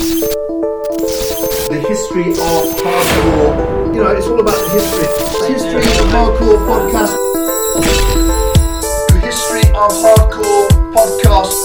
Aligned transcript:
The 0.00 1.84
history 1.86 2.30
of 2.30 2.36
hardcore. 2.80 3.94
You 3.94 4.02
know, 4.02 4.10
it's 4.16 4.26
all 4.28 4.40
about 4.40 4.56
the 4.56 4.70
history. 4.70 5.06
History 5.52 5.82
of 5.82 6.08
hardcore 6.08 6.58
podcast. 6.66 7.16
The 9.08 9.20
history 9.20 9.68
of 9.68 9.92
hardcore 9.92 10.68
podcast. 10.94 11.60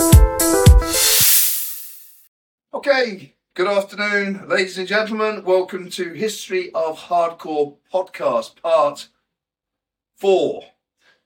Okay, 2.73 3.35
good 3.53 3.67
afternoon, 3.69 4.49
ladies 4.49 4.77
and 4.77 4.87
gentlemen. 4.87 5.45
Welcome 5.45 5.89
to 5.91 6.11
History 6.11 6.73
of 6.73 7.03
Hardcore 7.03 7.77
podcast, 7.93 8.61
part 8.61 9.07
four. 10.17 10.65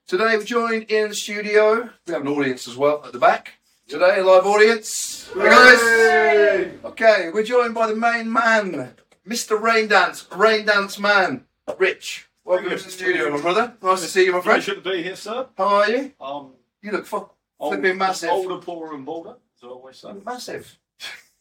Today 0.05 0.37
we're 0.37 0.43
joined 0.43 0.83
in 0.91 1.09
the 1.09 1.15
studio. 1.15 1.89
We 2.05 2.13
have 2.13 2.21
an 2.21 2.27
audience 2.27 2.67
as 2.67 2.77
well 2.77 3.03
at 3.03 3.13
the 3.13 3.19
back. 3.19 3.58
Today, 3.89 4.21
live 4.21 4.45
audience. 4.45 5.29
Hey 5.33 5.49
guys. 5.49 6.71
Okay, 6.85 7.31
we're 7.33 7.43
joined 7.43 7.73
by 7.73 7.87
the 7.87 7.95
main 7.95 8.31
man, 8.31 8.93
Mr. 9.27 9.59
Rain 9.59 9.87
Dance, 9.87 10.27
Rain 10.35 10.65
Dance 10.65 10.99
Man, 10.99 11.45
Rich. 11.77 12.29
Welcome 12.43 12.69
to 12.69 12.75
the 12.83 12.89
studio, 12.91 13.31
my 13.31 13.41
brother. 13.41 13.73
Nice 13.81 14.01
to 14.01 14.07
see 14.07 14.25
you, 14.25 14.33
my 14.33 14.41
friend. 14.41 14.63
Pleasure 14.63 14.79
to 14.81 14.89
be 14.89 15.01
here, 15.03 15.15
sir. 15.15 15.47
How 15.57 15.67
are 15.67 15.89
you? 15.89 16.11
Um, 16.21 16.51
You 16.81 16.91
look 16.91 17.05
fu- 17.05 17.29
old- 17.59 17.73
flipping 17.73 17.97
massive. 17.97 18.29
Older, 18.29 18.57
poorer, 18.63 18.93
and 18.95 19.05
bolder, 19.05 19.35
as 19.57 19.63
I 19.63 19.67
always 19.67 19.97
say. 19.97 20.13
Massive. 20.25 20.77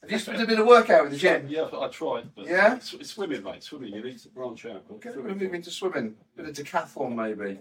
Have 0.03 0.11
you 0.11 0.19
did 0.19 0.41
a 0.41 0.47
bit 0.47 0.61
of 0.61 0.67
workout 0.67 1.07
in 1.07 1.13
the 1.13 1.19
gym? 1.19 1.47
Yeah, 1.49 1.69
I 1.73 1.89
tried. 1.89 2.35
But 2.35 2.47
Yeah? 2.47 2.77
It's, 2.77 2.95
it's 2.95 3.11
swimming, 3.11 3.43
mate. 3.43 3.63
Swimming. 3.63 3.93
You 3.93 4.03
need 4.03 4.19
to 4.21 4.29
branch 4.29 4.65
out. 4.67 4.85
Okay, 4.93 5.11
we're 5.17 5.35
moving 5.35 5.61
to 5.63 5.71
swimming. 5.71 6.15
Bit 6.37 6.47
of 6.49 6.55
decathlon, 6.55 7.15
maybe. 7.15 7.59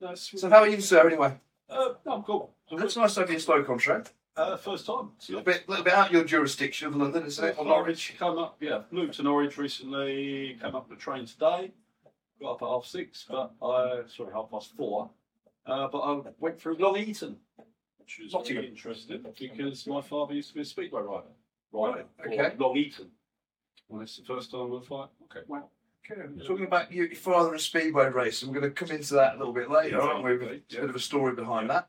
No, 0.00 0.14
So, 0.14 0.48
how 0.50 0.58
are 0.58 0.68
you, 0.68 0.80
sir? 0.80 1.06
Anyway, 1.08 1.34
Uh, 1.68 1.94
no, 2.06 2.12
I'm 2.12 2.22
cool. 2.22 2.52
it's 2.70 2.96
nice 2.96 3.14
to 3.14 3.20
have 3.20 3.30
you 3.30 3.38
slow 3.40 3.64
contract. 3.64 4.12
Uh, 4.38 4.56
first 4.56 4.86
time. 4.86 5.10
A 5.28 5.32
little 5.32 5.42
bit, 5.42 5.68
little 5.68 5.84
bit 5.84 5.92
out 5.92 6.12
your 6.12 6.22
jurisdiction 6.22 6.86
of 6.86 6.94
London, 6.94 7.26
isn't 7.26 7.44
it? 7.44 7.56
Or 7.58 7.64
Norwich. 7.64 8.14
Come 8.20 8.38
up, 8.38 8.56
yeah. 8.60 8.82
Moved 8.92 9.14
to 9.14 9.24
Norwich 9.24 9.58
recently. 9.58 10.56
Came 10.62 10.76
up 10.76 10.88
the 10.88 10.94
train 10.94 11.26
today. 11.26 11.72
Got 12.40 12.52
up 12.52 12.62
at 12.62 12.68
half 12.68 12.86
six, 12.86 13.26
but 13.28 13.50
I 13.60 14.02
sorry, 14.06 14.32
half 14.32 14.48
past 14.48 14.76
four. 14.76 15.10
Uh, 15.66 15.88
but 15.88 15.98
I 15.98 16.20
went 16.38 16.60
through 16.60 16.76
Long 16.76 16.96
Eaton, 16.96 17.36
which 17.98 18.20
is 18.20 18.32
Nottingham. 18.32 18.62
very 18.62 18.68
interesting 18.68 19.26
because 19.40 19.84
my 19.88 20.00
father 20.00 20.34
used 20.34 20.50
to 20.50 20.54
be 20.54 20.60
a 20.60 20.64
speedway 20.64 21.02
rider. 21.02 21.26
Right. 21.72 22.06
okay. 22.24 22.54
Long 22.58 22.76
Eaton. 22.76 23.08
Well, 23.88 24.02
it's 24.02 24.18
the 24.18 24.24
first 24.24 24.52
time 24.52 24.72
I've 24.72 24.88
like, 24.88 25.08
okay, 25.24 25.40
wow. 25.48 25.68
Okay, 26.08 26.46
talking 26.46 26.64
about 26.64 26.92
your 26.92 27.12
father 27.16 27.52
and 27.52 27.60
speedway 27.60 28.08
race, 28.08 28.42
and 28.42 28.52
we're 28.52 28.60
going 28.60 28.72
to 28.72 28.86
come 28.86 28.96
into 28.96 29.14
that 29.14 29.34
a 29.34 29.38
little 29.38 29.52
bit 29.52 29.68
later, 29.68 30.00
aren't 30.00 30.24
we? 30.24 30.36
With 30.36 30.48
a 30.48 30.60
bit 30.70 30.90
of 30.90 30.94
a 30.94 31.00
story 31.00 31.34
behind 31.34 31.70
that. 31.70 31.88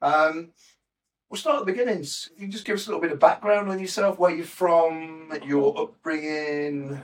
Um, 0.00 0.52
we'll 1.34 1.40
start 1.40 1.58
at 1.58 1.66
the 1.66 1.72
beginnings. 1.72 2.30
Can 2.36 2.46
you 2.46 2.52
just 2.52 2.64
give 2.64 2.76
us 2.76 2.86
a 2.86 2.90
little 2.90 3.00
bit 3.00 3.10
of 3.10 3.18
background 3.18 3.68
on 3.68 3.80
yourself, 3.80 4.20
where 4.20 4.30
you're 4.30 4.46
from, 4.46 5.32
your 5.44 5.76
upbringing, 5.76 7.02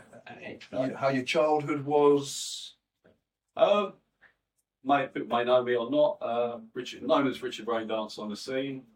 you- 0.70 0.94
how 0.94 1.08
your 1.08 1.24
childhood 1.24 1.84
was? 1.84 2.76
Um, 3.56 3.94
may, 4.84 5.08
people 5.08 5.36
may 5.36 5.42
know 5.42 5.64
me 5.64 5.74
or 5.74 5.90
not. 5.90 6.18
Uh, 6.20 6.60
Richard, 6.74 7.02
known 7.02 7.26
as 7.26 7.42
Richard 7.42 7.66
Raindance 7.66 8.20
on 8.20 8.30
the 8.30 8.36
scene. 8.36 8.86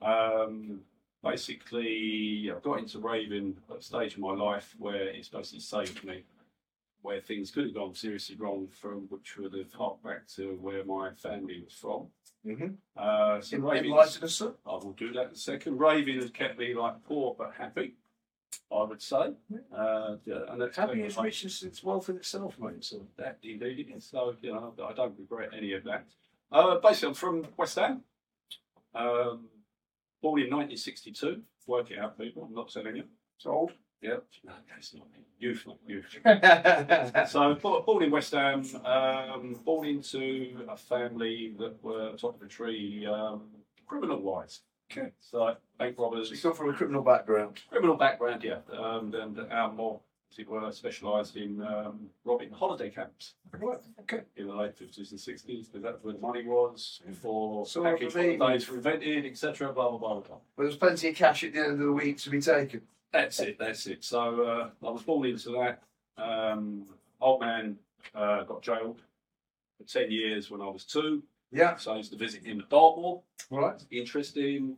Um, 0.00 0.82
basically, 1.20 2.52
I 2.54 2.60
got 2.60 2.78
into 2.78 3.00
raving 3.00 3.56
at 3.68 3.78
a 3.78 3.82
stage 3.82 4.14
in 4.14 4.20
my 4.20 4.34
life 4.34 4.76
where 4.78 5.08
it's 5.08 5.28
basically 5.28 5.58
saved 5.58 6.04
me, 6.04 6.22
where 7.02 7.20
things 7.20 7.50
could 7.50 7.64
have 7.64 7.74
gone 7.74 7.92
seriously 7.96 8.36
wrong, 8.36 8.68
from 8.68 9.08
which 9.08 9.36
would 9.36 9.52
have 9.54 9.72
harked 9.72 10.04
back 10.04 10.28
to 10.36 10.56
where 10.60 10.84
my 10.84 11.10
family 11.14 11.60
was 11.60 11.72
from. 11.74 12.06
Mm-hmm. 12.44 12.74
Uh, 12.96 13.40
so 13.40 13.58
raving, 13.58 13.90
Enlighten 13.90 14.24
us, 14.24 14.34
sir. 14.34 14.52
I 14.66 14.70
will 14.72 14.92
do 14.96 15.12
that 15.12 15.26
in 15.26 15.30
a 15.32 15.36
second. 15.36 15.78
Raving 15.78 16.20
has 16.20 16.30
kept 16.30 16.58
me 16.58 16.74
like 16.74 17.02
poor 17.04 17.34
but 17.38 17.52
happy, 17.58 17.94
I 18.72 18.82
would 18.84 19.02
say. 19.02 19.32
Uh, 19.76 20.16
yeah, 20.24 20.40
and 20.48 20.60
that's 20.60 20.76
Happy 20.76 21.02
is 21.02 21.16
my- 21.16 21.24
richness 21.24 21.62
its 21.62 21.82
wealth 21.82 22.08
in 22.08 22.16
itself, 22.16 22.58
mate. 22.60 22.84
So 22.84 23.06
that 23.16 23.38
indeed. 23.42 23.92
So 24.00 24.34
you 24.42 24.52
know, 24.52 24.74
I 24.88 24.92
don't 24.92 25.18
regret 25.18 25.50
any 25.56 25.72
of 25.72 25.84
that. 25.84 26.04
Uh, 26.52 26.78
basically, 26.78 27.08
I'm 27.08 27.14
from 27.14 27.46
West 27.56 27.76
Ham. 27.76 28.02
Um, 28.94 29.48
born 30.22 30.40
in 30.40 30.50
1962. 30.50 31.42
Work 31.66 31.90
it 31.90 31.98
out, 31.98 32.16
people. 32.16 32.44
I'm 32.44 32.54
not 32.54 32.70
telling 32.70 32.96
you. 32.96 33.04
it's 33.36 33.46
old. 33.46 33.72
No, 34.44 34.52
that's 34.68 34.94
not 34.94 35.06
me. 35.12 35.24
youth, 35.38 35.66
youth. 35.86 36.18
So 37.28 37.54
born 37.54 38.02
in 38.04 38.10
West 38.10 38.32
Ham. 38.32 38.62
Um, 38.84 39.60
born 39.64 39.86
into 39.88 40.64
a 40.68 40.76
family 40.76 41.54
that 41.58 41.82
were 41.82 42.12
top 42.16 42.34
of 42.34 42.40
the 42.40 42.46
tree, 42.46 43.06
um, 43.06 43.42
criminal-wise. 43.86 44.60
Okay. 44.90 45.10
So 45.18 45.56
bank 45.78 45.96
robbers, 45.98 46.30
you 46.30 46.38
come 46.38 46.54
from 46.54 46.70
a 46.70 46.72
criminal 46.72 47.02
background. 47.02 47.60
criminal 47.70 47.96
background, 47.96 48.44
yeah. 48.44 48.58
Um, 48.72 49.12
and 49.14 49.38
our 49.50 49.72
mob, 49.72 50.00
as 50.32 50.38
it 50.38 50.48
were, 50.48 50.70
specialised 50.70 51.36
in 51.36 51.60
um, 51.62 52.08
robbing 52.24 52.50
holiday 52.50 52.90
camps 52.90 53.34
Right. 53.58 53.78
Okay. 54.02 54.20
in 54.36 54.46
the 54.46 54.54
late 54.54 54.76
50s 54.78 55.10
and 55.10 55.18
60s, 55.18 55.66
because 55.66 55.82
that's 55.82 56.02
where 56.04 56.12
the 56.14 56.20
money 56.20 56.44
was, 56.46 57.00
before 57.06 57.66
So 57.66 57.82
package 57.82 58.12
for 58.12 58.22
holidays 58.38 58.68
were 58.68 58.76
invented, 58.76 59.26
etc. 59.26 59.72
Blah, 59.72 59.90
blah, 59.90 59.98
blah, 59.98 60.20
blah. 60.20 60.36
But 60.56 60.62
there's 60.64 60.76
plenty 60.76 61.08
of 61.08 61.16
cash 61.16 61.42
at 61.42 61.52
the 61.52 61.60
end 61.60 61.72
of 61.72 61.78
the 61.80 61.92
week 61.92 62.18
to 62.18 62.30
be 62.30 62.40
taken. 62.40 62.82
That's 63.12 63.40
it, 63.40 63.58
that's 63.58 63.86
it. 63.86 64.04
So 64.04 64.42
uh, 64.42 64.70
I 64.86 64.90
was 64.90 65.02
born 65.02 65.26
into 65.28 65.50
that. 65.50 65.82
Um, 66.22 66.86
old 67.20 67.40
man 67.40 67.76
uh, 68.14 68.42
got 68.44 68.62
jailed 68.62 69.00
for 69.78 69.84
10 69.86 70.10
years 70.10 70.50
when 70.50 70.60
I 70.60 70.68
was 70.68 70.84
two, 70.84 71.22
Yeah. 71.52 71.76
so 71.76 71.92
I 71.92 71.96
used 71.96 72.12
to 72.12 72.18
visit 72.18 72.44
him 72.44 72.60
at 72.60 72.68
Dartmoor. 72.70 73.22
Right. 73.50 73.82
Interesting, 73.90 74.76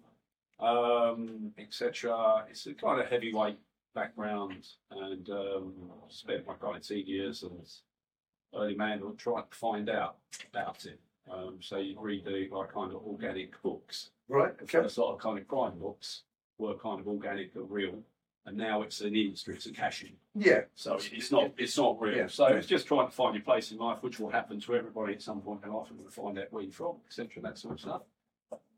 um, 0.61 1.53
etc. 1.59 2.45
It's 2.51 2.67
a 2.67 2.75
kind 2.75 3.01
of 3.01 3.07
heavyweight 3.09 3.59
background, 3.95 4.67
and 4.91 5.29
um, 5.31 5.73
spent 6.09 6.47
my 6.47 6.55
kind 6.55 6.77
of 6.77 6.87
teen 6.87 7.07
years 7.07 7.45
as 7.63 7.81
early 8.55 8.75
manhood 8.75 9.19
trying 9.19 9.45
to 9.51 9.57
find 9.57 9.89
out 9.91 10.17
about 10.53 10.85
it. 10.85 10.99
Um, 11.31 11.59
so 11.61 11.77
you 11.79 11.97
read 12.01 12.25
the 12.25 12.49
like 12.51 12.73
kind 12.73 12.93
of 12.93 13.03
organic 13.07 13.61
books. 13.63 14.11
Right. 14.29 14.57
The 14.59 14.65
Okay. 14.65 14.79
first 14.83 14.99
lot 14.99 15.13
of 15.15 15.21
kind 15.21 15.39
of 15.39 15.47
crime 15.49 15.79
books 15.79 16.23
were 16.59 16.75
kind 16.75 17.01
of 17.01 17.07
organic 17.09 17.55
and 17.55 17.71
real, 17.71 18.03
and 18.47 18.57
now 18.57 18.83
it's 18.83 19.01
an 19.01 19.15
industry, 19.15 19.55
it's 19.55 19.67
a 19.67 19.73
cash 19.73 20.03
in. 20.03 20.13
Yeah. 20.35 20.63
So 20.75 20.99
it's 21.13 21.31
not 21.31 21.53
it's 21.59 21.77
not 21.77 22.01
real. 22.01 22.17
Yeah. 22.17 22.27
So 22.29 22.47
it's 22.47 22.67
just 22.67 22.87
trying 22.87 23.07
to 23.07 23.13
find 23.13 23.35
your 23.35 23.45
place 23.45 23.73
in 23.73 23.79
life, 23.79 23.99
which 24.01 24.19
will 24.19 24.31
happen 24.31 24.61
to 24.61 24.75
everybody 24.75 25.15
at 25.15 25.23
some 25.23 25.41
point 25.41 25.61
in 25.65 25.73
life, 25.73 25.91
and 25.91 25.99
we'll 25.99 26.11
find 26.11 26.39
out 26.39 26.53
where 26.53 26.63
you're 26.63 26.73
from, 26.73 26.97
etc. 27.07 27.43
That 27.43 27.59
sort 27.59 27.75
of 27.75 27.81
stuff. 27.81 28.03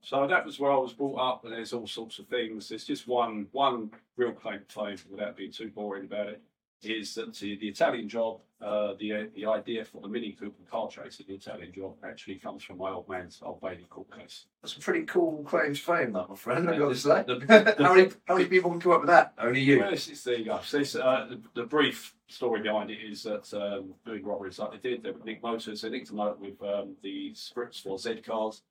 So 0.02 0.26
that 0.26 0.46
was 0.46 0.58
where 0.58 0.72
I 0.72 0.76
was 0.76 0.94
brought 0.94 1.18
up, 1.18 1.44
and 1.44 1.52
there's 1.52 1.72
all 1.72 1.86
sorts 1.86 2.18
of 2.18 2.26
things. 2.26 2.68
There's 2.68 2.84
just 2.84 3.06
one 3.06 3.46
one 3.52 3.90
real 4.16 4.32
claim 4.32 4.60
to 4.66 4.74
fame, 4.74 4.96
without 5.10 5.36
being 5.36 5.52
too 5.52 5.68
boring 5.68 6.04
about 6.04 6.28
it, 6.28 6.42
is 6.82 7.14
that 7.14 7.34
the, 7.34 7.56
the 7.56 7.68
Italian 7.68 8.08
job, 8.08 8.40
uh, 8.62 8.94
the 8.98 9.28
the 9.34 9.46
idea 9.46 9.84
for 9.84 10.00
the 10.00 10.08
Mini 10.08 10.32
Cooper 10.32 10.62
car 10.70 10.88
chase, 10.88 11.20
in 11.20 11.26
the 11.28 11.34
Italian 11.34 11.72
job, 11.72 11.94
actually 12.04 12.36
comes 12.36 12.62
from 12.62 12.78
my 12.78 12.90
old 12.90 13.08
man's 13.08 13.40
Old 13.42 13.60
Bailey 13.60 13.86
court 13.88 14.06
case. 14.16 14.46
That's 14.62 14.76
a 14.76 14.80
pretty 14.80 15.04
cool 15.06 15.42
claim 15.44 15.74
to 15.74 15.80
fame, 15.80 16.12
that, 16.12 16.28
my 16.28 16.36
friend. 16.36 16.68
I've 16.68 16.78
got 16.78 16.88
to 16.88 16.94
say. 16.94 17.24
the- 17.26 17.36
the- 17.78 17.84
how, 17.84 17.94
many, 17.94 18.10
how 18.26 18.36
many 18.36 18.48
people 18.48 18.70
can 18.70 18.80
come 18.80 18.92
up 18.92 19.00
with 19.00 19.08
that? 19.08 19.34
Only 19.38 19.60
you. 19.60 19.80
Well, 19.80 19.92
it's, 19.92 20.24
there 20.24 20.36
you 20.36 20.44
go. 20.46 20.60
So 20.64 20.78
it's, 20.78 20.94
uh, 20.94 21.26
the, 21.30 21.40
the 21.62 21.66
brief 21.66 22.14
story 22.28 22.62
behind 22.62 22.90
it 22.90 22.98
is 22.98 23.22
that 23.24 23.52
um, 23.54 23.94
doing 24.04 24.24
robberies 24.24 24.58
like 24.58 24.72
they 24.82 24.90
did, 24.90 25.02
they 25.02 25.10
would 25.10 25.24
nick 25.24 25.42
motors. 25.42 25.82
They 25.82 25.90
nicked 25.90 26.08
them 26.08 26.16
motor 26.16 26.36
with 26.40 26.62
um, 26.62 26.96
the 27.02 27.34
scripts 27.34 27.80
for 27.80 27.98
Z 27.98 28.22
cars 28.26 28.62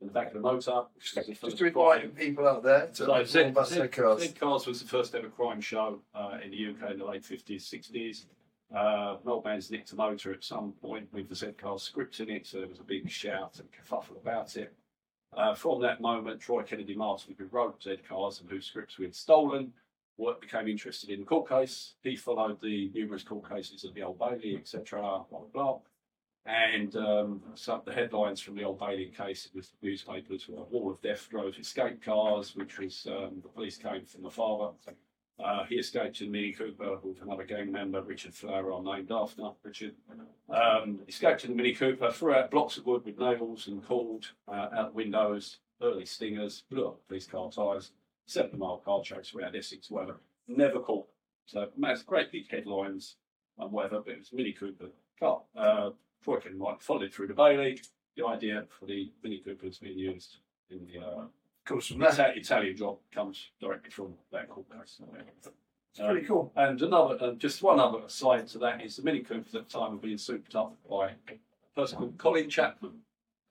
in 0.00 0.06
the 0.06 0.12
back 0.12 0.28
of 0.28 0.34
the 0.34 0.40
motor. 0.40 0.82
which 0.94 1.14
was 1.14 1.26
the 1.26 1.32
Just 1.32 1.58
to 1.58 1.66
invite 1.66 2.14
people 2.16 2.46
out 2.46 2.62
there 2.62 2.86
to 2.86 2.94
So 2.94 3.24
Z, 3.24 3.40
about 3.40 3.68
Z, 3.68 3.88
cars. 3.88 4.22
Z 4.22 4.28
Cars 4.32 4.66
was 4.66 4.82
the 4.82 4.88
first 4.88 5.14
ever 5.14 5.28
crime 5.28 5.60
show 5.60 6.00
uh, 6.14 6.38
in 6.44 6.50
the 6.50 6.68
UK 6.68 6.92
in 6.92 6.98
the 6.98 7.04
late 7.04 7.22
50s, 7.22 7.62
60s. 7.62 8.26
Uh, 8.74 9.16
an 9.22 9.28
old 9.28 9.44
man's 9.44 9.70
nicked 9.70 9.92
a 9.92 9.96
motor 9.96 10.32
at 10.32 10.42
some 10.44 10.72
point 10.82 11.08
with 11.12 11.28
the 11.28 11.34
Z 11.34 11.52
Cars 11.58 11.82
script 11.82 12.20
in 12.20 12.28
it, 12.28 12.46
so 12.46 12.58
there 12.58 12.68
was 12.68 12.80
a 12.80 12.84
big 12.84 13.08
shout 13.08 13.58
and 13.58 13.68
kerfuffle 13.72 14.20
about 14.20 14.56
it. 14.56 14.74
Uh, 15.36 15.54
from 15.54 15.80
that 15.82 16.00
moment, 16.00 16.40
Troy 16.40 16.62
Kennedy 16.62 16.94
Martin, 16.94 17.34
who 17.38 17.46
wrote 17.46 17.82
Z 17.82 17.98
Cars 18.08 18.40
and 18.40 18.50
whose 18.50 18.66
scripts 18.66 18.98
we 18.98 19.04
had 19.04 19.14
stolen, 19.14 19.72
work 20.18 20.40
became 20.40 20.68
interested 20.68 21.10
in 21.10 21.20
the 21.20 21.26
court 21.26 21.48
case. 21.48 21.94
He 22.02 22.16
followed 22.16 22.60
the 22.60 22.90
numerous 22.94 23.22
court 23.22 23.48
cases 23.48 23.84
of 23.84 23.94
the 23.94 24.02
Old 24.02 24.18
Bailey, 24.18 24.56
etc., 24.56 25.00
blah, 25.00 25.24
blah, 25.30 25.40
blah. 25.52 25.78
And 26.46 26.94
um, 26.96 27.42
some 27.54 27.82
the 27.84 27.92
headlines 27.92 28.40
from 28.40 28.54
the 28.54 28.62
Old 28.62 28.78
Bailey 28.78 29.12
case 29.16 29.48
with 29.52 29.68
the 29.80 29.88
newspapers 29.88 30.48
were 30.48 30.62
Wall 30.64 30.92
of 30.92 31.02
Death 31.02 31.28
drove 31.28 31.58
escape 31.58 32.02
cars, 32.02 32.54
which 32.54 32.78
was 32.78 33.06
um, 33.10 33.40
the 33.42 33.48
police 33.48 33.76
came 33.76 34.04
from 34.04 34.22
the 34.22 34.30
father. 34.30 34.72
Uh, 35.42 35.64
he 35.64 35.74
escaped 35.74 36.20
in 36.20 36.30
Mini 36.30 36.52
Cooper 36.52 36.98
with 37.02 37.20
another 37.20 37.44
gang 37.44 37.70
member, 37.70 38.00
Richard 38.00 38.32
Flower, 38.32 38.80
named 38.82 39.10
after 39.10 39.42
Richard. 39.62 39.94
Um, 40.48 41.00
escaped 41.08 41.44
in 41.44 41.50
the 41.50 41.56
Mini 41.56 41.74
Cooper, 41.74 42.10
threw 42.10 42.34
out 42.34 42.50
blocks 42.50 42.78
of 42.78 42.86
wood 42.86 43.04
with 43.04 43.18
nails 43.18 43.66
and 43.66 43.84
called 43.84 44.30
uh, 44.48 44.68
out 44.74 44.94
windows, 44.94 45.58
early 45.82 46.06
stingers, 46.06 46.62
blew 46.70 46.86
up 46.86 47.06
police 47.08 47.26
car 47.26 47.50
tyres, 47.50 47.90
seven 48.26 48.58
mile 48.58 48.78
car 48.78 49.02
chase 49.02 49.34
around 49.34 49.56
Essex, 49.56 49.90
whatever. 49.90 50.20
Never 50.48 50.78
caught. 50.78 51.08
So, 51.44 51.68
man, 51.76 51.96
great 52.06 52.32
big 52.32 52.48
headlines 52.50 53.16
and 53.58 53.72
whatever, 53.72 54.00
but 54.00 54.12
it 54.12 54.18
was 54.18 54.32
Mini 54.32 54.52
Cooper 54.52 54.90
car. 55.18 55.42
Uh, 55.56 55.90
Kennedy 56.26 56.58
Martin 56.58 56.80
followed 56.80 57.12
through 57.12 57.28
the 57.28 57.34
Bailey. 57.34 57.80
The 58.16 58.26
idea 58.26 58.64
for 58.68 58.86
the 58.86 59.12
Mini 59.22 59.40
Cooper 59.44 59.66
is 59.66 59.78
being 59.78 59.98
used 59.98 60.38
in 60.70 60.86
the 60.86 61.04
uh, 61.04 61.24
Comes 61.64 61.86
from 61.88 61.98
the 61.98 62.06
that. 62.06 62.30
Ita- 62.30 62.38
Italian 62.38 62.76
job 62.76 62.98
comes 63.12 63.50
directly 63.60 63.90
from 63.90 64.14
that 64.30 64.48
court 64.48 64.66
case. 64.70 65.00
It's 65.42 65.98
pretty 65.98 66.26
cool. 66.26 66.52
And 66.54 66.80
another, 66.80 67.16
uh, 67.20 67.32
just 67.32 67.62
one 67.62 67.80
other 67.80 67.98
aside 68.06 68.46
to 68.48 68.58
that 68.58 68.84
is 68.84 68.96
the 68.96 69.02
Mini 69.02 69.20
Cooper 69.20 69.58
at 69.58 69.68
the 69.68 69.78
time 69.78 69.92
were 69.92 69.98
being 69.98 70.18
souped 70.18 70.54
up 70.54 70.76
by 70.88 71.08
a 71.28 71.38
person 71.74 71.98
called 71.98 72.18
Colin 72.18 72.48
Chapman, 72.48 72.92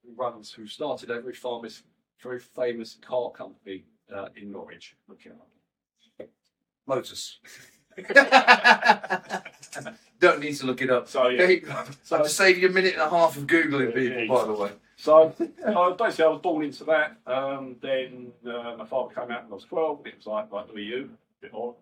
who 0.04 0.13
runs, 0.16 0.54
who 0.54 0.66
started 0.66 1.10
a 1.10 1.19
very 1.19 1.33
famous, 1.33 1.83
very 2.24 2.39
famous 2.39 2.98
car 3.01 3.31
company 3.31 3.83
uh, 4.16 4.30
in 4.38 4.51
Norwich. 4.51 4.95
Look 5.10 5.25
it 5.25 5.33
up. 5.33 5.50
Lotus. 6.88 7.39
Don't 10.25 10.39
need 10.42 10.56
to 10.56 10.66
look 10.66 10.81
it 10.81 10.89
up. 10.89 11.07
So 11.07 11.27
yeah, 11.27 11.44
Okay, 11.44 11.63
so 12.04 12.24
to 12.24 12.30
save 12.30 12.57
you 12.57 12.68
a 12.69 12.72
minute 12.72 12.94
and 12.94 13.01
a 13.04 13.10
half 13.10 13.38
of 13.38 13.45
googling 13.45 13.94
people, 13.94 14.36
by 14.36 14.45
the 14.45 14.54
way. 14.54 14.72
So 14.98 15.33
uh, 15.66 15.92
basically, 15.92 16.25
I 16.25 16.27
was 16.30 16.42
born 16.42 16.66
into 16.66 16.83
that. 16.86 17.18
Um, 17.27 17.75
then 17.81 18.31
uh, 18.48 18.75
my 18.77 18.86
father 18.86 19.13
came 19.13 19.30
out 19.31 19.44
when 19.44 19.51
I 19.51 19.56
was 19.56 19.66
12, 19.66 20.00
and 20.00 20.07
it 20.07 20.16
was 20.18 20.25
like, 20.25 20.51
like, 20.51 20.69
who 20.69 20.77
are 20.77 20.80
you? 20.80 21.10
A 21.39 21.42
bit 21.42 21.51
odd. 21.54 21.75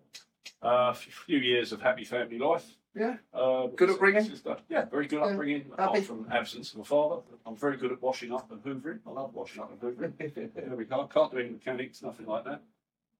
Uh, 0.62 0.90
a 0.90 0.94
few 0.94 1.38
years 1.38 1.72
of 1.72 1.80
happy 1.80 2.04
family 2.04 2.38
life. 2.38 2.66
Yeah. 2.94 3.16
Uh, 3.32 3.66
Good 3.68 3.90
upbringing? 3.90 4.24
sister- 4.24 4.56
Yeah, 4.68 4.84
very 4.86 5.06
good 5.06 5.20
Yeah. 5.20 5.26
upbringing. 5.26 5.64
Happy? 5.78 5.82
Apart 6.00 6.04
from 6.04 6.26
absence 6.30 6.74
of 6.74 6.80
a 6.80 6.84
father, 6.84 7.22
I'm 7.46 7.56
very 7.56 7.76
good 7.76 7.92
at 7.92 8.02
washing 8.02 8.32
up 8.32 8.50
and 8.52 8.62
hoovering. 8.62 8.98
I 9.06 9.10
love 9.10 9.32
washing 9.34 9.62
up 9.62 9.70
and 9.72 9.80
hoovering. 9.80 10.12
there 10.54 10.76
we 10.76 10.84
go. 10.84 11.08
Can't 11.12 11.30
do 11.32 11.38
any 11.38 11.50
mechanics, 11.50 12.02
nothing 12.02 12.26
like 12.26 12.44
that. 12.44 12.62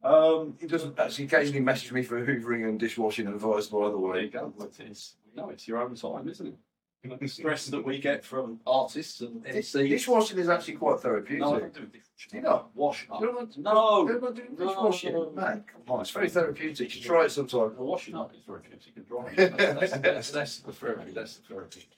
Um, 0.05 0.57
He 0.61 0.67
doesn't 0.67 0.99
actually 0.99 1.25
occasionally 1.25 1.61
message 1.61 1.93
me 1.93 2.03
for 2.03 2.25
hoovering 2.25 2.69
and 2.69 2.79
dishwashing 2.79 3.27
advice, 3.27 3.67
by 3.69 3.89
the 3.89 3.99
there 4.13 4.21
you 4.23 4.31
go. 4.31 4.53
It 4.61 4.91
is, 4.91 5.17
no, 5.35 5.49
it's 5.49 5.67
your 5.67 5.79
own 5.83 5.95
time, 5.95 6.29
isn't 6.29 6.47
it? 6.47 7.21
The 7.21 7.29
stress 7.29 7.67
that 7.67 7.85
we 7.85 7.99
get 7.99 8.25
from 8.25 8.61
artists 8.67 9.21
and 9.21 9.45
MCs. 9.45 9.89
Dishwashing 9.91 10.39
is 10.39 10.49
actually 10.49 10.75
quite 10.75 11.01
therapeutic. 11.01 11.41
No, 11.41 11.57
I 11.57 11.61
don't 11.61 11.75
do 11.75 11.81
dishwashing. 11.87 12.33
You 12.33 12.41
not? 12.41 12.75
Wash 12.75 13.07
up. 13.11 13.21
You 13.21 13.27
don't 13.27 13.37
want 13.37 13.59
No. 13.59 14.09
you 14.09 14.21
don't 14.21 14.35
do 14.35 14.43
No. 14.59 15.31
Man, 15.35 15.65
come 15.71 15.83
on, 15.89 16.01
it's 16.01 16.11
very 16.11 16.31
therapeutic. 16.31 16.95
You 16.97 17.03
try 17.03 17.25
it 17.25 17.31
sometime. 17.31 17.75
The 17.77 17.83
washing 17.83 18.15
up 18.15 18.33
is 18.35 18.41
very 18.47 18.61
good. 18.63 18.81
You 18.87 18.93
can 18.93 19.05
dry 19.05 19.27
it. 19.37 19.57
That's, 19.57 19.93
that's, 19.93 20.01
that's, 20.01 20.31
that's 20.31 20.59
the 20.61 20.73
therapy. 20.73 21.13
That's 21.13 21.37
the 21.37 21.55
therapy. 21.55 21.89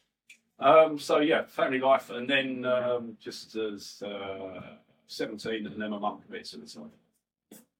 Um, 0.59 0.99
so 0.99 1.19
yeah, 1.21 1.45
family 1.45 1.79
life, 1.79 2.11
and 2.11 2.29
then 2.29 2.65
um, 2.65 3.17
just 3.21 3.55
as 3.57 4.03
uh, 4.03 4.61
seventeen, 5.07 5.67
and 5.67 5.81
then 5.81 5.91
my 5.91 5.99
mum 5.99 6.21
commits 6.27 6.51
suicide. 6.51 6.91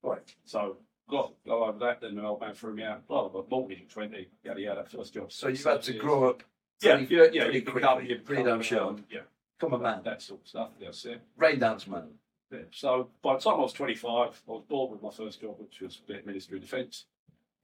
Right. 0.03 0.35
So 0.45 0.77
got 1.11 1.33
go 1.47 1.65
over 1.65 1.79
that. 1.81 2.01
Then 2.01 2.17
the 2.17 2.25
old 2.25 2.41
man 2.41 2.55
threw 2.55 2.75
me 2.75 2.83
out. 2.85 3.07
Blah 3.07 3.29
blah. 3.29 3.43
blah 3.43 3.59
mortgage 3.59 3.83
at 3.83 3.89
twenty. 3.89 4.29
Yada 4.45 4.61
yada. 4.61 4.85
First 4.85 5.15
job. 5.15 5.33
So 5.33 5.49
you've 5.49 5.63
had 5.65 5.83
to 5.83 5.93
grow 5.95 6.29
up. 6.31 6.43
Yeah, 6.83 6.97
pretty- 6.97 7.15
yeah, 7.15 7.23
yeah. 7.33 7.43
pretty 7.45 7.59
You 7.59 7.65
become, 7.65 7.99
quickly, 7.99 8.15
you 8.15 8.21
pretty 8.23 8.43
damn 8.43 8.63
sure. 8.63 8.97
Yeah, 9.11 9.21
Come 9.59 9.75
on, 9.75 9.83
man. 9.83 10.03
that 10.05 10.21
sort 10.21 10.43
of 10.43 10.47
stuff. 10.49 10.71
That's 10.81 11.05
it. 11.07 11.23
Rain 11.37 11.59
dance 11.59 11.87
man. 11.87 12.09
Yeah. 12.53 12.59
So 12.71 13.09
by 13.23 13.35
the 13.35 13.41
time 13.41 13.55
I 13.55 13.63
was 13.63 13.73
25, 13.73 14.11
I 14.47 14.53
was 14.53 14.63
bored 14.69 14.93
with 14.93 15.03
my 15.03 15.11
first 15.11 15.41
job, 15.41 15.57
which 15.59 15.81
was 15.81 16.01
Ministry 16.25 16.59
of 16.59 16.63
Defence. 16.63 17.07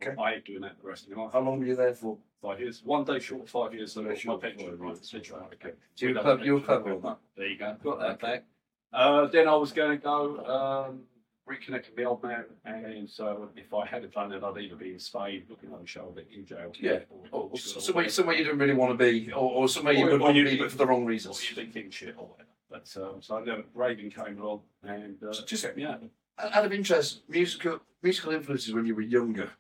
Okay. 0.03 0.21
I 0.21 0.35
ain't 0.35 0.45
doing 0.45 0.63
that 0.63 0.81
the 0.83 0.89
rest 0.89 1.07
of 1.07 1.17
my 1.17 1.25
life. 1.25 1.33
How 1.35 1.41
long 1.41 1.61
were 1.61 1.67
you 1.67 1.77
there 1.77 1.95
for? 1.95 2.17
Five 2.43 2.59
years. 2.59 2.83
One 2.85 3.05
day 3.05 3.21
short, 3.21 3.49
five 3.49 3.73
years. 3.73 3.93
So 3.93 4.03
my 4.03 4.09
pension. 4.15 4.77
Right. 4.77 5.13
years. 5.13 5.31
Right. 5.31 5.43
Okay. 5.55 5.73
So 5.95 6.07
you 6.07 6.15
We 6.15 6.21
were 6.21 6.45
you 6.45 6.61
pension. 6.61 6.93
on 6.93 7.03
that. 7.03 7.19
There 7.37 7.47
you 7.47 7.57
go. 7.59 7.77
Got 7.85 8.01
that 8.01 8.21
back. 8.21 8.45
Uh, 8.93 9.27
then 9.27 9.47
I 9.47 9.55
was 9.55 9.71
going 9.71 9.93
to 9.97 10.03
go 10.03 10.45
um, 10.89 11.01
reconnect 11.49 11.87
with 11.87 11.97
the 11.97 12.05
old 12.05 12.23
man, 12.23 12.45
and 12.65 13.09
so 13.09 13.49
if 13.57 13.73
I 13.75 13.85
had 13.87 14.11
done 14.13 14.33
it, 14.33 14.43
I'd 14.43 14.59
either 14.59 14.77
be 14.77 14.93
in 14.93 14.99
Spain 14.99 15.43
looking 15.49 15.73
on 15.73 15.81
the 15.81 15.87
shoulder 15.87 16.23
in 16.35 16.45
jail. 16.47 16.73
Yeah. 16.79 17.01
Or, 17.11 17.27
Or, 17.33 17.51
or 17.53 17.59
somewhere, 17.59 18.09
somewhere 18.09 18.37
you 18.37 18.45
didn't 18.45 18.59
really 18.59 18.75
want 18.75 18.97
to 18.97 19.05
be, 19.05 19.33
or, 19.33 19.51
or 19.53 19.69
somewhere 19.69 19.95
you 19.95 20.07
would 20.07 20.21
want 20.21 20.37
to 20.37 20.45
be, 20.45 20.57
but 20.57 20.71
for 20.71 20.79
the 20.79 20.87
wrong 20.87 21.05
reasons. 21.05 21.41
or 21.41 21.45
you 21.45 21.55
think 21.55 21.73
king 21.73 21.91
shit 21.91 22.15
or 22.17 22.27
whatever. 22.29 22.49
But 22.71 23.03
um, 23.03 23.21
so 23.21 23.37
I 23.39 23.45
never, 23.45 23.65
Reagan 23.75 24.11
came 24.11 24.41
along 24.41 24.61
and 24.83 25.23
uh, 25.23 25.33
So 25.33 25.45
just- 25.45 25.63
checked 25.63 25.77
me 25.77 25.85
out. 25.85 26.03
Out 26.39 26.65
of 26.65 26.73
interest, 26.73 27.23
musical 27.29 27.81
musical 28.03 28.33
influences 28.33 28.73
when 28.73 28.87
you 28.87 28.95
were 28.95 29.03
younger. 29.03 29.51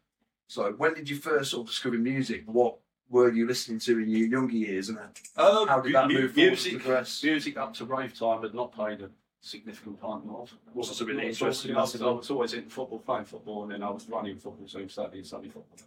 So 0.48 0.72
when 0.72 0.94
did 0.94 1.08
you 1.08 1.16
first 1.16 1.50
sort 1.50 1.62
of 1.64 1.68
discover 1.68 1.96
music? 1.98 2.44
What 2.46 2.78
were 3.10 3.30
you 3.30 3.46
listening 3.46 3.78
to 3.80 3.98
in 3.98 4.08
your 4.08 4.26
younger 4.26 4.54
years, 4.56 4.88
and 4.88 4.98
Um, 5.36 5.68
how 5.68 5.80
did 5.80 5.94
that 5.94 6.08
move 6.08 6.32
forward 6.32 6.36
music, 6.36 6.72
to 6.72 6.78
progress? 6.78 7.22
music 7.22 7.58
up 7.58 7.74
to 7.74 7.84
rave 7.84 8.18
time 8.18 8.40
had 8.42 8.54
not 8.54 8.72
played 8.72 9.02
a 9.02 9.10
significant 9.42 10.00
part 10.00 10.20
of. 10.22 10.26
my 10.26 10.38
life. 10.38 10.54
Wasn't 10.72 10.96
so 10.96 11.04
really 11.04 11.24
I 11.24 11.26
was 11.26 11.36
interested 11.42 11.70
in 11.70 11.76
always- 11.76 12.00
I 12.02 12.06
was 12.10 12.30
always 12.30 12.54
in 12.54 12.68
football, 12.70 13.00
playing 13.00 13.24
football, 13.26 13.64
and 13.64 13.72
then 13.72 13.82
I 13.82 13.90
was 13.90 14.08
running 14.08 14.38
football 14.38 14.66
team 14.66 14.88
Saturday 14.88 15.18
and 15.18 15.26
Sunday 15.26 15.48
football. 15.50 15.78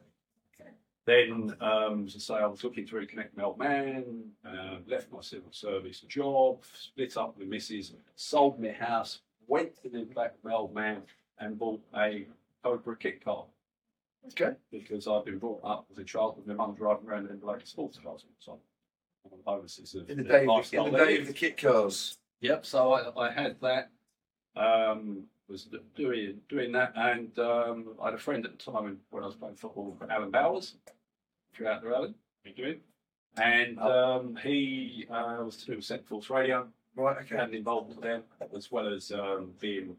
Then, 1.05 1.55
um, 1.61 2.05
as 2.07 2.15
I 2.15 2.19
say, 2.19 2.33
I 2.33 2.47
was 2.47 2.63
looking 2.63 2.87
to 2.87 2.95
reconnect 2.95 3.37
my 3.37 3.43
old 3.43 3.59
man, 3.59 4.31
uh, 4.43 4.79
left 4.87 5.11
my 5.11 5.21
civil 5.21 5.51
service 5.51 5.99
job, 6.01 6.63
split 6.73 7.15
up 7.15 7.37
with 7.37 7.47
Mrs., 7.47 7.93
sold 8.15 8.59
my 8.59 8.71
house, 8.71 9.21
went 9.45 9.75
to 9.83 9.89
live 9.89 10.15
back 10.15 10.33
with 10.33 10.43
my 10.43 10.53
old 10.53 10.73
man, 10.73 11.03
and 11.37 11.59
bought 11.59 11.79
a 11.95 12.25
Cobra 12.63 12.97
kit 12.97 13.23
car 13.23 13.45
Okay. 14.31 14.55
because 14.71 15.07
I'd 15.07 15.25
been 15.25 15.37
brought 15.37 15.61
up 15.63 15.85
as 15.91 15.99
a 15.99 16.03
child 16.03 16.37
with 16.37 16.47
my 16.47 16.55
mum 16.55 16.73
driving 16.73 17.07
around 17.07 17.29
in 17.29 17.39
like 17.41 17.67
sports 17.67 17.99
cars 17.99 18.25
all 18.25 18.33
the 18.39 18.45
time. 18.53 18.61
One 19.29 19.37
the 19.39 19.43
bonuses 19.43 19.93
of 19.93 20.09
In 20.09 20.17
the 20.17 20.23
the 20.23 20.29
day, 20.29 20.47
of 20.47 20.69
the, 20.71 20.77
in 20.83 20.91
the 20.91 20.97
day 20.97 21.19
of 21.19 21.27
the 21.27 21.33
kit 21.33 21.55
cars. 21.57 22.17
Yep. 22.41 22.65
So 22.65 22.93
I, 22.93 23.27
I 23.27 23.31
had 23.31 23.57
that. 23.61 23.91
Um, 24.55 25.23
was 25.47 25.67
doing 25.95 26.39
doing 26.49 26.71
that, 26.71 26.91
and 26.95 27.37
um, 27.39 27.89
I 28.01 28.05
had 28.05 28.13
a 28.15 28.17
friend 28.17 28.45
at 28.45 28.57
the 28.57 28.71
time 28.71 28.97
when 29.09 29.23
I 29.23 29.27
was 29.27 29.35
playing 29.35 29.55
football, 29.55 29.95
Alan 30.09 30.31
Bowers. 30.31 30.75
If 31.53 31.59
you're 31.59 31.69
out 31.69 31.83
there, 31.83 31.93
Alan, 31.93 32.15
you 32.43 32.53
doing? 32.53 32.79
And 33.37 33.79
um, 33.79 34.35
he 34.41 35.05
uh, 35.09 35.43
was 35.43 35.57
to 35.57 35.65
do 35.67 35.75
with 35.75 35.85
Centre 35.85 36.05
Force 36.05 36.29
Radio, 36.29 36.67
Right. 36.95 37.17
Okay. 37.17 37.37
and 37.37 37.53
involved 37.53 37.89
with 37.89 38.01
them, 38.01 38.23
as 38.55 38.71
well 38.71 38.91
as 38.91 39.11
um, 39.11 39.51
being 39.59 39.95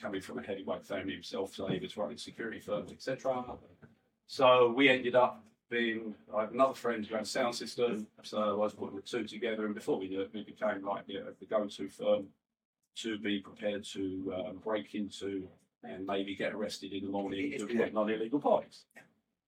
coming 0.00 0.20
from 0.20 0.38
a 0.38 0.42
heavyweight 0.42 0.84
family 0.86 1.14
himself, 1.14 1.54
so 1.54 1.66
he 1.66 1.78
was 1.78 1.96
running 1.96 2.16
security 2.18 2.60
firms, 2.60 2.92
etc. 2.92 3.44
So 4.26 4.70
we 4.70 4.88
ended 4.88 5.14
up 5.14 5.42
being 5.70 6.14
I 6.34 6.42
have 6.42 6.52
another 6.52 6.74
friend 6.74 7.04
who 7.04 7.14
had 7.14 7.24
a 7.24 7.26
sound 7.26 7.54
system, 7.54 8.06
so 8.22 8.38
I 8.38 8.52
was 8.52 8.72
putting 8.74 8.96
the 8.96 9.02
two 9.02 9.24
together, 9.24 9.66
and 9.66 9.74
before 9.74 9.98
we 9.98 10.08
knew 10.08 10.20
it, 10.20 10.30
we 10.32 10.42
became 10.44 10.84
like 10.84 11.06
the, 11.06 11.34
the 11.40 11.46
go-to 11.46 11.88
firm 11.88 12.26
to 12.96 13.18
be 13.18 13.40
prepared 13.40 13.84
to 13.84 14.32
um, 14.48 14.56
break 14.64 14.94
into 14.94 15.46
and 15.84 16.06
maybe 16.06 16.34
get 16.34 16.54
arrested 16.54 16.92
in 16.92 17.04
the 17.04 17.10
morning 17.10 17.52
Yeah. 17.52 17.58
doing 17.58 17.96
on 17.96 18.08
illegal 18.10 18.40
parties. 18.40 18.84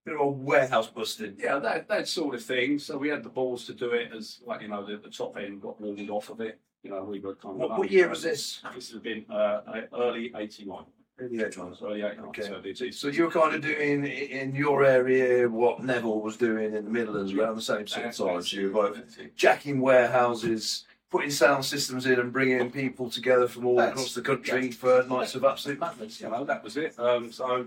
Bit 0.04 0.14
of 0.14 0.20
a 0.20 0.26
warehouse 0.26 0.86
busting. 0.88 1.36
Yeah, 1.38 1.58
that 1.58 1.88
that 1.88 2.08
sort 2.08 2.34
of 2.34 2.42
thing. 2.42 2.78
So 2.78 2.96
we 2.96 3.08
had 3.08 3.22
the 3.22 3.28
balls 3.28 3.64
to 3.66 3.74
do 3.74 3.90
it 3.90 4.10
as 4.16 4.40
like 4.46 4.62
you 4.62 4.68
know 4.68 4.84
the, 4.84 4.96
the 4.96 5.10
top 5.10 5.36
end 5.36 5.60
got 5.62 5.80
walled 5.80 6.10
off 6.10 6.30
of 6.30 6.40
it. 6.40 6.58
You 6.82 6.90
know 6.90 7.02
we 7.04 7.20
were 7.20 7.34
kind 7.34 7.54
of. 7.54 7.70
What, 7.70 7.78
what 7.78 7.90
year 7.90 8.08
was 8.08 8.22
this? 8.22 8.62
This 8.74 8.90
has 8.92 9.00
been 9.00 9.24
uh, 9.30 9.60
early 9.92 10.32
'89. 10.34 10.84
Early 11.20 11.38
80s. 11.38 11.82
Early 11.82 12.02
'89. 12.02 12.24
Okay. 12.26 12.42
So 12.42 12.60
it 12.64 12.80
is. 12.80 12.98
So 12.98 13.08
you 13.08 13.24
were 13.24 13.30
kind 13.30 13.54
of 13.54 13.60
doing 13.62 14.04
in 14.06 14.54
your 14.54 14.84
area 14.84 15.48
what 15.48 15.82
Neville 15.82 16.20
was 16.20 16.36
doing 16.36 16.74
in 16.74 16.84
the 16.84 16.90
Midlands 16.90 17.32
around 17.32 17.56
the 17.56 17.62
same 17.62 17.86
sort 17.86 18.06
of 18.06 18.16
time. 18.16 18.42
So 18.42 18.56
you 18.56 18.70
were 18.72 18.90
both 18.90 19.18
jacking 19.34 19.80
warehouses, 19.80 20.84
putting 21.10 21.30
sound 21.30 21.64
systems 21.64 22.06
in, 22.06 22.20
and 22.20 22.32
bringing 22.32 22.70
people 22.70 23.10
together 23.10 23.48
from 23.48 23.66
all 23.66 23.76
That's- 23.76 23.94
across 23.94 24.14
the 24.14 24.22
country 24.22 24.70
for 24.70 25.02
nights 25.08 25.34
of 25.34 25.44
absolute 25.44 25.80
madness. 25.80 26.20
you 26.20 26.28
know, 26.30 26.44
that 26.44 26.62
was 26.62 26.76
it. 26.76 26.96
Um, 26.98 27.32
so 27.32 27.66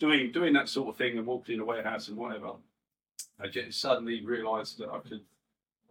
doing 0.00 0.32
doing 0.32 0.52
that 0.54 0.68
sort 0.68 0.88
of 0.88 0.96
thing 0.96 1.16
and 1.18 1.26
walking 1.26 1.54
in 1.56 1.60
a 1.60 1.64
warehouse 1.64 2.08
and 2.08 2.16
whatever, 2.16 2.54
I 3.38 3.46
just 3.46 3.80
suddenly 3.80 4.24
realised 4.24 4.78
that 4.78 4.88
I 4.88 4.98
could. 4.98 5.20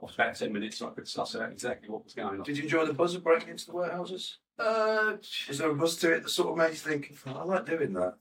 After 0.03 0.24
about 0.24 0.36
ten 0.36 0.51
minutes, 0.51 0.81
I 0.81 0.89
could 0.89 1.07
suss 1.07 1.36
out 1.36 1.51
exactly 1.51 1.88
what 1.88 2.03
was 2.03 2.15
going 2.15 2.39
on. 2.39 2.43
Did 2.43 2.57
you 2.57 2.63
enjoy 2.63 2.86
the 2.88 2.93
buzz 2.93 3.13
of 3.13 3.24
breaking 3.24 3.50
into 3.50 3.67
the 3.67 3.74
warehouses? 3.74 4.39
Uh, 4.62 5.18
Was 5.48 5.58
there 5.58 5.72
a 5.72 5.75
buzz 5.75 5.96
to 5.98 6.13
it 6.13 6.24
that 6.24 6.30
sort 6.30 6.50
of 6.50 6.58
made 6.58 6.70
you 6.70 6.75
think, 6.75 7.13
I 7.25 7.44
like 7.44 7.65
doing 7.65 7.94
that? 7.94 8.15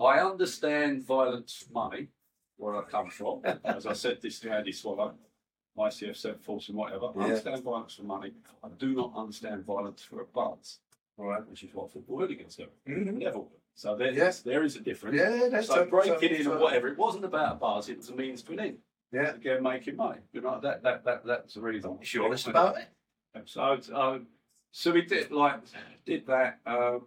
I 0.00 0.18
understand 0.20 1.04
violence 1.06 1.54
for 1.66 1.72
money, 1.72 2.08
where 2.56 2.76
I 2.76 2.82
come 2.82 3.10
from. 3.10 3.42
As 3.64 3.86
I 3.86 3.92
said 3.92 4.20
this 4.20 4.40
to 4.40 4.50
Andy 4.52 4.72
Swallow, 4.72 5.14
ICF 5.78 6.16
Centre 6.16 6.38
Force 6.38 6.68
and 6.68 6.76
whatever. 6.76 7.10
I 7.16 7.24
understand 7.24 7.62
violence 7.62 7.94
for 7.94 8.02
money. 8.02 8.32
I 8.62 8.68
do 8.78 8.94
not 8.94 9.12
understand 9.16 9.64
violence 9.64 10.02
for 10.02 10.20
a 10.20 10.24
buzz, 10.24 10.78
right. 11.16 11.46
which 11.48 11.62
is 11.62 11.74
what 11.74 11.92
football 11.92 12.18
hooligans 12.18 12.56
do. 12.56 12.66
Mhm. 12.88 13.22
Level. 13.22 13.50
So 13.76 13.96
there, 13.96 14.12
Yeah. 14.12 14.32
there 14.44 14.62
is 14.62 14.76
a 14.76 14.80
difference. 14.80 15.16
Yeah, 15.16 15.48
that's 15.48 15.66
So 15.68 15.84
breaking 15.86 16.14
totally 16.14 16.40
in 16.40 16.46
or 16.46 16.58
whatever, 16.58 16.88
it 16.88 16.98
wasn't 16.98 17.24
about 17.24 17.52
a 17.52 17.56
buzz, 17.56 17.88
it 17.88 17.96
was 17.96 18.08
a 18.08 18.14
means 18.14 18.42
to 18.42 18.52
an 18.52 18.60
end. 18.60 18.78
Yeah. 19.12 19.34
Again, 19.34 19.62
making 19.62 19.96
money. 19.96 20.20
You 20.32 20.40
know, 20.40 20.60
that 20.60 20.82
that 20.82 21.04
that 21.04 21.24
that's 21.24 21.54
the 21.54 21.60
reason. 21.60 21.98
Is 22.00 22.14
you 22.14 22.24
honest 22.24 22.48
about 22.48 22.78
it? 22.78 22.88
So, 23.46 23.80
so 24.76 24.90
we 24.90 25.02
did 25.02 25.30
like 25.30 25.60
did 26.04 26.26
that. 26.26 26.58
Um, 26.66 27.02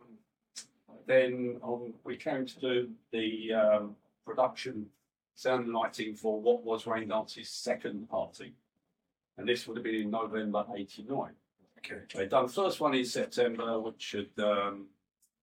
then 1.06 1.60
um, 1.62 1.94
we 2.06 2.16
came 2.16 2.46
to 2.46 2.60
do 2.60 2.90
the 3.12 3.54
um, 3.54 3.96
production 4.26 4.86
sound 5.36 5.66
and 5.66 5.74
lighting 5.74 6.16
for 6.16 6.40
what 6.40 6.64
was 6.64 6.88
Rain 6.88 7.10
Dance's 7.10 7.50
second 7.50 8.10
party, 8.10 8.54
and 9.38 9.48
this 9.48 9.68
would 9.68 9.76
have 9.76 9.84
been 9.84 9.96
in 9.96 10.10
November 10.10 10.66
'89. 10.74 11.32
Okay. 11.80 12.02
They'd 12.16 12.30
done 12.30 12.48
the 12.48 12.54
first 12.54 12.80
one 12.80 12.94
in 12.94 13.04
September, 13.04 13.80
which 13.82 14.16
had 14.16 14.44
um, 14.44 14.86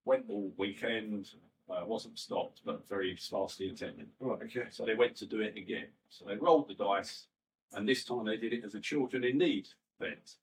went 0.07 0.25
all 0.31 0.51
weekend. 0.57 1.29
Uh, 1.69 1.83
wasn't 1.87 2.19
stopped, 2.19 2.61
but 2.65 2.87
very 2.89 3.17
sparsely 3.17 3.71
attended. 3.71 4.07
Right, 4.21 4.39
okay. 4.45 4.67
So 4.71 4.85
they 4.85 4.95
went 4.95 5.17
to 5.17 5.27
do 5.27 5.41
it 5.41 5.57
again. 5.57 5.87
So 6.11 6.27
they 6.27 6.37
rolled 6.37 6.69
the 6.69 6.75
dice, 6.75 7.27
and 7.73 7.89
this 7.89 8.05
time 8.05 8.27
they 8.27 8.37
did 8.37 8.53
it 8.53 8.65
as 8.65 8.75
a 8.75 8.81
children 8.81 9.25
in 9.25 9.39
need 9.39 9.69
event. 9.99 10.37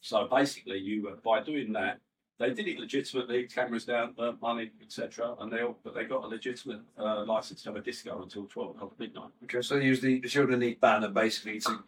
So 0.00 0.26
basically, 0.30 0.78
you 0.78 1.08
uh, 1.08 1.16
by 1.24 1.42
doing 1.42 1.72
that, 1.74 2.00
they 2.38 2.52
did 2.52 2.68
it 2.68 2.78
legitimately, 2.78 3.44
cameras 3.44 3.84
down, 3.86 4.12
burnt 4.12 4.40
money, 4.42 4.70
etc. 4.82 5.34
And 5.40 5.50
they 5.52 5.62
all, 5.62 5.78
but 5.82 5.94
they 5.94 6.04
got 6.04 6.24
a 6.24 6.26
legitimate 6.26 6.80
uh, 6.98 7.24
license 7.24 7.62
to 7.62 7.70
have 7.70 7.76
a 7.76 7.80
disco 7.80 8.22
until 8.22 8.44
twelve 8.46 8.76
o'clock 8.76 8.98
midnight. 8.98 9.30
Okay, 9.44 9.62
so 9.62 9.78
they 9.78 9.86
use 9.86 10.00
the, 10.00 10.20
the 10.20 10.28
children 10.28 10.60
need 10.60 10.80
banner 10.80 11.08
basically 11.08 11.60
to, 11.60 11.82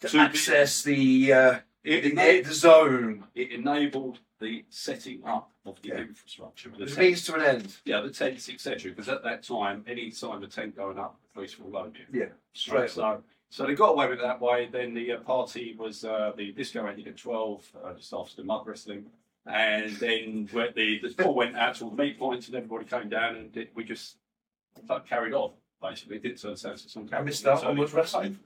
to 0.00 0.08
To- 0.08 0.18
access 0.18 0.82
the 0.82 1.32
uh, 1.32 1.58
It, 1.82 2.14
the, 2.16 2.40
the 2.42 2.52
zone. 2.54 3.24
it 3.34 3.52
enabled 3.52 4.18
the 4.40 4.64
setting 4.68 5.22
up 5.24 5.50
of 5.64 5.80
the 5.80 5.88
Yeah. 5.90 5.98
infrastructure. 6.00 6.68
The 6.76 6.82
It 6.84 6.88
tent- 6.88 6.98
means 6.98 7.24
to 7.24 7.34
an 7.36 7.42
end. 7.42 7.76
yeah, 7.86 8.00
the 8.02 8.10
tents, 8.10 8.48
etc. 8.50 8.90
Because 8.90 9.08
at 9.08 9.22
that 9.24 9.42
time, 9.42 9.84
any 9.86 10.10
sign 10.10 10.36
of 10.36 10.42
a 10.42 10.46
tent 10.48 10.76
going 10.76 10.98
up, 10.98 11.18
the 11.22 11.28
police 11.32 11.58
will 11.58 11.70
load 11.70 11.96
you. 11.96 12.20
Yeah, 12.20 12.26
straight. 12.52 12.90
So, 12.90 13.22
so 13.50 13.66
they 13.66 13.74
got 13.74 13.90
away 13.90 14.08
with 14.08 14.20
that 14.20 14.40
way. 14.40 14.68
Then 14.70 14.94
the 14.94 15.12
uh, 15.12 15.20
party 15.20 15.74
was 15.78 16.04
uh, 16.04 16.32
the 16.36 16.52
disco 16.52 16.86
ended 16.86 17.08
at 17.08 17.16
twelve, 17.16 17.64
uh, 17.84 17.94
just 17.94 18.12
after 18.12 18.36
the 18.36 18.44
mud 18.44 18.66
wrestling, 18.66 19.06
and 19.46 19.92
then 19.96 20.48
the 20.52 21.00
the 21.00 21.14
ball 21.16 21.34
went 21.34 21.56
out 21.56 21.76
to 21.76 21.84
all 21.84 21.90
the 21.90 22.02
meat 22.02 22.18
points, 22.18 22.46
and 22.48 22.56
everybody 22.56 22.84
came 22.84 23.08
down, 23.08 23.36
and 23.36 23.56
it, 23.56 23.70
we 23.74 23.84
just 23.84 24.16
like, 24.88 25.06
carried 25.06 25.34
on. 25.34 25.52
Basically, 25.80 26.18
didn't 26.18 26.40
turn 26.40 26.56
sense 26.56 26.82
to 26.82 26.88
some 26.88 27.08
I 27.12 27.20
missed 27.20 27.46
out 27.46 27.64
on 27.64 27.76
was 27.76 27.92
wrestling. 27.92 28.38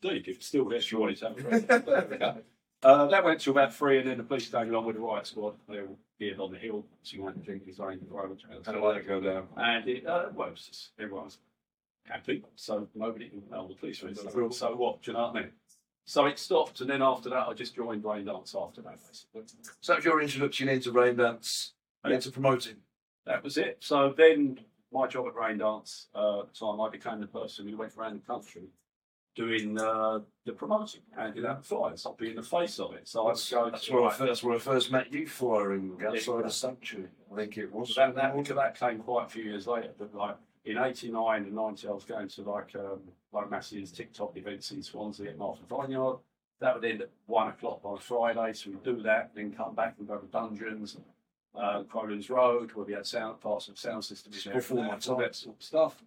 Do 0.00 0.14
you? 0.14 0.22
It's 0.26 0.46
still 0.46 0.68
there. 0.68 0.78
if 0.78 0.90
You 0.90 1.00
wanted 1.00 1.18
to 1.18 1.34
it. 1.36 2.44
Uh, 2.82 3.06
that 3.08 3.22
went 3.22 3.38
to 3.38 3.50
about 3.50 3.74
three, 3.74 3.98
and 3.98 4.08
then 4.08 4.16
the 4.16 4.22
police 4.22 4.48
came 4.48 4.70
along 4.70 4.86
with 4.86 4.96
the 4.96 5.02
riot 5.02 5.26
squad. 5.26 5.54
They 5.68 5.80
were 5.80 5.88
appeared 6.16 6.40
on 6.40 6.50
the 6.50 6.58
hill, 6.58 6.86
so 7.02 7.16
you 7.16 7.22
went 7.22 7.36
to 7.38 7.44
drink 7.44 7.66
his 7.66 7.78
own 7.78 8.00
road. 8.08 8.42
How 8.64 8.72
did 8.72 8.82
that 8.82 9.06
go 9.06 9.20
down? 9.20 9.48
And 9.58 9.86
it, 9.86 10.06
uh, 10.06 10.28
well, 10.34 10.48
it 10.48 10.52
was 10.52 10.66
just, 10.66 10.90
everyone 10.98 11.24
was 11.26 11.36
happy, 12.10 12.44
so 12.56 12.88
nobody 12.94 13.28
can 13.28 13.42
tell 13.42 13.68
the 13.68 13.74
police 13.74 14.02
Cool. 14.32 14.50
so, 14.50 14.74
what, 14.76 15.02
do 15.02 15.10
you 15.10 15.16
know 15.16 15.24
what 15.28 15.36
I 15.36 15.40
mean? 15.40 15.50
So 16.04 16.26
it 16.26 16.38
stopped, 16.38 16.80
and 16.80 16.90
then 16.90 17.02
after 17.02 17.28
that, 17.30 17.46
I 17.48 17.52
just 17.54 17.74
joined 17.76 18.04
Rain 18.04 18.24
Dance 18.24 18.54
after 18.58 18.82
that, 18.82 18.98
basically. 19.06 19.42
So 19.80 19.92
that 19.92 19.98
was 19.98 20.04
your 20.04 20.20
introduction 20.20 20.68
into 20.68 20.90
rain 20.92 21.16
dance 21.16 21.74
and 22.02 22.12
into 22.12 22.30
promoting. 22.30 22.76
That 23.26 23.44
was 23.44 23.56
it. 23.56 23.76
So 23.80 24.12
then, 24.16 24.58
my 24.92 25.06
job 25.06 25.26
at 25.28 25.34
Rain 25.36 25.58
Dance, 25.58 26.08
uh, 26.14 26.40
at 26.40 26.52
the 26.52 26.58
time, 26.66 26.80
I 26.80 26.88
became 26.90 27.20
the 27.20 27.26
person 27.28 27.68
who 27.68 27.76
went 27.76 27.96
around 27.96 28.14
the 28.20 28.26
country 28.26 28.62
doing 29.36 29.78
uh, 29.78 30.18
the 30.44 30.52
promoting, 30.52 31.02
handing 31.16 31.46
out 31.46 31.64
flyers, 31.64 32.04
I'd 32.04 32.16
be 32.16 32.30
in 32.30 32.36
the 32.36 32.42
face 32.42 32.80
of 32.80 32.94
it. 32.94 33.06
So 33.06 33.28
I'd 33.28 33.38
go 33.50 33.70
That's 33.70 33.86
to 33.86 33.94
where 33.94 34.04
I 34.06 34.08
first, 34.10 34.18
that's 34.18 34.42
where 34.42 34.56
I 34.56 34.58
first 34.58 34.90
met 34.90 35.12
you 35.12 35.26
flying 35.26 35.96
outside 36.04 36.36
Yeah. 36.38 36.42
the 36.42 36.50
sanctuary. 36.50 37.08
I 37.32 37.36
think 37.36 37.56
it 37.58 37.72
was. 37.72 37.94
that, 37.94 38.16
that, 38.16 38.34
that 38.56 38.78
came 38.78 38.98
quite 38.98 39.26
a 39.26 39.28
few 39.28 39.44
years 39.44 39.68
later, 39.68 39.90
but 39.98 40.12
like 40.14 40.36
in 40.64 40.76
89 40.78 41.42
and 41.44 41.52
90, 41.54 41.88
I 41.88 41.90
was 41.90 42.04
going 42.04 42.28
to 42.28 42.42
like 42.42 42.74
um, 42.76 43.00
like 43.32 43.50
Massey's 43.50 43.92
TikTok 43.92 44.36
events 44.36 44.70
in 44.72 44.82
Swansea 44.82 45.30
at 45.30 45.38
Martin 45.38 45.64
Vineyard. 45.68 46.18
That 46.60 46.74
would 46.74 46.84
end 46.84 47.00
at 47.00 47.10
one 47.26 47.48
o'clock 47.48 47.80
on 47.84 47.98
Friday, 47.98 48.52
so 48.52 48.70
we'd 48.70 48.82
do 48.82 49.00
that, 49.02 49.30
then 49.34 49.52
come 49.52 49.74
back 49.74 49.94
and 49.98 50.06
go 50.06 50.18
to 50.18 50.26
Dungeons, 50.26 50.98
uh, 51.54 51.84
Cronin's 51.84 52.28
Road, 52.28 52.72
where 52.72 52.84
we 52.84 52.92
had 52.92 53.06
sound 53.06 53.40
parts 53.40 53.68
of 53.68 53.78
sound 53.78 54.04
systems 54.04 54.44
in 54.44 54.52
there, 54.52 54.60
Before 54.60 54.76
my 54.84 54.90
all 54.90 54.98
time. 54.98 55.18
that 55.20 55.34
sort 55.34 55.56
of 55.56 55.62
stuff. 55.62 56.02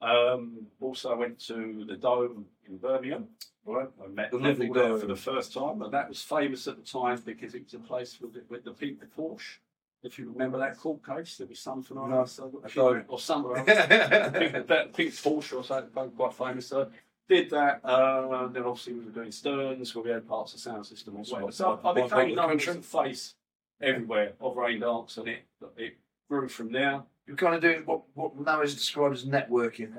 Um, 0.00 0.66
also 0.80 1.14
went 1.16 1.38
to 1.48 1.84
the 1.86 1.96
Dome 1.96 2.46
in 2.66 2.78
Birmingham. 2.78 3.28
Right. 3.66 3.88
I 4.02 4.08
met 4.08 4.30
The 4.30 4.38
Neville 4.38 4.72
there 4.72 4.88
Dome. 4.88 5.00
for 5.00 5.06
the 5.06 5.16
first 5.16 5.52
time, 5.52 5.82
and 5.82 5.92
that 5.92 6.08
was 6.08 6.22
famous 6.22 6.66
at 6.68 6.76
the 6.76 6.82
time 6.90 7.20
because 7.26 7.54
it 7.54 7.64
was 7.64 7.74
a 7.74 7.78
place 7.80 8.18
with 8.18 8.32
the, 8.32 8.42
with 8.48 8.64
the 8.64 8.70
pink 8.72 9.00
Porsche. 9.14 9.58
If 10.02 10.18
you 10.18 10.30
remember 10.30 10.58
that 10.58 10.78
court 10.78 11.04
case, 11.04 11.36
there 11.38 11.46
was 11.46 11.58
something 11.58 11.96
on 11.98 12.10
No, 12.10 12.24
I 12.64 12.68
don't. 12.68 13.04
or 13.08 13.18
somewhere 13.18 13.56
else. 13.58 13.66
that 13.66 14.90
pink 14.94 15.12
Porsche 15.12 15.56
or 15.56 15.64
something, 15.64 16.10
quite 16.10 16.34
famous. 16.34 16.68
So 16.68 16.88
did 17.28 17.50
that. 17.50 17.80
Uh, 17.84 18.46
then 18.48 18.62
obviously 18.62 18.94
we 18.94 19.04
were 19.04 19.10
doing 19.10 19.32
Sterns, 19.32 19.94
where 19.94 20.04
we 20.04 20.10
had 20.10 20.26
parts 20.26 20.54
of 20.54 20.60
sound 20.60 20.86
system 20.86 21.16
as 21.20 21.32
well. 21.32 21.50
So 21.50 21.66
I 21.66 21.68
One 21.70 21.78
part 21.78 21.98
of 21.98 22.10
became 22.10 22.34
known 22.36 22.56
as 22.58 22.64
the 22.64 22.82
face 22.82 23.34
everywhere 23.80 24.32
of 24.40 24.56
rain 24.56 24.80
dance, 24.80 25.16
and 25.16 25.28
it 25.28 25.46
it 25.76 25.98
grew 26.28 26.48
from 26.48 26.72
there. 26.72 27.02
You're 27.26 27.36
kind 27.36 27.54
of 27.54 27.60
doing 27.60 27.82
what, 27.84 28.02
what 28.14 28.38
now 28.40 28.62
is 28.62 28.74
described 28.74 29.14
as 29.14 29.24
networking. 29.24 29.92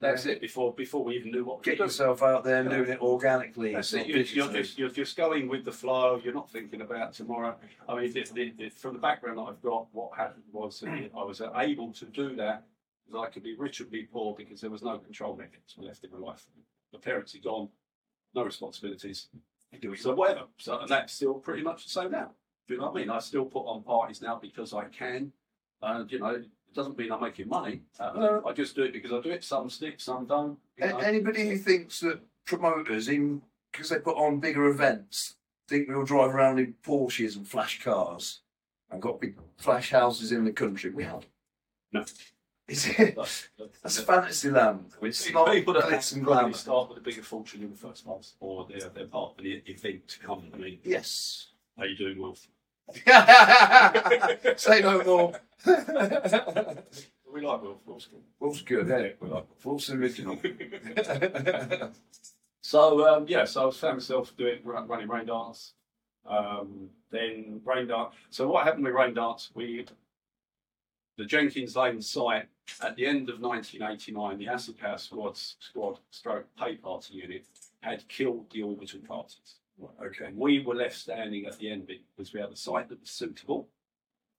That's 0.00 0.26
it. 0.26 0.40
Before 0.40 0.72
before 0.72 1.02
we 1.02 1.16
even 1.16 1.32
knew 1.32 1.44
what 1.44 1.58
we 1.58 1.64
Get 1.64 1.78
doing. 1.78 1.88
yourself 1.88 2.22
out 2.22 2.44
there 2.44 2.60
and 2.60 2.70
doing 2.70 2.88
it 2.88 3.00
organically. 3.00 3.74
That's 3.74 3.92
not 3.92 4.02
it. 4.02 4.08
You're, 4.08 4.18
you're 4.18 4.46
digitally. 4.46 4.54
just 4.54 4.78
you're 4.78 4.88
just 4.90 5.16
going 5.16 5.48
with 5.48 5.64
the 5.64 5.72
flow. 5.72 6.20
You're 6.22 6.34
not 6.34 6.50
thinking 6.50 6.82
about 6.82 7.14
tomorrow. 7.14 7.56
I 7.88 7.96
mean, 7.96 8.12
the, 8.12 8.24
the, 8.32 8.52
the, 8.56 8.68
from 8.68 8.94
the 8.94 9.00
background 9.00 9.38
that 9.38 9.42
I've 9.42 9.62
got, 9.62 9.88
what 9.92 10.16
happened 10.16 10.44
was 10.52 10.78
that 10.80 10.90
mm. 10.90 11.10
I 11.16 11.24
was 11.24 11.42
able 11.56 11.92
to 11.92 12.04
do 12.06 12.36
that 12.36 12.64
because 13.06 13.26
I 13.26 13.30
could 13.30 13.42
be 13.42 13.56
rich 13.56 13.80
and 13.80 13.90
be 13.90 14.04
poor 14.04 14.36
because 14.36 14.60
there 14.60 14.70
was 14.70 14.82
no 14.82 14.98
control 14.98 15.36
mechanism 15.36 15.82
left 15.82 16.04
in 16.04 16.12
my 16.12 16.18
life. 16.18 16.46
The 16.92 16.98
parents 16.98 17.34
are 17.34 17.38
gone, 17.38 17.68
no 18.34 18.44
responsibilities. 18.44 19.28
Do. 19.80 19.94
So 19.96 20.14
whatever. 20.14 20.42
So 20.58 20.78
and 20.78 20.88
that's 20.88 21.12
still 21.12 21.34
pretty 21.34 21.62
much 21.62 21.84
the 21.84 21.90
same 21.90 22.12
now. 22.12 22.30
Do 22.66 22.74
you 22.74 22.80
know 22.80 22.86
what 22.86 22.96
I 22.96 23.00
mean? 23.00 23.10
I 23.10 23.18
still 23.18 23.44
put 23.44 23.64
on 23.64 23.82
parties 23.82 24.22
now 24.22 24.38
because 24.40 24.72
I 24.72 24.84
can. 24.84 25.32
And 25.82 26.10
you 26.10 26.18
know, 26.20 26.42
it 26.70 26.74
doesn't 26.74 26.98
mean 26.98 27.10
I'm 27.12 27.20
making 27.20 27.48
money. 27.48 27.82
Uh, 27.98 28.12
No. 28.16 28.42
I 28.46 28.52
just 28.52 28.74
do 28.76 28.82
it 28.82 28.92
because 28.92 29.12
I 29.12 29.20
do 29.20 29.30
it. 29.30 29.44
Some 29.44 29.70
stick, 29.70 30.00
some 30.00 30.26
don't. 30.26 30.58
you 30.76 30.84
A- 30.84 30.98
Anybody 31.04 31.48
who 31.48 31.56
thinks 31.58 32.00
that 32.00 32.20
promoters, 32.44 33.08
even 33.10 33.42
because 33.72 33.88
they 33.90 33.98
put 33.98 34.16
on 34.16 34.40
bigger 34.40 34.66
events, 34.68 35.34
think 35.68 35.88
we'll 35.88 36.04
drive 36.04 36.34
around 36.34 36.58
in 36.58 36.74
Porsches 36.82 37.36
and 37.36 37.46
flash 37.46 37.82
cars 37.82 38.40
and 38.90 39.02
got 39.02 39.20
big 39.20 39.36
flash 39.58 39.90
houses 39.90 40.32
in 40.32 40.44
the 40.44 40.52
country, 40.52 40.90
we 40.90 41.04
haven't. 41.04 41.26
No. 41.92 42.04
Is 42.68 42.86
it? 42.86 43.14
But- 43.16 43.48
That's 43.82 44.00
fantasy 44.00 44.50
land. 44.50 44.92
It's 45.00 45.32
not 45.32 45.50
people 45.52 45.72
that 45.74 45.84
glitz 45.84 46.14
and 46.14 46.24
glamour. 46.24 46.52
start 46.52 46.90
with 46.90 46.98
a 46.98 47.00
bigger 47.00 47.22
fortune 47.22 47.62
in 47.62 47.70
the 47.70 47.76
first 47.76 48.04
place, 48.04 48.34
or 48.40 48.66
they're, 48.68 48.90
they're 48.90 49.06
part 49.06 49.38
of 49.38 49.44
the 49.44 49.62
event 49.66 50.18
company. 50.22 50.80
Yes. 50.84 51.48
How 51.78 51.84
you 51.84 51.96
doing, 51.96 52.18
Wolf? 52.18 52.46
Say 54.56 54.80
no 54.80 55.02
more. 55.04 55.32
We 57.32 57.42
like 57.42 57.62
Wolf. 57.62 57.78
Wolf's 57.86 58.06
good. 58.06 58.22
Wolf's 58.40 58.62
good, 58.62 58.90
eh? 58.90 59.12
We 59.20 59.28
like 59.28 59.46
Wolf's 59.64 59.90
original. 59.90 60.38
So 62.68 63.08
um, 63.08 63.24
yeah, 63.26 63.46
so 63.46 63.68
I 63.68 63.70
found 63.70 63.96
myself 63.96 64.36
doing 64.36 64.58
running 64.62 65.08
rain 65.08 65.24
dance. 65.24 65.72
Um, 66.26 66.90
then 67.10 67.62
rain 67.64 67.86
dance. 67.86 68.14
So 68.28 68.46
what 68.46 68.66
happened 68.66 68.84
with 68.84 68.92
rain 68.92 69.14
dance? 69.14 69.50
We 69.54 69.86
the 71.16 71.24
Jenkins 71.24 71.76
Lane 71.76 72.02
site 72.02 72.48
at 72.82 72.94
the 72.94 73.06
end 73.06 73.30
of 73.30 73.40
1989, 73.40 74.38
the 74.38 74.48
Acid 74.48 74.76
Power 74.76 74.98
Squad 74.98 75.38
Squad 75.38 75.98
Stroke 76.10 76.44
Pay 76.58 76.74
Party 76.74 77.14
Unit 77.14 77.46
had 77.80 78.06
killed 78.06 78.50
the 78.52 78.62
orbital 78.62 79.00
parties. 79.00 79.54
Okay. 80.04 80.30
We 80.34 80.60
were 80.60 80.74
left 80.74 80.96
standing 80.96 81.46
at 81.46 81.58
the 81.58 81.70
end 81.70 81.82
of 81.84 81.90
it 81.90 82.00
because 82.16 82.32
we 82.32 82.40
had 82.40 82.50
a 82.50 82.56
site 82.56 82.88
that 82.88 83.00
was 83.00 83.10
suitable, 83.10 83.68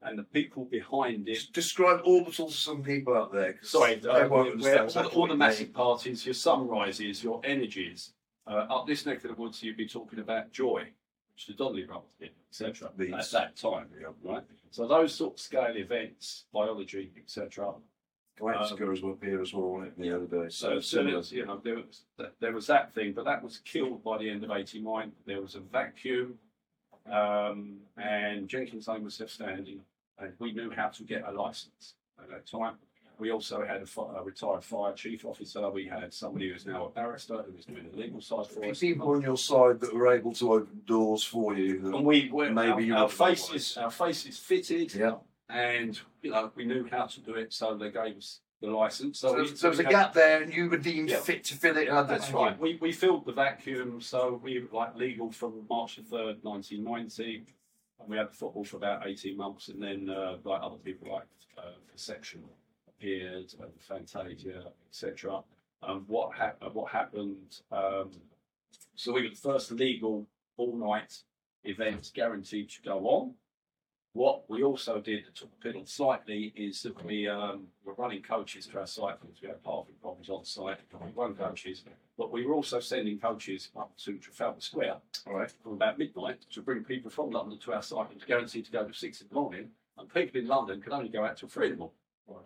and 0.01 0.17
the 0.19 0.23
people 0.23 0.65
behind 0.65 1.27
it 1.27 1.47
describe 1.53 2.01
orbital 2.05 2.47
to 2.47 2.53
some 2.53 2.83
people 2.83 3.15
out 3.15 3.31
there. 3.33 3.57
Sorry, 3.61 3.95
uh, 4.05 4.27
where- 4.29 4.43
where 4.63 4.75
all, 4.97 5.07
all 5.15 5.27
the 5.27 5.33
massive 5.37 5.73
parties, 5.73 6.25
your 6.25 6.33
sunrises, 6.35 7.23
your 7.23 7.41
energies. 7.43 8.13
Uh, 8.47 8.65
up 8.69 8.87
this 8.87 9.05
neck 9.05 9.17
of 9.23 9.35
the 9.35 9.41
woods, 9.41 9.61
you'd 9.61 9.77
be 9.77 9.87
talking 9.87 10.19
about 10.19 10.51
joy, 10.51 10.87
which 11.33 11.45
the 11.47 11.53
Donnelly 11.53 11.83
brothers 11.83 12.09
did, 12.19 12.31
etc. 12.49 12.91
At 13.13 13.29
that 13.31 13.55
time, 13.55 13.89
right? 14.23 14.43
So 14.71 14.87
those 14.87 15.13
sort 15.13 15.33
of 15.35 15.39
scale 15.39 15.75
events, 15.77 16.45
biology, 16.51 17.11
etc. 17.17 17.75
Galactica 18.39 18.87
was 18.87 19.03
up 19.03 19.23
here 19.23 19.41
as 19.41 19.53
well, 19.53 19.83
it, 19.83 19.99
the 19.99 20.15
other 20.15 20.25
day? 20.25 20.49
So, 20.49 20.79
so 20.79 21.03
there 21.03 21.17
was, 21.17 21.31
you 21.31 21.45
know, 21.45 21.59
there 21.63 21.75
was 21.75 22.01
there 22.39 22.53
was 22.53 22.67
that 22.67 22.93
thing, 22.93 23.13
but 23.13 23.25
that 23.25 23.43
was 23.43 23.57
killed 23.59 24.03
by 24.03 24.17
the 24.17 24.29
end 24.29 24.43
of 24.43 24.51
'89. 24.51 25.11
There 25.25 25.41
was 25.41 25.55
a 25.55 25.59
vacuum, 25.59 26.35
um, 27.11 27.77
and 27.97 28.47
Jenkins 28.47 28.87
Lane 28.87 29.03
was 29.03 29.19
left 29.19 29.33
standing, 29.33 29.81
and 30.17 30.33
we 30.39 30.51
knew 30.53 30.71
how 30.71 30.87
to 30.89 31.03
get 31.03 31.23
a 31.27 31.31
license 31.31 31.95
at 32.21 32.29
that 32.29 32.47
time. 32.47 32.75
We 33.17 33.31
also 33.31 33.65
had 33.65 33.81
a, 33.81 33.85
fi- 33.85 34.15
a 34.17 34.23
retired 34.23 34.63
fire 34.63 34.93
chief 34.93 35.25
officer. 35.25 35.69
We 35.69 35.87
had 35.87 36.13
somebody 36.13 36.49
who's 36.49 36.65
now 36.65 36.85
a 36.85 36.89
barrister 36.89 37.43
who 37.43 37.51
was 37.51 37.65
doing 37.65 37.85
the 37.91 37.97
legal 37.97 38.21
side 38.21 38.47
for 38.47 38.63
us. 38.63 38.79
people 38.79 39.09
on 39.09 39.21
your 39.21 39.37
side 39.37 39.81
that 39.81 39.93
were 39.93 40.07
able 40.07 40.33
to 40.35 40.53
open 40.53 40.81
doors 40.87 41.21
for 41.21 41.53
you. 41.53 41.93
And 41.93 42.05
we 42.05 42.29
were 42.31 42.49
Maybe 42.49 42.71
our, 42.71 42.79
you 42.81 42.95
our 42.95 43.09
faces, 43.09 43.75
our 43.75 43.91
faces 43.91 44.37
fitted, 44.37 44.93
yeah. 44.95 45.15
And 45.49 45.99
you 46.21 46.31
know 46.31 46.51
we 46.55 46.65
knew 46.65 46.87
how 46.89 47.05
to 47.07 47.19
do 47.21 47.33
it, 47.35 47.51
so 47.53 47.75
they 47.75 47.89
gave 47.91 48.17
us 48.17 48.41
the 48.61 48.67
license. 48.69 49.19
So, 49.19 49.29
So, 49.29 49.41
we- 49.41 49.47
so 49.47 49.55
there 49.61 49.69
was 49.69 49.79
a 49.79 49.83
had- 49.83 49.91
gap 49.91 50.13
there, 50.13 50.41
and 50.43 50.53
you 50.53 50.69
were 50.69 50.77
deemed 50.77 51.09
Yeah. 51.09 51.19
fit 51.21 51.43
to 51.45 51.55
fill 51.55 51.77
it. 51.77 51.87
and 51.87 52.09
That's 52.09 52.31
right. 52.31 52.59
We, 52.59 52.75
we 52.81 52.91
filled 52.91 53.25
the 53.25 53.31
vacuum, 53.31 54.01
so 54.01 54.33
we 54.43 54.59
were 54.59 54.67
like 54.77 54.95
legal 54.95 55.31
from 55.31 55.65
March 55.69 55.95
the 55.95 56.03
third, 56.03 56.43
nineteen 56.43 56.83
ninety, 56.83 57.45
and 57.99 58.09
we 58.09 58.17
had 58.17 58.29
the 58.29 58.33
football 58.35 58.63
for 58.65 58.77
about 58.77 59.07
eighteen 59.07 59.37
months, 59.37 59.69
and 59.69 59.81
then 59.81 60.09
uh, 60.09 60.37
like 60.43 60.61
other 60.61 60.77
people 60.77 61.11
like 61.11 61.27
uh, 61.57 61.71
Perception 61.91 62.43
appeared, 62.87 63.53
uh, 63.61 63.65
Fantasia, 63.79 64.71
etc. 64.89 65.41
Um, 65.81 66.03
what 66.07 66.35
hap- 66.35 66.61
uh, 66.61 66.69
what 66.69 66.91
happened? 66.91 67.61
Um, 67.71 68.11
so 68.95 69.13
we 69.13 69.23
were 69.23 69.29
the 69.29 69.35
first 69.35 69.71
legal 69.71 70.27
all 70.57 70.75
night 70.75 71.23
event 71.63 72.11
guaranteed 72.13 72.69
to 72.71 72.81
go 72.81 72.99
on. 73.07 73.33
What 74.13 74.49
we 74.49 74.63
also 74.63 74.99
did 74.99 75.25
the 75.39 75.69
piddle 75.69 75.87
slightly 75.87 76.51
is 76.55 76.81
that 76.83 77.05
we 77.05 77.27
um, 77.27 77.67
were 77.85 77.93
running 77.93 78.23
coaches 78.23 78.65
to 78.67 78.79
our 78.79 78.87
site 78.87 79.21
because 79.21 79.41
we 79.41 79.47
had 79.47 79.63
parking 79.63 79.95
problems 80.01 80.29
on 80.29 80.43
site. 80.43 80.79
We 80.91 81.11
run 81.15 81.35
coaches, 81.35 81.83
But 82.17 82.31
we 82.31 82.45
were 82.45 82.55
also 82.55 82.79
sending 82.79 83.19
coaches 83.19 83.69
up 83.77 83.95
to 83.99 84.17
Trafalgar 84.17 84.61
Square 84.61 84.95
All 85.27 85.35
right. 85.35 85.51
from 85.63 85.73
about 85.73 85.99
midnight 85.99 86.41
to 86.53 86.61
bring 86.61 86.83
people 86.83 87.11
from 87.11 87.29
London 87.29 87.59
to 87.59 87.73
our 87.73 87.83
site 87.83 88.11
and 88.11 88.25
guaranteed 88.25 88.65
to 88.65 88.71
go 88.71 88.83
to 88.83 88.93
six 88.93 89.21
in 89.21 89.27
the 89.29 89.35
morning. 89.35 89.69
And 89.97 90.11
people 90.11 90.39
in 90.41 90.47
London 90.47 90.81
could 90.81 90.93
only 90.93 91.09
go 91.09 91.23
out 91.23 91.37
till 91.37 91.49
three 91.49 91.67
in 91.67 91.73
the 91.73 91.77
morning. 91.77 91.95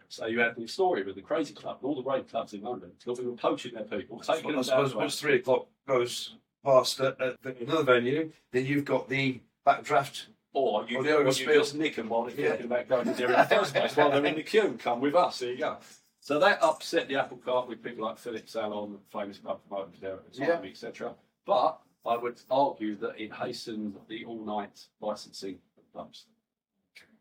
So 0.09 0.25
you 0.25 0.39
had 0.39 0.55
the 0.55 0.67
story 0.67 1.03
with 1.03 1.15
the 1.15 1.21
Crazy 1.21 1.53
Club 1.53 1.77
and 1.81 1.87
all 1.89 1.95
the 2.01 2.09
rave 2.09 2.27
clubs 2.27 2.53
in 2.53 2.61
London 2.61 2.91
because 2.99 3.19
we 3.19 3.27
were 3.27 3.35
poaching 3.35 3.73
their 3.73 3.83
people, 3.83 4.19
taking 4.19 4.51
I 4.51 4.53
them 4.53 4.55
down 4.55 4.63
suppose 4.63 4.91
to 4.91 4.97
once 4.97 5.19
three 5.19 5.35
o'clock 5.37 5.67
goes 5.87 6.35
past 6.63 6.99
at, 6.99 7.19
at 7.19 7.37
another 7.61 7.83
venue, 7.83 8.31
then 8.51 8.65
you've 8.65 8.85
got 8.85 9.09
the 9.09 9.41
backdraft. 9.65 10.27
Or 10.53 10.85
you, 10.87 10.99
Or 10.99 11.03
the 11.03 11.15
or 11.17 11.21
you 11.23 11.27
overspill. 11.29 11.53
just 11.53 11.75
nick 11.75 11.95
them 11.95 12.09
while 12.09 12.23
they're 12.23 12.31
thinking 12.35 12.67
about 12.67 12.87
going 12.87 13.05
to 13.05 13.13
their 13.13 13.27
in 13.31 13.39
the 13.39 13.43
first 13.45 13.73
place 13.73 13.95
while 13.97 14.11
they're 14.11 14.25
in 14.25 14.35
the 14.35 14.43
queue. 14.43 14.61
And 14.65 14.79
come 14.79 15.01
with 15.01 15.15
us. 15.15 15.39
There 15.39 15.51
you 15.51 15.57
go. 15.57 15.77
So 16.19 16.39
that 16.39 16.61
upset 16.61 17.07
the 17.07 17.15
apple 17.15 17.37
cart 17.37 17.67
with 17.67 17.83
people 17.83 18.05
like 18.05 18.17
Philip 18.19 18.47
Sallon, 18.47 18.97
famous 19.11 19.39
club 19.39 19.59
promoters 19.67 19.99
there 19.99 20.13
at 20.13 20.31
the 20.31 20.39
time, 20.39 20.63
Yeah. 20.63 20.69
etc. 20.69 21.15
But 21.45 21.79
I 22.05 22.17
would 22.17 22.39
argue 22.51 22.95
that 22.97 23.19
it 23.19 23.33
hastened 23.33 23.95
the 24.07 24.25
all-night 24.25 24.85
licensing 25.01 25.59
of 25.77 25.91
clubs, 25.91 26.25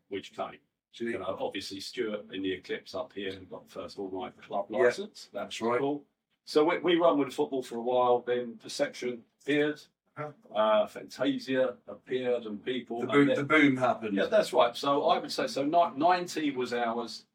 which 0.09 0.35
came. 0.35 0.59
So 0.91 1.05
You 1.05 1.17
know, 1.17 1.35
obviously 1.39 1.79
Stuart 1.79 2.25
in 2.31 2.43
the 2.43 2.51
Eclipse 2.53 2.93
up 2.93 3.13
here 3.13 3.33
got 3.49 3.65
the 3.67 3.71
first 3.73 3.97
all-night 3.97 4.33
club 4.41 4.67
Yeah. 4.69 4.77
license. 4.83 5.29
That's 5.33 5.57
That's 5.57 5.61
right. 5.61 5.79
cool. 5.79 6.05
So 6.45 6.63
we, 6.65 6.77
we 6.79 6.95
run 6.97 7.17
with 7.17 7.33
football 7.33 7.63
for 7.63 7.77
a 7.77 7.81
while. 7.81 8.19
Then 8.19 8.57
Perception 8.61 9.23
appeared. 9.41 9.81
Uh, 10.55 10.85
Fantasia 10.85 11.75
appeared, 11.87 12.45
and 12.45 12.63
people. 12.63 12.97
the 13.01 13.03
and 13.03 13.11
boom, 13.11 13.27
then- 13.27 13.35
the 13.35 13.43
boom 13.43 13.77
happened. 13.77 14.15
yeah, 14.15 14.25
that's 14.25 14.53
right. 14.53 14.75
So 14.75 15.05
I 15.07 15.17
would 15.19 15.31
say 15.31 15.47
so. 15.47 15.63
Ninety 15.65 16.51
was 16.51 16.73
ours. 16.73 17.25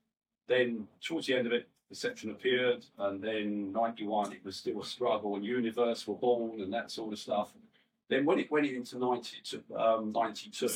Then 0.46 0.86
towards 1.00 1.26
the 1.26 1.34
end 1.34 1.46
of 1.46 1.52
it, 1.52 1.68
Perception 1.88 2.30
appeared, 2.30 2.84
and 2.98 3.22
then 3.22 3.72
ninety-one 3.72 4.32
it 4.32 4.44
was 4.44 4.56
still 4.56 4.80
a 4.80 4.84
struggle, 4.84 5.34
and 5.36 5.44
Universe 5.44 6.06
were 6.06 6.14
born, 6.14 6.60
and 6.60 6.72
that 6.72 6.90
sort 6.90 7.12
of 7.12 7.18
stuff. 7.18 7.52
Then 8.08 8.24
when 8.24 8.38
it 8.38 8.50
went 8.50 8.66
into 8.66 8.98
92, 8.98 9.62
um, 9.76 10.12
92, 10.12 10.68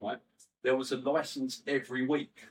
right, 0.00 0.18
there 0.62 0.76
was 0.76 0.92
a 0.92 0.96
license 0.96 1.62
every 1.66 2.06
week. 2.06 2.44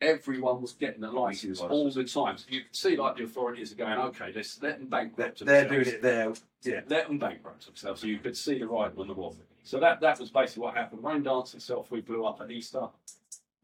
Everyone 0.00 0.62
was 0.62 0.72
getting 0.72 1.02
a 1.02 1.10
license 1.10 1.60
License. 1.60 1.72
all 1.72 1.90
the 1.90 2.04
time. 2.04 2.38
So 2.38 2.44
you 2.48 2.60
could 2.62 2.76
see 2.76 2.96
like 2.96 3.16
the 3.16 3.24
authorities 3.24 3.72
are 3.72 3.76
going, 3.76 3.98
okay, 3.98 4.32
let's 4.34 4.62
let 4.62 4.78
them 4.78 4.88
bankrupt 4.88 5.44
they're 5.44 5.68
doing 5.68 5.86
it 5.86 6.02
there. 6.02 6.32
Yeah. 6.62 6.80
let 6.88 7.08
them 7.08 7.18
bankrupt 7.18 7.66
themselves. 7.66 8.00
So 8.02 8.06
you 8.06 8.18
could 8.18 8.36
see 8.36 8.58
the 8.58 8.66
ride 8.68 8.92
on 8.96 9.08
the 9.08 9.14
wall. 9.14 9.36
So 9.64 9.80
that 9.80 10.00
that 10.00 10.20
was 10.20 10.30
basically 10.30 10.62
what 10.62 10.76
happened. 10.76 11.02
Rain 11.02 11.22
Dance 11.24 11.54
itself, 11.54 11.90
we 11.90 12.00
blew 12.00 12.24
up 12.24 12.40
at 12.40 12.50
Easter. 12.50 12.88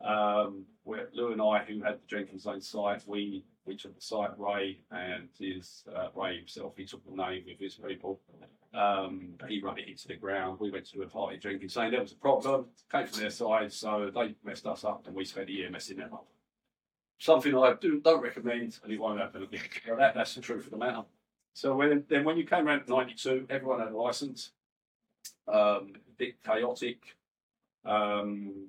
Um, 0.01 0.67
where 0.83 1.09
Lou 1.15 1.33
and 1.33 1.41
I, 1.41 1.65
who 1.65 1.83
had 1.83 1.95
the 1.95 2.07
Jenkins 2.07 2.45
Lane 2.45 2.61
site, 2.61 3.03
we 3.07 3.45
we 3.67 3.77
took 3.77 3.95
the 3.95 4.01
site. 4.01 4.39
Ray 4.39 4.79
and 4.91 5.29
his 5.39 5.85
uh, 5.95 6.09
Ray 6.15 6.39
himself, 6.39 6.75
he 6.77 6.85
took 6.85 7.05
the 7.05 7.17
name 7.17 7.45
with 7.47 7.59
his 7.59 7.75
people. 7.75 8.21
Um, 8.75 9.35
he 9.49 9.61
ran 9.61 9.79
it 9.79 9.89
into 9.89 10.09
the 10.09 10.17
ground. 10.17 10.59
We 10.61 10.71
went 10.71 10.91
to 10.91 11.03
a 11.03 11.07
party 11.07 11.37
drinking, 11.37 11.69
saying. 11.69 11.93
There 11.93 12.01
was 12.01 12.13
a 12.13 12.17
problem. 12.17 12.67
Came 12.91 13.07
from 13.07 13.21
their 13.21 13.31
side, 13.31 13.73
so 13.73 14.11
they 14.15 14.35
messed 14.45 14.67
us 14.67 14.85
up, 14.85 15.07
and 15.07 15.15
we 15.15 15.25
spent 15.25 15.49
a 15.49 15.53
year 15.53 15.71
messing 15.71 15.99
them 15.99 16.13
up. 16.13 16.27
Something 17.19 17.57
I 17.57 17.75
do, 17.81 18.01
don't 18.01 18.23
recommend, 18.23 18.79
and 18.83 18.93
it 18.93 19.01
won't 19.01 19.21
happen 19.21 19.45
again. 19.45 19.61
That, 19.99 20.15
that's 20.15 20.35
the 20.35 20.41
truth 20.41 20.65
of 20.65 20.73
the 20.73 20.77
matter. 20.77 21.03
So 21.55 21.77
when, 21.77 22.05
then 22.09 22.25
when 22.25 22.37
you 22.37 22.45
came 22.45 22.67
around 22.67 22.89
92, 22.89 23.47
everyone 23.49 23.79
had 23.79 23.93
a 23.93 23.97
license. 23.97 24.51
Um, 25.47 25.93
a 25.95 26.13
bit 26.19 26.43
chaotic. 26.43 26.99
Um, 27.85 28.69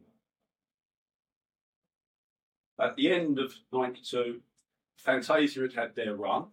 at 2.79 2.95
the 2.95 3.11
end 3.11 3.39
of 3.39 3.53
92, 3.71 4.41
Fantasia 4.97 5.61
had 5.61 5.73
had 5.73 5.95
their 5.95 6.15
run. 6.15 6.45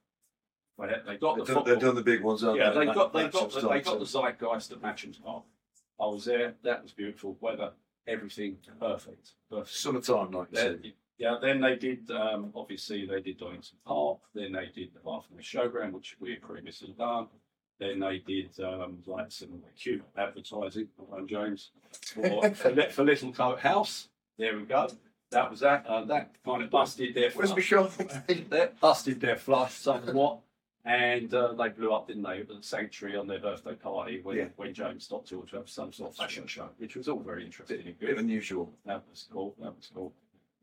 They, 0.78 0.88
had, 0.88 1.06
they 1.06 1.16
got 1.16 1.36
the 1.38 1.44
They've 1.44 1.54
done, 1.54 1.64
they've 1.64 1.78
done 1.78 1.94
the 1.94 2.02
big 2.02 2.22
ones, 2.22 2.42
Yeah, 2.42 2.70
they? 2.70 2.86
That- 2.86 2.94
got 2.94 3.12
they 3.12 3.28
got 3.28 3.52
the, 3.52 3.60
they 3.68 3.80
got 3.80 3.98
the 3.98 4.06
zeitgeist 4.06 4.72
at 4.72 4.80
Matchams 4.80 5.22
Park. 5.22 5.44
I 6.00 6.06
was 6.06 6.24
there. 6.24 6.54
That 6.64 6.82
was 6.82 6.92
beautiful 6.92 7.36
weather. 7.40 7.72
Everything 8.08 8.56
perfect. 8.80 9.32
Perfect. 9.48 9.76
Summertime, 9.76 10.32
like 10.32 10.48
you 10.50 10.58
said. 10.58 10.92
Yeah, 11.18 11.36
then 11.40 11.60
they 11.60 11.76
did. 11.76 12.10
Um, 12.10 12.52
obviously, 12.56 13.06
they 13.06 13.20
did 13.20 13.38
Donington 13.38 13.78
Park. 13.86 14.18
Then 14.34 14.52
they 14.52 14.70
did 14.74 14.92
the 14.92 14.98
Bathroom 14.98 15.40
Showground, 15.40 15.92
which 15.92 16.16
we 16.18 16.30
had 16.30 16.42
previously 16.42 16.94
done. 16.98 17.28
Then 17.78 18.00
they 18.00 18.18
did 18.18 18.50
um, 18.60 18.98
like 19.06 19.30
some 19.30 19.62
cute 19.78 20.02
advertising, 20.16 20.88
Ron 20.98 21.28
James, 21.28 21.70
for, 22.14 22.50
for, 22.54 22.70
for 22.70 23.04
Littlecote 23.04 23.60
House. 23.60 24.08
There 24.38 24.56
we 24.56 24.64
go. 24.64 24.88
That 25.32 25.50
was 25.50 25.60
that. 25.60 25.86
Uh, 25.86 26.04
that 26.04 26.34
kind 26.44 26.62
of 26.62 26.70
busted 26.70 27.14
their 27.14 27.30
Where's 27.30 27.50
flush. 27.52 27.70
That 28.50 28.78
busted 28.80 29.20
their 29.20 29.36
flush 29.36 29.74
somewhat. 29.74 30.38
And 30.84 31.32
uh, 31.32 31.52
they 31.52 31.68
blew 31.68 31.92
up, 31.92 32.08
didn't 32.08 32.24
they, 32.24 32.40
at 32.40 32.48
the 32.48 32.58
sanctuary 32.60 33.16
on 33.16 33.28
their 33.28 33.38
birthday 33.38 33.74
party 33.74 34.20
when, 34.20 34.36
Yeah. 34.36 34.46
when 34.56 34.74
James 34.74 35.04
stopped 35.04 35.28
to 35.28 35.44
have 35.52 35.68
some 35.68 35.92
sort 35.92 36.10
of 36.10 36.16
fashion 36.16 36.46
show, 36.48 36.70
which 36.78 36.96
was 36.96 37.08
all 37.08 37.20
very 37.20 37.44
interesting 37.44 37.82
and 37.86 37.98
Bit 38.00 38.18
unusual. 38.18 38.72
That 38.84 39.04
was 39.08 39.28
cool. 39.32 39.54
That 39.60 39.76
was 39.76 39.90
cool. 39.94 40.12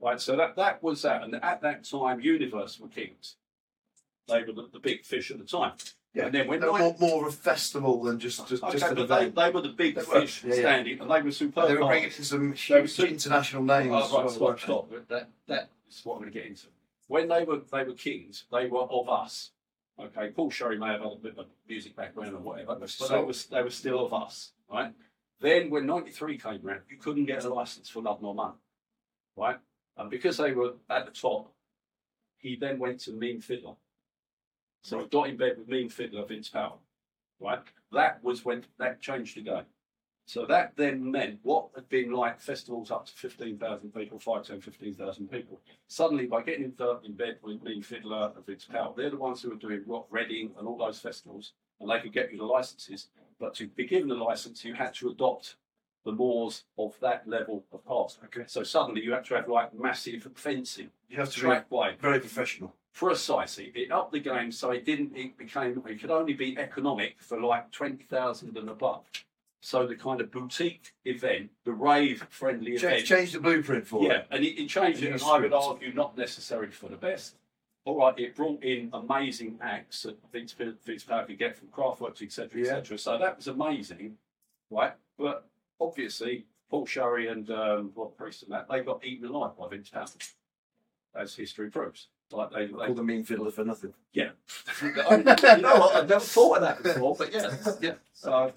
Right, 0.01 0.19
so 0.19 0.35
that, 0.35 0.57
that 0.57 0.83
was 0.83 1.01
that. 1.03 1.23
And 1.23 1.35
at 1.35 1.61
that 1.61 1.85
time, 1.85 2.19
Universe 2.19 2.79
were 2.79 2.89
kings. 2.89 3.35
They 4.27 4.43
were 4.43 4.51
the, 4.51 4.67
the 4.73 4.79
big 4.79 5.05
fish 5.05 5.31
at 5.31 5.37
the 5.39 5.45
time. 5.45 5.73
Yeah. 6.13 6.25
And 6.25 6.33
then 6.33 6.47
were 6.47 6.57
Nine- 6.57 6.79
more, 6.79 6.95
more 6.99 7.27
of 7.27 7.33
a 7.33 7.35
festival 7.37 8.01
than 8.03 8.19
just 8.19 8.47
just, 8.47 8.63
Okay, 8.63 8.71
just 8.73 8.85
an 8.85 8.95
but 8.95 9.07
they, 9.07 9.15
event. 9.27 9.35
they 9.35 9.49
were 9.51 9.61
the 9.61 9.69
big 9.69 9.95
They 9.95 10.01
were, 10.01 10.21
fish 10.21 10.43
yeah, 10.43 10.55
yeah. 10.55 10.59
standing, 10.61 10.99
and 11.01 11.11
they 11.11 11.21
were 11.21 11.31
superb. 11.31 11.67
They 11.67 11.75
were 11.75 11.85
bringing 11.85 12.05
in 12.05 12.23
some 12.23 12.53
huge 12.53 12.99
international 12.99 13.63
names. 13.63 13.91
Oh, 13.93 14.05
as 14.05 14.11
well, 14.11 14.49
right, 14.51 14.59
stop, 14.59 14.87
stop. 14.89 15.07
That, 15.09 15.29
that 15.47 15.69
is 15.87 16.01
what 16.03 16.15
I'm 16.15 16.21
going 16.21 16.33
to 16.33 16.39
get 16.39 16.47
into. 16.47 16.67
When 17.07 17.27
they 17.27 17.43
were 17.43 17.61
they 17.71 17.83
were 17.83 17.93
kings, 17.93 18.45
they 18.51 18.65
were 18.67 18.81
of 18.81 19.07
us. 19.07 19.51
Okay, 19.99 20.29
Paul 20.29 20.49
Shurey 20.49 20.79
may 20.79 20.87
have 20.87 21.01
had 21.01 21.11
a 21.11 21.15
bit 21.15 21.33
of 21.37 21.39
a 21.39 21.47
music 21.67 21.95
background 21.95 22.33
or 22.33 22.39
whatever, 22.39 22.75
but 22.75 22.89
So- 22.89 23.07
they 23.07 23.21
were 23.23 23.33
they 23.51 23.61
were 23.63 23.69
still 23.69 24.03
of 24.05 24.13
us, 24.13 24.51
right? 24.71 24.93
Then 25.39 25.69
when 25.69 25.85
'93 25.85 26.37
came 26.39 26.65
around, 26.65 26.81
you 26.89 26.97
couldn't 26.97 27.25
get 27.25 27.45
a 27.45 27.53
license 27.53 27.87
for 27.89 28.01
Love 28.01 28.21
Nor 28.21 28.33
Money, 28.33 28.55
right? 29.37 29.57
And 29.95 30.09
because 30.09 30.37
they 30.37 30.53
were 30.53 30.73
at 30.89 31.05
the 31.05 31.11
top, 31.11 31.51
he 32.37 32.55
then 32.55 32.79
went 32.79 32.99
to 33.01 33.11
Mean 33.11 33.41
Fiddler. 33.41 33.75
So 34.81 34.99
he 34.99 35.05
got 35.05 35.29
in 35.29 35.37
bed 35.37 35.57
with 35.57 35.67
Mean 35.67 35.89
Fiddler, 35.89 36.25
Vince 36.25 36.49
Power, 36.49 36.77
right? 37.39 37.59
That 37.91 38.23
was 38.23 38.45
when 38.45 38.65
that 38.77 39.01
changed 39.01 39.35
the 39.35 39.41
game. 39.41 39.65
So 40.25 40.45
that 40.45 40.73
then 40.75 41.09
meant 41.09 41.39
what 41.41 41.69
had 41.73 41.89
been 41.89 42.11
like 42.11 42.39
festivals 42.39 42.91
up 42.91 43.07
to 43.07 43.11
15,000 43.13 43.91
people, 43.91 44.19
5, 44.19 44.45
10, 44.45 44.61
15,000 44.61 45.27
people. 45.27 45.59
Suddenly, 45.87 46.27
by 46.27 46.43
getting 46.43 46.65
in, 46.65 46.73
in 47.03 47.13
bed 47.13 47.37
with 47.41 47.63
Mean 47.63 47.81
Fiddler 47.81 48.31
and 48.35 48.45
Vince 48.45 48.65
Power, 48.65 48.93
they're 48.95 49.09
the 49.09 49.17
ones 49.17 49.41
who 49.41 49.49
were 49.49 49.55
doing 49.55 49.81
Rock 49.87 50.05
Reading 50.11 50.51
and 50.59 50.67
all 50.67 50.77
those 50.77 50.99
festivals, 50.99 51.53
and 51.79 51.89
they 51.89 51.99
could 51.99 52.13
get 52.13 52.31
you 52.31 52.37
the 52.37 52.43
licenses. 52.43 53.07
But 53.39 53.55
to 53.55 53.67
be 53.69 53.87
given 53.87 54.07
the 54.07 54.15
license, 54.15 54.63
you 54.63 54.75
had 54.75 54.93
to 54.95 55.09
adopt 55.09 55.55
the 56.05 56.11
laws 56.11 56.63
of 56.77 56.93
that 57.01 57.27
level 57.27 57.63
of 57.71 57.85
pass. 57.85 58.19
Okay. 58.25 58.43
So 58.47 58.63
suddenly 58.63 59.01
you 59.01 59.11
had 59.13 59.25
to 59.25 59.33
have 59.33 59.47
like 59.47 59.73
massive 59.73 60.27
fencing, 60.35 60.89
You 61.09 61.17
have 61.17 61.29
to 61.31 61.39
be 61.39 61.41
track 61.41 61.71
way, 61.71 61.95
very 61.99 62.19
professional. 62.19 62.75
Precisely. 62.93 63.71
It 63.75 63.91
upped 63.91 64.11
the 64.11 64.19
game 64.19 64.51
so 64.51 64.71
it 64.71 64.85
didn't, 64.85 65.15
it 65.15 65.37
became, 65.37 65.81
it 65.87 66.01
could 66.01 66.11
only 66.11 66.33
be 66.33 66.57
economic 66.57 67.15
for 67.19 67.39
like 67.39 67.71
20,000 67.71 68.57
and 68.57 68.69
above. 68.69 69.03
So 69.61 69.85
the 69.85 69.95
kind 69.95 70.21
of 70.21 70.31
boutique 70.31 70.93
event, 71.05 71.49
the 71.65 71.71
rave 71.73 72.25
friendly 72.29 72.71
Change, 72.77 72.83
event. 72.83 73.05
change 73.05 73.31
the 73.33 73.39
blueprint 73.39 73.85
for 73.87 74.03
Yeah, 74.03 74.19
it. 74.19 74.27
and 74.31 74.43
it, 74.43 74.61
it 74.61 74.67
changed 74.69 75.03
it, 75.03 75.11
and 75.13 75.21
I 75.21 75.39
would 75.39 75.53
argue 75.53 75.93
not 75.93 76.17
necessarily 76.17 76.71
for 76.71 76.87
the 76.87 76.95
best. 76.95 77.35
All 77.85 77.97
right, 77.97 78.17
it 78.17 78.35
brought 78.35 78.63
in 78.63 78.89
amazing 78.93 79.57
acts 79.61 80.03
that 80.03 80.17
Vince, 80.31 80.53
Vince 80.85 81.03
Power 81.03 81.25
could 81.25 81.37
get 81.39 81.57
from 81.57 81.67
Kraftwerks, 81.69 82.21
etc., 82.21 82.49
Yeah. 82.61 82.67
etc. 82.77 82.97
So 82.97 83.17
that 83.17 83.37
was 83.37 83.47
amazing, 83.47 84.17
right? 84.69 84.93
But 85.17 85.45
obviously, 85.79 86.45
Paul 86.69 86.85
Shurey 86.85 87.29
and 87.31 87.49
um, 87.49 87.91
Rob 87.95 88.15
Priest 88.15 88.43
and 88.43 88.51
that, 88.53 88.67
they 88.69 88.81
got 88.81 89.03
eaten 89.03 89.27
alive 89.27 89.57
by 89.57 89.67
Vince 89.69 89.89
Power, 89.89 90.05
as 91.15 91.35
history 91.35 91.69
proves. 91.69 92.07
Like 92.31 92.51
they, 92.51 92.57
I 92.57 92.65
they 92.65 92.71
call 92.71 92.93
the 92.95 93.03
mean 93.03 93.23
fiddler 93.23 93.51
for 93.51 93.65
nothing. 93.65 93.93
yeah. 94.13 94.29
you 94.81 94.93
know 94.93 95.79
what? 95.79 95.95
I've 95.95 96.09
never 96.09 96.19
thought 96.19 96.57
of 96.57 96.61
that 96.61 96.83
before, 96.83 97.15
but 97.15 97.33
yeah, 97.33 97.55
yeah. 97.81 97.93
So, 98.13 98.53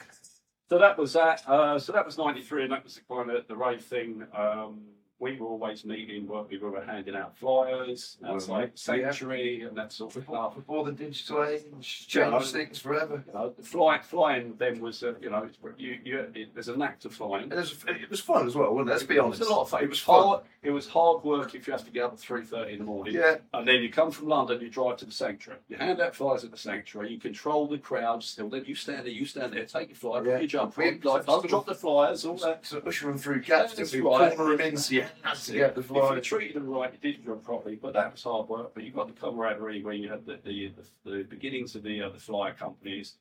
so 0.69 0.79
that 0.79 0.99
was 0.99 1.15
that. 1.15 1.43
Uh, 1.49 1.79
so 1.79 1.93
that 1.93 2.05
was 2.05 2.19
'93, 2.19 2.65
and 2.65 2.73
that 2.73 2.85
was 2.85 2.95
the 2.97 3.01
kind 3.09 3.31
of 3.31 3.49
the 3.49 3.57
rave 3.57 3.83
thing. 3.83 4.27
Um, 4.37 4.83
we 5.23 5.37
were 5.37 5.47
always 5.47 5.85
meeting, 5.85 6.27
where 6.27 6.43
we 6.43 6.59
were 6.59 6.83
handing 6.85 7.15
out 7.15 7.39
flyers 7.39 8.17
outside 8.27 8.73
Sanctuary 8.75 9.63
and 9.63 9.77
that 9.79 9.93
sort 9.93 10.17
of 10.17 10.25
stuff. 10.25 10.57
before 10.57 10.85
the 10.85 10.91
digital 10.91 11.45
age 11.45 11.63
changed 12.09 12.17
Yeah. 12.17 12.41
things 12.41 12.79
forever. 12.81 13.23
You 13.29 13.33
know, 13.33 13.55
fly, 13.63 14.01
flying 14.01 14.55
then 14.59 14.81
was, 14.81 15.03
uh, 15.05 15.15
you 15.21 15.31
know, 15.31 15.45
it's, 15.45 15.59
you, 15.79 15.99
you, 16.05 16.19
it, 16.35 16.53
there's 16.55 16.67
a 16.69 16.77
knack 16.77 16.99
to 17.01 17.09
flying. 17.09 17.45
And 17.45 17.53
it 17.53 17.57
was, 17.57 17.85
it 17.87 18.11
was 18.11 18.19
fun 18.21 18.49
as 18.49 18.57
well, 18.57 18.73
wasn't 18.75 18.89
it? 18.89 18.93
Let's 18.95 19.05
be 19.05 19.19
honest. 19.21 19.41
It 19.41 19.45
was 19.45 19.49
a 19.49 19.53
lot 19.53 19.63
of 19.63 19.69
fun. 19.71 19.85
It 19.85 19.89
was 19.89 20.01
fun. 20.01 20.23
hard. 20.23 20.43
It 20.65 20.71
was 20.71 20.89
hard 20.89 21.25
work 21.25 21.55
if 21.55 21.67
you 21.67 21.73
have 21.73 21.85
to 21.85 21.91
get 21.91 22.05
up 22.05 22.13
at 22.13 22.19
three 22.21 22.45
thirty 22.45 22.73
in 22.75 22.79
the 22.79 22.85
morning. 22.85 23.15
Yeah, 23.15 23.37
And 23.55 23.67
then 23.67 23.83
you 23.83 23.91
come 23.91 24.11
from 24.13 24.29
London, 24.29 24.61
you 24.61 24.69
drive 24.71 24.97
to 24.99 25.05
the 25.05 25.11
sanctuary. 25.13 25.59
You 25.69 25.77
hand 25.77 26.01
out 26.01 26.15
flyers 26.15 26.45
at 26.45 26.51
the 26.53 26.57
sanctuary. 26.57 27.13
You 27.13 27.19
control 27.19 27.67
the 27.67 27.79
crowds. 27.79 28.27
Still, 28.27 28.49
then 28.49 28.65
you 28.67 28.75
stand 28.75 29.07
there, 29.07 29.13
you 29.13 29.25
stand 29.25 29.53
there, 29.53 29.65
take 29.65 29.89
your 29.89 29.97
flyer, 29.97 30.25
Yeah. 30.27 30.39
your 30.39 30.47
jump 30.49 30.77
We- 30.77 31.01
like, 31.01 31.27
drop 31.27 31.67
the 31.67 31.75
flyers, 31.75 32.25
all 32.25 32.37
that. 32.39 32.65
so 32.67 32.79
usher 32.87 33.07
them 33.07 33.19
through 33.19 33.43
gaps, 33.43 33.75
didn't 33.75 34.05
right. 34.05 34.37
corner 34.37 34.57
them 34.57 34.67
in. 34.69 34.77
So 34.77 34.95
Has 35.22 35.46
to 35.46 35.53
get 35.53 35.75
the 35.75 35.81
If 35.81 35.90
you 35.90 36.20
treated 36.20 36.57
them 36.57 36.68
right, 36.68 36.92
you 36.92 36.98
did 37.12 37.22
your 37.25 37.35
job 37.37 37.44
properly, 37.44 37.77
but 37.77 37.92
that 37.94 38.12
was 38.12 38.22
hard 38.22 38.48
work. 38.48 38.72
But 38.75 38.85
you 38.85 38.90
got 38.92 39.07
the 39.09 39.20
camaraderie 39.20 39.83
where 39.83 39.94
you 39.94 40.09
had 40.11 40.27
the 40.27 40.38
the, 40.44 40.72
the, 41.05 41.11
the 41.18 41.22
beginnings 41.25 41.75
of 41.75 41.83
the 41.83 42.03
uh, 42.03 42.09
the 42.11 42.18
flyer 42.18 42.55
companies, 42.55 43.14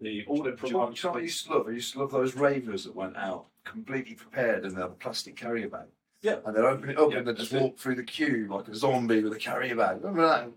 the 0.00 0.24
all 0.26 0.42
the 0.42 0.52
Do 0.52 0.66
you 0.66 0.72
know 0.72 0.86
promotions. 0.86 1.00
do 1.00 1.08
you 1.08 1.08
know 1.08 1.12
what 1.12 1.20
I 1.20 1.22
used 1.22 1.46
to 1.46 1.52
love? 1.54 1.66
I 1.68 1.70
used 1.72 1.92
to 1.94 1.98
love 2.00 2.10
those 2.12 2.34
ravers 2.36 2.84
that 2.84 2.94
went 2.94 3.16
out 3.16 3.46
completely 3.64 4.14
prepared 4.14 4.64
and 4.64 4.76
they 4.76 4.82
a 4.82 4.88
plastic 4.88 5.36
carrier 5.36 5.68
bag. 5.68 5.86
Yeah. 6.20 6.36
And 6.44 6.54
they'd 6.56 6.60
open 6.60 6.90
it 6.90 6.98
up 6.98 7.10
Yeah, 7.10 7.18
and 7.18 7.28
they'd 7.28 7.36
just 7.36 7.50
that's 7.50 7.60
it. 7.60 7.64
walk 7.64 7.78
through 7.78 7.96
the 7.96 8.04
queue 8.04 8.48
like 8.50 8.68
a 8.68 8.74
zombie 8.74 9.22
with 9.22 9.32
a 9.32 9.38
carrier 9.38 9.74
bag. 9.76 9.98
Remember 10.02 10.26
that? 10.28 10.50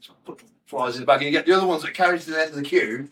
Just 0.00 0.24
Put 0.24 0.42
flies 0.66 0.94
in 0.96 1.00
the 1.02 1.06
bag 1.06 1.18
and 1.22 1.26
you 1.26 1.30
get 1.32 1.46
the 1.46 1.52
other 1.52 1.66
ones 1.66 1.82
that 1.82 1.94
carry 1.94 2.18
to 2.18 2.30
the 2.30 2.40
end 2.40 2.50
of 2.50 2.56
the 2.56 2.62
queue 2.62 3.08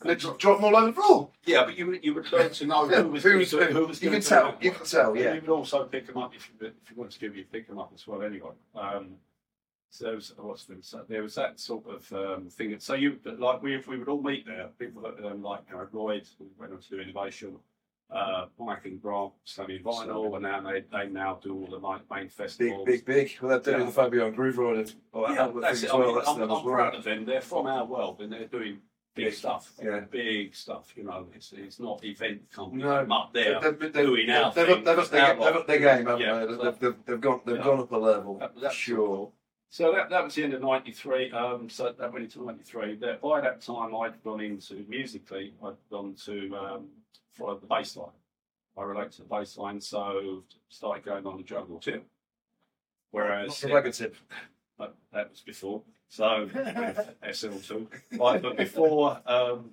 and 0.00 0.10
they 0.10 0.14
just 0.16 0.38
drop 0.38 0.58
them 0.58 0.64
all 0.66 0.76
over 0.76 0.86
the 0.88 0.92
floor. 0.92 1.30
Yeah, 1.44 1.64
but 1.64 1.76
you 1.78 1.86
would- 1.86 2.04
you 2.04 2.14
would 2.14 2.30
learn 2.32 2.50
to 2.50 2.66
know 2.66 2.86
who 2.86 3.08
was 3.08 3.22
who 3.22 3.38
was 3.38 3.50
who, 3.50 3.86
was 3.86 4.02
You 4.02 4.10
can 4.10 4.20
tell, 4.20 4.56
you 4.60 4.70
can 4.72 4.84
tell, 4.86 5.10
And 5.12 5.20
yeah. 5.20 5.34
You 5.34 5.40
would 5.40 5.50
also 5.50 5.84
pick 5.84 6.06
them 6.06 6.18
up 6.18 6.34
if 6.34 6.50
you 6.60 6.66
if 6.66 6.90
you 6.90 6.96
wanted 6.96 7.12
to 7.12 7.18
give 7.20 7.36
you 7.36 7.44
pick 7.50 7.66
them 7.68 7.78
up 7.78 7.92
as 7.94 8.06
well 8.06 8.22
anyway. 8.22 8.50
Um, 8.74 9.16
so 9.88 10.04
there 10.06 10.14
was, 10.16 10.34
what's 10.36 10.64
the, 10.66 10.76
so 10.82 11.04
there 11.08 11.22
was 11.22 11.34
that 11.36 11.58
sort 11.58 11.84
of 11.88 12.12
um, 12.12 12.48
thing. 12.50 12.78
So 12.78 12.94
you 12.94 13.18
like 13.38 13.62
we 13.62 13.74
if 13.74 13.86
we 13.86 13.96
would 13.98 14.08
all 14.08 14.20
meet 14.22 14.44
there. 14.46 14.68
People 14.78 15.02
that 15.02 15.24
um, 15.26 15.42
like 15.42 15.60
you 15.70 15.76
know, 15.76 15.86
Lloyd 15.92 16.26
went 16.58 16.72
on 16.72 16.78
to 16.80 16.88
do 16.90 17.00
innovation. 17.00 17.56
Uh, 18.08 18.46
Mike 18.60 18.84
and 18.84 19.02
Grant 19.02 19.32
studied 19.44 19.82
vinyl, 19.82 20.34
and 20.34 20.42
now 20.44 20.60
they, 20.60 20.82
they 20.92 21.08
now 21.08 21.40
do 21.42 21.54
all 21.56 21.66
the 21.66 21.80
main, 21.80 22.00
main 22.08 22.28
festivals. 22.28 22.84
big, 22.86 23.04
big. 23.04 23.30
big. 23.30 23.38
Well, 23.42 23.48
they're 23.58 23.72
doing 23.74 23.80
Yeah. 23.80 23.86
the 23.86 23.92
Fabio 23.92 24.26
and 24.28 24.36
Grooverider 24.36 24.94
or 25.12 25.28
Yeah, 25.32 25.46
other 25.46 25.60
that's 25.60 25.82
it. 25.82 25.86
as 25.86 25.92
I 25.92 25.98
mean, 25.98 26.14
that's 26.14 26.28
I'm, 26.28 26.42
I'm 26.42 26.48
well. 26.48 26.62
proud 26.62 26.94
of 26.94 27.02
them. 27.02 27.24
They're 27.24 27.40
from 27.40 27.66
our 27.66 27.84
world, 27.84 28.20
and 28.20 28.32
they're 28.32 28.46
doing 28.46 28.78
big 29.16 29.34
stuff. 29.34 29.72
yeah. 29.82 30.00
big 30.00 30.54
stuff. 30.54 30.92
You 30.96 31.04
know, 31.04 31.26
it's 31.34 31.52
it's 31.52 31.80
not 31.80 32.04
event 32.04 32.50
company 32.52 32.84
No, 32.84 33.06
up 33.10 33.32
there. 33.34 33.60
They've, 33.60 33.78
they've, 33.78 33.92
doing 33.92 34.30
our 34.30 34.52
they've, 34.52 34.66
thing. 34.66 34.84
they've, 34.84 35.10
they've 35.10 35.40
up 35.40 35.66
their 35.66 35.78
game, 35.78 36.06
haven't 36.06 36.20
Yeah. 36.20 36.44
they? 36.44 36.54
They've, 36.54 36.78
they've, 36.78 36.94
they've, 37.06 37.20
gone, 37.20 37.40
they've 37.44 37.56
Yeah. 37.56 37.62
gone 37.64 37.80
up 37.80 37.92
a 37.92 37.96
level. 37.96 38.42
That- 38.60 38.72
sure. 38.72 39.32
So 39.68 39.92
that, 39.92 40.10
that 40.10 40.22
was 40.24 40.34
the 40.36 40.44
end 40.44 40.54
of 40.54 40.62
'93. 40.62 41.32
Um, 41.32 41.68
so 41.68 41.92
that 41.98 42.12
went 42.12 42.24
into 42.24 42.44
'93. 42.44 42.96
That 42.96 43.20
by 43.20 43.40
that 43.40 43.60
time, 43.60 43.94
I'd 43.96 44.22
gone 44.22 44.40
into 44.40 44.84
musically. 44.88 45.54
I'd 45.64 45.74
gone 45.90 46.14
to 46.24 46.56
um, 46.56 46.86
follow 47.32 47.58
the 47.58 47.66
bass 47.66 47.96
line. 47.96 48.10
I 48.78 48.82
relate 48.84 49.10
to 49.12 49.22
the 49.22 49.28
bass 49.28 49.56
line, 49.56 49.80
so 49.80 50.44
started 50.68 51.04
going 51.04 51.26
on 51.26 51.36
the 51.36 51.42
jungle 51.42 51.80
too. 51.80 52.02
Whereas 53.10 53.60
the 53.60 53.68
ragga 53.68 53.94
tip. 53.96 54.14
that, 54.78 54.94
that 55.12 55.30
was 55.30 55.40
before. 55.40 55.82
So 56.08 56.46
SL2. 56.54 57.86
Right, 58.18 58.40
but 58.40 58.56
before, 58.56 59.20
um, 59.26 59.70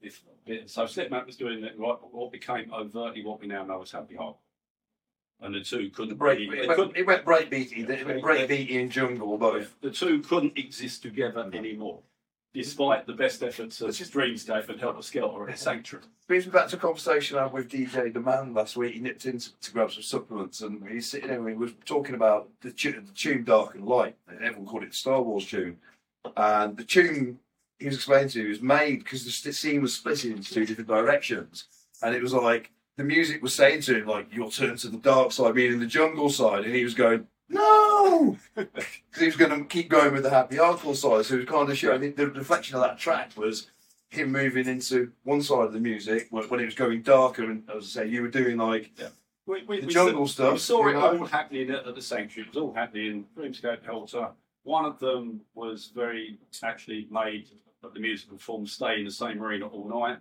if, 0.00 0.22
so 0.66 0.84
Slipmatt 0.84 1.26
was 1.26 1.36
doing 1.36 1.64
it, 1.64 1.78
right, 1.78 1.96
what 2.10 2.32
became 2.32 2.72
overtly 2.72 3.24
what 3.24 3.40
we 3.40 3.46
now 3.46 3.64
know 3.64 3.82
as 3.82 3.90
Happy 3.90 4.16
Heart. 4.16 4.36
And 5.42 5.54
the 5.54 5.60
two 5.60 5.88
couldn't 5.90 6.18
Break, 6.18 6.38
it, 6.40 6.68
went, 6.68 6.96
it 6.96 7.06
went 7.06 7.24
breakbeaty. 7.24 7.88
It 7.88 8.06
went 8.06 8.22
breakbeaty 8.22 8.78
and 8.78 8.92
jungle 8.92 9.38
both. 9.38 9.74
the 9.80 9.90
two 9.90 10.20
couldn't 10.20 10.58
exist 10.58 11.02
together 11.02 11.48
anymore, 11.54 12.00
despite 12.54 13.06
the 13.06 13.12
best 13.12 13.42
efforts 13.42 13.80
of 13.80 13.94
just- 13.94 14.12
Dreamscape 14.12 14.68
and 14.68 14.80
Helter 14.80 15.02
Skelter 15.02 15.46
and 15.46 15.58
Sanctuary. 15.58 16.04
Brings 16.26 16.46
me 16.46 16.52
back 16.52 16.68
to 16.68 16.76
a 16.76 16.78
conversation 16.78 17.38
I 17.38 17.42
had 17.44 17.52
with 17.52 17.68
DJ 17.70 18.12
the 18.12 18.20
Man 18.20 18.54
last 18.54 18.76
week. 18.76 18.94
He 18.94 19.00
nipped 19.00 19.26
in 19.26 19.38
to, 19.38 19.60
to 19.60 19.72
grab 19.72 19.90
some 19.92 20.02
supplements 20.02 20.60
and 20.60 20.86
he's 20.88 21.10
sitting 21.10 21.28
there 21.28 21.38
and 21.38 21.48
he 21.48 21.54
was 21.54 21.72
talking 21.84 22.14
about 22.14 22.48
the, 22.60 22.70
tu- 22.70 22.92
the 22.92 23.12
tune 23.14 23.44
Dark 23.44 23.74
and 23.74 23.86
Light. 23.86 24.16
Everyone 24.32 24.66
called 24.66 24.84
it 24.84 24.94
Star 24.94 25.20
Wars 25.22 25.46
tune. 25.46 25.76
And 26.36 26.76
the 26.76 26.84
tune 26.84 27.38
he 27.78 27.86
was 27.86 27.96
explaining 27.96 28.28
to 28.30 28.42
me 28.42 28.48
was 28.50 28.60
made 28.62 28.98
because 29.04 29.24
the 29.24 29.30
st- 29.30 29.54
scene 29.54 29.82
was 29.82 29.94
split 29.94 30.24
into 30.24 30.52
two 30.52 30.66
different 30.66 30.88
directions. 30.88 31.64
And 32.02 32.14
it 32.14 32.22
was 32.22 32.32
like 32.32 32.70
the 32.96 33.04
music 33.04 33.42
was 33.42 33.54
saying 33.54 33.80
to 33.82 33.98
him, 33.98 34.06
like, 34.06 34.28
you'll 34.32 34.50
turn 34.50 34.76
to 34.76 34.88
the 34.88 34.98
dark 34.98 35.32
side, 35.32 35.54
meaning 35.54 35.80
the 35.80 35.86
jungle 35.86 36.28
side. 36.30 36.64
And 36.64 36.74
he 36.74 36.84
was 36.84 36.94
going, 36.94 37.26
no! 37.50 38.38
he 39.18 39.26
was 39.26 39.36
going 39.36 39.50
to 39.50 39.64
keep 39.66 39.88
going 39.88 40.12
with 40.12 40.22
the 40.22 40.30
happy 40.30 40.56
hardcore 40.56 40.96
side. 40.96 41.26
So 41.26 41.34
it 41.34 41.38
was 41.38 41.46
kind 41.46 41.68
of 41.68 41.76
showing 41.76 42.00
the, 42.00 42.10
the 42.10 42.28
reflection 42.28 42.76
of 42.76 42.82
that 42.82 42.98
track 42.98 43.36
was 43.36 43.68
him 44.08 44.32
moving 44.32 44.66
into 44.66 45.12
one 45.24 45.42
side 45.42 45.66
of 45.66 45.72
the 45.72 45.80
music 45.80 46.28
when, 46.30 46.44
when 46.44 46.60
it 46.60 46.64
was 46.64 46.74
going 46.74 47.02
darker. 47.02 47.44
And 47.44 47.64
as 47.74 47.84
I 47.84 48.02
say, 48.02 48.06
you 48.08 48.22
were 48.22 48.28
doing 48.28 48.56
like 48.56 48.92
We, 49.46 49.64
we, 49.64 49.80
the 49.80 49.86
we 49.86 49.92
jungle 49.92 50.26
saw, 50.26 50.32
stuff. 50.32 50.52
We 50.54 50.58
saw 50.58 50.88
it 50.88 50.92
know? 50.94 51.18
all 51.18 51.26
happening 51.26 51.70
at, 51.70 51.86
at 51.86 51.94
the 51.94 52.02
Sanctuary. 52.02 52.48
It 52.48 52.54
was 52.54 52.62
all 52.62 52.72
happening 52.72 53.06
in 53.06 53.24
Dreamscape 53.36 53.84
Helter. 53.84 54.28
One 54.62 54.84
of 54.84 54.98
them 54.98 55.40
was 55.54 55.90
very 55.94 56.38
actually 56.62 57.08
made 57.10 57.48
that 57.82 57.94
the 57.94 58.00
musical 58.00 58.38
form 58.38 58.66
stay 58.66 58.98
in 58.98 59.04
the 59.04 59.10
same 59.10 59.42
arena 59.42 59.66
all 59.66 59.88
night. 59.88 60.18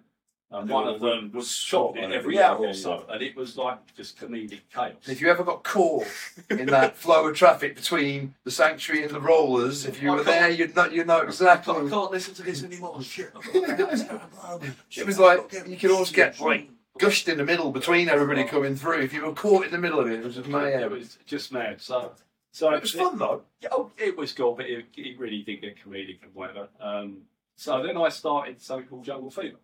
And 0.52 0.62
And 0.62 0.70
one 0.72 0.88
of 0.88 1.00
them 1.00 1.32
was 1.32 1.52
shot 1.52 1.96
shot 1.96 1.98
in 1.98 2.06
every 2.06 2.16
every 2.16 2.40
hour 2.40 2.58
hour, 2.58 2.68
or 2.70 2.74
so, 2.74 3.06
and 3.08 3.22
it 3.22 3.36
was 3.36 3.56
like 3.56 3.94
just 3.96 4.18
comedic 4.18 4.62
chaos. 4.74 5.08
If 5.08 5.22
you 5.22 5.30
ever 5.30 5.44
got 5.44 5.64
caught 5.64 6.08
in 6.50 6.66
that 6.68 6.96
flow 6.98 7.28
of 7.28 7.36
traffic 7.36 7.76
between 7.76 8.34
the 8.44 8.50
sanctuary 8.50 9.04
and 9.04 9.14
the 9.14 9.20
rollers, 9.20 9.86
if 9.86 10.02
you 10.02 10.12
I 10.12 10.16
were 10.16 10.24
there, 10.24 10.50
you'd 10.50 10.76
know, 10.76 10.86
you'd 10.86 11.06
know 11.06 11.20
exactly. 11.22 11.76
I 11.76 11.88
can't 11.88 12.12
listen 12.12 12.34
to 12.34 12.42
this 12.42 12.64
anymore. 12.64 13.00
Shit. 13.04 13.32
It 13.54 15.06
was 15.06 15.20
like 15.20 15.54
you 15.68 15.78
could 15.78 15.92
always 15.92 16.12
get 16.12 16.40
like 16.40 16.70
gushed 16.98 17.28
in 17.28 17.38
the 17.38 17.46
middle 17.46 17.72
between 17.72 18.10
everybody 18.10 18.44
coming 18.44 18.76
through. 18.76 19.02
If 19.02 19.14
you 19.14 19.26
were 19.26 19.34
caught 19.34 19.66
in 19.66 19.72
the 19.72 19.78
middle 19.78 20.00
of 20.00 20.08
it, 20.08 20.20
it 20.20 20.26
was 20.26 20.36
just 20.36 20.50
mad. 20.50 20.82
It 20.82 20.90
was 20.90 21.20
just 21.28 21.52
mad. 21.52 21.80
So, 21.80 22.14
so 22.52 22.74
It 22.74 22.82
was 22.82 22.92
fun 22.92 23.20
though. 23.20 23.44
Oh, 23.72 23.92
it 24.00 24.18
was 24.18 24.32
cool, 24.34 24.56
but 24.56 24.66
it, 24.66 24.86
it 24.98 25.20
really 25.20 25.44
did 25.44 25.62
get 25.62 25.76
comedic 25.78 26.24
and 26.24 26.34
whatever. 26.34 26.70
Um, 26.80 27.22
so 27.56 27.84
then 27.84 27.98
I 27.98 28.10
started 28.10 28.62
something 28.62 28.88
called 28.88 29.04
Jungle 29.06 29.30
Fever. 29.30 29.58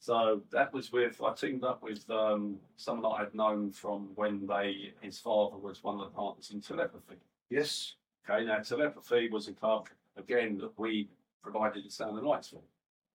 So 0.00 0.40
that 0.50 0.72
was 0.72 0.92
with 0.92 1.20
I 1.22 1.34
teamed 1.34 1.62
up 1.62 1.82
with 1.82 2.08
um, 2.10 2.56
someone 2.76 3.02
that 3.02 3.22
I'd 3.22 3.34
known 3.34 3.70
from 3.70 4.08
when 4.14 4.46
they 4.46 4.94
his 5.02 5.18
father 5.18 5.58
was 5.58 5.84
one 5.84 6.00
of 6.00 6.06
the 6.06 6.16
partners 6.16 6.50
in 6.52 6.60
Telepathy. 6.62 7.16
Yes. 7.50 7.94
Okay, 8.28 8.46
now 8.46 8.58
Telepathy 8.60 9.28
was 9.30 9.48
a 9.48 9.52
club 9.52 9.88
again 10.16 10.56
that 10.58 10.72
we 10.78 11.08
provided 11.42 11.84
the 11.84 11.90
sound 11.90 12.16
and 12.16 12.26
lights 12.26 12.48
for. 12.48 12.62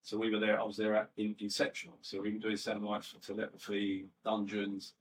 So 0.03 0.17
we 0.17 0.29
were 0.29 0.39
there. 0.39 0.59
I 0.59 0.63
was 0.63 0.77
there 0.77 0.95
at 0.95 1.09
in 1.17 1.35
Inception. 1.39 1.91
So 2.01 2.21
we 2.21 2.33
were 2.33 2.39
doing 2.39 2.57
sound 2.57 2.77
and 2.77 2.87
lights 2.87 3.07
for 3.07 3.19
Telepathy, 3.19 4.05
Dungeons, 4.23 4.93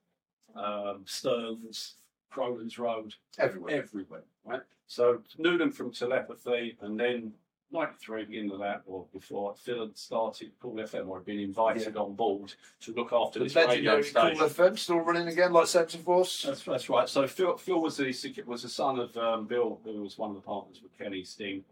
um, 0.56 1.02
Sterns, 1.04 1.96
Cronin's 2.30 2.78
Road 2.78 3.14
Everywhere. 3.38 3.76
everywhere, 3.76 4.24
right? 4.46 4.62
So 4.86 5.20
knew 5.38 5.58
them 5.58 5.70
from 5.70 5.92
telepathy, 5.92 6.76
and 6.80 6.98
then 6.98 7.32
'93, 7.74 8.24
beginning 8.24 8.52
of 8.52 8.60
that, 8.60 8.82
or 8.86 9.04
before, 9.12 9.54
Phil 9.56 9.86
had 9.86 9.98
started 9.98 10.52
Kool 10.60 10.76
FM, 10.76 11.08
or 11.08 11.18
had 11.18 11.26
been 11.26 11.40
invited 11.40 11.96
on 11.96 12.14
board 12.14 12.54
to 12.80 12.92
look 12.94 13.12
after 13.12 13.38
The 13.38 13.44
this 13.44 13.54
radio 13.54 13.96
legendary 13.96 14.36
Cool 14.36 14.48
station. 14.48 14.72
FM 14.72 14.78
still 14.78 15.00
running 15.00 15.28
again, 15.28 15.52
like 15.52 15.66
Centre 15.66 15.98
Force. 15.98 16.42
That's, 16.42 16.62
that's 16.62 16.88
right. 16.88 17.08
So 17.08 17.26
Phil, 17.26 17.56
Phil 17.58 17.80
was 17.80 17.96
the 17.98 18.44
was 18.46 18.62
the 18.62 18.68
son 18.68 18.98
of 18.98 19.16
um, 19.16 19.46
Bill, 19.46 19.80
who 19.84 20.02
was 20.02 20.16
one 20.16 20.30
of 20.30 20.36
the 20.36 20.42
partners 20.42 20.80
with 20.82 20.96
Kenny 20.96 21.24
Sting 21.24 21.64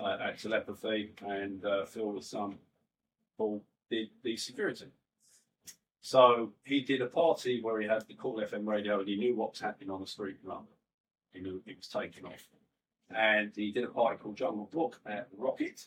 uh, 0.00 0.18
at 0.20 0.38
Telepathy, 0.38 1.12
and 1.26 1.64
uh, 1.64 1.84
Phil 1.84 2.06
was 2.06 2.26
son 2.26 2.58
Paul 3.40 3.62
did 3.90 4.10
the 4.22 4.36
security. 4.36 4.86
So 6.02 6.52
he 6.64 6.82
did 6.82 7.00
a 7.00 7.06
party 7.06 7.62
where 7.62 7.80
he 7.80 7.86
had 7.86 8.06
the 8.06 8.14
Kool 8.14 8.40
FM 8.40 8.66
radio, 8.66 9.00
and 9.00 9.08
he 9.08 9.16
knew 9.16 9.34
what 9.34 9.52
was 9.52 9.60
happening 9.60 9.90
on 9.90 10.00
the 10.00 10.06
street 10.06 10.36
in 10.42 10.48
London. 10.48 10.74
He 11.32 11.40
knew 11.40 11.62
it 11.66 11.76
was 11.76 11.88
taking 11.88 12.24
off, 12.26 12.48
and 13.14 13.52
he 13.54 13.70
did 13.72 13.84
a 13.84 13.88
party 13.88 14.18
called 14.22 14.36
Jungle 14.36 14.68
Book 14.72 14.98
at 15.06 15.28
Rocket, 15.36 15.86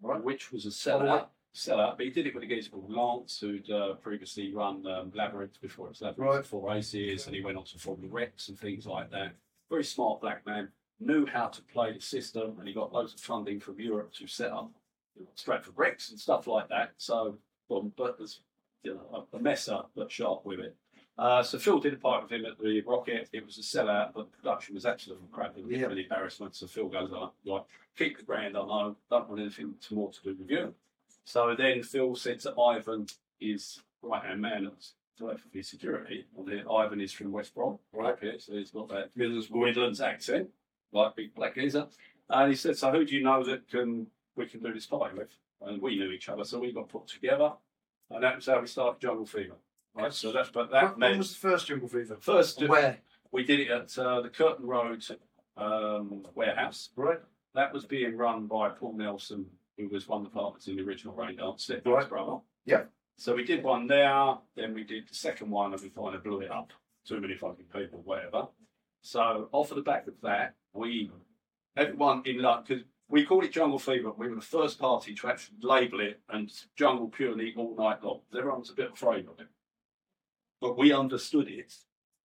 right, 0.00 0.22
which 0.22 0.52
was 0.52 0.66
a 0.66 0.70
sellout. 0.70 1.26
Sellout, 1.54 1.98
but 1.98 2.06
he 2.06 2.10
did 2.10 2.26
it 2.26 2.34
with 2.34 2.44
a 2.44 2.46
geezer 2.46 2.70
called 2.70 2.90
Lance, 2.90 3.38
who'd 3.38 3.70
uh, 3.70 3.94
previously 3.94 4.54
run 4.54 4.86
um, 4.86 5.12
Labyrinth 5.14 5.60
before 5.60 5.86
it 5.86 5.90
was 5.90 6.00
Labyrinth 6.00 6.34
Right. 6.36 6.44
for 6.44 6.60
four 6.60 6.70
races, 6.70 7.26
and 7.26 7.36
he 7.36 7.42
went 7.42 7.58
on 7.58 7.64
to 7.64 7.78
Formula 7.78 8.10
Rex 8.10 8.48
and 8.48 8.58
things 8.58 8.86
like 8.86 9.10
that. 9.10 9.32
Very 9.68 9.84
smart 9.84 10.20
black 10.22 10.46
man, 10.46 10.68
knew 10.98 11.26
how 11.26 11.48
to 11.48 11.60
play 11.62 11.92
the 11.92 12.00
system, 12.00 12.56
and 12.58 12.66
he 12.66 12.72
got 12.72 12.92
loads 12.92 13.12
of 13.12 13.20
funding 13.20 13.60
from 13.60 13.78
Europe 13.78 14.12
to 14.14 14.26
set 14.26 14.50
up 14.50 14.70
you 15.14 15.24
know, 15.24 15.30
Stratford 15.34 15.74
Rex 15.76 16.10
and 16.10 16.18
stuff 16.18 16.46
like 16.46 16.68
that. 16.70 16.92
So, 16.96 17.36
um, 17.70 17.92
but 17.96 18.18
was 18.18 18.40
you 18.82 18.94
know 18.94 19.26
a, 19.32 19.36
a 19.36 19.40
messer 19.40 19.82
but 19.94 20.10
sharp 20.10 20.46
with 20.46 20.60
it. 20.60 20.74
Uh, 21.18 21.42
so 21.42 21.58
Phil 21.58 21.78
did 21.78 21.94
a 21.94 21.96
part 21.98 22.22
with 22.22 22.32
him 22.32 22.46
at 22.46 22.58
the 22.58 22.80
Rocket. 22.82 23.28
It 23.32 23.44
was 23.44 23.58
a 23.58 23.60
sellout, 23.60 24.12
but 24.14 24.30
the 24.32 24.36
production 24.38 24.74
was 24.74 24.86
absolutely 24.86 25.28
crap. 25.30 25.56
It 25.56 25.64
was 25.64 25.72
Yeah. 25.78 25.90
an 25.90 25.98
embarrassment. 25.98 26.54
So 26.54 26.66
Phil 26.66 26.88
goes 26.88 27.10
like, 27.44 27.62
keep 27.96 28.18
the 28.18 28.24
brand 28.24 28.56
I 28.56 28.60
know, 28.66 28.96
don't 29.10 29.28
want 29.28 29.40
anything 29.40 29.74
to 29.78 29.94
more 29.94 30.10
to 30.10 30.22
do 30.22 30.34
with 30.34 30.50
you. 30.50 30.74
So 31.24 31.54
then 31.54 31.82
Phil 31.82 32.14
said 32.16 32.40
to 32.40 32.58
Ivan, 32.58 33.06
his 33.38 33.82
right 34.00 34.22
hand 34.24 34.40
man 34.40 34.66
at 34.66 34.86
telepathy 35.18 35.62
security, 35.62 36.26
and 36.36 36.48
then 36.48 36.64
Ivan 36.68 37.00
is 37.00 37.12
from 37.12 37.30
West 37.30 37.54
Brom, 37.54 37.78
right 37.92 38.18
here, 38.18 38.38
so 38.38 38.54
he's 38.54 38.70
got 38.70 38.88
that 38.88 39.10
Midlands, 39.14 39.50
Midlands 39.50 40.00
accent, 40.00 40.48
like 40.92 41.14
big 41.14 41.34
black 41.34 41.54
geezer. 41.54 41.86
And 42.30 42.50
he 42.50 42.56
said, 42.56 42.76
So 42.78 42.90
who 42.90 43.04
do 43.04 43.14
you 43.14 43.22
know 43.22 43.44
that 43.44 43.68
can 43.68 44.06
we 44.34 44.46
can 44.46 44.60
do 44.62 44.72
this 44.72 44.86
party 44.86 45.16
with? 45.16 45.28
And 45.60 45.80
we 45.80 45.96
knew 45.96 46.10
each 46.10 46.28
other, 46.28 46.42
so 46.44 46.58
we 46.58 46.72
got 46.72 46.88
put 46.88 47.06
together, 47.06 47.52
and 48.10 48.24
that 48.24 48.36
was 48.36 48.46
how 48.46 48.60
we 48.60 48.66
started 48.66 49.00
Jungle 49.00 49.26
Fever. 49.26 49.56
Right, 49.94 50.12
so 50.12 50.32
that's 50.32 50.50
but 50.50 50.70
that 50.70 50.82
When, 50.82 50.90
when 50.92 50.98
meant 51.00 51.18
was 51.18 51.30
the 51.32 51.48
first 51.48 51.66
Jungle 51.66 51.88
Fever? 51.88 52.16
first 52.20 52.62
Where? 52.66 52.98
we 53.30 53.44
did 53.44 53.60
it 53.60 53.70
at 53.70 53.98
uh, 53.98 54.20
the 54.22 54.28
Curtain 54.30 54.66
Road 54.66 55.04
um, 55.56 56.24
warehouse. 56.34 56.90
Right. 56.96 57.18
That 57.54 57.72
was 57.72 57.84
being 57.84 58.16
run 58.16 58.46
by 58.46 58.70
Paul 58.70 58.94
Nelson, 58.96 59.46
who 59.76 59.88
was 59.88 60.08
one 60.08 60.24
of 60.24 60.32
the 60.32 60.38
partners 60.38 60.68
in 60.68 60.76
the 60.76 60.82
original 60.82 61.14
Rain 61.14 61.36
Dance, 61.36 61.64
Stephen's 61.64 61.84
Right. 61.86 62.08
brother. 62.08 62.38
Yeah. 62.64 62.84
So 63.16 63.34
we 63.34 63.44
did 63.44 63.62
one 63.62 63.86
there, 63.86 64.36
then 64.56 64.72
we 64.72 64.84
did 64.84 65.08
the 65.08 65.14
second 65.14 65.50
one, 65.50 65.72
and 65.74 65.82
we 65.82 65.90
kind 65.90 66.14
of 66.14 66.24
blew 66.24 66.40
it 66.40 66.50
up. 66.50 66.72
too 67.06 67.20
many 67.20 67.34
fucking 67.34 67.66
people, 67.74 68.00
whatever. 68.04 68.46
So 69.02 69.48
off 69.52 69.70
of 69.70 69.76
the 69.76 69.82
back 69.82 70.06
of 70.06 70.14
that, 70.22 70.54
we 70.72 71.10
everyone 71.76 72.22
in 72.24 72.40
London 72.40 72.64
because 72.66 72.84
we 73.08 73.24
called 73.26 73.44
it 73.44 73.52
Jungle 73.52 73.78
Fever. 73.80 74.12
We 74.16 74.28
were 74.28 74.36
the 74.36 74.40
first 74.40 74.78
party 74.78 75.14
to 75.16 75.28
actually 75.28 75.58
label 75.62 76.00
it 76.00 76.20
and 76.30 76.50
jungle 76.76 77.08
purely 77.08 77.52
all 77.56 77.74
night 77.76 78.02
long. 78.04 78.20
Everyone 78.36 78.60
was 78.60 78.70
a 78.70 78.74
bit 78.74 78.92
afraid 78.92 79.26
of 79.26 79.38
it, 79.40 79.48
but 80.62 80.78
we 80.78 80.92
understood 80.92 81.48
it. 81.48 81.74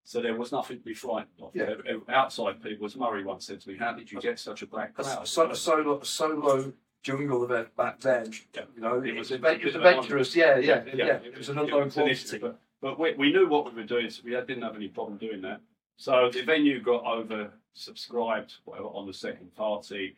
So 0.03 0.21
there 0.21 0.35
was 0.37 0.53
nothing 0.53 0.77
to 0.77 0.83
be 0.85 0.93
frightened 0.93 1.41
of. 1.41 1.53
Yeah. 1.53 1.73
Outside 2.07 2.63
people, 2.63 2.85
as 2.85 2.95
Murray 2.95 3.25
once 3.25 3.45
said 3.45 3.59
to 3.61 3.69
me, 3.69 3.77
"How 3.77 3.91
did 3.91 4.09
you 4.09 4.21
get 4.21 4.39
such 4.39 4.61
a 4.61 4.67
black 4.67 4.91
A 4.97 5.03
cloud?" 5.03 5.27
so, 5.27 5.51
solo, 5.53 6.01
solo 6.03 6.73
jungle 7.03 7.43
event 7.43 7.75
back 7.75 7.99
then. 7.99 8.31
Yeah. 8.53 8.61
You 8.75 8.81
know, 8.81 9.03
It 9.03 9.15
was 9.15 9.31
a- 9.31 9.35
it 9.35 9.65
was 9.65 9.75
adventurous. 9.75 10.33
Yeah, 10.35 10.57
yeah, 10.59 10.83
yeah. 10.93 11.05
It 11.17 11.37
was 11.37 11.49
an 11.49 11.57
it 11.57 11.63
unknown 11.63 11.85
was 11.85 11.97
an 11.97 12.03
quantity. 12.03 12.37
but, 12.37 12.59
but 12.79 12.99
we, 12.99 13.13
we 13.15 13.33
knew 13.33 13.47
what 13.49 13.65
we 13.73 13.81
were 13.81 13.87
doing, 13.87 14.09
so 14.09 14.21
we 14.23 14.31
didn't 14.31 14.61
have 14.61 14.75
any 14.75 14.87
problem 14.87 15.17
doing 15.17 15.41
that. 15.41 15.59
So 15.97 16.29
the 16.31 16.43
venue 16.43 16.81
got 16.81 17.03
over 17.05 17.51
subscribed, 17.73 18.53
whatever, 18.65 18.87
on 18.87 19.07
the 19.07 19.13
second 19.13 19.53
party, 19.55 20.15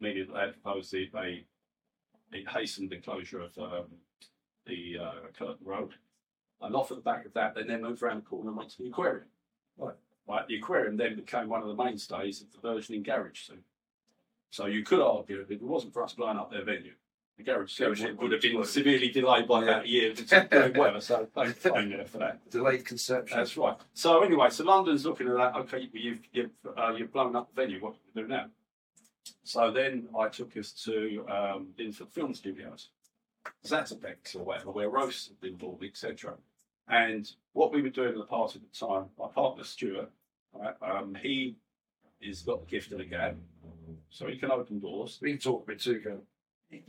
meaning 0.00 0.26
that 0.28 0.34
they 0.34 0.52
proposed 0.52 0.94
it, 0.94 1.12
they 1.12 1.44
it 2.32 2.48
hastened 2.48 2.90
the 2.90 2.96
closure 2.98 3.40
of 3.40 3.58
um, 3.58 3.86
the 4.66 4.98
uh, 4.98 5.12
Curtain 5.38 5.64
Road. 5.64 5.94
And 6.62 6.74
off 6.76 6.90
at 6.90 6.96
the 6.96 7.02
back 7.02 7.26
of 7.26 7.34
that, 7.34 7.54
they 7.54 7.64
then 7.64 7.82
moved 7.82 8.02
around 8.02 8.18
the 8.18 8.26
corner 8.26 8.48
and 8.48 8.56
went 8.56 8.70
to 8.70 8.78
the 8.78 8.88
aquarium. 8.88 9.26
Right. 9.76 9.94
Right, 10.28 10.46
the 10.46 10.56
aquarium 10.56 10.96
then 10.96 11.16
became 11.16 11.48
one 11.48 11.62
of 11.62 11.68
the 11.68 11.82
mainstays 11.82 12.42
of 12.42 12.52
the 12.52 12.58
burgeoning 12.58 13.02
garage 13.02 13.48
scene. 13.48 13.64
So 14.50 14.66
you 14.66 14.84
could 14.84 15.00
argue 15.00 15.40
if 15.40 15.50
it 15.50 15.60
wasn't 15.60 15.92
for 15.92 16.04
us 16.04 16.12
blowing 16.12 16.38
up 16.38 16.50
their 16.50 16.64
venue, 16.64 16.92
the 17.36 17.42
garage 17.42 17.72
scene 17.72 17.88
would, 17.88 18.18
would 18.18 18.32
have 18.32 18.40
been 18.40 18.64
severely 18.64 19.10
delayed 19.10 19.48
by 19.48 19.64
about 19.64 19.84
a 19.84 19.88
year 19.88 20.14
to 20.14 20.24
doing. 20.46 20.72
So 21.00 21.26
thank 21.34 21.56
thank 21.56 21.90
you 21.90 22.04
for 22.04 22.18
that. 22.18 22.48
Delayed 22.50 22.84
conception. 22.84 23.36
That's 23.36 23.56
right. 23.56 23.76
So 23.94 24.22
anyway, 24.22 24.50
so 24.50 24.64
London's 24.64 25.04
looking 25.04 25.28
at 25.28 25.34
that. 25.34 25.56
Okay, 25.56 25.88
you've 25.92 26.20
you've 26.32 26.50
uh, 26.76 26.92
you've 26.96 27.12
blown 27.12 27.34
up 27.34 27.52
the 27.52 27.62
venue. 27.62 27.80
What 27.80 27.94
do 27.94 27.98
we 28.14 28.22
do 28.22 28.28
now? 28.28 28.46
So 29.42 29.70
then 29.70 30.08
I 30.18 30.28
took 30.28 30.56
us 30.56 30.72
to 30.84 31.26
um, 31.28 31.68
Linford 31.78 32.10
Film 32.10 32.34
Studios, 32.34 32.90
Zatterbeck's 33.66 34.34
or 34.34 34.44
whatever, 34.44 34.70
where 34.70 34.88
roasts 34.88 35.28
had 35.28 35.40
been 35.40 35.56
bought, 35.56 35.82
etc. 35.82 36.34
And 36.88 37.30
what 37.52 37.72
we 37.72 37.82
were 37.82 37.90
doing 37.90 38.10
at 38.10 38.16
the 38.16 38.24
party 38.24 38.58
at 38.58 38.72
the 38.72 38.86
time, 38.86 39.06
my 39.18 39.28
partner 39.28 39.64
Stuart, 39.64 40.10
right, 40.54 40.74
um, 40.82 41.16
he 41.20 41.56
has 42.24 42.42
got 42.42 42.60
the 42.60 42.70
gift 42.70 42.92
of 42.92 42.98
the 42.98 43.04
gab, 43.04 43.38
so 44.10 44.26
he 44.26 44.36
can 44.36 44.50
open 44.50 44.78
doors. 44.78 45.18
We 45.20 45.30
can 45.30 45.38
talk 45.38 45.64
a 45.64 45.66
bit 45.68 45.80
too, 45.80 46.00
can 46.00 46.20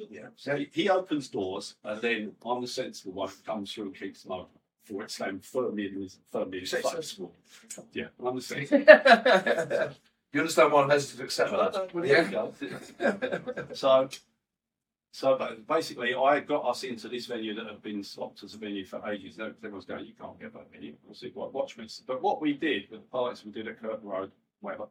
Yeah. 0.10 0.28
So 0.36 0.56
he, 0.56 0.70
he 0.72 0.90
opens 0.90 1.30
doors, 1.30 1.76
and 1.84 2.02
then 2.02 2.32
I'm 2.46 2.62
the 2.62 2.68
sensible 2.68 3.14
one 3.14 3.30
who 3.30 3.36
comes 3.46 3.74
through 3.74 3.86
and 3.86 3.96
keeps 3.96 4.24
them 4.24 4.34
open 4.34 4.60
for 4.84 5.04
it 5.04 5.12
staying 5.12 5.40
firmly 5.40 5.88
in 5.88 6.02
his 6.02 6.18
firmly 6.32 6.58
in 6.58 6.62
his 6.62 6.72
Yeah, 7.94 8.08
I'm 8.24 8.36
the 8.36 8.42
sensible. 8.42 8.80
you 10.34 10.40
understand 10.40 10.72
why 10.72 10.84
I'm 10.84 10.90
hesitant 10.90 11.20
to 11.20 11.24
accept 11.26 11.52
that? 11.52 11.94
well, 11.94 12.54
go. 13.00 13.66
so, 13.74 14.10
so 15.14 15.38
but 15.38 15.68
basically, 15.68 16.16
I 16.16 16.40
got 16.40 16.66
us 16.66 16.84
into 16.84 17.08
this 17.08 17.28
venue 17.28 17.54
that 17.54 17.68
had 17.68 17.84
been 17.84 18.04
stopped 18.04 18.42
as 18.42 18.56
a 18.56 18.58
venue 18.58 18.84
for 18.84 19.08
ages. 19.08 19.40
Everyone's 19.40 19.86
going, 19.86 20.08
you 20.08 20.14
can't 20.20 20.40
get 20.40 20.54
that 20.54 20.72
venue. 20.72 20.96
We'll 21.06 21.14
see 21.14 21.30
what 21.36 21.54
watch 21.54 21.78
me. 21.78 21.88
But 22.08 22.24
what 22.24 22.42
we 22.42 22.54
did 22.54 22.90
with 22.90 23.02
the 23.02 23.08
parties 23.08 23.46
we 23.46 23.52
did 23.52 23.68
at 23.68 23.80
Curtain 23.80 24.10
Road, 24.10 24.32
whatever, 24.62 24.88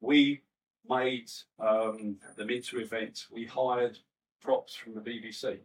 we 0.00 0.42
made 0.90 1.30
um, 1.60 2.16
them 2.36 2.50
into 2.50 2.80
events. 2.80 3.28
We 3.30 3.46
hired 3.46 3.96
props 4.42 4.74
from 4.74 4.94
the 4.94 5.00
BBC. 5.00 5.58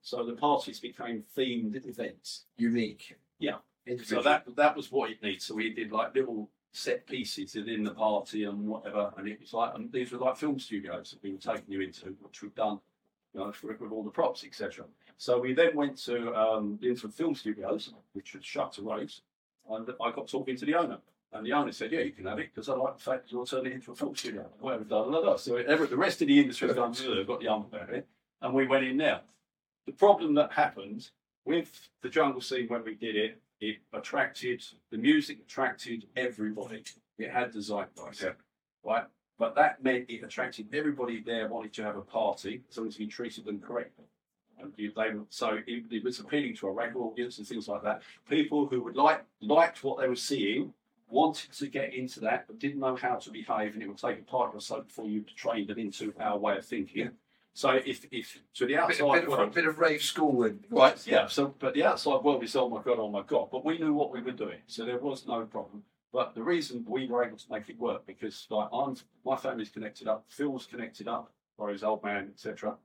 So 0.00 0.24
the 0.24 0.32
parties 0.32 0.80
became 0.80 1.24
themed 1.36 1.86
events. 1.86 2.46
Unique. 2.56 3.18
Yeah. 3.38 3.58
So 4.02 4.22
that 4.22 4.46
that 4.56 4.74
was 4.74 4.90
what 4.90 5.10
it 5.10 5.22
needs. 5.22 5.44
So 5.44 5.56
we 5.56 5.74
did 5.74 5.92
like 5.92 6.14
little 6.14 6.48
set 6.72 7.06
pieces 7.06 7.54
within 7.54 7.84
the 7.84 7.90
party 7.90 8.44
and 8.44 8.66
whatever, 8.66 9.12
and 9.16 9.28
it 9.28 9.40
was 9.40 9.52
like 9.52 9.74
and 9.74 9.92
these 9.92 10.10
were 10.10 10.18
like 10.18 10.36
film 10.36 10.58
studios 10.58 11.10
that 11.10 11.22
we 11.22 11.32
were 11.32 11.38
taking 11.38 11.72
you 11.72 11.80
into, 11.82 12.14
which 12.20 12.42
we've 12.42 12.54
done, 12.54 12.80
you 13.34 13.40
know, 13.40 13.52
for, 13.52 13.68
with 13.68 13.92
all 13.92 14.02
the 14.02 14.10
props, 14.10 14.44
etc. 14.44 14.84
So 15.18 15.38
we 15.38 15.52
then 15.52 15.76
went 15.76 15.98
to 16.04 16.34
um, 16.34 16.78
the 16.80 16.88
Linford 16.88 17.14
Film 17.14 17.34
Studios, 17.34 17.92
which 18.14 18.34
was 18.34 18.44
shut 18.44 18.72
to 18.74 18.82
race, 18.82 19.20
and 19.70 19.88
I 20.02 20.10
got 20.10 20.28
talking 20.28 20.56
to 20.56 20.66
the 20.66 20.74
owner. 20.74 20.98
And 21.34 21.46
the 21.46 21.52
owner 21.52 21.72
said, 21.72 21.92
"Yeah, 21.92 22.00
you 22.00 22.12
can 22.12 22.26
have 22.26 22.38
it 22.38 22.50
because 22.54 22.68
I 22.68 22.74
like 22.74 22.98
the 22.98 23.02
fact 23.02 23.32
you're 23.32 23.46
turning 23.46 23.72
it 23.72 23.76
into 23.76 23.92
a 23.92 23.94
film 23.94 24.14
studio." 24.14 24.46
Whatever, 24.60 24.84
da, 24.84 25.04
da, 25.04 25.20
da. 25.22 25.36
So 25.36 25.56
every, 25.56 25.86
the 25.86 25.96
rest 25.96 26.20
of 26.20 26.28
the 26.28 26.38
industry 26.38 26.68
has 26.68 26.76
gone, 26.76 26.94
"Ugh, 27.08 27.26
got 27.26 27.40
the 27.40 27.48
ump 27.48 27.72
about 27.72 27.90
it," 27.90 28.06
and 28.40 28.52
we 28.52 28.66
went 28.66 28.84
in 28.84 28.96
there. 28.96 29.20
The 29.86 29.92
problem 29.92 30.34
that 30.34 30.52
happened 30.52 31.08
with 31.44 31.88
the 32.02 32.08
jungle 32.08 32.40
scene 32.40 32.68
when 32.68 32.84
we 32.84 32.94
did 32.94 33.16
it, 33.16 33.40
it 33.62 33.78
attracted 33.92 34.62
the 34.90 34.98
music 34.98 35.38
attracted 35.40 36.04
everybody. 36.16 36.82
It 37.18 37.30
had 37.30 37.52
the 37.52 37.60
zeitgeist, 37.60 38.22
Yeah. 38.22 38.32
right? 38.84 39.04
But 39.38 39.54
that 39.54 39.82
meant 39.82 40.10
it 40.10 40.22
attracted 40.22 40.74
everybody 40.74 41.22
there 41.24 41.48
wanted 41.48 41.72
to 41.74 41.84
have 41.84 41.96
a 41.96 42.02
party 42.02 42.62
as 42.70 42.98
you 42.98 43.06
treated 43.06 43.44
them 43.44 43.60
correctly. 43.60 44.04
And 44.58 44.72
you, 44.76 44.92
they, 44.94 45.10
were 45.10 45.24
so 45.30 45.60
it, 45.66 45.84
it 45.90 46.04
was 46.04 46.18
appealing 46.18 46.56
to 46.56 46.66
a 46.68 46.72
regular 46.72 47.06
audience 47.06 47.38
and 47.38 47.46
things 47.46 47.68
like 47.68 47.82
that. 47.84 48.02
People 48.28 48.66
who 48.66 48.82
would 48.82 48.96
like 48.96 49.24
liked 49.40 49.82
what 49.84 49.98
they 49.98 50.08
were 50.08 50.16
seeing, 50.16 50.74
wanted 51.08 51.52
to 51.52 51.66
get 51.68 51.94
into 51.94 52.20
that, 52.20 52.46
but 52.46 52.58
didn't 52.58 52.80
know 52.80 52.96
how 52.96 53.16
to 53.16 53.30
behave, 53.30 53.74
and 53.74 53.82
it 53.82 53.88
would 53.88 53.98
take 53.98 54.18
a 54.18 54.22
part 54.22 54.54
or 54.54 54.60
so 54.60 54.80
before 54.82 55.06
you 55.06 55.24
trained 55.36 55.68
them 55.68 55.78
into 55.78 56.12
our 56.18 56.38
way 56.38 56.56
of 56.56 56.64
thinking. 56.64 57.10
So 57.54 57.70
if 57.70 58.06
if 58.10 58.40
to 58.54 58.66
the 58.66 58.74
bit, 58.74 58.80
outside 58.80 59.20
bit, 59.20 59.32
of, 59.32 59.38
a 59.38 59.46
bit 59.46 59.66
of 59.66 59.78
rave 59.78 60.02
schooling. 60.02 60.64
Right, 60.70 61.06
yeah. 61.06 61.26
So, 61.26 61.54
but 61.58 61.74
the 61.74 61.84
outside 61.84 62.22
world 62.22 62.42
is, 62.42 62.56
oh 62.56 62.68
my 62.68 62.80
god, 62.82 62.98
oh 62.98 63.10
my 63.10 63.22
god. 63.22 63.48
But 63.50 63.64
we 63.64 63.78
knew 63.78 63.92
what 63.92 64.10
we 64.10 64.22
were 64.22 64.32
doing, 64.32 64.58
so 64.66 64.84
there 64.84 64.98
was 64.98 65.26
no 65.26 65.44
problem. 65.44 65.82
But 66.12 66.34
the 66.34 66.42
reason 66.42 66.84
we 66.88 67.06
were 67.06 67.24
able 67.24 67.38
to 67.38 67.50
make 67.50 67.68
it 67.68 67.78
work 67.78 68.06
because, 68.06 68.46
like, 68.50 68.68
I'm 68.72 68.96
my 69.24 69.36
family's 69.36 69.70
connected 69.70 70.08
up, 70.08 70.24
Phil's 70.28 70.66
connected 70.66 71.08
up, 71.08 71.32
or 71.58 71.70
his 71.70 71.82
old 71.82 72.02
man, 72.02 72.30
etc. 72.32 72.76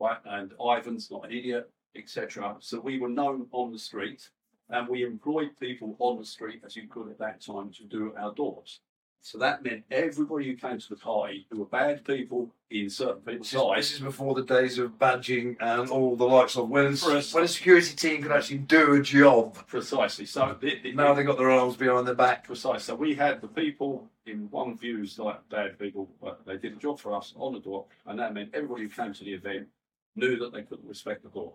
Right, 0.00 0.18
and 0.24 0.52
Ivan's 0.60 1.10
not 1.10 1.26
an 1.26 1.32
idiot, 1.32 1.70
etc. 1.94 2.56
So 2.60 2.80
we 2.80 2.98
were 2.98 3.08
known 3.08 3.46
on 3.52 3.72
the 3.72 3.78
street, 3.78 4.28
and 4.70 4.88
we 4.88 5.04
employed 5.04 5.50
people 5.60 5.96
on 5.98 6.18
the 6.18 6.24
street, 6.24 6.62
as 6.64 6.76
you 6.76 6.88
could 6.88 7.10
at 7.10 7.18
that 7.18 7.42
time, 7.42 7.70
to 7.72 7.84
do 7.84 8.14
our 8.18 8.34
doors. 8.34 8.80
So 9.24 9.38
that 9.38 9.64
meant 9.64 9.84
everybody 9.90 10.50
who 10.50 10.54
came 10.54 10.78
to 10.78 10.88
the 10.90 10.96
party 10.96 11.46
who 11.50 11.60
were 11.60 11.64
bad 11.64 12.04
people 12.04 12.50
in 12.70 12.90
certain 12.90 13.22
people's 13.22 13.54
eyes. 13.54 13.76
this 13.76 13.92
is 13.94 14.00
before 14.00 14.34
the 14.34 14.42
days 14.42 14.78
of 14.78 14.98
badging 14.98 15.56
and 15.60 15.88
all 15.88 16.14
the 16.14 16.26
likes 16.26 16.58
of 16.58 16.68
when, 16.68 16.94
For 16.94 17.12
when 17.32 17.44
a 17.44 17.48
security 17.48 17.96
team 17.96 18.22
could 18.22 18.32
actually 18.32 18.58
do 18.58 18.92
a 18.92 19.00
job. 19.00 19.54
Precisely. 19.66 20.26
So 20.26 20.54
the, 20.60 20.78
the, 20.82 20.92
Now 20.92 21.14
they've 21.14 21.24
got 21.24 21.38
their 21.38 21.50
arms 21.50 21.74
behind 21.74 22.06
their 22.06 22.14
back. 22.14 22.44
precise. 22.44 22.84
So 22.84 22.94
we 22.94 23.14
had 23.14 23.40
the 23.40 23.48
people 23.48 24.10
in 24.26 24.50
one 24.50 24.76
views 24.76 25.18
like 25.18 25.48
bad 25.48 25.78
people, 25.78 26.06
but 26.20 26.44
they 26.44 26.58
did 26.58 26.74
a 26.74 26.76
job 26.76 27.00
for 27.00 27.16
us 27.16 27.32
on 27.34 27.54
the 27.54 27.60
door, 27.60 27.86
and 28.04 28.18
that 28.18 28.34
meant 28.34 28.50
everybody 28.52 28.82
who 28.82 28.88
came 28.90 29.14
to 29.14 29.24
the 29.24 29.32
event 29.32 29.68
knew 30.16 30.36
that 30.36 30.52
they 30.52 30.62
couldn't 30.64 30.86
respect 30.86 31.22
the 31.22 31.30
door. 31.30 31.54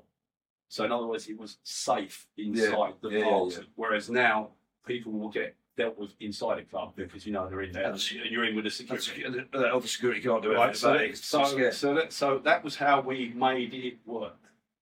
So 0.69 0.86
in 0.86 0.91
other 0.91 1.05
words, 1.05 1.27
it 1.27 1.38
was 1.38 1.60
safe 1.62 2.25
inside 2.36 2.93
the 3.03 3.10
yeah, 3.10 3.19
yeah, 3.19 3.23
party. 3.25 3.55
yeah. 3.60 3.63
Whereas 3.75 4.10
now 4.10 4.49
people 4.88 5.12
will 5.12 5.29
get 5.29 5.55
dealt 5.77 5.97
with 5.97 6.13
inside 6.19 6.60
a 6.60 6.63
club 6.63 6.93
because 6.95 7.25
you 7.25 7.32
know 7.32 7.47
they're 7.47 7.62
in 7.62 7.71
there 7.71 7.91
and 7.91 8.12
you're 8.29 8.45
in 8.45 8.55
with 8.55 8.65
the 8.65 8.84
That's, 8.84 9.05
security. 9.05 9.45
the 9.51 9.73
other 9.73 9.88
security 9.88 10.21
can't 10.21 10.43
do 10.43 10.53
Right, 10.53 10.63
anything 10.69 10.75
so, 10.75 10.89
about 10.91 11.01
it. 11.01 11.10
It's 11.12 11.25
so, 11.25 11.71
so, 11.71 11.93
that, 11.95 12.12
so 12.13 12.38
that 12.39 12.63
was 12.63 12.75
how 12.75 13.01
we 13.01 13.32
made 13.36 13.73
it 13.73 13.97
work. 14.05 14.38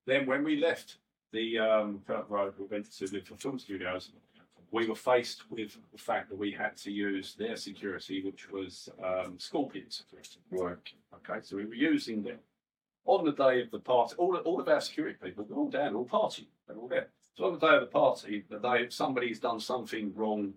Then 0.06 0.26
when 0.26 0.44
we 0.44 0.60
left 0.60 0.98
the 1.32 1.60
um, 1.60 2.02
Curtain 2.08 2.26
Road, 2.30 2.54
we 2.58 2.66
went 2.66 2.92
to 2.98 3.08
the 3.08 3.22
film 3.38 3.60
studios. 3.60 4.12
We 4.72 4.88
were 4.88 4.96
faced 4.96 5.50
with 5.50 5.78
the 5.94 5.98
fact 5.98 6.30
that 6.30 6.38
we 6.38 6.52
had 6.52 6.76
to 6.78 6.92
use 6.92 7.36
their 7.36 7.56
security, 7.56 8.24
which 8.24 8.52
was 8.52 8.90
um, 9.04 9.36
Scorpion 9.38 9.90
security. 9.90 10.40
Right. 10.52 10.78
Okay, 11.16 11.40
so 11.42 11.56
we 11.58 11.66
were 11.66 11.74
using 11.74 12.24
them 12.24 12.40
on 13.06 13.24
the 13.24 13.32
day 13.32 13.62
of 13.62 13.72
the 13.72 13.80
party. 13.80 14.16
All, 14.18 14.36
all 14.38 14.60
of 14.60 14.68
our 14.68 14.82
security 14.82 15.18
people, 15.24 15.46
they're 15.48 15.58
all 15.58 15.70
down, 15.70 15.96
all 15.96 16.06
party, 16.06 16.50
they're 16.68 16.76
all 16.76 16.90
there. 16.90 17.08
So 17.36 17.46
on 17.46 17.54
the 17.54 17.60
day 17.60 17.76
of 17.76 17.82
the 17.82 17.88
party, 17.88 18.44
the 18.50 18.60
day 18.60 18.88
somebody's 18.90 19.40
done 19.40 19.60
something 19.60 20.12
wrong, 20.16 20.54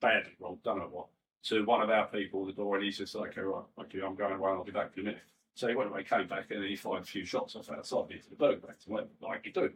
badly 0.00 0.32
wrong, 0.38 0.58
don't 0.64 0.78
know 0.78 0.88
what, 0.90 1.06
to 1.44 1.64
one 1.64 1.82
of 1.82 1.90
our 1.90 2.06
people 2.06 2.42
at 2.42 2.54
the 2.54 2.62
door, 2.62 2.76
and 2.76 2.84
he's 2.84 2.98
just 2.98 3.14
like, 3.14 3.30
"Okay, 3.30 3.42
right, 3.42 3.64
you, 3.92 4.04
I'm 4.04 4.14
going 4.14 4.34
away, 4.34 4.50
I'll 4.50 4.64
be 4.64 4.72
back 4.72 4.92
in 4.94 5.02
a 5.02 5.04
minute." 5.04 5.22
So 5.54 5.68
he 5.68 5.74
went 5.74 5.90
away, 5.90 6.04
came 6.04 6.26
back, 6.26 6.50
and 6.50 6.62
then 6.62 6.68
he 6.68 6.76
fired 6.76 7.02
a 7.02 7.06
few 7.06 7.24
shots 7.24 7.56
off 7.56 7.70
outside 7.70 8.10
into 8.10 8.30
the 8.30 8.36
burger 8.36 8.66
back 8.66 8.78
to 8.80 8.90
whatever, 8.90 9.10
like 9.20 9.46
you 9.46 9.52
do, 9.52 9.70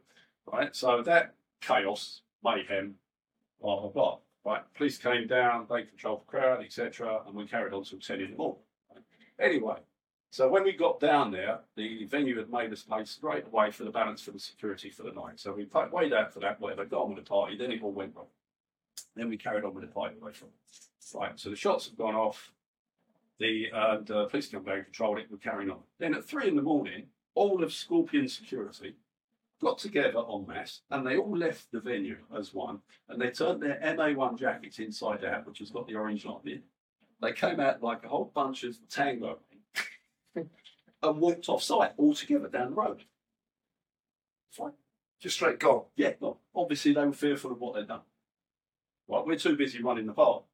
right? 0.47 0.75
So 0.75 1.03
that 1.03 1.35
chaos, 1.61 2.23
mayhem, 2.43 2.95
blah 3.61 3.81
blah 3.81 3.91
blah. 3.91 4.19
Right, 4.45 4.63
police 4.75 4.99
came 4.99 5.27
down, 5.27 5.67
they 5.71 5.85
controlled 5.85 6.21
the 6.21 6.27
crowd, 6.27 6.63
etc., 6.63 7.23
and 7.27 7.35
we 7.35 7.47
carried 7.47 7.73
on 7.73 7.83
till 7.85 7.99
ten 7.99 8.21
in 8.21 8.33
the 8.33 8.37
morning. 8.37 8.61
Anyway, 9.41 9.77
so 10.31 10.49
when 10.49 10.65
we 10.65 10.73
got 10.73 11.01
down 11.01 11.31
there, 11.31 11.61
the 11.77 12.05
venue 12.07 12.37
had 12.37 12.51
made 12.51 12.73
us 12.73 12.83
pay 12.83 13.05
straight 13.05 13.47
away 13.47 13.71
for 13.71 13.85
the 13.85 13.91
balance 13.91 14.21
for 14.21 14.33
the 14.33 14.39
security 14.39 14.91
for 14.91 15.05
the 15.05 15.13
night. 15.13 15.39
So 15.39 15.53
we 15.53 15.65
paid 15.65 15.93
way 15.93 16.09
down 16.09 16.29
for 16.29 16.41
that, 16.41 16.61
whatever, 16.61 16.85
got 16.85 17.05
on 17.05 17.15
with 17.15 17.25
the 17.25 17.29
party, 17.29 17.57
then 17.57 17.73
it 17.73 17.83
all 17.83 17.93
went 17.93 18.15
wrong. 18.15 18.27
Then 19.17 19.29
we 19.29 19.37
carried 19.37 19.65
on 19.65 19.75
with 19.75 19.85
the 19.85 20.33
from. 20.33 20.49
Right, 21.15 21.39
so 21.39 21.51
the 21.51 21.57
shots 21.57 21.87
have 21.87 21.97
gone 21.97 22.15
off. 22.15 22.53
The, 23.39 23.67
uh, 23.73 23.99
the 24.05 24.27
police 24.27 24.49
come 24.49 24.63
back 24.63 24.77
and 24.77 24.85
controlled 24.85 25.19
it, 25.19 25.27
we're 25.31 25.39
carrying 25.39 25.71
on. 25.71 25.79
Then 25.99 26.15
at 26.15 26.25
three 26.25 26.49
in 26.49 26.57
the 26.57 26.63
morning, 26.63 27.07
all 27.35 27.63
of 27.63 27.73
Scorpion 27.73 28.29
security 28.29 28.95
got 29.61 29.79
together 29.79 30.19
en 30.33 30.47
masse, 30.47 30.83
and 30.91 31.07
they 31.07 31.17
all 31.17 31.37
left 31.37 31.71
the 31.73 31.81
venue 31.81 32.19
as 32.37 32.55
one, 32.55 32.81
and 33.09 33.21
they 33.21 33.31
turned 33.31 33.63
their 33.63 33.81
MA1 33.83 34.39
jackets 34.39 34.79
inside 34.79 35.25
out, 35.25 35.47
which 35.47 35.59
has 35.59 35.71
got 35.71 35.87
the 35.87 35.95
orange 35.95 36.25
line 36.25 36.47
in. 36.47 36.63
They 37.21 37.33
came 37.33 37.61
out 37.61 37.83
like 37.83 38.05
a 38.05 38.09
whole 38.09 38.31
bunch 38.35 38.65
of 38.65 38.77
tango 38.89 39.39
and 40.37 41.21
walked 41.21 41.49
off 41.49 41.63
site 41.63 41.93
all 41.97 42.15
together 42.15 42.49
down 42.49 42.71
the 42.71 42.77
road. 42.77 43.05
Fine. 44.51 44.73
Just 45.21 45.37
straight 45.37 45.59
gone. 45.59 45.85
Yeah, 45.97 46.13
well, 46.21 46.41
obviously 46.55 46.93
they 46.93 47.05
were 47.05 47.13
fearful 47.13 47.53
of 47.53 47.61
what 47.61 47.75
they'd 47.75 47.89
done. 47.89 48.03
Well, 49.07 49.25
we're 49.27 49.37
too 49.39 49.57
busy 49.57 49.83
running 49.83 50.07
the 50.07 50.13
park, 50.13 50.45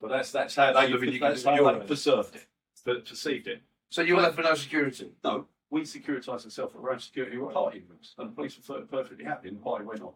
but 0.00 0.08
that's 0.10 0.30
that's 0.32 0.54
how 0.56 0.72
they 0.72 0.88
Living 0.88 1.18
that's 1.20 1.42
your- 1.44 1.52
how 1.52 1.56
your 1.60 1.72
they 1.72 1.78
life. 1.80 1.88
perceived 1.88 2.36
it, 2.36 2.46
per- 2.84 3.00
perceived 3.00 3.46
it. 3.46 3.62
So 3.90 4.02
you 4.02 4.16
were 4.16 4.22
left 4.22 4.36
with 4.36 4.46
no 4.46 4.54
security. 4.54 5.12
No, 5.22 5.46
we 5.70 5.82
securitised 5.82 6.44
ourselves 6.44 6.74
with 6.74 6.84
around 6.84 7.00
security 7.00 7.36
were 7.38 7.50
party 7.50 7.82
rooms, 7.88 8.14
and 8.18 8.30
the 8.30 8.34
police 8.34 8.58
were 8.68 8.80
per- 8.80 8.86
perfectly 8.86 9.24
happy, 9.24 9.48
and 9.48 9.56
the 9.58 9.62
party 9.62 9.84
went 9.84 10.02
on. 10.02 10.12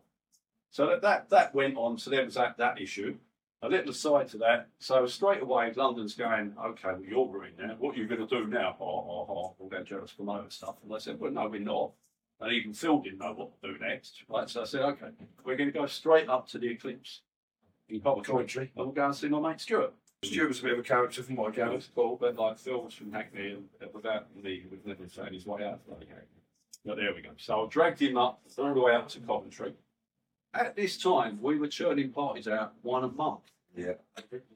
So 0.71 0.87
that, 0.87 1.03
that 1.03 1.31
that 1.31 1.55
went 1.55 1.77
on. 1.77 1.99
So 1.99 2.11
there 2.11 2.25
was 2.25 2.35
that 2.35 2.59
that 2.59 2.81
issue. 2.81 3.17
A 3.61 3.69
little 3.69 3.91
aside 3.91 4.29
to 4.29 4.39
that. 4.39 4.69
So 4.79 5.05
straight 5.07 5.43
away, 5.43 5.73
London's 5.75 6.15
going, 6.15 6.55
okay, 6.65 6.91
well, 6.93 7.03
you're 7.03 7.27
ruined 7.29 7.55
now. 7.59 7.75
What 7.81 7.97
are 7.97 7.99
you 7.99 8.07
going 8.07 8.21
to 8.21 8.27
do 8.29 8.47
now? 8.47 8.77
Oh, 8.81 8.85
oh, 8.85 9.27
oh, 9.29 9.57
all 9.59 9.69
that 9.73 9.85
jealous 9.85 10.13
promoter 10.13 10.49
stuff. 10.49 10.77
And 10.85 10.95
I 10.95 10.99
said, 10.99 11.19
well, 11.19 11.33
no, 11.33 11.49
we're 11.49 11.59
not. 11.59 11.91
And 12.41 12.53
even 12.53 12.73
Phil 12.73 13.01
didn't 13.01 13.19
know 13.19 13.33
what 13.33 13.61
to 13.61 13.73
do 13.73 13.79
next. 13.81 14.23
Right, 14.29 14.49
so 14.49 14.61
I 14.63 14.65
said, 14.65 14.83
okay, 14.83 15.09
we're 15.45 15.57
going 15.57 15.73
to 15.73 15.77
go 15.77 15.87
straight 15.87 16.29
up 16.29 16.47
to 16.51 16.59
the 16.61 16.69
Eclipse 16.69 17.23
in 17.89 18.01
Coventry, 18.01 18.33
Coventry. 18.33 18.73
and 18.77 18.87
we'll 18.87 18.95
go 18.95 19.07
and 19.07 19.15
see 19.15 19.29
my 19.29 19.41
mate 19.41 19.61
Stuart. 19.61 19.95
Stuart 20.25 20.49
was 20.49 20.61
a 20.61 20.63
bit 20.63 20.73
of 20.73 20.79
a 20.81 20.83
character 20.83 21.23
from 21.23 21.37
what 21.37 21.53
I 21.53 21.57
gathered. 21.57 21.85
cool, 21.95 22.17
but 22.21 22.37
like 22.37 22.59
Phil 22.59 22.83
was 22.83 22.95
from 22.95 23.13
Hackney 23.13 23.53
and 23.53 23.69
without 23.93 24.27
me, 24.37 24.65
we've 24.71 24.85
never 24.85 25.07
found 25.07 25.33
his 25.35 25.47
way 25.47 25.65
out. 25.65 25.81
Like, 25.89 26.09
but 26.85 26.97
there 26.97 27.15
we 27.15 27.23
go. 27.23 27.31
So 27.37 27.65
I 27.65 27.69
dragged 27.69 28.01
him 28.01 28.17
up 28.17 28.41
all 28.59 28.75
the 28.75 28.81
way 28.81 28.95
up 28.95 29.09
to 29.11 29.21
Coventry. 29.21 29.75
At 30.55 30.75
this 30.75 30.97
time, 30.97 31.39
we 31.43 31.59
were 31.59 31.69
churning 31.69 32.11
parties 32.11 32.49
out 32.49 32.73
one 32.83 33.05
a 33.05 33.09
month. 33.09 33.41
Yeah. 33.77 33.93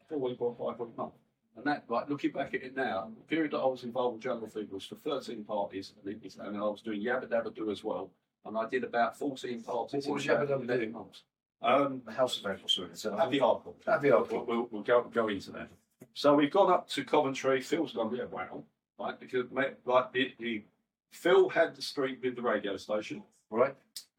Four 0.09 0.19
week 0.19 0.41
or 0.41 0.55
five 0.59 0.81
week 0.81 0.97
month. 0.97 1.13
And 1.57 1.67
that, 1.67 1.85
like, 1.89 2.09
looking 2.09 2.33
back 2.33 2.55
at 2.55 2.63
it 2.63 2.75
now, 2.75 3.11
the 3.15 3.25
period 3.25 3.53
that 3.53 3.59
I 3.59 3.67
was 3.67 3.85
involved 3.85 4.15
with 4.15 4.23
Jungle 4.23 4.49
Fever 4.49 4.75
was 4.75 4.87
for 4.87 4.95
13 4.95 5.45
parties, 5.45 5.93
and, 6.03 6.15
it, 6.25 6.37
and 6.41 6.57
I 6.57 6.61
was 6.61 6.81
doing 6.81 7.03
Yabba 7.03 7.27
Dabba 7.29 7.55
Do 7.55 7.71
as 7.71 7.85
well. 7.85 8.11
And 8.47 8.57
I 8.57 8.67
did 8.69 8.85
about 8.85 9.19
14 9.19 9.63
parties. 9.63 10.07
What 10.07 10.15
was 10.15 10.27
Yabba 10.27 10.49
Dabba 10.49 10.67
Do? 10.67 10.89
months. 10.89 11.25
Um, 11.63 12.03
The 12.05 12.13
House 12.13 12.39
of 12.39 12.47
April, 12.51 12.69
sorry. 12.69 12.89
So 12.95 13.17
Happy 13.17 13.39
Hardcore. 13.41 13.75
Happy 13.87 14.11
We'll, 14.11 14.25
Hardcore. 14.25 14.47
we'll, 14.47 14.69
we'll 14.71 14.83
go, 14.83 15.03
go 15.13 15.29
into 15.29 15.51
that. 15.53 15.69
So 16.15 16.35
we've 16.35 16.51
gone 16.51 16.71
up 16.73 16.89
to 16.91 17.05
Coventry. 17.05 17.61
Phil's 17.61 17.93
gone, 17.93 18.15
yeah, 18.15 18.25
wow. 18.25 18.65
Right, 18.99 19.19
because 19.19 19.51
mate, 19.51 19.75
like 19.85 20.07
it, 20.15 20.33
he, 20.39 20.65
Phil 21.13 21.49
had 21.49 21.75
the 21.75 21.83
street 21.83 22.19
with 22.23 22.37
the 22.37 22.43
radio 22.43 22.77
station. 22.77 23.23
Right. 23.51 23.75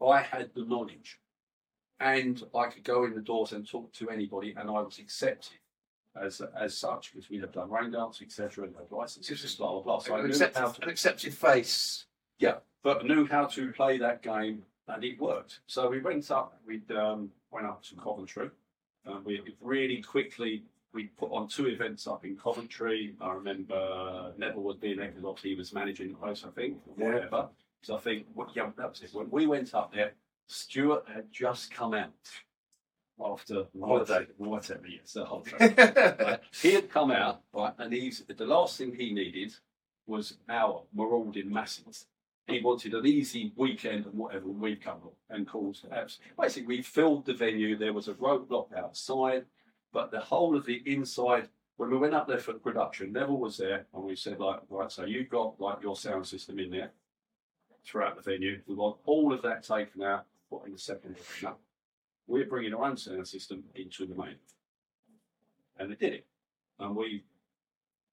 I 0.05 0.21
had 0.21 0.49
the 0.53 0.65
knowledge, 0.65 1.19
and 1.99 2.41
I 2.55 2.67
could 2.67 2.83
go 2.83 3.05
in 3.05 3.13
the 3.15 3.21
doors 3.21 3.51
and 3.53 3.67
talk 3.67 3.91
to 3.93 4.09
anybody, 4.09 4.53
and 4.57 4.69
I 4.69 4.81
was 4.81 4.99
accepted 4.99 5.57
as 6.21 6.41
as 6.59 6.77
such 6.77 7.11
because 7.13 7.29
we 7.29 7.39
had 7.39 7.51
done 7.51 7.71
rain 7.71 7.91
dance, 7.91 8.21
etc., 8.21 8.65
and 8.65 8.75
had 8.75 8.91
licenses, 8.91 9.55
blah 9.55 9.71
blah 9.71 9.81
blah. 9.81 9.99
So 9.99 10.13
I 10.15 10.19
An 10.19 10.25
knew 10.25 10.29
accepted, 10.31 10.59
how 10.59 10.69
to 10.71 10.83
an 10.83 10.89
accepted 10.89 11.33
face. 11.33 12.05
Yeah, 12.39 12.55
but 12.83 13.05
knew 13.05 13.25
how 13.25 13.45
to 13.45 13.71
play 13.71 13.97
that 13.99 14.21
game, 14.21 14.63
and 14.87 15.03
it 15.03 15.19
worked. 15.19 15.59
So 15.67 15.89
we 15.89 15.99
went 16.01 16.29
up. 16.31 16.59
We 16.65 16.81
um, 16.95 17.29
went 17.51 17.65
up 17.67 17.83
to 17.83 17.95
Coventry. 17.95 18.49
Uh, 19.07 19.19
we 19.23 19.41
really 19.61 20.01
quickly 20.01 20.63
we 20.93 21.05
put 21.05 21.31
on 21.31 21.47
two 21.47 21.67
events 21.67 22.05
up 22.07 22.23
in 22.23 22.37
Coventry. 22.37 23.15
I 23.19 23.33
remember 23.33 24.31
Neville 24.37 24.61
was 24.61 24.77
being 24.77 24.97
there 24.97 25.11
because 25.11 25.41
he 25.41 25.55
was 25.55 25.73
managing 25.73 26.09
the 26.09 26.15
place, 26.15 26.45
I 26.47 26.51
think, 26.51 26.77
or 26.87 26.93
Yeah. 26.97 27.13
whatever. 27.15 27.49
So 27.81 27.97
I 27.97 27.99
think, 27.99 28.27
well, 28.35 28.49
yeah, 28.55 28.69
that 28.77 28.89
was 28.89 29.01
it. 29.01 29.09
When 29.13 29.29
we 29.31 29.47
went 29.47 29.73
up 29.73 29.91
there, 29.93 30.13
Stuart 30.47 31.05
had 31.13 31.31
just 31.31 31.71
come 31.73 31.93
out 31.95 32.11
after 33.23 33.65
Holiday. 33.79 34.27
whatever, 34.37 34.87
yes, 34.87 35.13
the 35.13 35.25
holiday. 35.25 35.57
Right? 36.23 36.39
He 36.61 36.73
had 36.73 36.89
come 36.89 37.11
out, 37.11 37.41
right, 37.53 37.73
and 37.77 37.91
he's 37.93 38.23
the 38.27 38.45
last 38.45 38.77
thing 38.77 38.93
he 38.95 39.13
needed 39.13 39.53
was 40.05 40.37
our 40.49 40.83
marauding 40.93 41.51
masses. 41.51 42.05
He 42.47 42.59
wanted 42.61 42.93
an 42.93 43.05
easy 43.05 43.53
weekend 43.55 44.05
and 44.05 44.15
whatever, 44.15 44.47
we'd 44.47 44.83
come 44.83 44.97
up 44.97 45.15
and 45.29 45.47
caused 45.47 45.85
abs. 45.91 46.19
Basically, 46.39 46.77
we 46.77 46.81
filled 46.81 47.25
the 47.25 47.33
venue. 47.33 47.77
There 47.77 47.93
was 47.93 48.09
a 48.09 48.13
roadblock 48.13 48.77
outside, 48.77 49.45
but 49.93 50.11
the 50.11 50.19
whole 50.19 50.55
of 50.55 50.65
the 50.65 50.81
inside. 50.85 51.47
When 51.77 51.89
we 51.89 51.97
went 51.97 52.13
up 52.13 52.27
there 52.27 52.37
for 52.37 52.53
the 52.53 52.59
production, 52.59 53.13
Neville 53.13 53.39
was 53.39 53.57
there, 53.57 53.87
and 53.93 54.03
we 54.03 54.15
said, 54.15 54.39
like, 54.39 54.59
right, 54.69 54.91
so 54.91 55.05
you've 55.05 55.29
got 55.29 55.59
like 55.59 55.81
your 55.81 55.95
sound 55.95 56.27
system 56.27 56.59
in 56.59 56.69
there 56.69 56.91
throughout 57.83 58.15
the 58.15 58.21
venue. 58.21 58.61
We 58.67 58.75
want 58.75 58.97
all 59.05 59.33
of 59.33 59.41
that 59.41 59.63
taken 59.63 60.03
out, 60.03 60.25
put 60.49 60.65
in 60.65 60.73
the 60.73 60.77
second 60.77 61.15
arena. 61.41 61.55
We're 62.27 62.45
bringing 62.45 62.73
our 62.73 62.85
own 62.85 62.97
sound 62.97 63.27
system 63.27 63.63
into 63.73 64.05
the 64.05 64.15
main, 64.15 64.35
and 65.77 65.89
they 65.89 65.95
did 65.95 66.13
it, 66.13 66.25
and 66.79 66.95
we 66.95 67.23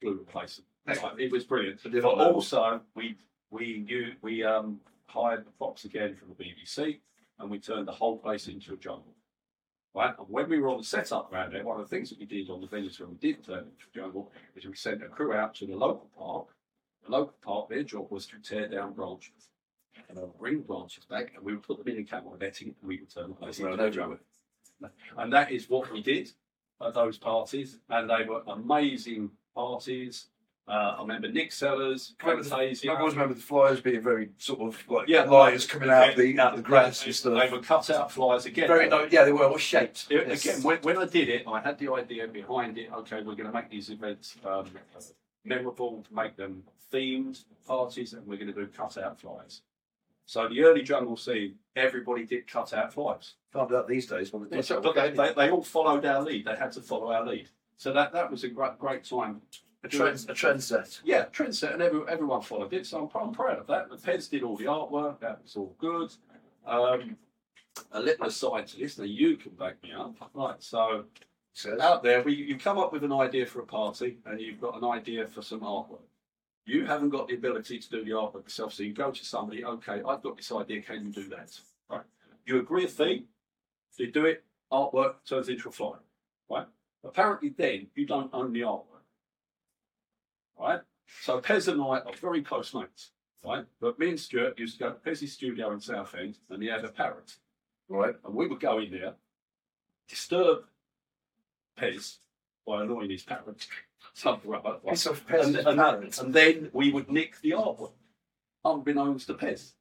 blew 0.00 0.16
the 0.16 0.24
place. 0.24 0.62
Like, 0.86 1.02
it 1.18 1.30
was 1.30 1.44
brilliant. 1.44 1.80
But 1.84 2.04
also, 2.04 2.80
we 2.94 3.16
we 3.50 3.84
knew 3.86 4.12
we 4.22 4.44
um, 4.44 4.80
hired 5.06 5.44
the 5.46 5.50
props 5.52 5.84
again 5.84 6.14
from 6.14 6.28
the 6.28 6.34
BBC, 6.34 7.00
and 7.38 7.50
we 7.50 7.58
turned 7.58 7.88
the 7.88 7.92
whole 7.92 8.18
place 8.18 8.48
into 8.48 8.74
a 8.74 8.76
jungle. 8.76 9.14
Right, 9.92 10.14
and 10.16 10.28
when 10.28 10.48
we 10.48 10.60
were 10.60 10.68
on 10.68 10.78
the 10.78 10.84
setup 10.84 11.32
around 11.32 11.52
there, 11.52 11.64
one 11.64 11.80
of 11.80 11.88
the 11.88 11.94
things 11.94 12.10
that 12.10 12.18
we 12.20 12.24
did 12.24 12.48
on 12.48 12.60
the 12.60 12.68
venues 12.68 13.00
when 13.00 13.10
we 13.10 13.16
did 13.16 13.44
turn 13.44 13.58
it 13.58 13.72
into 13.72 13.86
a 13.92 14.00
jungle 14.00 14.30
is 14.54 14.64
we 14.64 14.76
sent 14.76 15.02
a 15.02 15.08
crew 15.08 15.32
out 15.32 15.54
to 15.56 15.66
the 15.66 15.74
local 15.74 16.08
park. 16.16 16.46
The 17.04 17.10
local 17.10 17.34
park, 17.42 17.68
their 17.68 17.82
job 17.82 18.06
was 18.10 18.26
to 18.26 18.38
tear 18.38 18.68
down 18.68 18.92
branches. 18.92 19.48
And 20.08 20.16
they'll 20.16 20.34
bring 20.38 20.60
branches 20.60 21.04
back, 21.04 21.32
and 21.34 21.44
we 21.44 21.54
would 21.54 21.64
put 21.64 21.78
them 21.78 21.92
in 21.92 22.02
a 22.02 22.04
camera 22.04 22.38
netting, 22.40 22.74
and 22.80 22.88
we 22.88 23.00
would 23.00 23.12
turn 23.12 23.30
the 23.30 23.34
place 23.34 23.58
into 23.58 23.82
a 23.82 23.90
jungle. 23.90 24.18
And 25.16 25.32
that 25.32 25.50
is 25.50 25.68
what 25.68 25.92
we 25.92 26.02
did 26.02 26.30
at 26.80 26.94
those 26.94 27.18
parties, 27.18 27.78
and 27.88 28.08
they 28.08 28.24
were 28.24 28.42
amazing 28.46 29.30
parties. 29.54 30.26
Uh, 30.68 30.94
I 30.98 31.00
remember 31.00 31.28
Nick 31.28 31.50
Sellers, 31.50 32.14
Remember 32.22 32.44
the- 32.44 32.48
Fantasia. 32.50 32.92
I 32.92 32.96
always 33.00 33.14
remember 33.14 33.34
the 33.34 33.40
flyers 33.40 33.80
being 33.80 34.00
very 34.00 34.30
sort 34.38 34.60
of 34.60 34.88
like 34.88 35.08
Yeah. 35.08 35.24
lions 35.24 35.66
coming 35.66 35.90
out 35.90 36.10
of 36.10 36.16
the 36.16 36.38
out 36.38 36.52
of 36.52 36.58
the 36.58 36.62
grass 36.62 37.00
they, 37.00 37.06
and 37.06 37.14
stuff. 37.16 37.42
They 37.42 37.50
were 37.50 37.62
cut 37.62 37.90
out 37.90 38.12
flyers 38.12 38.46
again. 38.46 38.68
Very 38.68 38.88
no, 38.88 39.04
yeah, 39.10 39.24
they 39.24 39.32
were 39.32 39.44
all 39.46 39.56
shaped. 39.58 40.06
It- 40.10 40.28
Yes. 40.28 40.44
Again, 40.44 40.62
when, 40.62 40.78
when 40.82 40.96
I 40.98 41.06
did 41.06 41.28
it, 41.28 41.44
I 41.48 41.60
had 41.60 41.78
the 41.78 41.92
idea 41.92 42.28
behind 42.28 42.78
it. 42.78 42.92
Okay, 42.92 43.16
we're 43.16 43.34
going 43.34 43.46
to 43.48 43.52
make 43.52 43.68
these 43.68 43.90
events 43.90 44.36
um, 44.44 44.66
memorable, 45.44 46.04
make 46.12 46.36
them 46.36 46.62
themed 46.92 47.42
parties, 47.66 48.12
and 48.12 48.24
we're 48.26 48.36
going 48.36 48.52
to 48.52 48.52
do 48.52 48.66
cut-out 48.68 49.18
flyers. 49.20 49.62
So 50.26 50.46
the 50.48 50.62
early 50.62 50.82
jungle 50.82 51.16
scene, 51.16 51.56
everybody 51.74 52.24
did 52.24 52.46
cut-out 52.46 52.92
flyers. 52.92 53.34
Found 53.52 53.74
out 53.74 53.88
these 53.88 54.06
days 54.06 54.32
when 54.32 54.46
Yeah, 54.52 54.60
so- 54.60 54.80
but 54.80 54.94
they, 54.94 55.10
they, 55.10 55.32
they 55.32 55.50
all 55.50 55.62
followed 55.64 56.04
our 56.04 56.22
lead. 56.22 56.44
They 56.44 56.54
had 56.54 56.70
to 56.72 56.80
follow 56.80 57.10
our 57.10 57.26
lead. 57.26 57.48
So 57.76 57.92
that, 57.92 58.12
that 58.12 58.30
was 58.30 58.44
a 58.44 58.48
great 58.48 58.78
great 58.78 59.02
time. 59.02 59.42
A 59.82 59.88
trend 59.88 60.26
a 60.28 60.34
trend 60.34 60.62
set. 60.62 61.00
Yeah, 61.04 61.24
trend 61.24 61.54
set, 61.54 61.72
and 61.72 61.82
every, 61.82 62.02
everyone 62.08 62.42
followed 62.42 62.72
it. 62.72 62.86
So 62.86 63.10
I'm, 63.14 63.20
I'm 63.22 63.32
proud 63.32 63.58
of 63.58 63.66
that. 63.68 63.88
The 63.88 63.96
Pez 63.96 64.28
did 64.30 64.42
all 64.42 64.56
the 64.56 64.64
artwork. 64.64 65.20
That 65.20 65.42
was 65.42 65.56
all 65.56 65.74
good. 65.78 66.12
Um, 66.66 67.16
a 67.92 68.00
little 68.00 68.26
aside 68.26 68.66
to 68.68 68.78
this, 68.78 68.98
now 68.98 69.04
you 69.04 69.36
can 69.36 69.52
back 69.52 69.82
me 69.82 69.92
up. 69.92 70.14
Right, 70.34 70.62
so 70.62 71.04
Says. 71.52 71.80
out 71.80 72.02
there, 72.02 72.22
we, 72.22 72.34
you 72.34 72.56
come 72.56 72.78
up 72.78 72.92
with 72.92 73.04
an 73.04 73.12
idea 73.12 73.46
for 73.46 73.60
a 73.60 73.66
party 73.66 74.18
and 74.26 74.40
you've 74.40 74.60
got 74.60 74.76
an 74.76 74.84
idea 74.88 75.26
for 75.26 75.42
some 75.42 75.60
artwork. 75.60 76.02
You 76.66 76.84
haven't 76.86 77.10
got 77.10 77.28
the 77.28 77.34
ability 77.34 77.78
to 77.78 77.90
do 77.90 78.04
the 78.04 78.10
artwork 78.10 78.44
yourself, 78.44 78.74
so 78.74 78.82
you 78.82 78.92
go 78.92 79.10
to 79.10 79.24
somebody, 79.24 79.64
okay, 79.64 80.02
I've 80.06 80.22
got 80.22 80.36
this 80.36 80.52
idea, 80.52 80.82
can 80.82 81.06
you 81.06 81.12
do 81.12 81.28
that? 81.30 81.58
Right. 81.88 82.02
You 82.46 82.60
agree 82.60 82.84
a 82.84 82.88
theme, 82.88 83.24
you 83.96 84.12
do 84.12 84.26
it, 84.26 84.44
artwork 84.72 85.16
turns 85.28 85.48
into 85.48 85.68
a 85.68 85.72
flyer. 85.72 86.00
Right? 86.48 86.66
Apparently 87.04 87.54
then 87.56 87.86
you 87.94 88.06
don't 88.06 88.30
own 88.32 88.52
the 88.52 88.60
artwork. 88.60 88.89
Right? 90.60 90.80
So 91.22 91.40
Pez 91.40 91.68
and 91.68 91.80
I 91.80 92.00
are 92.00 92.12
very 92.20 92.42
close 92.42 92.74
mates. 92.74 93.10
Right? 93.44 93.64
But 93.80 93.98
me 93.98 94.10
and 94.10 94.20
Stuart 94.20 94.58
used 94.58 94.78
to 94.78 94.84
go 94.84 94.90
to 94.90 94.96
Pez's 94.96 95.32
studio 95.32 95.72
in 95.72 95.80
Southend 95.80 96.36
and 96.50 96.62
he 96.62 96.68
had 96.68 96.84
a 96.84 96.88
parrot. 96.88 97.36
Right. 97.88 98.14
And 98.24 98.34
we 98.34 98.46
would 98.46 98.60
go 98.60 98.78
in 98.78 98.90
there, 98.90 99.14
disturb 100.08 100.64
Pez 101.78 102.18
by 102.66 102.82
annoying 102.82 103.10
his 103.10 103.22
parrot. 103.22 103.66
Something 104.12 104.50
like 104.50 104.62
that. 104.64 104.86
Piece 104.86 105.06
of 105.06 105.24
And, 105.28 105.56
and, 105.56 105.78
parrot. 105.78 106.18
and 106.20 106.34
then 106.34 106.68
we 106.72 106.92
would 106.92 107.10
nick 107.10 107.40
the 107.40 107.52
artwork, 107.52 107.92
unbeknownst 108.64 109.26
to 109.28 109.34
Pez. 109.34 109.72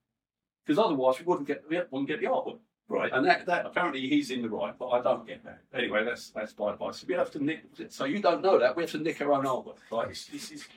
Because 0.66 0.80
otherwise 0.80 1.20
we 1.20 1.26
wouldn't 1.26 1.48
get, 1.48 1.64
we 1.70 1.78
wouldn't 1.92 2.08
get 2.08 2.22
the 2.22 2.28
artwork. 2.28 2.60
Right. 2.90 3.12
And 3.14 3.24
that, 3.28 3.46
that 3.46 3.68
apparently 3.68 4.10
he's 4.10 4.32
in 4.32 4.42
the 4.42 4.50
right, 4.50 4.74
but 4.78 4.90
I 4.90 5.02
don't 5.02 5.26
get 5.26 5.44
that. 5.46 5.62
Anyway, 5.76 6.04
that's 6.04 6.32
that's 6.32 6.54
by. 6.54 6.76
So 6.92 7.06
we 7.08 7.14
have 7.14 7.30
to 7.32 7.44
nick. 7.44 7.64
So 7.90 8.06
you 8.06 8.20
don't 8.20 8.42
know 8.42 8.58
that 8.58 8.76
we 8.76 8.82
have 8.82 8.92
to 8.92 8.98
nick 8.98 9.22
our 9.22 9.32
own 9.32 9.46
artwork. 9.46 9.78
Right? 9.92 10.10
This, 10.10 10.52
is 10.52 10.68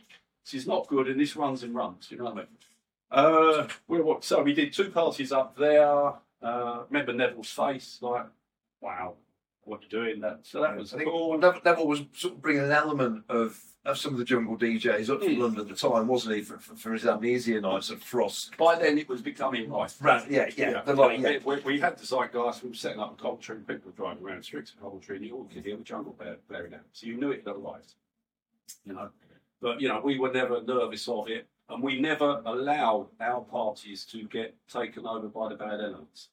this 0.44 0.54
is 0.54 0.66
not 0.66 0.88
good, 0.88 1.08
and 1.08 1.18
this 1.18 1.36
runs 1.36 1.62
and 1.62 1.74
runs. 1.74 2.10
You 2.10 2.18
know 2.18 2.24
what 2.24 2.32
I 2.32 2.36
mean? 2.36 2.46
Uh, 3.10 3.68
we 3.88 4.02
what? 4.02 4.24
So 4.24 4.42
we 4.42 4.52
did 4.52 4.74
two 4.74 4.90
parties 4.90 5.32
up 5.32 5.56
there. 5.56 6.12
Uh, 6.42 6.82
remember 6.90 7.14
Neville's 7.14 7.50
face? 7.50 7.98
Like, 8.02 8.26
wow, 8.82 9.14
what 9.64 9.80
you're 9.82 10.04
doing. 10.04 10.20
That 10.20 10.40
so 10.42 10.62
that 10.62 10.76
was 10.76 10.92
I 10.92 10.98
think 10.98 11.10
cool. 11.10 11.38
Neville, 11.38 11.60
Neville 11.64 11.86
was 11.86 12.02
sort 12.14 12.34
of 12.34 12.42
bringing 12.42 12.64
an 12.64 12.72
element 12.72 13.24
of, 13.28 13.58
of 13.84 13.98
some 13.98 14.12
of 14.12 14.18
the 14.18 14.24
jungle 14.24 14.56
DJs 14.56 15.10
up 15.10 15.22
from 15.22 15.32
Mm. 15.32 15.38
London 15.38 15.60
at 15.62 15.68
the 15.68 15.74
time, 15.74 16.06
wasn't 16.06 16.36
he, 16.36 16.42
for, 16.42 16.58
for, 16.58 16.74
for 16.76 16.92
his 16.92 17.06
amnesia 17.06 17.60
nights 17.60 17.90
at 17.90 18.00
Frost? 18.00 18.56
By 18.56 18.78
then, 18.78 18.98
it 18.98 19.08
was 19.08 19.22
becoming 19.22 19.70
right. 19.70 19.92
Right, 20.00 20.30
yeah, 20.30 20.50
yeah, 20.56 20.82
the 20.82 20.94
like, 20.94 21.20
yeah. 21.20 21.38
We, 21.44 21.56
we 21.60 21.80
had 21.80 21.96
the 21.98 22.04
zeitgeist. 22.06 22.62
We 22.62 22.70
were 22.70 22.74
setting 22.74 23.00
up 23.00 23.18
a 23.18 23.22
culture, 23.22 23.54
and 23.54 23.66
people 23.66 23.90
were 23.90 23.96
driving 23.96 24.24
around 24.24 24.42
streets 24.44 24.72
of 24.72 24.80
Coventry, 24.80 25.16
and 25.16 25.24
you 25.26 25.34
all 25.36 25.44
could 25.44 25.64
hear 25.64 25.76
the 25.76 25.84
jungle 25.84 26.14
bear 26.18 26.36
blaring 26.48 26.74
out. 26.74 26.80
So 26.92 27.06
you 27.06 27.16
knew 27.16 27.30
it 27.30 27.42
had 27.46 27.56
arrived. 27.56 27.94
You 28.86 28.94
know, 28.94 29.10
but 29.60 29.80
you 29.80 29.88
know, 29.88 30.00
we 30.02 30.18
were 30.18 30.32
never 30.32 30.62
nervous 30.62 31.06
of 31.08 31.28
it, 31.28 31.46
and 31.68 31.82
we 31.82 32.00
never 32.00 32.42
allowed 32.46 33.08
our 33.20 33.40
parties 33.42 34.04
to 34.06 34.24
get 34.24 34.54
taken 34.68 35.06
over 35.06 35.28
by 35.28 35.48
the 35.48 35.54
bad 35.56 35.80
elements 35.80 36.28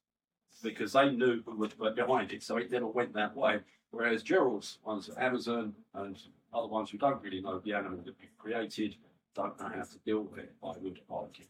because 0.62 0.93
they 0.93 1.12
knew 1.12 1.41
who 1.45 1.70
were 1.78 1.91
behind 1.91 2.32
it. 2.32 2.43
So 2.43 2.57
it 2.57 2.72
never 2.72 2.88
went 2.88 3.14
that 3.14 3.36
way. 3.36 3.60
Whereas 3.91 4.24
Gerald's 4.24 4.78
ones 4.84 5.10
at 5.10 5.22
Amazon 5.22 5.74
and 5.93 6.18
other 6.53 6.68
ones 6.68 6.89
who 6.89 6.97
don't 6.97 7.22
really 7.22 7.41
know 7.41 7.60
the 7.60 7.74
animal 7.74 7.99
that 8.05 8.16
we've 8.20 8.38
created 8.38 8.95
don't 9.36 9.60
know 9.60 9.68
how 9.68 9.84
to 9.84 9.97
deal 10.05 10.22
with 10.22 10.39
it. 10.39 10.51
I 10.64 10.74
would 10.80 10.99
argue 11.10 11.45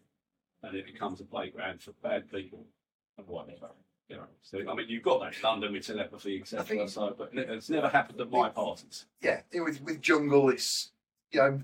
and 0.64 0.76
it 0.76 0.86
becomes 0.86 1.22
a 1.22 1.24
playground 1.24 1.82
for 1.82 1.92
bad 2.04 2.30
people 2.32 2.66
and 3.18 3.28
whatever. 3.28 3.70
You 4.08 4.18
know, 4.18 4.24
so 4.42 4.58
I 4.68 4.74
mean, 4.74 4.88
you've 4.90 5.04
got 5.04 5.22
that 5.22 5.36
in 5.36 5.42
London 5.44 5.74
with 5.74 5.86
telepathy, 5.86 6.40
etc. 6.42 6.88
So, 6.88 7.14
but 7.16 7.30
it's 7.32 7.70
never 7.70 7.88
happened 7.88 8.20
at 8.20 8.32
my 8.32 8.50
parties. 8.50 9.06
Yeah, 9.22 9.42
with, 9.54 9.82
with 9.84 10.02
jungle, 10.02 10.50
it's, 10.50 10.92
you 11.32 11.40
know, 11.40 11.62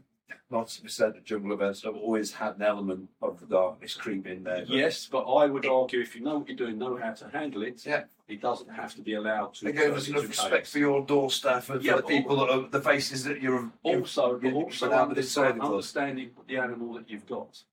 90% 0.51 1.17
of 1.17 1.23
jungle 1.23 1.53
events 1.53 1.83
have 1.83 1.95
always 1.95 2.33
had 2.33 2.55
an 2.55 2.61
element 2.61 3.09
of 3.21 3.39
the 3.39 3.45
darkness 3.45 3.95
creep 3.95 4.27
in 4.27 4.43
there. 4.43 4.63
Yes, 4.67 5.07
but 5.11 5.21
I 5.23 5.47
would 5.47 5.65
argue 5.65 6.01
if 6.01 6.15
you 6.15 6.21
know 6.23 6.37
what 6.39 6.47
you're 6.47 6.57
doing, 6.57 6.77
know 6.77 6.97
how 6.97 7.13
to 7.13 7.29
handle 7.29 7.63
it. 7.63 7.85
Yeah. 7.85 8.03
it 8.27 8.41
doesn't 8.41 8.69
have 8.69 8.95
to 8.95 9.01
be 9.01 9.13
allowed 9.13 9.53
to. 9.55 9.67
Again, 9.67 9.91
there's 9.91 10.09
enough 10.09 10.27
respect 10.27 10.67
for 10.67 10.79
your 10.79 11.05
door 11.05 11.29
staff 11.31 11.69
and 11.69 11.83
Yeah, 11.83 11.93
for 11.93 11.97
the 11.97 12.01
but- 12.03 12.07
people 12.09 12.35
that 12.37 12.49
are 12.49 12.67
the 12.69 12.81
faces 12.81 13.23
that 13.25 13.41
you're. 13.41 13.71
Also, 13.83 14.39
but 14.39 14.53
also 14.53 14.89
but 14.89 14.95
I'm 14.95 15.11
inside 15.11 15.45
understand, 15.47 15.61
understanding 15.61 16.31
the 16.47 16.57
animal 16.57 16.93
that 16.93 17.09
you've 17.09 17.27
got. 17.27 17.63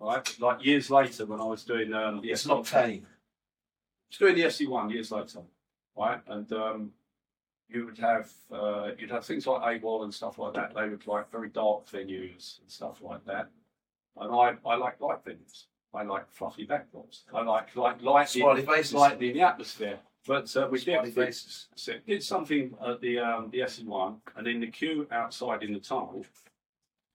Right, 0.00 0.40
like 0.40 0.64
years 0.64 0.90
later 0.90 1.26
when 1.26 1.40
I 1.40 1.44
was 1.44 1.64
doing 1.64 1.92
um, 1.92 2.20
the 2.20 2.30
It's 2.30 2.46
not 2.46 2.64
tame. 2.64 3.06
was 4.08 4.18
doing 4.18 4.36
the 4.36 4.44
SE 4.44 4.66
one 4.66 4.90
years 4.90 5.10
later, 5.10 5.40
right? 5.96 6.20
And 6.28 6.52
um, 6.52 6.92
you 7.68 7.86
would 7.86 7.98
have 7.98 8.30
uh, 8.52 8.90
you'd 8.98 9.10
have 9.10 9.24
things 9.24 9.46
like 9.46 9.82
AWOL 9.82 10.04
and 10.04 10.12
stuff 10.12 10.38
like 10.38 10.54
that. 10.54 10.74
They 10.74 10.88
would 10.88 11.06
like 11.06 11.30
very 11.30 11.48
dark 11.48 11.86
venues 11.88 12.60
and 12.60 12.70
stuff 12.70 13.02
like 13.02 13.24
that. 13.26 13.48
And 14.16 14.34
I, 14.34 14.54
I 14.68 14.76
like 14.76 15.00
light 15.00 15.24
venues. 15.24 15.64
I 15.94 16.02
like 16.02 16.30
fluffy 16.30 16.66
backdrops. 16.66 17.22
I 17.32 17.42
like 17.42 17.74
like 17.76 18.02
lighting, 18.02 18.42
Smiley 18.42 18.62
faces. 18.62 18.94
lighting 18.94 19.30
in 19.30 19.36
the 19.36 19.42
atmosphere. 19.42 19.98
But 20.26 20.54
uh, 20.56 20.68
we 20.70 20.78
did, 20.80 21.14
faces. 21.14 21.68
did 22.06 22.22
something 22.22 22.74
at 22.86 23.00
the 23.00 23.18
um, 23.18 23.50
the 23.50 23.62
SE 23.62 23.84
one, 23.84 24.16
and 24.36 24.46
in 24.46 24.60
the 24.60 24.66
queue 24.66 25.06
outside 25.10 25.62
in 25.62 25.72
the 25.72 25.80
tunnel, 25.80 26.26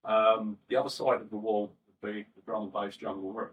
um, 0.05 0.57
the 0.69 0.75
other 0.75 0.89
side 0.89 1.21
of 1.21 1.29
the 1.29 1.37
wall 1.37 1.71
would 2.01 2.13
be 2.13 2.25
the 2.35 2.41
drum 2.45 2.63
and 2.63 2.73
bass 2.73 2.97
jungle 2.97 3.31
room 3.31 3.49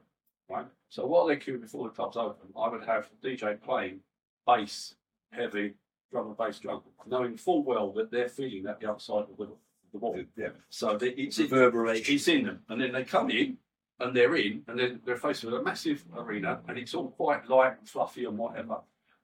right? 0.51 0.67
So 0.89 1.07
while 1.07 1.27
they 1.27 1.37
queue 1.37 1.59
before 1.59 1.89
the 1.89 1.95
club's 1.95 2.17
open, 2.17 2.49
I 2.59 2.69
would 2.69 2.85
have 2.85 3.09
DJ 3.25 3.61
playing 3.63 4.01
bass, 4.47 4.95
heavy, 5.33 5.75
drum 6.11 6.29
and 6.29 6.37
bass 6.37 6.59
jungle, 6.59 6.93
knowing 7.07 7.37
full 7.37 7.63
well 7.63 7.93
that 7.93 8.11
they're 8.11 8.29
feeling 8.29 8.65
that 8.65 8.81
the 8.81 8.89
outside 8.89 9.25
of 9.31 9.37
the, 9.39 9.49
the 9.93 9.99
wall. 9.99 10.21
Yeah. 10.37 10.49
So 10.69 10.97
they, 10.97 11.09
it's, 11.11 11.39
in, 11.39 11.49
Reverberation. 11.49 12.15
it's 12.15 12.29
in 12.29 12.45
them. 12.45 12.61
And 12.69 12.81
then 12.81 12.93
they 12.93 13.05
come 13.05 13.31
in, 13.31 13.59
and 13.99 14.15
they're 14.17 14.35
in, 14.37 14.63
and 14.67 14.79
then 14.79 15.01
they're 15.05 15.17
faced 15.17 15.45
with 15.45 15.55
a 15.55 15.63
massive 15.63 16.05
arena, 16.17 16.61
and 16.69 16.79
it's 16.79 16.95
all 16.95 17.11
quite 17.11 17.49
light 17.49 17.79
and 17.79 17.89
fluffy 17.89 18.25
and 18.25 18.39
whatever. 18.39 18.79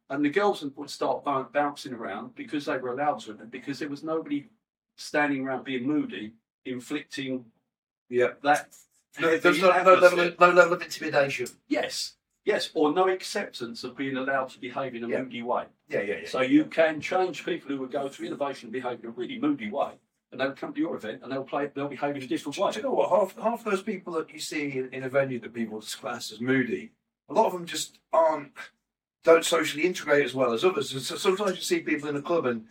And 0.08 0.24
the 0.24 0.30
girls 0.30 0.64
would 0.76 0.90
start 0.90 1.24
bouncing 1.24 1.92
around 1.92 2.34
because 2.36 2.66
they 2.66 2.76
were 2.78 2.92
allowed 2.92 3.20
to, 3.20 3.32
and 3.32 3.50
because 3.50 3.80
there 3.80 3.88
was 3.88 4.04
nobody 4.04 4.48
standing 4.96 5.46
around 5.46 5.64
being 5.64 5.86
moody, 5.86 6.34
inflicting 6.64 7.46
Yeah. 8.08 8.34
that. 8.42 8.68
No, 9.18 9.36
there's 9.38 9.60
no, 9.60 9.82
no, 9.82 9.94
level 9.94 10.32
no 10.38 10.50
level 10.50 10.74
of 10.74 10.82
intimidation. 10.82 11.46
Yes, 11.68 12.16
yes, 12.46 12.70
or 12.72 12.94
no 12.94 13.08
acceptance 13.08 13.84
of 13.84 13.94
being 13.96 14.16
allowed 14.16 14.48
to 14.50 14.58
behave 14.58 14.94
in 14.94 15.04
a 15.04 15.08
Yeah. 15.08 15.22
moody 15.22 15.42
way. 15.42 15.64
Yeah, 15.88 16.00
yeah, 16.00 16.14
yeah. 16.22 16.28
So 16.28 16.40
you 16.40 16.64
can 16.64 17.00
change 17.02 17.44
people 17.44 17.68
who 17.68 17.78
would 17.80 17.92
go 17.92 18.08
through 18.08 18.28
innovation 18.28 18.68
and 18.68 18.72
behave 18.72 19.00
in 19.00 19.06
a 19.06 19.10
really 19.10 19.38
moody 19.38 19.70
way, 19.70 19.92
and 20.32 20.40
they'll 20.40 20.52
come 20.52 20.72
to 20.72 20.80
your 20.80 20.96
event 20.96 21.22
and 21.22 21.30
they'll 21.30 21.44
play, 21.44 21.70
they'll 21.74 21.88
behave 21.88 22.16
in 22.16 22.22
a 22.22 22.26
different 22.26 22.56
way. 22.56 22.70
Do 22.72 22.78
you 22.78 22.84
know 22.84 22.92
what? 22.92 23.10
Half, 23.10 23.36
half 23.38 23.64
those 23.64 23.82
people 23.82 24.14
that 24.14 24.32
you 24.32 24.38
see 24.38 24.78
in, 24.78 24.88
in 24.94 25.02
a 25.04 25.08
venue 25.08 25.38
that 25.40 25.52
people 25.52 25.80
class 25.80 26.32
as 26.32 26.40
moody, 26.40 26.92
a 27.28 27.34
lot 27.34 27.46
of 27.46 27.52
them 27.52 27.66
just 27.66 27.98
aren't, 28.12 28.52
don't 29.24 29.44
socially 29.44 29.84
integrate 29.84 30.24
as 30.24 30.34
well 30.34 30.52
as 30.52 30.64
others. 30.64 30.90
So 31.06 31.16
sometimes 31.16 31.56
you 31.56 31.62
see 31.62 31.80
people 31.80 32.08
in 32.08 32.16
a 32.16 32.22
club 32.22 32.46
and, 32.46 32.66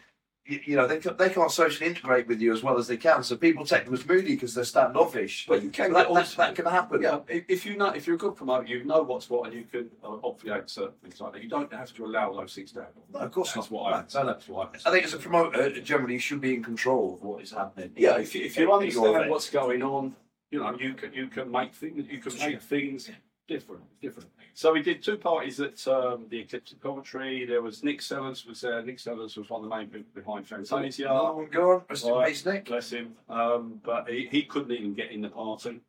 you, 0.46 0.60
you 0.66 0.76
know, 0.76 0.88
they, 0.88 1.00
they 1.00 1.30
can't 1.30 1.52
socially 1.52 1.90
integrate 1.90 2.28
with 2.28 2.40
you 2.40 2.54
as 2.54 2.62
well 2.62 2.78
as 2.78 2.88
they 2.88 2.98
can. 2.98 3.24
So 3.24 3.36
people 3.36 3.66
take 3.66 3.86
them 3.86 3.94
as 3.94 4.06
moody 4.06 4.36
because 4.36 4.54
they're 4.54 4.64
standoffish. 4.64 5.46
But 5.48 5.64
you 5.64 5.70
can 5.70 5.94
that, 5.94 6.14
that, 6.14 6.34
that 6.38 6.56
can 6.56 6.66
happen. 6.66 7.02
Yeah, 7.02 7.20
if 7.28 7.66
you 7.66 7.76
know 7.78 7.90
if 7.90 8.06
you're 8.06 8.16
a 8.16 8.20
good 8.20 8.36
promoter, 8.36 8.68
you 8.68 8.84
know 8.84 9.02
what's 9.02 9.30
what, 9.30 9.48
and 9.48 9.56
you 9.56 9.64
can 9.64 9.90
uh, 10.04 10.18
obviate 10.24 10.70
certain 10.70 10.94
things 11.02 11.20
like 11.20 11.34
that. 11.34 11.44
You 11.44 11.50
don't 11.50 11.72
have 11.74 11.94
to 11.94 12.06
allow 12.06 12.34
those 12.34 12.54
things 12.54 12.72
to 12.74 12.82
happen. 12.82 13.02
No, 13.14 13.20
of 13.20 13.32
course 13.32 13.54
That's 13.54 13.72
not. 13.72 13.84
what 13.84 13.94
I. 13.94 14.04
No, 14.14 14.22
no. 14.22 14.34
That's 14.34 14.48
what 14.48 14.76
I 14.86 14.90
I 14.90 14.92
think 14.92 15.06
as 15.06 15.14
a 15.14 15.18
promoter, 15.18 15.82
generally, 15.82 16.14
you 16.14 16.20
should 16.20 16.42
be 16.42 16.54
in 16.54 16.64
control 16.64 17.16
of 17.16 17.24
what 17.24 17.42
is 17.42 17.52
happening. 17.52 17.92
Yeah, 17.96 18.18
if 18.18 18.36
you, 18.36 18.46
if 18.46 18.58
you 18.58 18.72
understand 18.72 19.30
what's 19.30 19.50
going 19.50 19.82
on, 19.82 20.16
you 20.52 20.60
know, 20.60 20.78
you 20.80 20.94
can 20.94 21.14
you 21.14 21.28
can 21.28 21.52
make 21.52 21.74
things 21.74 22.06
you 22.10 22.20
can 22.20 22.38
make 22.38 22.62
things 22.62 23.10
different, 23.48 23.84
different. 24.02 24.30
So 24.58 24.72
we 24.72 24.82
did 24.82 25.04
two 25.04 25.18
parties 25.18 25.60
at 25.60 25.86
um, 25.86 26.28
the 26.30 26.40
Eclipse 26.40 26.72
of 26.72 26.82
Coventry. 26.82 27.46
There 27.46 27.62
was 27.62 27.84
Nick 27.84 28.02
Sellers 28.02 28.46
was 28.46 28.62
there. 28.62 28.82
Nick 28.82 29.00
Sellers 29.00 29.36
was 29.36 29.50
one 29.50 29.62
of 29.66 29.70
the 29.70 29.76
main 29.76 29.88
people 29.88 30.08
behind 30.16 30.48
Fantasia. 30.48 31.10
Another 31.10 31.34
one 31.34 31.48
go 31.52 31.72
on. 31.72 31.82
Rest 31.90 32.06
in 32.06 32.24
peace, 32.24 32.46
Nick. 32.46 32.66
Bless 32.66 32.90
him. 32.90 33.16
Um, 33.28 33.82
but 33.84 34.10
he, 34.10 34.30
he 34.32 34.44
couldn't 34.44 34.72
even 34.72 34.94
get 34.94 35.12
in 35.12 35.22
the 35.22 35.28
party. 35.28 35.82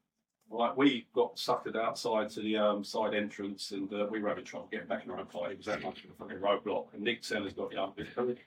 Like 0.50 0.76
we 0.76 1.06
got 1.14 1.36
suckered 1.36 1.76
outside 1.76 2.28
to 2.30 2.40
the 2.40 2.56
um, 2.56 2.82
side 2.82 3.14
entrance, 3.14 3.70
and 3.70 3.92
uh, 3.92 4.08
we 4.10 4.20
were 4.20 4.28
having 4.28 4.44
trouble 4.44 4.66
getting 4.68 4.88
back 4.88 5.04
in 5.04 5.12
our 5.12 5.20
own 5.20 5.26
party. 5.26 5.52
It 5.52 5.58
was 5.58 5.66
that 5.66 5.82
much 5.82 6.02
of 6.02 6.10
a 6.10 6.14
fucking 6.14 6.38
roadblock. 6.38 6.86
And 6.92 7.02
Nick 7.02 7.22
Sellers 7.22 7.52
got 7.52 7.70
the 7.70 7.80
up. 7.80 7.96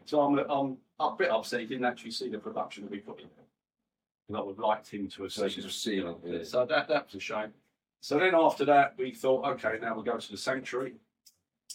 So 0.04 0.20
I'm 0.20 0.38
I'm 0.50 0.78
a 1.00 1.16
bit 1.16 1.32
upset 1.32 1.62
he 1.62 1.66
didn't 1.66 1.86
actually 1.86 2.12
see 2.12 2.28
the 2.28 2.40
production 2.40 2.84
that 2.84 2.92
we 2.92 3.00
put 3.00 3.22
in. 3.22 3.28
And 4.28 4.36
I 4.36 4.42
would 4.42 4.58
have 4.58 4.60
liked 4.60 4.90
him 4.90 5.08
to 5.08 5.24
have 5.24 5.32
So 5.32 5.48
seen 5.48 6.06
it. 6.26 6.46
So 6.48 6.66
that 6.66 6.90
that 6.90 7.06
was 7.06 7.16
a 7.16 7.20
shame. 7.22 7.54
So 8.02 8.18
then 8.18 8.34
after 8.34 8.66
that, 8.66 8.96
we 8.98 9.12
thought, 9.12 9.46
okay, 9.46 9.78
now 9.82 9.94
we'll 9.94 10.04
go 10.04 10.18
to 10.18 10.32
the 10.32 10.38
sanctuary. 10.38 10.94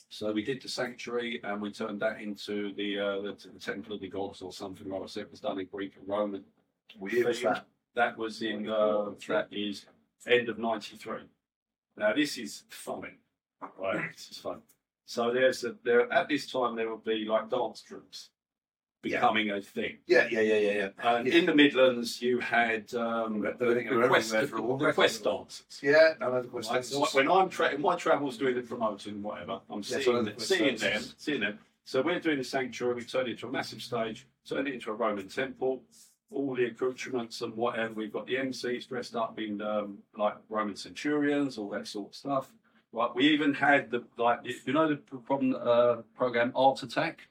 So 0.08 0.32
we 0.32 0.42
did 0.42 0.62
the 0.62 0.68
sanctuary, 0.68 1.40
and 1.42 1.60
we 1.60 1.72
turned 1.72 2.00
that 2.00 2.20
into 2.20 2.72
the 2.74 2.98
uh, 2.98 3.20
the, 3.20 3.36
the 3.52 3.58
temple 3.58 3.94
of 3.94 4.00
the 4.00 4.08
gods 4.08 4.42
or 4.42 4.52
something 4.52 4.88
like 4.88 5.06
that. 5.06 5.20
It 5.20 5.30
was 5.30 5.40
done 5.40 5.58
in 5.58 5.66
Greek 5.66 5.96
and 5.98 6.08
Roman. 6.08 6.44
Weird 6.98 7.26
as 7.26 7.40
that. 7.42 7.66
That 7.94 8.16
was 8.16 8.42
in 8.42 8.68
uh, 8.68 9.10
that 9.28 9.48
is 9.50 9.86
end 10.26 10.48
of 10.48 10.58
'93. 10.58 11.18
Now 11.96 12.12
this 12.12 12.38
is 12.38 12.64
fun, 12.68 13.18
right? 13.78 14.12
This 14.12 14.30
is 14.30 14.38
fun. 14.38 14.62
So 15.06 15.32
there's 15.32 15.64
a, 15.64 15.74
there 15.84 16.12
at 16.12 16.28
this 16.28 16.50
time 16.50 16.76
there 16.76 16.90
would 16.90 17.04
be 17.04 17.24
like 17.24 17.50
dance 17.50 17.82
troupes 19.04 19.12
Yeah. 19.12 19.20
becoming 19.20 19.50
a 19.50 19.60
thing. 19.60 19.98
Yeah, 20.06 20.28
yeah, 20.30 20.40
yeah, 20.40 20.56
yeah, 20.58 20.72
yeah. 20.72 20.88
And 21.16 21.26
Yeah. 21.26 21.34
in 21.34 21.46
the 21.46 21.54
Midlands, 21.54 22.20
you 22.22 22.40
had 22.40 22.92
um, 22.94 23.40
the, 23.40 23.52
the 23.52 24.06
quest, 24.08 24.34
everywhere 24.34 24.46
for 24.46 24.58
all 24.58 24.76
the 24.78 24.86
that. 24.86 24.94
quest 24.94 25.24
dances. 25.24 25.80
Yeah, 25.82 26.14
I 26.20 26.24
know 26.24 26.42
the 26.42 26.48
Right, 26.48 26.84
so 26.84 27.04
when 27.12 27.30
I'm 27.30 27.48
tra- 27.48 27.78
my 27.78 27.96
travels 27.96 28.38
doing 28.38 28.54
the 28.54 28.62
promoting, 28.62 29.22
whatever, 29.22 29.60
I'm 29.70 29.78
Yeah, 29.78 29.82
so 29.82 30.00
seeing, 30.00 30.16
the 30.24 30.30
them, 30.30 30.38
seeing 30.40 30.76
them, 30.76 31.02
seeing 31.16 31.40
them. 31.40 31.58
So 31.84 32.00
we're 32.02 32.20
doing 32.20 32.38
the 32.38 32.44
sanctuary. 32.44 32.94
We 32.94 33.04
turned 33.04 33.28
it 33.28 33.32
into 33.32 33.48
a 33.48 33.52
massive 33.52 33.82
stage, 33.82 34.26
turned 34.48 34.68
it 34.68 34.74
into 34.74 34.90
a 34.90 34.94
Roman 34.94 35.28
temple. 35.28 35.82
All 36.30 36.54
the 36.54 36.64
accoutrements 36.64 37.42
and 37.42 37.54
whatever. 37.54 37.92
We've 37.94 38.12
got 38.12 38.26
the 38.26 38.34
MCs 38.36 38.88
dressed 38.88 39.14
up 39.14 39.38
in 39.38 39.60
um, 39.60 39.98
like 40.16 40.34
Roman 40.48 40.74
centurions, 40.74 41.58
all 41.58 41.68
that 41.70 41.86
sort 41.86 42.08
of 42.10 42.14
stuff. 42.16 42.50
Right. 42.90 43.10
We 43.14 43.28
even 43.28 43.54
had 43.54 43.90
the 43.90 44.04
like 44.16 44.40
you 44.66 44.72
know 44.72 44.88
the 44.88 44.96
problem 44.96 45.54
uh, 45.60 45.96
program 46.16 46.50
Art 46.56 46.82
Attack. 46.82 47.28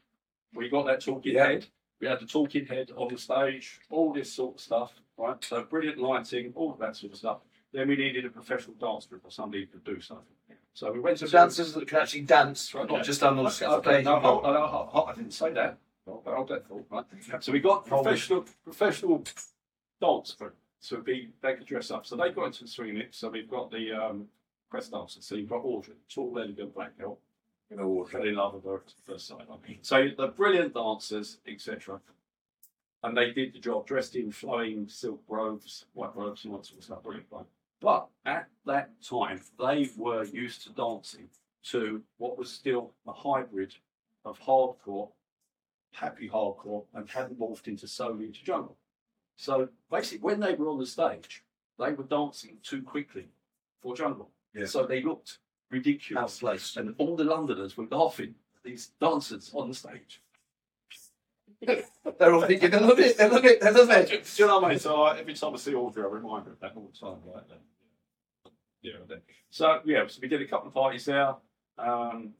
We 0.55 0.69
got 0.69 0.85
that 0.87 1.01
talking 1.01 1.33
Yeah. 1.35 1.47
head. 1.47 1.65
We 1.99 2.07
had 2.07 2.19
the 2.19 2.25
talking 2.25 2.65
head 2.65 2.91
on 2.95 3.07
the 3.09 3.17
stage. 3.17 3.79
All 3.89 4.13
this 4.13 4.31
sort 4.31 4.55
of 4.55 4.61
stuff. 4.61 4.93
Right. 5.17 5.41
So 5.43 5.63
brilliant 5.63 5.99
lighting, 5.99 6.51
all 6.55 6.71
of 6.73 6.79
that 6.79 6.95
sort 6.95 7.13
of 7.13 7.17
stuff. 7.19 7.37
Then 7.71 7.87
we 7.87 7.95
needed 7.95 8.25
a 8.25 8.29
professional 8.29 8.75
dance 8.75 9.05
group 9.05 9.23
or 9.25 9.31
somebody 9.31 9.61
who 9.65 9.67
could 9.67 9.83
do 9.83 10.01
something. 10.01 10.25
So 10.73 10.91
we 10.91 10.99
went 10.99 11.17
to 11.19 11.27
dancers 11.27 11.73
that 11.73 11.87
can 11.87 11.99
actually 11.99 12.21
dance, 12.21 12.73
Right, 12.73 12.87
not 12.87 12.97
yeah. 12.97 13.03
just 13.03 13.21
on 13.23 13.37
Okay, 13.39 13.59
the 13.59 13.71
okay, 13.71 14.01
no, 14.03 14.19
no, 14.19 14.41
no, 14.41 14.51
no, 14.51 15.05
I 15.07 15.13
didn't 15.13 15.33
say 15.33 15.53
that. 15.53 15.77
No, 16.07 16.21
hold 16.25 16.49
that 16.49 16.67
thought, 16.67 16.85
right? 16.89 17.05
So 17.43 17.51
we 17.51 17.59
got 17.59 17.85
professional 17.85 18.45
professional 18.63 19.23
dance 20.01 20.33
group. 20.33 20.55
So 20.79 20.97
be 20.97 21.29
they 21.41 21.53
could 21.53 21.65
dress 21.65 21.91
up. 21.91 22.05
So 22.05 22.15
they 22.15 22.31
got 22.31 22.45
into 22.47 22.63
the 22.63 22.67
swing 22.67 22.95
mix. 22.95 23.17
So 23.17 23.29
we've 23.29 23.49
got 23.49 23.71
the 23.71 23.91
um, 23.93 24.27
quest 24.69 24.91
dancers. 24.91 25.25
So 25.25 25.35
you've 25.35 25.49
got 25.49 25.63
Audrey, 25.63 25.95
tall, 26.09 26.37
elegant 26.37 26.73
black 26.73 26.97
girl. 26.97 27.19
You 27.69 27.77
know, 27.77 28.05
Fell 28.05 28.27
in 28.27 28.35
love 28.35 28.53
with 28.55 28.65
her 28.65 28.75
at 28.75 28.93
first 29.05 29.27
sight. 29.27 29.47
So 29.81 30.09
the 30.15 30.27
brilliant 30.27 30.73
dancers, 30.73 31.39
etc. 31.47 31.99
And 33.03 33.17
they 33.17 33.31
did 33.31 33.53
the 33.53 33.59
job, 33.59 33.87
dressed 33.87 34.15
in 34.15 34.31
flowing 34.31 34.87
silk 34.87 35.21
robes, 35.27 35.85
white 35.93 36.15
robes, 36.15 36.43
and 36.43 36.53
all 36.53 36.59
that 36.59 36.67
sort 36.67 36.79
of 36.79 36.85
stuff. 36.85 37.03
Brilliant 37.03 37.29
fun. 37.29 37.45
But 37.81 38.07
at 38.25 38.47
that 38.65 38.91
time, 39.01 39.41
they 39.59 39.89
were 39.97 40.23
used 40.23 40.63
to 40.63 40.69
dancing 40.69 41.29
to 41.65 42.01
what 42.17 42.37
was 42.37 42.51
still 42.51 42.93
a 43.07 43.11
hybrid 43.11 43.73
of 44.23 44.39
hardcore 44.39 45.09
happy 45.93 46.27
hardcore 46.27 46.83
and 46.93 47.09
hadn't 47.09 47.39
morphed 47.39 47.67
into 47.67 47.87
solely 47.87 48.25
into 48.25 48.43
jungle. 48.43 48.77
So 49.35 49.69
basically, 49.89 50.23
when 50.23 50.39
they 50.39 50.53
were 50.53 50.69
on 50.69 50.79
the 50.79 50.85
stage, 50.85 51.43
they 51.79 51.93
were 51.93 52.03
dancing 52.03 52.57
too 52.61 52.81
quickly 52.81 53.27
for 53.81 53.95
jungle. 53.95 54.29
Yeah. 54.53 54.65
So 54.65 54.85
they 54.85 55.01
looked 55.01 55.39
ridiculous. 55.71 56.35
Outplaced. 56.43 56.77
And 56.77 56.95
all 56.97 57.15
the 57.15 57.23
Londoners 57.23 57.77
were 57.77 57.87
laughing 57.89 58.35
at 58.55 58.63
these 58.63 58.91
dancers 59.01 59.51
on 59.53 59.69
the 59.69 59.75
stage. 59.75 60.21
They're 62.19 62.33
all 62.33 62.41
thinking, 62.45 62.71
they 62.71 62.79
love 62.79 62.99
it, 62.99 63.17
they 63.17 63.29
love 63.29 63.45
it, 63.45 63.61
they 63.61 63.71
love 63.71 63.87
Do 63.87 63.93
it. 64.15 64.39
you 64.39 64.47
know 64.47 64.59
what 64.59 64.65
I 64.65 64.69
mean? 64.71 64.79
So 64.79 65.03
I, 65.03 65.17
every 65.17 65.33
time 65.33 65.53
I 65.53 65.57
see 65.57 65.73
Audrey, 65.73 66.03
I 66.03 66.07
remind 66.07 66.45
her 66.45 66.51
of 66.51 66.59
that 66.59 66.73
all 66.75 66.91
the 66.91 66.99
time. 66.99 67.19
Like 67.33 67.47
that. 67.47 67.61
Yeah. 68.81 68.93
that. 69.07 69.21
So 69.49 69.79
yeah, 69.85 70.05
so 70.07 70.19
we 70.21 70.27
did 70.27 70.41
a 70.41 70.45
couple 70.47 70.67
of 70.67 70.73
parties 70.73 71.05
there. 71.05 71.35
Um, 71.77 72.31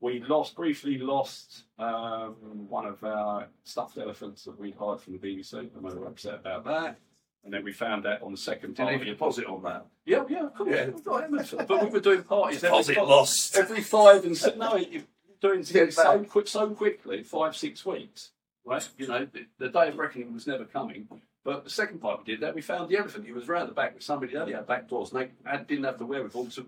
we 0.00 0.20
lost 0.20 0.56
briefly 0.56 0.98
lost 0.98 1.64
um, 1.78 2.34
one 2.68 2.84
of 2.84 3.02
our 3.04 3.46
stuffed 3.62 3.96
elephants 3.96 4.44
that 4.44 4.58
we 4.58 4.72
hired 4.72 5.00
from 5.00 5.14
the 5.14 5.18
BBC, 5.18 5.54
and 5.54 5.82
we 5.82 5.94
were 5.94 6.06
upset 6.06 6.34
about 6.34 6.64
that. 6.64 6.98
And 7.44 7.52
then 7.52 7.62
we 7.62 7.72
found 7.72 8.06
out 8.06 8.22
on 8.22 8.32
the 8.32 8.38
second 8.38 8.70
Did 8.70 8.76
they 8.78 8.82
party. 8.84 8.98
leave 8.98 9.06
a 9.08 9.10
deposit 9.10 9.46
on 9.46 9.62
that? 9.64 9.84
Yeah, 10.06 10.24
yeah, 10.28 10.46
of 10.46 10.54
course. 10.54 10.70
Yeah. 10.70 11.62
But 11.66 11.82
we 11.84 11.90
were 11.90 12.00
doing 12.00 12.22
parties 12.22 12.64
every, 12.64 12.68
Deposit 12.78 12.94
five, 12.96 13.08
lost. 13.08 13.56
every 13.56 13.80
five 13.82 14.24
and 14.24 14.36
six. 14.36 14.56
No, 14.56 14.76
you're 14.76 15.02
doing 15.42 15.62
things 15.62 15.96
so 15.96 16.18
back. 16.18 16.28
quick, 16.30 16.48
so 16.48 16.70
quickly, 16.70 17.22
five, 17.22 17.54
six 17.54 17.84
weeks. 17.84 18.30
Right? 18.64 18.88
You 18.96 19.08
know, 19.08 19.26
the, 19.30 19.44
the 19.58 19.68
day 19.68 19.88
of 19.88 19.98
reckoning 19.98 20.32
was 20.32 20.46
never 20.46 20.64
coming. 20.64 21.06
But 21.44 21.64
the 21.64 21.70
second 21.70 21.98
part 22.00 22.20
we 22.20 22.24
did 22.32 22.40
that, 22.40 22.54
we 22.54 22.62
found 22.62 22.88
the 22.88 22.96
elephant. 22.96 23.26
He 23.26 23.32
was 23.32 23.46
round 23.46 23.68
the 23.68 23.74
back 23.74 23.92
with 23.92 24.02
somebody 24.02 24.32
that 24.32 24.48
had 24.48 24.66
back 24.66 24.88
doors, 24.88 25.12
and 25.12 25.20
they 25.20 25.50
had, 25.50 25.66
didn't 25.66 25.84
have 25.84 25.98
the 25.98 26.06
wherewithal 26.06 26.46
to 26.46 26.66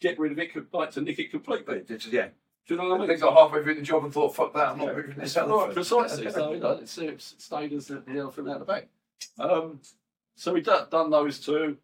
get 0.00 0.18
rid 0.18 0.32
of 0.32 0.38
it, 0.40 0.50
like 0.72 0.90
to 0.92 1.00
nick 1.02 1.20
it 1.20 1.30
completely. 1.30 1.76
It's- 1.78 2.06
yeah. 2.08 2.28
Do 2.66 2.74
you 2.74 2.80
know 2.80 2.88
what 2.88 2.94
I 2.96 2.98
mean? 3.00 3.08
They 3.08 3.16
got 3.16 3.36
halfway 3.36 3.62
through 3.62 3.74
the 3.74 3.82
job 3.82 4.04
and 4.04 4.12
thought, 4.12 4.34
fuck 4.34 4.54
that, 4.54 4.68
I'm 4.70 4.78
not 4.78 4.86
Yeah. 4.88 4.92
moving 4.94 5.14
this 5.18 5.36
Right, 5.36 5.46
elephant. 5.46 5.74
precisely. 5.74 6.30
So 6.32 6.52
you 6.54 6.60
know, 6.60 6.70
it's, 6.72 6.96
it's 6.96 7.34
stayed 7.38 7.72
as 7.74 7.88
the, 7.88 7.96
the 8.00 8.18
elephant 8.18 8.48
out 8.48 8.58
the 8.60 8.64
back. 8.64 8.88
Um, 9.38 9.80
so 10.36 10.52
we 10.52 10.60
done, 10.62 11.10
those 11.10 11.40
two. 11.40 11.76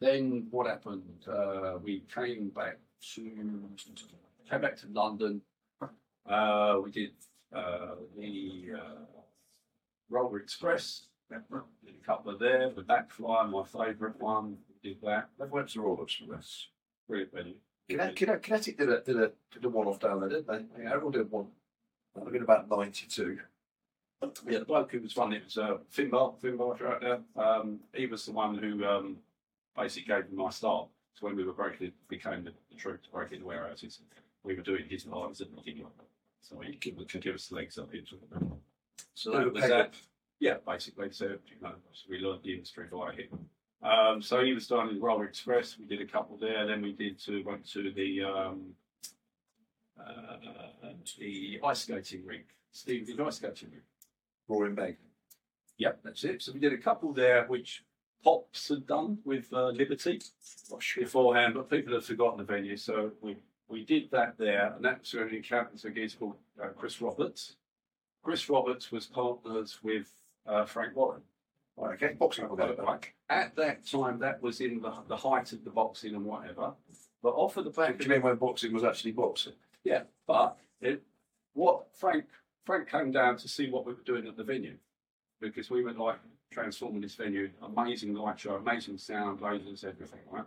Then 0.00 0.48
what 0.50 0.66
happened? 0.66 1.02
Uh, 1.26 1.78
we 1.82 2.04
came 2.14 2.50
back 2.50 2.78
to 3.14 3.68
came 4.50 4.60
back 4.60 4.76
to 4.76 4.86
London. 4.92 5.40
Uh, 6.28 6.80
we 6.84 6.90
did 6.90 7.12
uh, 7.54 7.94
the 8.16 8.64
uh, 8.76 9.20
Roller 10.10 10.38
Express. 10.38 11.06
Did 11.30 11.40
a 11.50 12.06
couple 12.06 12.32
of 12.32 12.38
there. 12.38 12.70
The 12.70 12.82
Backfly, 12.82 13.50
my 13.50 13.64
favourite 13.64 14.20
one. 14.20 14.58
We 14.68 14.90
did 14.90 15.00
that. 15.02 15.30
They 15.38 15.46
went 15.46 15.70
to 15.70 15.80
Roller 15.80 16.04
Express. 16.04 16.68
Brilliant 17.08 17.32
venue. 17.32 17.54
Kinetic, 17.88 18.16
Kinetic, 18.16 18.42
Kinetic 18.42 18.78
did 18.78 18.88
a, 18.88 19.00
did 19.00 19.16
a, 19.16 19.30
did 19.52 19.64
a 19.64 19.68
one 19.68 19.86
off 19.86 20.00
down 20.00 20.20
there, 20.20 20.28
didn't 20.28 20.46
they? 20.46 20.82
Yeah, 20.82 20.92
everyone 20.92 21.12
did 21.12 21.30
one. 21.30 21.46
Have 22.16 22.32
been 22.32 22.42
about 22.42 22.68
92. 22.68 23.38
Yeah, 24.48 24.60
the 24.60 24.64
bloke 24.64 24.92
who 24.92 25.00
was 25.00 25.16
running 25.16 25.40
it 25.40 25.44
was 25.44 25.58
uh, 25.58 25.76
Finbar, 25.94 26.40
Finbar 26.40 26.80
right 26.80 27.00
there. 27.00 27.20
Um, 27.36 27.80
he 27.92 28.06
was 28.06 28.24
the 28.24 28.32
one 28.32 28.56
who 28.56 28.84
um, 28.84 29.16
basically 29.76 30.14
gave 30.14 30.30
me 30.30 30.42
my 30.42 30.50
start. 30.50 30.88
So 31.14 31.26
when 31.26 31.36
we 31.36 31.44
were 31.44 31.52
breaking 31.52 31.92
became 32.08 32.44
the, 32.44 32.52
the 32.70 32.76
troop 32.76 33.02
to 33.04 33.10
break 33.10 33.32
in 33.32 33.40
the 33.40 33.46
warehouses, 33.46 34.00
we 34.42 34.54
were 34.54 34.62
doing 34.62 34.84
his 34.88 35.04
parties 35.04 35.40
at 35.40 35.50
the 35.50 35.56
beginning. 35.56 35.86
So 36.40 36.60
he 36.60 36.74
could, 36.74 37.08
could 37.08 37.22
give 37.22 37.34
us 37.34 37.48
the 37.48 37.56
legs 37.56 37.78
up 37.78 37.92
into. 37.92 38.16
So 39.14 39.32
that 39.32 39.52
was 39.52 39.62
that. 39.68 39.94
Yeah, 40.38 40.56
basically. 40.66 41.10
So, 41.10 41.26
you 41.26 41.60
know, 41.62 41.72
so 41.92 42.04
we 42.08 42.18
learned 42.18 42.42
the 42.42 42.54
industry 42.54 42.86
via 42.90 43.12
him. 43.12 43.48
Um, 43.82 44.22
so 44.22 44.44
he 44.44 44.52
was 44.52 44.66
down 44.66 44.90
in 44.90 45.00
Roller 45.00 45.24
Express. 45.24 45.76
We 45.78 45.86
did 45.86 46.00
a 46.00 46.10
couple 46.10 46.36
there. 46.36 46.66
Then 46.66 46.82
we 46.82 46.92
did 46.92 47.18
to 47.24 47.42
went 47.42 47.66
to 47.72 47.92
the 47.92 48.24
um, 48.24 48.74
uh, 49.98 50.36
the 51.18 51.60
ice 51.64 51.80
skating 51.80 52.24
rink. 52.24 52.46
Steve 52.72 53.06
did 53.06 53.20
ice 53.20 53.36
skating 53.36 53.70
rink. 53.70 53.84
Roaring 54.48 54.74
Meg. 54.74 54.96
Yep, 55.78 56.00
that's 56.04 56.24
it. 56.24 56.42
So 56.42 56.52
we 56.52 56.60
did 56.60 56.72
a 56.72 56.78
couple 56.78 57.12
there, 57.12 57.44
which 57.46 57.84
Pops 58.24 58.68
had 58.68 58.86
done 58.86 59.18
with 59.24 59.52
uh, 59.52 59.68
Liberty 59.68 60.20
beforehand, 60.96 61.54
but 61.54 61.70
people 61.70 61.94
have 61.94 62.04
forgotten 62.04 62.38
the 62.38 62.44
venue. 62.44 62.76
So 62.76 63.12
we, 63.20 63.36
we 63.68 63.84
did 63.84 64.10
that 64.10 64.36
there, 64.38 64.72
and 64.74 64.84
that 64.84 65.00
was 65.00 65.14
when 65.14 65.30
we 65.30 65.36
encountered 65.36 65.84
a 65.84 65.90
geezer 65.90 66.18
called 66.18 66.36
uh, 66.62 66.68
Chris 66.68 67.00
Roberts. 67.00 67.56
Chris 68.22 68.48
Roberts 68.48 68.90
was 68.90 69.06
partners 69.06 69.78
with 69.82 70.12
uh, 70.46 70.64
Frank 70.64 70.96
Warren. 70.96 71.22
Right, 71.76 71.94
okay, 72.02 72.14
boxing 72.14 72.48
back. 72.56 73.14
At 73.28 73.54
that 73.56 73.86
time, 73.86 74.18
that 74.20 74.40
was 74.42 74.60
in 74.62 74.80
the, 74.80 74.92
the 75.08 75.16
height 75.16 75.52
of 75.52 75.62
the 75.62 75.70
boxing 75.70 76.14
and 76.14 76.24
whatever. 76.24 76.72
But 77.22 77.34
off 77.34 77.56
of 77.58 77.64
the 77.64 77.70
back 77.70 77.98
Do 77.98 78.04
you 78.04 78.10
mean 78.10 78.22
when 78.22 78.36
boxing 78.36 78.72
was 78.72 78.82
actually 78.82 79.12
boxing? 79.12 79.52
yeah, 79.84 80.02
but 80.26 80.56
it, 80.80 81.02
what 81.52 81.86
Frank 81.92 82.24
Frank 82.66 82.90
came 82.90 83.12
down 83.12 83.36
to 83.36 83.48
see 83.48 83.70
what 83.70 83.86
we 83.86 83.94
were 83.94 84.02
doing 84.02 84.26
at 84.26 84.36
the 84.36 84.42
venue 84.42 84.76
because 85.40 85.70
we 85.70 85.84
were 85.84 85.92
like 85.92 86.18
transforming 86.52 87.00
this 87.00 87.14
venue, 87.14 87.48
amazing 87.62 88.12
light 88.12 88.40
show, 88.40 88.56
amazing 88.56 88.98
sound, 88.98 89.40
lasers, 89.40 89.84
everything, 89.84 90.20
right? 90.30 90.44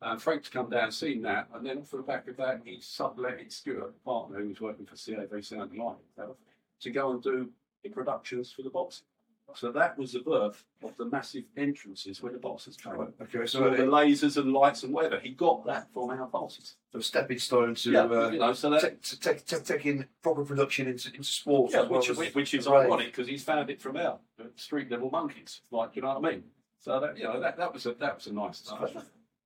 And 0.00 0.22
Frank's 0.22 0.48
come 0.48 0.70
down, 0.70 0.92
seen 0.92 1.20
that, 1.22 1.48
and 1.52 1.66
then 1.66 1.78
off 1.78 1.90
the 1.90 1.98
back 1.98 2.28
of 2.28 2.36
that, 2.36 2.60
he 2.64 2.76
subletted 2.76 3.50
Stuart, 3.50 3.92
partner 4.04 4.38
who 4.38 4.48
was 4.50 4.60
working 4.60 4.86
for 4.86 4.94
CAV 4.94 5.44
Sound 5.44 5.72
himself, 5.72 6.36
to 6.80 6.90
go 6.90 7.10
and 7.10 7.20
do 7.20 7.50
the 7.82 7.88
productions 7.88 8.52
for 8.52 8.62
the 8.62 8.70
boxing. 8.70 9.07
So 9.54 9.72
that 9.72 9.98
was 9.98 10.12
the 10.12 10.20
birth 10.20 10.64
of 10.82 10.96
the 10.96 11.06
massive 11.06 11.44
entrances 11.56 12.22
where 12.22 12.32
the 12.32 12.38
boxes 12.38 12.76
came. 12.76 12.92
Right, 12.92 13.08
okay, 13.22 13.46
So 13.46 13.70
the 13.70 13.84
lasers 13.84 14.36
and 14.36 14.52
lights 14.52 14.82
and 14.82 14.92
whatever, 14.92 15.18
he 15.18 15.30
got 15.30 15.64
that 15.66 15.92
from 15.92 16.10
our 16.10 16.28
was 16.30 16.76
a 16.94 17.02
stepping 17.02 17.38
stone 17.38 17.74
to, 17.74 17.90
Yeah, 17.90 18.00
uh, 18.02 18.30
you 18.30 18.38
know, 18.38 18.52
so 18.52 18.70
that 18.70 19.02
to 19.02 19.20
take, 19.20 19.46
ta- 19.46 19.58
taking 19.64 20.06
proper 20.22 20.44
production 20.44 20.86
into, 20.86 21.08
into 21.08 21.24
sport. 21.24 21.72
Yeah, 21.72 21.82
well 21.82 22.00
which, 22.00 22.10
as- 22.10 22.34
which, 22.34 22.54
is 22.54 22.66
as 22.66 22.72
ironic 22.72 23.06
because 23.06 23.26
he's 23.26 23.42
found 23.42 23.70
it 23.70 23.80
from 23.80 23.96
our 23.96 24.18
uh, 24.40 24.44
street 24.56 24.90
level 24.90 25.10
monkeys. 25.10 25.62
Like, 25.70 25.96
you 25.96 26.02
know 26.02 26.18
what 26.18 26.24
I 26.24 26.30
mean? 26.32 26.44
So 26.80 27.00
that 27.00 27.18
you 27.18 27.24
know 27.24 27.40
that, 27.40 27.56
that 27.56 27.72
was 27.72 27.86
a 27.86 27.94
that 27.94 28.14
was 28.14 28.26
a 28.28 28.32
nice 28.32 28.60
touch. 28.60 28.92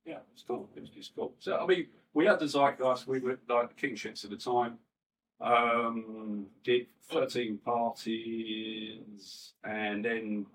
Yeah, 0.05 0.17
it 0.17 0.23
was 0.33 0.43
cool. 0.47 0.69
It 0.75 0.81
was 0.81 0.89
just 0.91 1.15
cool. 1.15 1.33
So 1.39 1.57
I 1.57 1.65
mean, 1.65 1.87
we 2.13 2.25
had 2.25 2.39
the 2.39 2.45
zeitgeist. 2.45 3.07
We 3.07 3.19
were 3.19 3.39
like 3.49 3.69
the 3.69 3.75
kingships 3.87 4.23
at 4.23 4.29
the 4.29 4.37
time. 4.37 4.77
Um, 5.41 6.47
did 6.63 6.87
thirteen 7.09 7.57
parties, 7.57 9.53
and 9.63 10.05
then 10.05 10.45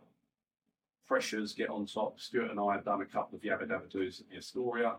pressures 1.07 1.53
get 1.53 1.69
on 1.71 1.87
top. 1.87 2.21
Stuart 2.21 2.51
and 2.51 2.61
I 2.61 2.75
had 2.75 2.85
done 2.85 3.01
a 3.03 3.07
couple 3.07 3.37
of 3.37 3.43
Yabba 3.43 3.67
Dabba 3.69 3.91
Doos 3.91 4.21
at 4.21 4.29
the 4.31 4.37
Astoria, 4.37 4.97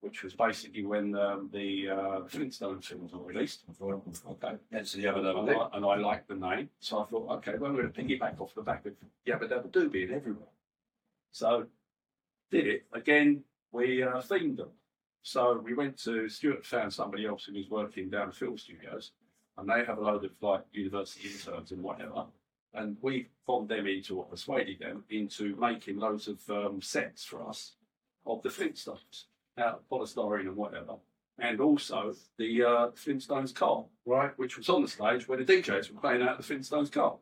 which 0.00 0.22
was 0.22 0.34
basically 0.34 0.84
when 0.84 1.14
um, 1.16 1.50
the 1.52 1.88
uh, 1.88 2.24
Flintstone 2.28 2.80
films 2.80 3.12
were 3.12 3.24
released. 3.24 3.64
Okay. 3.82 4.54
Hence 4.70 4.92
the 4.92 5.04
Yabba 5.04 5.18
Dabba 5.18 5.38
And 5.38 5.48
Doo. 5.48 5.58
I, 5.58 5.76
and 5.76 5.84
I 5.86 5.96
liked 5.96 6.28
the 6.28 6.34
name, 6.34 6.68
so 6.78 7.00
I 7.00 7.04
thought, 7.06 7.30
okay, 7.38 7.54
well, 7.58 7.70
I'm 7.70 7.76
going 7.76 7.90
to 7.90 8.02
piggyback 8.02 8.40
off 8.40 8.54
the 8.54 8.62
back 8.62 8.84
of 8.86 8.92
Yabba 9.26 9.50
Dabba 9.50 9.72
Doo 9.72 9.88
being 9.88 10.12
everywhere. 10.12 10.48
So, 11.32 11.66
did 12.50 12.66
it. 12.66 12.86
Again, 12.92 13.42
we 13.72 14.02
uh, 14.02 14.20
themed 14.22 14.58
them. 14.58 14.68
So, 15.26 15.60
we 15.64 15.74
went 15.74 15.98
to, 16.04 16.28
Stuart 16.28 16.64
found 16.64 16.92
somebody 16.92 17.26
else 17.26 17.46
who 17.46 17.54
was 17.54 17.68
working 17.68 18.08
down 18.08 18.28
at 18.28 18.34
Film 18.36 18.56
Studios, 18.56 19.10
and 19.58 19.68
they 19.68 19.84
have 19.84 19.98
a 19.98 20.00
load 20.00 20.24
of 20.24 20.30
like 20.40 20.62
university 20.70 21.28
interns 21.28 21.72
and 21.72 21.82
whatever. 21.82 22.26
And 22.74 22.96
we 23.00 23.26
bombed 23.44 23.70
them 23.70 23.88
into, 23.88 24.18
or 24.18 24.24
persuaded 24.26 24.78
them 24.78 25.02
into 25.10 25.56
making 25.56 25.96
loads 25.98 26.28
of 26.28 26.38
um, 26.48 26.80
sets 26.80 27.24
for 27.24 27.44
us 27.44 27.74
of 28.24 28.40
the 28.44 28.50
Flintstones 28.50 29.24
out 29.58 29.80
of 29.80 29.88
polystyrene 29.90 30.42
and 30.46 30.54
whatever. 30.54 30.94
And 31.40 31.60
also 31.60 32.14
the 32.38 32.62
uh, 32.62 32.86
Flintstones 32.90 33.52
car 33.52 33.84
Right. 34.04 34.30
which 34.38 34.56
was 34.56 34.68
on 34.68 34.82
the 34.82 34.88
stage 34.88 35.26
where 35.26 35.42
the 35.42 35.44
DJs 35.44 35.92
were 35.92 36.00
playing 36.00 36.22
out 36.22 36.40
the 36.40 36.54
Flintstones 36.54 36.92
car. 36.92 37.16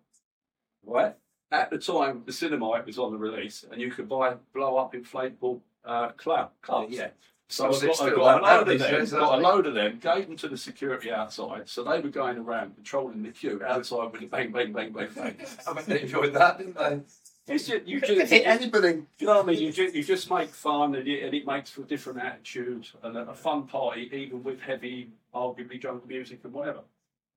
Right? 0.84 1.14
At 1.50 1.70
the 1.70 1.78
time, 1.78 2.24
the 2.26 2.32
cinema 2.34 2.70
it 2.72 2.84
was 2.84 2.98
on 2.98 3.12
the 3.12 3.18
release, 3.18 3.64
and 3.72 3.80
you 3.80 3.90
could 3.90 4.10
buy 4.10 4.34
blow 4.52 4.76
up 4.76 4.92
inflatable 4.92 5.62
uh, 5.86 6.10
cloud 6.10 6.50
cars. 6.60 6.90
Yeah. 6.90 7.08
So 7.48 7.68
Was 7.68 7.84
I 7.84 8.08
it 8.08 8.16
got, 8.16 8.42
I 8.42 8.42
got 8.42 8.42
a 8.42 8.42
load 8.42 8.68
of 8.68 8.78
them, 8.78 9.20
got 9.20 9.38
a 9.38 9.42
load 9.42 9.66
of 9.66 9.74
them, 9.74 9.98
gave 10.00 10.26
them 10.26 10.36
to 10.38 10.48
the 10.48 10.56
security 10.56 11.12
outside, 11.12 11.68
so 11.68 11.84
they 11.84 12.00
were 12.00 12.08
going 12.08 12.38
around 12.38 12.74
controlling 12.74 13.22
the 13.22 13.30
queue 13.30 13.60
outside 13.66 14.12
with 14.12 14.22
a 14.22 14.26
bang, 14.26 14.50
bang, 14.50 14.72
bang, 14.72 14.92
bang, 14.92 15.08
bang. 15.14 15.36
I 15.66 15.72
mean, 15.74 15.84
they 15.86 16.00
enjoyed 16.02 16.32
that, 16.32 16.58
didn't 16.58 16.76
they? 16.76 17.00
It's 17.46 17.66
just, 17.66 17.86
you 17.86 17.96
You 17.96 18.00
just, 18.00 18.32
hit 18.32 18.46
anybody. 18.46 19.02
you 19.18 19.26
know 19.26 19.36
what 19.36 19.44
I 19.44 19.52
mean? 19.52 19.60
You 19.60 19.70
just, 19.70 19.94
you 19.94 20.02
just 20.02 20.30
make 20.30 20.48
fun 20.48 20.94
and 20.94 21.06
it, 21.06 21.24
and 21.24 21.34
it 21.34 21.46
makes 21.46 21.70
for 21.70 21.82
a 21.82 21.84
different 21.84 22.18
attitude 22.20 22.88
and 23.02 23.18
a, 23.18 23.28
a 23.30 23.34
fun 23.34 23.66
party, 23.66 24.08
even 24.14 24.42
with 24.42 24.60
heavy, 24.60 25.10
arguably 25.34 25.78
drunk 25.78 26.08
music 26.08 26.40
and 26.44 26.54
whatever. 26.54 26.80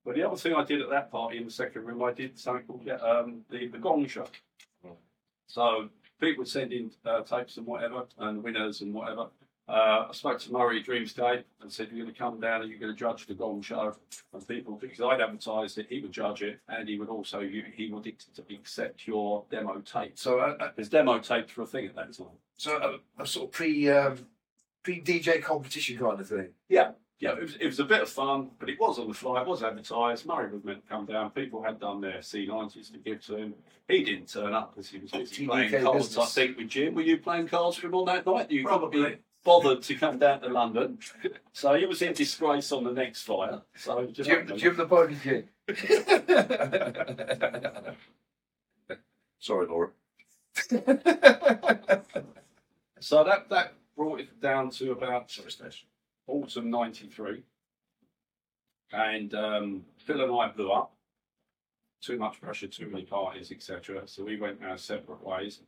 But 0.06 0.16
the 0.16 0.24
other 0.24 0.38
thing 0.38 0.54
I 0.56 0.64
did 0.64 0.82
at 0.82 0.90
that 0.90 1.12
party 1.12 1.38
in 1.38 1.44
the 1.44 1.52
second 1.52 1.84
room, 1.84 2.02
I 2.02 2.14
did 2.14 2.40
something 2.40 2.66
called 2.66 2.84
yeah, 2.86 2.96
um, 2.96 3.42
the, 3.50 3.68
the 3.68 3.78
Gong 3.78 4.08
Show. 4.08 4.28
So 5.48 5.90
people 6.22 6.40
would 6.42 6.48
send 6.48 6.72
in 6.72 6.92
uh, 7.06 7.22
tapes 7.22 7.58
and 7.58 7.66
whatever, 7.66 8.06
and 8.18 8.42
winners 8.42 8.82
and 8.82 8.94
whatever. 8.94 9.28
Uh, 9.68 10.08
I 10.10 10.14
spoke 10.14 10.40
to 10.40 10.54
Murray 10.54 10.82
Dreamscape 10.82 11.44
and 11.62 11.72
said, 11.72 11.90
You're 11.92 12.04
going 12.06 12.14
to 12.14 12.18
come 12.18 12.40
down 12.40 12.62
and 12.62 12.70
you're 12.70 12.80
going 12.80 12.94
to 12.94 12.98
judge 12.98 13.26
the 13.26 13.34
Gong 13.34 13.62
Show. 13.62 13.96
And 14.34 14.48
people, 14.48 14.76
because 14.76 15.02
I'd 15.02 15.20
advertised 15.20 15.78
it, 15.78 15.88
he 15.90 16.00
would 16.00 16.14
judge 16.14 16.42
it 16.42 16.60
and 16.70 16.88
he 16.88 16.98
would 16.98 17.10
also 17.10 17.42
he 17.42 17.92
would 17.92 18.14
accept 18.50 19.08
your 19.08 19.44
demo 19.52 19.80
tape. 19.82 20.14
So, 20.16 20.40
uh, 20.40 20.56
uh, 20.60 20.70
Because 20.76 20.90
demo 20.90 21.20
tapes 21.20 21.56
were 21.58 21.64
a 21.64 21.68
thing 21.68 21.86
at 21.86 21.96
that 21.96 22.14
time. 22.14 22.28
so 22.56 23.00
a, 23.18 23.24
a 23.24 23.26
sort 23.26 23.48
of 23.48 23.52
pre 23.52 23.90
um, 23.90 24.20
pre 24.84 25.02
DJ 25.02 25.42
competition 25.44 25.98
kind 25.98 26.22
of 26.22 26.30
thing. 26.30 26.50
Yeah, 26.70 26.92
yeah, 27.20 27.32
it 27.32 27.42
was, 27.42 27.56
it 27.56 27.66
was 27.66 27.80
a 27.80 27.86
bit 27.86 28.02
of 28.04 28.10
fun, 28.10 28.52
but 28.60 28.70
it 28.70 28.80
was 28.80 29.00
on 29.00 29.08
the 29.08 29.14
fly. 29.14 29.42
It 29.42 29.48
was 29.48 29.64
advertised. 29.64 30.26
Murray 30.28 30.52
was 30.52 30.64
meant 30.64 30.84
to 30.84 30.88
come 30.88 31.08
down. 31.08 31.32
People 31.32 31.64
had 31.64 31.80
done 31.80 32.00
their 32.00 32.20
C90s 32.20 32.92
to 32.92 33.00
give 33.00 33.26
to 33.26 33.36
him. 33.38 33.56
He 33.88 34.04
didn't 34.04 34.30
turn 34.30 34.54
up 34.54 34.76
because 34.76 34.90
he 34.90 35.00
was 35.00 35.12
busy 35.12 35.48
playing 35.48 35.72
cards. 35.84 36.16
I 36.16 36.26
think 36.26 36.58
with 36.58 36.70
Jim. 36.70 36.94
Were 36.94 37.02
you 37.02 37.18
playing 37.18 37.48
cards 37.48 37.78
with 37.78 37.86
him 37.86 37.96
on 37.96 38.06
that 38.06 38.26
night? 38.26 38.52
You 38.52 38.64
couldn't 38.64 38.80
Probably. 38.80 39.18
Be 39.48 39.52
bothered 39.52 39.82
to 39.84 39.96
come 39.96 40.20
down 40.20 40.42
to 40.42 40.50
London, 40.50 41.00
so 41.54 41.74
he 41.74 41.86
was 41.86 42.02
in 42.02 42.14
disgrace 42.14 42.72
on 42.72 42.84
the 42.84 42.92
next 42.92 43.24
flyer. 43.24 43.62
So 43.76 44.06
just 44.06 44.30
Jim, 44.30 44.58
Jim 44.58 44.76
the 44.76 44.86
Pony 44.86 45.16
King. 45.16 45.50
Sorry, 49.40 49.68
Laura. 49.68 49.92
So 53.00 53.24
that 53.24 53.48
that 53.50 53.74
brought 53.96 54.20
it 54.20 54.42
down 54.42 54.70
to 54.72 54.92
about 54.92 55.38
autumn 56.28 56.70
'93, 56.70 57.44
and 58.92 59.34
um, 59.34 59.86
Phil 59.98 60.22
and 60.22 60.32
I 60.32 60.50
blew 60.50 60.72
up. 60.72 60.94
Too 62.00 62.18
much 62.18 62.40
pressure, 62.40 62.68
too 62.68 62.88
many 62.88 63.06
parties, 63.06 63.52
etc. 63.52 64.04
So 64.06 64.24
we 64.24 64.40
went 64.40 64.64
our 64.64 64.78
separate 64.78 65.24
ways. 65.24 65.62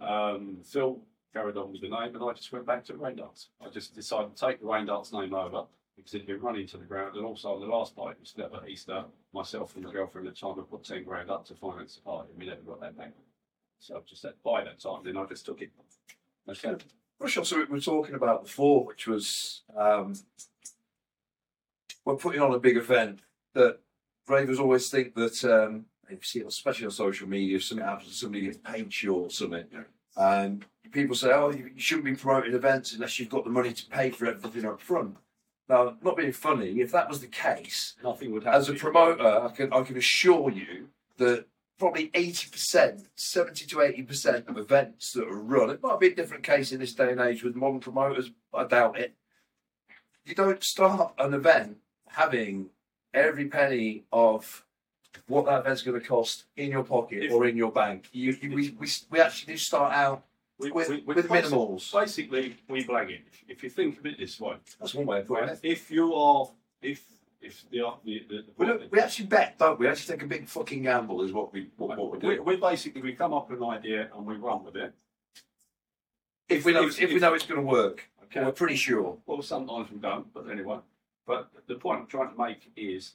Um, 0.00 0.58
Phil 0.64 1.00
carried 1.32 1.56
on 1.56 1.72
with 1.72 1.80
the 1.80 1.88
name, 1.88 2.14
and 2.14 2.22
I 2.22 2.32
just 2.32 2.52
went 2.52 2.66
back 2.66 2.84
to 2.84 2.96
Rain 2.96 3.16
Dance. 3.16 3.48
I 3.64 3.68
just 3.68 3.94
decided 3.94 4.36
to 4.36 4.46
take 4.46 4.60
the 4.60 4.66
Rain 4.66 4.86
Dance 4.86 5.12
name 5.12 5.34
over 5.34 5.64
because 5.96 6.14
it'd 6.14 6.26
been 6.26 6.40
running 6.40 6.66
to 6.68 6.78
the 6.78 6.84
ground, 6.84 7.16
and 7.16 7.24
also 7.24 7.54
on 7.54 7.60
the 7.60 7.66
last 7.66 7.94
party 7.94 8.18
was 8.20 8.34
never 8.36 8.66
Easter. 8.66 9.04
Myself 9.32 9.76
and 9.76 9.84
the 9.84 9.90
girlfriend 9.90 10.28
at 10.28 10.34
the 10.34 10.40
time 10.40 10.56
had 10.56 10.70
put 10.70 10.84
ten 10.84 11.04
grand 11.04 11.30
up 11.30 11.46
to 11.46 11.54
finance 11.54 11.96
the 11.96 12.02
party, 12.02 12.30
and 12.30 12.38
we 12.38 12.46
never 12.46 12.62
got 12.62 12.80
that 12.80 12.96
back. 12.96 13.12
So 13.78 13.96
I 13.96 14.00
just 14.08 14.22
said 14.22 14.34
by 14.44 14.64
that 14.64 14.80
time, 14.80 15.02
then 15.04 15.16
I 15.16 15.26
just 15.26 15.44
took 15.44 15.60
it. 15.60 15.70
That's 16.46 16.62
it. 16.64 16.84
Brush 17.18 17.36
on 17.36 17.44
something 17.44 17.68
we 17.68 17.74
were 17.74 17.80
talking 17.80 18.14
about 18.14 18.44
before, 18.44 18.84
which 18.84 19.06
was 19.06 19.62
um, 19.76 20.14
we're 22.04 22.16
putting 22.16 22.40
on 22.40 22.54
a 22.54 22.58
big 22.58 22.76
event 22.76 23.20
that 23.54 23.78
ravers 24.28 24.58
always 24.58 24.88
think 24.88 25.14
that 25.14 25.44
um, 25.44 25.86
you 26.10 26.18
see 26.22 26.40
it, 26.40 26.46
especially 26.46 26.86
on 26.86 26.90
social 26.90 27.28
media, 27.28 27.56
if 27.56 27.64
something 27.64 27.86
happens, 27.86 28.16
somebody 28.16 28.44
gets 28.46 28.58
paid 28.58 28.92
short 28.92 29.26
or 29.26 29.30
something, 29.30 29.64
and 30.16 30.64
people 30.92 31.14
say, 31.16 31.30
"Oh, 31.32 31.50
you, 31.50 31.70
you 31.74 31.80
shouldn't 31.80 32.04
be 32.04 32.14
promoting 32.14 32.54
events 32.54 32.92
unless 32.92 33.18
you've 33.18 33.28
got 33.30 33.44
the 33.44 33.50
money 33.50 33.72
to 33.72 33.86
pay 33.86 34.10
for 34.10 34.26
everything 34.26 34.64
up 34.66 34.80
front." 34.80 35.16
Now, 35.68 35.96
not 36.02 36.16
being 36.16 36.32
funny, 36.32 36.80
if 36.80 36.92
that 36.92 37.08
was 37.08 37.20
the 37.20 37.28
case, 37.28 37.94
Nothing 38.02 38.32
would 38.32 38.44
happen. 38.44 38.60
as 38.60 38.68
a 38.68 38.74
promoter, 38.74 39.26
I 39.26 39.48
can 39.48 39.72
I 39.72 39.82
can 39.82 39.96
assure 39.96 40.50
you 40.50 40.88
that 41.18 41.46
probably 41.78 42.10
eighty 42.14 42.48
percent, 42.50 43.08
seventy 43.14 43.64
to 43.66 43.80
eighty 43.80 44.02
percent 44.02 44.48
of 44.48 44.58
events 44.58 45.12
that 45.12 45.26
are 45.28 45.40
run, 45.40 45.70
it 45.70 45.82
might 45.82 46.00
be 46.00 46.08
a 46.08 46.14
different 46.14 46.42
case 46.42 46.72
in 46.72 46.80
this 46.80 46.94
day 46.94 47.10
and 47.12 47.20
age 47.20 47.42
with 47.42 47.56
modern 47.56 47.80
promoters. 47.80 48.30
I 48.52 48.64
doubt 48.64 48.98
it. 48.98 49.14
You 50.24 50.34
don't 50.34 50.62
start 50.62 51.14
an 51.18 51.34
event 51.34 51.78
having 52.08 52.68
every 53.14 53.46
penny 53.48 54.04
of 54.12 54.64
what 55.28 55.46
that 55.46 55.60
event's 55.60 55.82
going 55.82 56.00
to 56.00 56.06
cost 56.06 56.44
in 56.56 56.70
your 56.70 56.84
pocket 56.84 57.24
If- 57.24 57.32
or 57.32 57.46
in 57.46 57.56
your 57.56 57.72
bank. 57.72 58.08
You, 58.12 58.36
you, 58.40 58.54
we, 58.54 58.70
we, 58.78 58.88
we 59.10 59.20
actually 59.20 59.54
do 59.54 59.58
start 59.58 59.92
out 59.94 60.24
We- 60.58 60.70
with, 60.70 60.88
we- 60.88 61.00
with 61.02 61.26
basi- 61.28 61.42
minimals. 61.42 61.92
Basically, 61.92 62.56
we 62.68 62.84
blag 62.84 63.10
it. 63.10 63.22
If- 63.26 63.44
If 63.48 63.62
you 63.64 63.70
think 63.70 63.98
of 63.98 64.06
it 64.06 64.18
this 64.18 64.40
way, 64.40 64.56
That's 64.80 64.94
one 64.94 65.06
way 65.06 65.20
of 65.20 65.26
putting 65.26 65.48
it. 65.50 65.60
if 65.62 65.90
you 65.90 66.14
are, 66.14 66.48
if 66.80 67.02
if 67.40 67.68
the 67.70 67.78
the, 68.04 68.24
the, 68.28 68.44
We, 68.56 68.66
don't, 68.66 68.90
we 68.92 69.00
actually 69.00 69.26
bet, 69.26 69.58
don't 69.58 69.78
we? 69.78 69.86
We 69.86 69.90
actually 69.90 70.14
take 70.14 70.22
a 70.24 70.28
big 70.28 70.46
fucking 70.48 70.82
gamble, 70.84 71.22
is 71.22 71.32
what 71.32 71.52
we 71.52 71.68
what, 71.76 71.98
what 71.98 72.12
we 72.12 72.18
do. 72.20 72.26
we, 72.28 72.38
we 72.38 72.56
basically 72.56 73.02
we 73.02 73.12
come 73.14 73.34
up 73.34 73.50
with 73.50 73.60
an 73.60 73.68
idea 73.68 74.08
and 74.14 74.24
we 74.24 74.36
run 74.36 74.64
with 74.64 74.76
it. 74.76 74.92
if 76.48 76.64
we 76.64 76.72
know 76.72 76.86
if- 76.86 77.00
if, 77.00 77.10
we 77.12 77.18
know 77.18 77.34
it's 77.34 77.44
going 77.46 77.60
to 77.60 77.66
work, 77.66 78.08
Okay. 78.24 78.44
we're 78.44 78.52
pretty 78.52 78.76
sure. 78.76 79.18
Well, 79.26 79.42
sometimes 79.42 79.90
we 79.90 79.98
don't, 79.98 80.32
but 80.32 80.48
anyway. 80.50 80.78
But 81.26 81.50
the 81.66 81.74
point 81.76 82.00
I'm 82.00 82.06
trying 82.06 82.30
to 82.34 82.38
make 82.40 82.70
is 82.76 83.14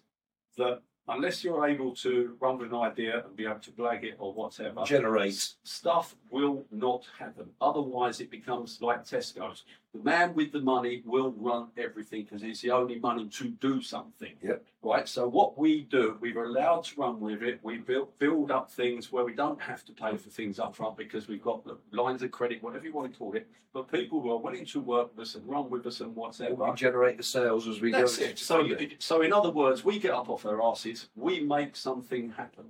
that 0.57 0.81
unless 1.08 1.43
you're 1.43 1.66
able 1.68 1.95
to 1.95 2.36
run 2.39 2.58
with 2.58 2.72
an 2.72 2.78
idea 2.78 3.24
and 3.26 3.36
be 3.36 3.45
able 3.45 3.60
to 3.60 3.72
blag 3.72 4.03
it 4.03 4.16
or 4.20 4.34
whatever, 4.34 4.84
Generate. 4.84 5.34
stuff 5.64 6.16
will 6.30 6.66
not 6.72 7.05
happen. 7.18 7.49
Otherwise, 7.62 8.20
it 8.20 8.30
becomes 8.30 8.82
like 8.82 9.03
Tesco's. 9.05 9.64
The 9.93 10.03
man 10.03 10.36
with 10.36 10.51
the 10.51 10.60
money 10.60 11.01
will 11.05 11.34
run 11.38 11.68
everything 11.78 12.24
because 12.24 12.43
it's 12.43 12.62
the 12.62 12.72
only 12.72 12.99
money 12.99 13.28
to 13.30 13.47
do 13.49 13.82
something. 13.82 14.34
Yep. 14.43 14.64
Right. 14.84 15.08
So 15.08 15.28
what 15.28 15.58
we 15.58 15.82
do, 15.84 16.18
we're 16.22 16.43
allowed 16.43 16.84
to 16.86 17.01
run 17.01 17.20
with 17.20 17.41
it. 17.41 17.60
We 17.64 17.78
build 17.78 18.18
build 18.20 18.51
up 18.51 18.70
things 18.70 19.12
where 19.12 19.24
we 19.24 19.34
don't 19.34 19.60
have 19.62 19.86
to 19.86 19.93
pay 19.93 20.18
for 20.18 20.30
things 20.30 20.60
up 20.60 20.76
front 20.76 20.97
because 20.97 21.28
we've 21.28 21.41
got 21.41 21.64
the 21.64 21.78
lines 21.91 22.22
of 22.22 22.32
credit, 22.32 22.62
whatever 22.62 22.86
you 22.86 22.93
want 22.93 23.12
to 23.12 23.18
call 23.18 23.34
it. 23.36 23.47
But 23.74 23.91
people 23.91 24.22
who 24.22 24.32
are 24.32 24.38
willing 24.38 24.66
to 24.66 24.80
work 24.80 25.16
with 25.16 25.28
us 25.28 25.36
and 25.36 25.47
run 25.47 25.70
with 25.70 25.86
us 25.86 26.01
and 26.01 26.16
whatever. 26.16 26.55
We 26.55 26.76
generate 26.76 27.18
the 27.18 27.24
sales 27.24 27.68
as 27.68 27.80
we 27.80 27.91
That's 27.91 28.18
go. 28.18 28.26
it. 28.26 28.39
So, 28.39 28.68
so 28.97 29.22
in 29.22 29.34
other 29.34 29.51
words, 29.51 29.84
we 29.84 29.99
get 29.99 30.12
up 30.12 30.30
off 30.30 30.45
our 30.45 30.64
asses, 30.64 30.96
we 31.15 31.39
make 31.39 31.75
something 31.75 32.31
happen. 32.31 32.65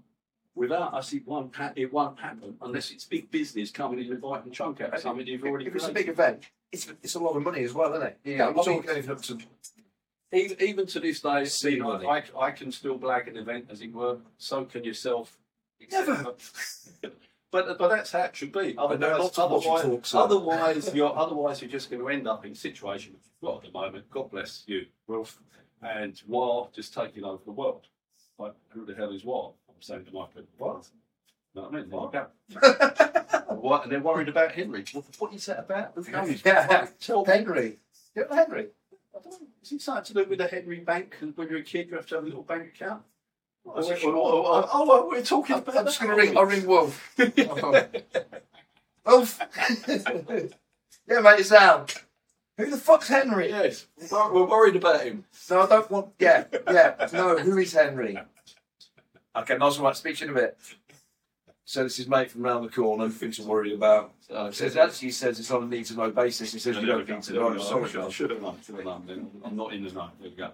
Without 0.56 0.94
us, 0.94 1.14
it 1.14 1.28
won't, 1.28 1.56
ha- 1.56 1.74
it 1.76 1.94
won't 1.94 2.20
happen 2.20 2.56
unless 2.62 2.90
it's 2.92 3.06
big 3.06 3.30
business 3.30 3.70
coming 3.70 4.00
in 4.04 4.12
and 4.12 4.22
biting 4.22 4.52
chunk 4.52 4.82
out 4.82 4.94
of 4.94 5.00
something 5.02 5.28
you've 5.28 5.44
already 5.44 5.68
if 5.68 5.76
it's 5.76 5.86
a 5.86 5.92
created. 5.92 6.06
big 6.08 6.14
event, 6.14 6.44
it's 6.72 6.88
it's 7.04 7.14
a 7.16 7.20
lot 7.20 7.36
of 7.36 7.44
money 7.44 7.64
as 7.64 7.74
well, 7.74 7.94
isn't 7.94 8.08
it? 8.08 8.18
Yeah, 8.24 8.48
I'm 8.48 8.54
I 8.54 8.56
mean- 8.56 8.66
talking 8.66 8.90
anything 8.90 9.12
up 9.12 9.22
to 9.22 9.38
Even, 10.34 10.62
even 10.62 10.86
to 10.88 11.00
this 11.00 11.22
day, 11.22 11.46
See 11.46 11.72
you 11.74 11.80
know, 11.84 11.90
money. 12.00 12.08
I, 12.08 12.24
I 12.40 12.52
can 12.52 12.72
still 12.72 12.98
blag 12.98 13.28
an 13.30 13.38
event, 13.38 13.68
as 13.70 13.82
it 13.82 13.94
were. 13.94 14.18
So 14.38 14.66
can 14.66 14.84
yourself. 14.84 15.38
Never. 15.92 16.34
But 17.50 17.78
but 17.78 17.88
that's 17.88 18.12
how 18.12 18.24
it 18.24 18.36
should 18.36 18.52
be. 18.52 18.76
Otherwise, 18.78 19.20
watch 19.20 19.38
you 19.38 19.44
otherwise, 19.44 19.82
talk, 19.84 20.06
sir. 20.06 20.18
otherwise 20.20 20.94
you're 20.94 21.18
otherwise 21.18 21.62
you're 21.62 21.72
just 21.72 21.90
going 21.90 22.02
to 22.02 22.10
end 22.10 22.28
up 22.28 22.46
in 22.46 22.52
a 22.52 22.56
situation 22.56 23.14
which 23.14 23.22
you've 23.24 23.50
got 23.50 23.64
at 23.66 23.72
the 23.72 23.80
moment. 23.80 24.10
God 24.12 24.30
bless 24.30 24.66
you, 24.68 24.86
Wilf, 25.08 25.40
and 25.82 26.22
war 26.28 26.68
just 26.76 26.94
taking 26.94 27.24
over 27.24 27.42
the 27.46 27.54
world. 27.54 27.88
Like 28.38 28.54
who 28.70 28.86
the 28.86 28.94
hell 28.96 29.12
is 29.14 29.24
war? 29.26 29.54
I'm 29.70 29.82
saying 29.82 30.06
to 30.06 30.14
my 30.14 30.26
people, 30.28 30.46
what? 30.58 30.88
No, 31.56 31.68
I 31.68 31.72
mean, 31.72 31.90
like 31.90 32.30
what? 33.50 33.84
And 33.84 33.92
they're 33.92 34.00
worried 34.00 34.30
about 34.30 34.52
Henry. 34.52 34.84
What, 34.94 35.06
what 35.18 35.34
is 35.34 35.46
that 35.48 35.60
about? 35.60 35.94
Who 35.96 36.12
knows? 36.12 36.42
Yeah. 36.46 36.88
Tell. 37.00 37.26
Henry. 37.26 37.78
Yeah, 38.16 38.24
Henry. 38.32 38.68
I 39.16 39.20
don't 39.24 39.32
know. 39.42 39.48
Is 39.64 39.72
it 39.72 39.82
something 39.82 40.04
to 40.06 40.14
do 40.24 40.30
with 40.30 40.38
the 40.40 40.48
Henry 40.48 40.80
Bank? 40.80 41.16
And 41.22 41.36
when 41.36 41.50
you're 41.50 41.60
a 41.60 41.64
kid, 41.64 41.88
you 41.90 41.96
have 41.96 42.06
to 42.08 42.16
have 42.16 42.24
a 42.24 42.28
little 42.28 42.44
bank 42.44 42.74
account. 42.76 43.02
Oh, 43.66 43.74
Oh, 43.76 43.96
sure. 43.96 44.16
oh, 44.16 44.46
oh, 44.46 44.70
oh, 44.72 45.08
we're 45.10 45.22
talking 45.24 45.56
I'm, 45.56 45.62
about 45.64 45.78
I'm 45.78 45.86
just 45.86 46.00
going 46.00 46.12
to 46.12 46.18
ring. 46.18 46.38
I'll 46.38 46.46
ring 46.46 46.66
Wolf. 46.66 47.18
Wolf. 49.06 49.40
yeah, 49.88 51.20
mate, 51.22 51.40
it's 51.40 51.50
down. 51.50 51.88
Who 52.58 52.72
the 52.72 52.78
fuck's 52.78 53.08
Henry? 53.08 53.50
Yes, 53.50 53.86
we're 54.12 54.34
we're 54.34 54.46
worried 54.48 54.76
about 54.76 55.04
him. 55.04 55.26
No, 55.50 55.62
I 55.62 55.68
don't 55.68 55.92
want. 55.92 56.08
Yeah, 56.20 56.46
yeah. 56.72 57.08
No, 57.14 57.38
who 57.38 57.58
is 57.58 57.74
Henry? 57.74 58.18
Okay, 59.36 59.58
nice 59.58 59.78
one. 59.78 59.94
Speak 59.94 60.18
to 60.18 60.26
you 60.26 60.32
in 60.32 60.38
a 60.38 60.42
bit. 60.42 60.58
So 61.66 61.84
this 61.84 62.00
is 62.00 62.08
mate 62.08 62.32
from 62.32 62.42
round 62.44 62.66
the 62.66 62.70
corner. 62.72 63.06
Nothing 63.06 63.32
to 63.34 63.44
worry 63.44 63.76
about. 63.76 64.14
So, 64.28 64.50
Says 64.52 64.76
actually 64.76 65.10
he 65.10 65.12
says 65.12 65.40
it's 65.40 65.52
on 65.52 65.64
a 65.64 65.66
need 65.68 65.86
to 65.86 65.94
know 65.96 66.10
basis. 66.10 66.52
He 66.54 66.60
says 66.60 66.78
you 66.78 66.86
don't 66.88 67.08
need 67.08 67.22
to 67.24 67.34
know. 67.34 67.58
Sorry, 67.60 67.84
I 67.84 67.88
John. 67.88 68.10
should 68.10 68.32
have 68.32 68.42
known. 68.42 68.56
Should 68.66 68.76
have 68.78 68.86
known. 68.86 69.04
Then 69.06 69.30
I'm 69.44 69.56
not 69.56 69.74
in 69.74 69.84
the 69.84 69.92
know. 69.92 70.10
There 70.20 70.30
we 70.30 70.36
go. 70.36 70.52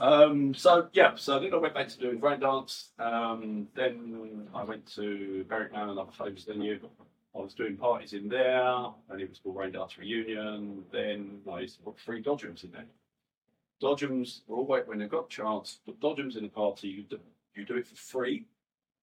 Um, 0.00 0.54
so 0.54 0.88
yeah, 0.92 1.12
so 1.16 1.40
then 1.40 1.52
I 1.52 1.56
went 1.56 1.74
back 1.74 1.88
to 1.88 1.98
doing 1.98 2.18
grand 2.18 2.42
dance. 2.42 2.90
Um, 3.00 3.66
then 3.74 4.46
I 4.54 4.62
went 4.62 4.86
to 4.94 5.44
Berwick 5.48 5.72
Manor, 5.72 5.92
another 5.92 6.12
famous 6.16 6.44
venue. 6.44 6.78
I 7.34 7.40
was 7.40 7.54
doing 7.54 7.76
parties 7.76 8.14
in 8.14 8.28
there, 8.28 8.86
and 9.10 9.20
it 9.20 9.28
was 9.28 9.38
called 9.38 9.56
Rain 9.56 9.72
Dance 9.72 9.98
Reunion. 9.98 10.84
Then 10.90 11.40
I 11.50 11.60
used 11.60 11.76
to 11.76 11.82
put 11.82 11.98
three 11.98 12.22
Dodgems 12.22 12.64
in 12.64 12.72
there. 12.72 12.86
Dodgems 13.82 14.40
were 14.46 14.56
always 14.56 14.86
when 14.86 14.98
they've 14.98 15.08
got 15.08 15.26
a 15.26 15.28
chance. 15.28 15.80
But 15.86 16.00
Dodgems 16.00 16.36
in 16.36 16.44
a 16.44 16.48
party, 16.48 16.88
you 16.88 17.02
do, 17.02 17.18
you 17.54 17.64
do 17.64 17.76
it 17.76 17.86
for 17.86 17.96
free. 17.96 18.46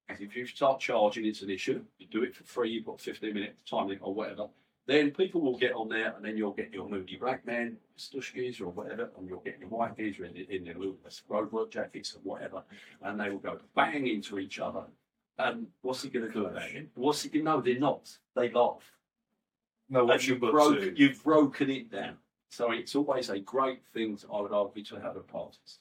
Because 0.08 0.22
if 0.22 0.36
you 0.36 0.46
start 0.46 0.80
charging, 0.80 1.26
it's 1.26 1.42
an 1.42 1.50
issue. 1.50 1.84
You 1.98 2.08
do 2.08 2.24
it 2.24 2.36
for 2.36 2.44
free. 2.44 2.72
You've 2.72 2.86
got 2.86 3.00
15 3.00 3.34
minutes 3.34 3.62
time 3.70 3.88
limit 3.88 4.02
or 4.04 4.14
whatever. 4.14 4.48
Then 4.88 5.12
people 5.12 5.42
will 5.42 5.58
get 5.58 5.74
on 5.74 5.90
there, 5.90 6.14
and 6.16 6.24
then 6.24 6.38
you'll 6.38 6.52
get 6.52 6.72
your 6.72 6.88
moody 6.88 7.16
black 7.16 7.46
man, 7.46 7.78
stushkis 7.98 8.62
or 8.62 8.68
whatever, 8.68 9.10
and 9.18 9.28
you'll 9.28 9.40
get 9.40 9.60
your 9.60 9.70
white 9.70 9.98
in, 9.98 10.14
in 10.50 10.64
their 10.64 10.76
little 10.76 10.98
roadwork 11.28 11.72
jackets 11.72 12.16
or 12.16 12.20
whatever, 12.20 12.62
and 13.02 13.20
they 13.20 13.32
will 13.32 13.40
go 13.40 13.58
bang 13.76 14.06
into 14.06 14.38
each 14.38 14.60
other. 14.60 14.84
And 15.38 15.68
what's 15.82 16.04
he 16.04 16.10
going 16.10 16.28
to 16.28 16.32
do 16.32 16.46
about 16.46 16.70
it? 16.70 16.90
What's 16.96 17.24
he? 17.24 17.42
No, 17.42 17.62
they're 17.62 17.80
not. 17.80 18.10
They 18.36 18.50
laugh. 18.50 18.84
No, 19.90 20.06
what's 20.06 20.28
your 20.28 20.38
you've, 20.38 20.52
broke, 20.52 20.80
to? 20.80 20.94
you've 20.98 21.24
broken 21.24 21.70
it 21.70 21.92
down. 21.92 22.18
So 22.50 22.72
it's 22.72 22.96
always 22.96 23.30
a 23.30 23.40
great 23.40 23.86
thing, 23.94 24.18
to, 24.18 24.28
I 24.34 24.42
would 24.42 24.54
argue, 24.54 24.84
to 24.86 24.96
have 24.96 25.18
at 25.18 25.28
parties. 25.28 25.80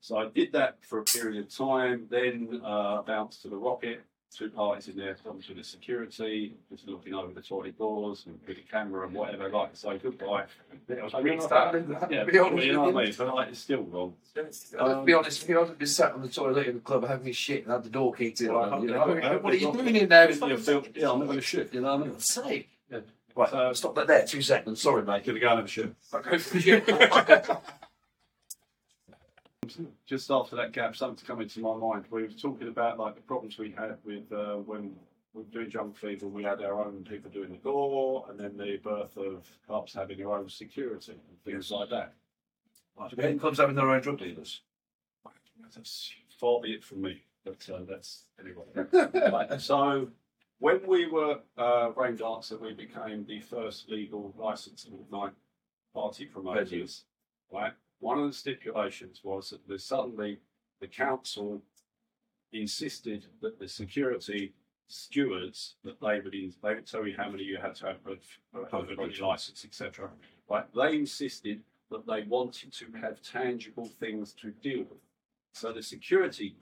So 0.00 0.16
I 0.16 0.28
did 0.28 0.52
that 0.52 0.78
for 0.80 1.00
a 1.00 1.04
period 1.04 1.44
of 1.44 1.54
time, 1.54 2.06
then 2.10 2.62
uh, 2.64 3.02
bounced 3.02 3.42
to 3.42 3.48
the 3.48 3.56
Rocket, 3.56 4.02
two 4.34 4.50
parties 4.50 4.88
in 4.88 4.96
there, 4.96 5.14
to 5.14 5.54
the 5.54 5.64
security, 5.64 6.54
just 6.70 6.86
looking 6.86 7.14
over 7.14 7.32
the 7.32 7.40
toilet 7.40 7.78
doors 7.78 8.24
and 8.26 8.38
with 8.46 8.58
a 8.58 8.60
camera 8.60 9.06
and 9.06 9.14
whatever, 9.14 9.48
like 9.48 9.72
to 9.72 9.76
say 9.78 9.98
goodbye. 9.98 10.44
So, 11.10 11.18
you 11.18 11.36
know, 11.36 11.40
Standing 11.40 11.88
there, 11.88 12.08
yeah, 12.10 12.24
be 12.24 12.38
honest 12.38 12.66
you 12.66 12.72
know 12.74 12.84
with 12.86 12.94
what 12.94 13.02
I 13.02 13.06
mean? 13.06 13.14
But 13.16 13.34
like, 13.34 13.48
it's 13.48 13.58
still 13.60 13.82
wrong. 13.82 14.14
Let's 14.36 14.74
be 15.04 15.14
honest, 15.14 15.42
if 15.42 15.48
you 15.48 15.58
hadn't 15.58 15.78
been 15.78 15.88
sat 15.88 16.12
on 16.12 16.22
the 16.22 16.28
toilet 16.28 16.66
in 16.66 16.74
the 16.74 16.80
club 16.80 17.06
having 17.06 17.32
shit 17.32 17.64
and 17.64 17.72
had 17.72 17.84
the 17.84 17.90
door 17.90 18.12
kicked 18.14 18.40
in, 18.40 18.52
like, 18.52 18.82
you 18.82 18.88
know, 18.88 19.38
what 19.42 19.54
are 19.54 19.56
you 19.56 19.72
doing 19.72 19.96
in 19.96 20.08
there? 20.08 20.30
Yeah, 20.30 21.10
I'm 21.10 21.18
not 21.18 21.26
going 21.26 21.32
to 21.32 21.40
shit, 21.40 21.72
you 21.74 21.80
know 21.80 21.96
what 21.96 22.06
I 22.06 22.10
mean? 22.10 22.18
Sake. 22.20 22.68
Yeah. 22.90 23.00
Right, 23.34 23.50
So- 23.50 23.72
stop 23.72 23.94
that 23.94 24.06
there. 24.06 24.26
Two 24.26 24.42
seconds. 24.42 24.80
Sorry, 24.82 25.02
mate. 25.02 25.24
Gonna 25.24 25.38
go 25.38 25.48
and 25.48 25.58
have 25.58 25.64
a 25.64 25.68
shit. 25.68 25.94
Okay. 26.12 27.46
just 30.06 30.30
after 30.30 30.56
that 30.56 30.72
gap, 30.72 30.96
something's 30.96 31.26
come 31.26 31.40
into 31.40 31.60
my 31.60 31.76
mind. 31.76 32.04
We 32.10 32.22
were 32.22 32.28
talking 32.28 32.68
about 32.68 32.98
like 32.98 33.14
the 33.14 33.22
problems 33.22 33.58
we 33.58 33.70
had 33.76 33.96
with 34.04 34.30
uh, 34.32 34.56
when 34.56 34.94
we 35.32 35.42
were 35.42 35.48
doing 35.50 35.70
jungle 35.70 35.94
fever. 35.94 36.26
We 36.26 36.44
had 36.44 36.62
our 36.62 36.84
own 36.84 37.04
people 37.08 37.30
doing 37.30 37.50
the 37.50 37.58
door, 37.58 38.26
and 38.28 38.38
then 38.38 38.56
the 38.56 38.76
birth 38.76 39.16
of 39.16 39.46
clubs 39.66 39.94
having 39.94 40.18
their 40.18 40.32
own 40.32 40.48
security 40.48 41.12
and 41.12 41.44
things 41.44 41.70
like 41.70 41.90
that. 41.90 42.14
When 43.14 43.38
clubs 43.38 43.58
having 43.58 43.76
their 43.76 43.90
own 43.90 44.00
drug 44.00 44.18
dealers. 44.18 44.62
That's 45.74 46.12
far 46.38 46.60
be 46.60 46.72
it 46.72 46.84
from 46.84 47.02
me, 47.02 47.22
but 47.44 47.68
uh, 47.72 47.80
that's 47.88 48.24
anyway. 48.40 49.30
right, 49.32 49.60
so 49.60 50.08
when 50.58 50.86
we 50.86 51.06
were 51.06 51.40
uh, 51.56 51.90
Rain 51.96 52.16
Dancer, 52.16 52.58
we 52.58 52.72
became 52.72 53.24
the 53.26 53.40
first 53.40 53.88
legal 53.88 54.34
licensed 54.38 54.88
night 55.10 55.32
party 55.94 56.26
promoters. 56.26 57.04
Right, 57.52 57.72
one 58.00 58.18
of 58.18 58.26
the 58.26 58.32
stipulations 58.32 59.20
was 59.22 59.50
that 59.50 59.66
the, 59.66 59.78
suddenly 59.78 60.38
the 60.80 60.86
council 60.86 61.62
insisted 62.52 63.26
that 63.42 63.58
the 63.58 63.68
security 63.68 64.52
stewards 64.86 65.74
that 65.84 66.00
they 66.00 66.20
would 66.20 66.34
in, 66.34 66.52
they 66.62 66.74
would 66.74 66.86
tell 66.86 67.06
you 67.06 67.14
how 67.16 67.28
many 67.28 67.42
you 67.42 67.58
had 67.58 67.74
to 67.74 67.86
have 67.86 67.96
on 68.72 69.10
your 69.10 69.28
license, 69.28 69.64
etc. 69.64 70.08
Right, 70.48 70.64
they 70.74 70.96
insisted 70.96 71.62
that 71.90 72.06
they 72.06 72.22
wanted 72.22 72.72
to 72.72 72.86
have 73.00 73.20
tangible 73.22 73.90
things 74.00 74.32
to 74.34 74.50
deal 74.50 74.80
with. 74.80 74.98
So 75.52 75.72
the 75.72 75.82
security 75.82 76.56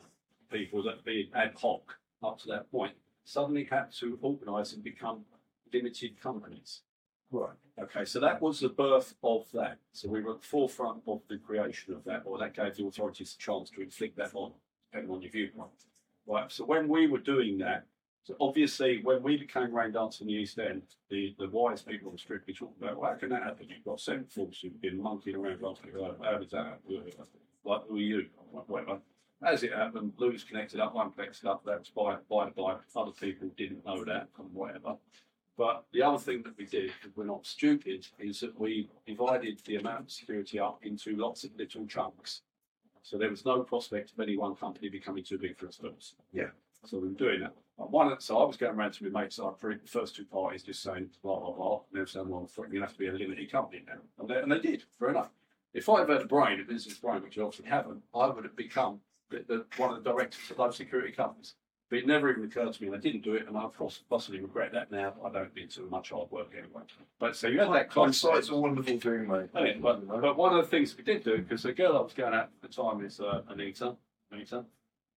people 0.51 0.83
that 0.85 0.97
had 0.97 1.05
been 1.05 1.27
ad 1.35 1.53
hoc 1.61 1.99
up 2.23 2.39
to 2.41 2.49
that 2.49 2.71
point 2.71 2.95
suddenly 3.25 3.65
had 3.71 3.93
to 3.93 4.19
organise 4.23 4.73
and 4.73 4.83
become 4.83 5.25
limited 5.73 6.21
companies. 6.21 6.83
Right. 7.31 7.57
Okay, 7.79 8.07
so 8.07 8.21
that 8.21 8.41
was 8.41 8.61
the 8.61 8.71
birth 8.71 9.15
of 9.23 9.47
that. 9.53 9.79
So 9.93 10.09
we 10.09 10.23
were 10.23 10.35
at 10.35 10.41
the 10.41 10.47
forefront 10.47 11.03
of 11.07 11.21
the 11.29 11.37
creation 11.37 11.93
of 11.95 12.05
that, 12.05 12.23
or 12.25 12.39
that 12.39 12.55
gave 12.55 12.75
the 12.75 12.87
authorities 12.87 13.37
a 13.39 13.43
chance 13.43 13.69
to 13.71 13.83
inflict 13.83 14.17
that 14.17 14.35
on, 14.35 14.53
depending 14.91 15.15
on 15.15 15.21
your 15.21 15.31
viewpoint. 15.31 15.69
Right, 16.27 16.51
so 16.51 16.65
when 16.65 16.89
we 16.89 17.07
were 17.07 17.19
doing 17.19 17.59
that, 17.59 17.85
so 18.25 18.35
obviously 18.41 19.01
when 19.05 19.23
we 19.23 19.37
became 19.37 19.73
Rain 19.73 19.93
Dance 19.93 20.21
in 20.21 20.27
the 20.27 20.33
East 20.33 20.59
End, 20.59 20.83
the, 21.11 21.37
the 21.39 21.49
wise 21.49 21.83
people 21.83 22.09
on 22.11 22.17
the 22.17 22.53
talking 22.53 22.75
about, 22.81 22.97
well, 22.97 23.11
how 23.13 23.17
can 23.17 23.29
that 23.29 23.43
happen? 23.43 23.67
You've 23.69 23.85
got 23.85 24.01
seven 24.01 24.25
folks 24.25 24.61
who've 24.61 24.81
been 24.81 25.01
monkeying 25.01 25.37
around 25.37 25.61
well, 25.61 25.77
how 26.23 26.39
does 26.39 26.51
that 26.51 26.65
happen? 26.65 27.13
Like, 27.65 27.83
who 27.89 27.97
are 27.97 28.01
you? 28.01 28.27
Whatever. 28.51 28.99
As 29.45 29.63
it 29.63 29.73
happened, 29.73 30.15
Louis 30.17 30.43
connected 30.43 30.81
up, 30.81 30.95
one 30.95 31.13
connected 31.13 31.47
up, 31.47 31.63
that 31.67 31.79
was 31.81 31.91
by, 31.91 32.17
by 32.29 32.47
the 32.47 32.51
by. 32.51 32.77
Other 32.99 33.13
people 33.13 33.51
didn't 33.57 33.85
know 33.85 34.03
that 34.05 34.29
and 34.39 34.53
whatever. 34.53 34.97
But 35.57 35.85
the 35.93 36.03
other 36.03 36.19
thing 36.19 36.43
that 36.43 36.57
we 36.59 36.67
did, 36.67 36.93
because 37.01 37.17
we're 37.17 37.25
not 37.25 37.47
stupid, 37.47 38.07
is 38.19 38.41
that 38.41 38.59
we 38.59 38.91
divided 39.07 39.61
the 39.65 39.77
amount 39.77 40.01
of 40.01 40.11
security 40.11 40.61
up 40.61 40.81
into 40.83 41.17
lots 41.17 41.45
of 41.45 41.57
little 41.57 41.87
chunks. 41.87 42.43
So 43.03 43.17
there 43.17 43.31
was 43.31 43.45
no 43.45 43.63
prospect 43.63 44.13
of 44.13 44.21
any 44.21 44.37
one 44.37 44.55
company 44.55 44.89
becoming 44.89 45.25
too 45.25 45.39
big 45.39 45.57
for 45.57 45.67
its 45.67 45.77
first. 45.77 46.17
Yeah. 46.33 46.51
So 46.85 46.99
we 46.99 47.09
were 47.09 47.15
doing 47.15 47.41
that. 47.41 47.55
And 47.79 47.91
one, 47.91 48.21
so 48.21 48.39
I 48.39 48.45
was 48.45 48.57
going 48.57 48.75
around 48.75 48.93
to 48.93 49.09
my 49.09 49.23
mates 49.23 49.41
after 49.43 49.75
the 49.75 49.89
first 49.89 50.17
two 50.17 50.25
parties, 50.25 50.63
just 50.63 50.83
saying 50.83 51.11
blah 51.23 51.39
blah 51.39 51.53
blah. 51.53 51.75
And 51.75 51.97
they 51.97 52.01
were 52.01 52.07
saying, 52.07 52.29
"Well, 52.29 52.49
you're 52.57 52.67
gonna 52.67 52.81
have 52.81 52.93
to 52.93 52.99
be 52.99 53.09
a 53.09 53.13
limited 53.13 53.51
company 53.51 53.83
now," 53.87 54.01
and 54.19 54.29
they, 54.29 54.41
and 54.41 54.51
they 54.51 54.59
did. 54.59 54.85
Fair 54.99 55.11
enough. 55.11 55.31
If 55.73 55.89
I 55.89 56.01
had 56.01 56.09
had 56.09 56.23
a 56.23 56.27
brain, 56.27 56.61
a 56.61 56.65
business 56.65 56.99
brain, 56.99 57.23
which 57.23 57.39
I 57.39 57.43
obviously 57.43 57.67
haven't, 57.69 58.03
I 58.15 58.27
would 58.29 58.45
have 58.45 58.57
become 58.57 59.01
the, 59.31 59.45
the, 59.47 59.67
one 59.77 59.91
of 59.95 60.03
the 60.03 60.11
directors 60.11 60.51
of 60.51 60.57
those 60.57 60.77
security 60.77 61.13
companies. 61.13 61.55
But 61.89 62.01
it 62.01 62.07
never 62.07 62.29
even 62.31 62.45
occurred 62.45 62.73
to 62.73 62.83
me, 62.83 62.89
and 62.89 62.97
I 62.97 62.99
didn't 62.99 63.23
do 63.23 63.35
it, 63.35 63.47
and 63.47 63.57
I 63.57 63.67
poss- 63.69 64.03
possibly 64.11 64.41
regret 64.41 64.73
that 64.73 64.91
now. 64.91 65.15
I 65.25 65.31
don't 65.31 65.55
need 65.55 65.71
too 65.71 65.87
much 65.89 66.11
hard 66.11 66.29
work 66.33 66.51
anyway. 66.53 66.83
But 67.21 67.37
so 67.37 67.47
you 67.47 67.61
had 67.61 67.73
that 67.73 67.91
concept. 67.91 68.33
Hindsight's 68.33 68.51
a 68.51 68.57
wonderful 68.57 68.99
thing, 68.99 69.29
mate. 69.29 69.51
Oh, 69.55 69.63
yeah, 69.65 69.75
but, 69.81 70.09
but 70.09 70.37
one 70.37 70.53
of 70.57 70.65
the 70.65 70.69
things 70.71 70.97
we 70.97 71.05
did 71.05 71.23
do, 71.23 71.39
because 71.39 71.63
the 71.63 71.73
girl 71.73 71.97
I 71.97 72.01
was 72.01 72.13
going 72.13 72.35
out 72.35 72.51
at 72.63 72.63
the 72.63 72.69
time 72.69 73.05
is 73.05 73.21
uh, 73.21 73.43
Anita. 73.49 73.95
Anita. 74.33 74.65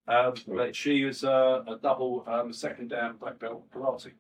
Um, 0.08 0.34
but 0.48 0.76
she 0.76 1.06
was 1.06 1.24
uh, 1.24 1.64
a 1.68 1.78
double 1.82 2.24
um, 2.28 2.54
second 2.54 2.90
down 2.90 3.18
black 3.18 3.40
belt 3.40 3.64
karate 3.72 4.12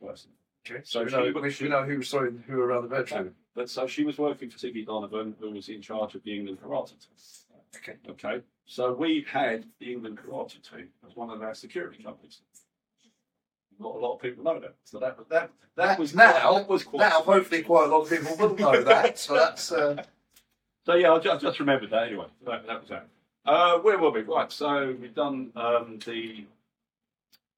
person. 0.00 0.30
Okay. 0.68 0.80
So 0.84 1.00
So 1.00 1.04
we 1.04 1.10
she 1.10 1.16
know, 1.32 1.40
was- 1.40 1.60
we 1.60 1.68
know 1.68 1.82
who 1.84 2.02
sorry, 2.02 2.32
who 2.46 2.56
were 2.56 2.66
around 2.66 2.82
the 2.88 2.88
bedroom. 2.88 3.34
But 3.56 3.68
so 3.68 3.88
she 3.88 4.04
was 4.04 4.16
working 4.18 4.48
for 4.50 4.58
Ticky 4.58 4.84
Donovan, 4.84 5.34
who 5.40 5.50
was 5.50 5.68
in 5.68 5.82
charge 5.82 6.14
of 6.14 6.22
the 6.22 6.36
England 6.36 6.58
karate. 6.62 6.92
Okay. 7.76 7.94
Okay. 8.08 8.42
So 8.70 8.92
we 8.92 9.24
had 9.32 9.64
the 9.80 9.92
England 9.92 10.18
karate 10.18 10.60
team 10.62 10.88
as 11.08 11.16
one 11.16 11.30
of 11.30 11.40
our 11.42 11.54
security 11.54 12.02
companies. 12.02 12.42
Not 13.80 13.94
a 13.94 13.98
lot 13.98 14.16
of 14.16 14.20
people 14.20 14.44
know 14.44 14.60
that. 14.60 14.74
So 14.84 14.98
that 14.98 15.16
that 15.30 15.50
that 15.76 15.98
was 15.98 16.14
now. 16.14 16.52
that 16.58 16.68
was 16.68 16.84
quite 16.84 17.00
Now, 17.00 17.22
hopefully, 17.22 17.62
quite 17.62 17.84
a 17.84 17.88
lot 17.88 18.02
of 18.02 18.10
people 18.10 18.36
will 18.36 18.54
know 18.54 18.82
that. 18.82 19.18
So 19.26 19.34
that's 19.34 19.72
uh, 19.72 20.02
So 20.84 20.94
yeah, 20.94 21.12
I 21.12 21.18
just, 21.18 21.42
just 21.42 21.60
remembered 21.60 21.90
that 21.90 22.08
anyway. 22.08 22.26
That, 22.44 22.66
that 22.66 22.80
was 22.80 22.90
that. 22.90 23.08
Uh, 23.46 23.78
where 23.78 23.98
were 23.98 24.10
we? 24.10 24.20
Right. 24.20 24.52
So 24.52 24.94
we've 25.00 25.14
done 25.14 25.50
um, 25.56 25.98
the 26.04 26.44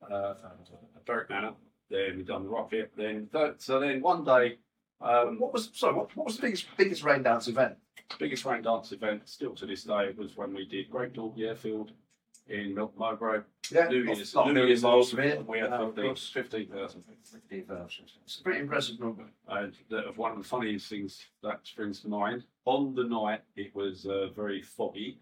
uh, 0.09 0.35
Berwick 1.05 1.29
Manor. 1.29 1.55
Then 1.91 2.19
we've 2.19 2.27
done 2.27 2.45
the 2.45 2.51
Rocket. 2.51 2.93
Then 2.97 3.29
so 3.59 3.81
then 3.81 4.01
one 4.01 4.23
day, 4.23 4.59
um, 5.01 5.41
what 5.41 5.53
was 5.53 5.71
sorry. 5.73 5.95
What, 5.95 6.17
what 6.17 6.27
was 6.27 6.37
the 6.37 6.43
biggest 6.43 6.67
biggest 6.77 7.03
rain 7.03 7.25
dance 7.25 7.49
event? 7.49 7.75
Biggest 8.19 8.45
rain 8.45 8.63
dance 8.63 8.93
event 8.93 9.29
still 9.29 9.55
to 9.55 9.67
this 9.67 9.85
day 9.85 10.13
was 10.17 10.37
when 10.37 10.53
we 10.53 10.67
did 10.67 10.91
Great 10.91 11.13
Dalby 11.13 11.47
Airfield 11.47 11.93
in 12.49 12.75
Melton 12.75 12.99
Mowbray. 12.99 13.41
Yeah, 13.71 13.89
New 13.89 14.05
not, 14.05 14.17
Year's, 14.17 14.35
not 14.35 14.47
New 14.49 14.53
million 14.55 14.69
Year's 14.83 15.11
from. 15.11 15.47
We 15.47 15.59
had 15.61 15.71
No, 15.71 15.89
of 15.89 15.95
15 15.95 16.05
course. 16.05 16.31
15,000. 16.31 17.05
15,000. 17.49 18.05
It's 18.25 18.41
a 18.41 18.43
pretty 18.43 18.61
impressive 18.61 18.99
number. 18.99 19.25
And 19.49 19.75
that, 19.91 20.17
one 20.17 20.33
of 20.33 20.39
the 20.39 20.45
funniest 20.45 20.89
things 20.89 21.25
that 21.43 21.61
springs 21.63 22.01
to 22.01 22.09
mind, 22.09 22.45
on 22.65 22.95
the 22.95 23.05
night 23.05 23.43
it 23.57 23.75
was 23.75 24.07
uh, 24.07 24.29
very 24.35 24.61
foggy. 24.61 25.21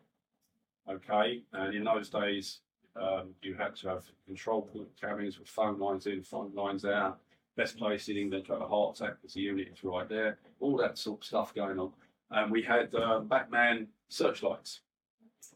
Okay, 0.89 1.43
and 1.53 1.75
in 1.75 1.85
those 1.85 2.09
days 2.09 2.61
um, 2.97 3.35
you 3.43 3.55
had 3.55 3.77
to 3.77 3.89
have 3.89 4.05
control 4.27 4.63
point 4.63 4.89
cameras 4.99 5.39
with 5.39 5.49
phone 5.49 5.79
lines 5.79 6.07
in, 6.07 6.23
phone 6.23 6.53
lines 6.55 6.85
out. 6.85 7.21
Best 7.57 7.77
place 7.77 8.09
in 8.09 8.17
England 8.17 8.47
to 8.47 8.53
have 8.53 8.63
a 8.63 8.69
heart 8.69 8.99
attack 8.99 9.17
because 9.21 9.35
the 9.35 9.41
unit 9.41 9.69
is 9.73 9.85
right 9.85 10.09
there. 10.09 10.39
All 10.61 10.77
that 10.79 10.97
sort 10.97 11.21
of 11.21 11.27
stuff 11.27 11.55
going 11.55 11.79
on. 11.79 11.93
And 12.31 12.51
we 12.51 12.63
had 12.63 12.95
um, 12.95 13.27
Batman 13.27 13.89
searchlights 14.09 14.81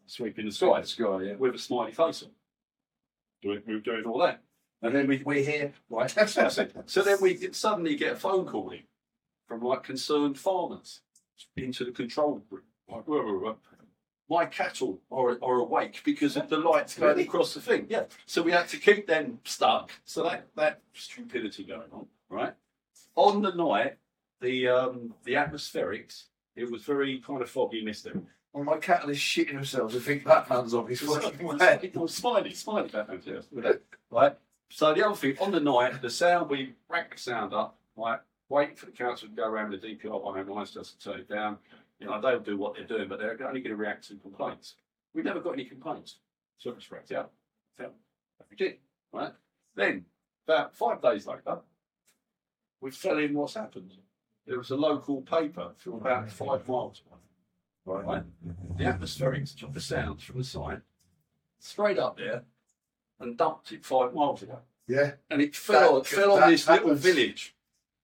sweeping 0.06 0.46
the 0.46 0.52
skies 0.52 0.90
sky, 0.90 1.22
yeah. 1.22 1.34
with 1.34 1.54
a 1.54 1.58
smiley 1.58 1.92
face 1.92 2.22
on. 2.22 2.30
Doing, 3.42 3.62
we 3.66 3.74
were 3.74 3.80
doing 3.80 4.04
all 4.04 4.18
that. 4.18 4.42
And 4.82 4.94
then 4.94 5.06
we, 5.06 5.22
We're 5.24 5.44
here, 5.44 5.72
right? 5.90 6.10
So 6.86 7.02
then 7.02 7.18
we 7.20 7.52
suddenly 7.52 7.96
get 7.96 8.12
a 8.12 8.16
phone 8.16 8.46
call 8.46 8.70
in 8.70 8.82
from 9.46 9.62
like 9.62 9.84
concerned 9.84 10.38
farmers 10.38 11.00
into 11.56 11.84
the 11.84 11.92
control 11.92 12.42
room. 12.50 12.62
Like, 12.88 13.06
whoa, 13.06 13.22
whoa, 13.22 13.38
whoa. 13.38 13.56
My 14.28 14.46
cattle 14.46 15.00
are, 15.10 15.38
are 15.42 15.58
awake 15.58 16.00
because 16.04 16.36
of 16.36 16.48
the 16.48 16.56
lights 16.56 16.98
going 16.98 17.10
Really? 17.10 17.24
across 17.24 17.54
the 17.54 17.60
thing. 17.60 17.86
Yeah. 17.88 18.04
So 18.26 18.42
we 18.42 18.52
had 18.52 18.68
to 18.68 18.78
keep 18.78 19.06
them 19.06 19.40
stuck. 19.44 19.90
So 20.04 20.22
that, 20.24 20.48
that 20.56 20.80
stupidity 20.94 21.64
going 21.64 21.90
on, 21.92 22.06
right? 22.30 22.54
On 23.14 23.42
the 23.42 23.52
night, 23.52 23.96
the 24.40 24.68
um, 24.68 25.14
the 25.24 25.34
atmospherics, 25.34 26.24
it 26.56 26.70
was 26.70 26.82
very 26.82 27.18
kind 27.20 27.42
of 27.42 27.50
foggy, 27.50 27.84
misty. 27.84 28.10
Well, 28.52 28.64
my 28.64 28.76
cattle 28.76 29.10
is 29.10 29.18
shitting 29.18 29.54
themselves. 29.54 29.96
I 29.96 29.98
think 29.98 30.24
Batman's 30.24 30.74
on 30.74 30.86
his 30.86 31.00
fucking 31.00 31.46
way. 31.46 31.90
Was 31.94 32.14
smiley, 32.14 32.52
smiley 32.52 32.88
Batman, 32.88 33.22
yes. 33.24 33.44
Right. 34.10 34.36
So 34.68 34.92
the 34.94 35.06
other 35.06 35.16
thing, 35.16 35.36
on 35.40 35.52
the 35.52 35.60
night, 35.60 36.02
the 36.02 36.10
sound, 36.10 36.50
we 36.50 36.74
rack 36.88 37.14
the 37.14 37.20
sound 37.20 37.54
up, 37.54 37.78
right? 37.96 38.20
Wait 38.48 38.78
for 38.78 38.86
the 38.86 38.92
council 38.92 39.28
to 39.28 39.34
go 39.34 39.46
around 39.46 39.70
the 39.70 39.78
DPR 39.78 40.24
on 40.26 40.36
our 40.36 40.44
minds 40.44 40.72
just 40.72 41.00
to 41.00 41.10
turn 41.10 41.20
it 41.20 41.28
down. 41.28 41.58
You 41.98 42.06
know, 42.06 42.20
they'll 42.20 42.40
do 42.40 42.58
what 42.58 42.74
they're 42.74 42.84
doing, 42.84 43.08
but 43.08 43.18
they're 43.18 43.32
only 43.46 43.60
going 43.60 43.74
to 43.74 43.76
react 43.76 44.08
to 44.08 44.16
complaints. 44.16 44.74
We've 45.14 45.24
never 45.24 45.40
got 45.40 45.52
any 45.52 45.64
complaints. 45.64 46.16
So 46.58 46.70
it's. 46.70 46.86
So 46.86 47.26
we 48.50 48.56
did, 48.56 48.76
right? 49.12 49.32
Then, 49.74 50.04
about 50.46 50.76
five 50.76 51.00
days 51.00 51.26
later, 51.26 51.60
we 52.80 52.90
fell 52.90 53.18
in 53.18 53.32
what's 53.34 53.54
happened. 53.54 53.92
There 54.46 54.58
was 54.58 54.70
a 54.70 54.76
local 54.76 55.22
paper 55.22 55.72
from 55.76 55.94
about 55.94 56.30
five 56.30 56.66
miles 56.68 57.02
away 57.06 57.18
right? 57.84 58.22
The 58.76 58.84
atmospherics 58.84 59.56
took 59.58 59.72
the 59.74 59.80
sounds 59.80 60.22
from 60.22 60.38
the 60.38 60.44
site 60.44 60.80
straight 61.58 61.98
up 61.98 62.16
there 62.16 62.42
and 63.20 63.36
dumped 63.36 63.72
it 63.72 63.84
five 63.84 64.14
miles 64.14 64.42
away. 64.42 64.58
Yeah. 64.86 65.12
And 65.30 65.40
it 65.42 65.54
fell, 65.56 65.94
That- 66.02 66.12
it 66.12 66.16
fell 66.16 66.32
on 66.32 66.40
that 66.40 66.50
this 66.50 66.68
little 66.68 66.88
happens. 66.88 67.02
village. 67.04 67.54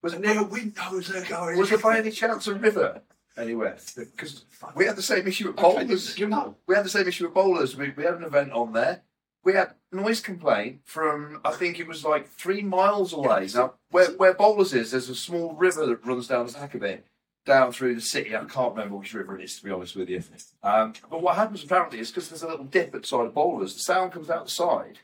Was 0.03 0.15
it 0.15 0.21
No 0.21 0.45
windows 0.45 1.11
are 1.15 1.25
going. 1.25 1.59
Was 1.59 1.71
there 1.71 1.79
by 1.79 1.99
any 1.99 2.11
chance 2.13 2.47
a 2.47 2.55
river 2.55 3.03
anywhere? 3.37 3.77
Because 3.97 4.45
we 4.77 4.87
had 4.87 4.95
the 4.97 5.03
same 5.03 5.27
issue 5.27 5.49
at 5.51 5.59
Okay, 5.59 5.85
bowlers. 5.85 6.19
you 6.19 6.29
know. 6.29 6.57
We 6.67 6.77
had 6.77 6.85
the 6.85 6.89
same 6.91 7.09
issue 7.09 7.27
at 7.27 7.35
bowlers. 7.35 7.77
We, 7.77 7.91
we 7.91 8.05
had 8.05 8.15
an 8.15 8.23
event 8.25 8.53
on 8.53 8.73
there. 8.73 9.03
We 9.45 9.55
had 9.55 9.75
noise 9.93 10.21
complaint 10.21 10.81
from 10.85 11.41
I 11.45 11.53
think 11.53 11.79
it 11.79 11.87
was 11.87 12.05
like 12.05 12.29
three 12.29 12.63
miles 12.63 13.13
away. 13.13 13.49
Now 13.55 13.75
where 13.91 14.11
where 14.13 14.35
bowlers 14.35 14.75
is, 14.75 14.91
there's 14.91 15.09
a 15.09 15.15
small 15.15 15.55
river 15.55 15.87
that 15.87 16.05
runs 16.05 16.29
down 16.29 16.47
the 16.47 16.53
back 16.53 16.75
of 16.75 16.83
it, 16.83 17.07
down 17.47 17.73
through 17.73 17.95
the 17.95 18.01
city. 18.01 18.37
I 18.37 18.45
can't 18.45 18.75
remember 18.75 18.97
which 18.97 19.15
river 19.15 19.39
it 19.39 19.45
is 19.45 19.57
to 19.59 19.65
be 19.65 19.71
honest 19.71 19.97
with 19.97 20.09
you. 20.11 20.23
Um, 20.63 20.93
but 21.11 21.23
what 21.23 21.37
happens 21.37 21.65
apparently 21.65 22.01
is 22.01 22.11
because 22.11 22.29
there's 22.29 22.43
a 22.43 22.49
little 22.49 22.67
dip 22.67 22.95
outside 22.95 23.27
of 23.27 23.35
bowlers, 23.35 23.75
the 23.75 23.81
sound 23.81 24.13
comes 24.13 24.29
out 24.29 24.45
the 24.45 24.51
side, 24.51 24.99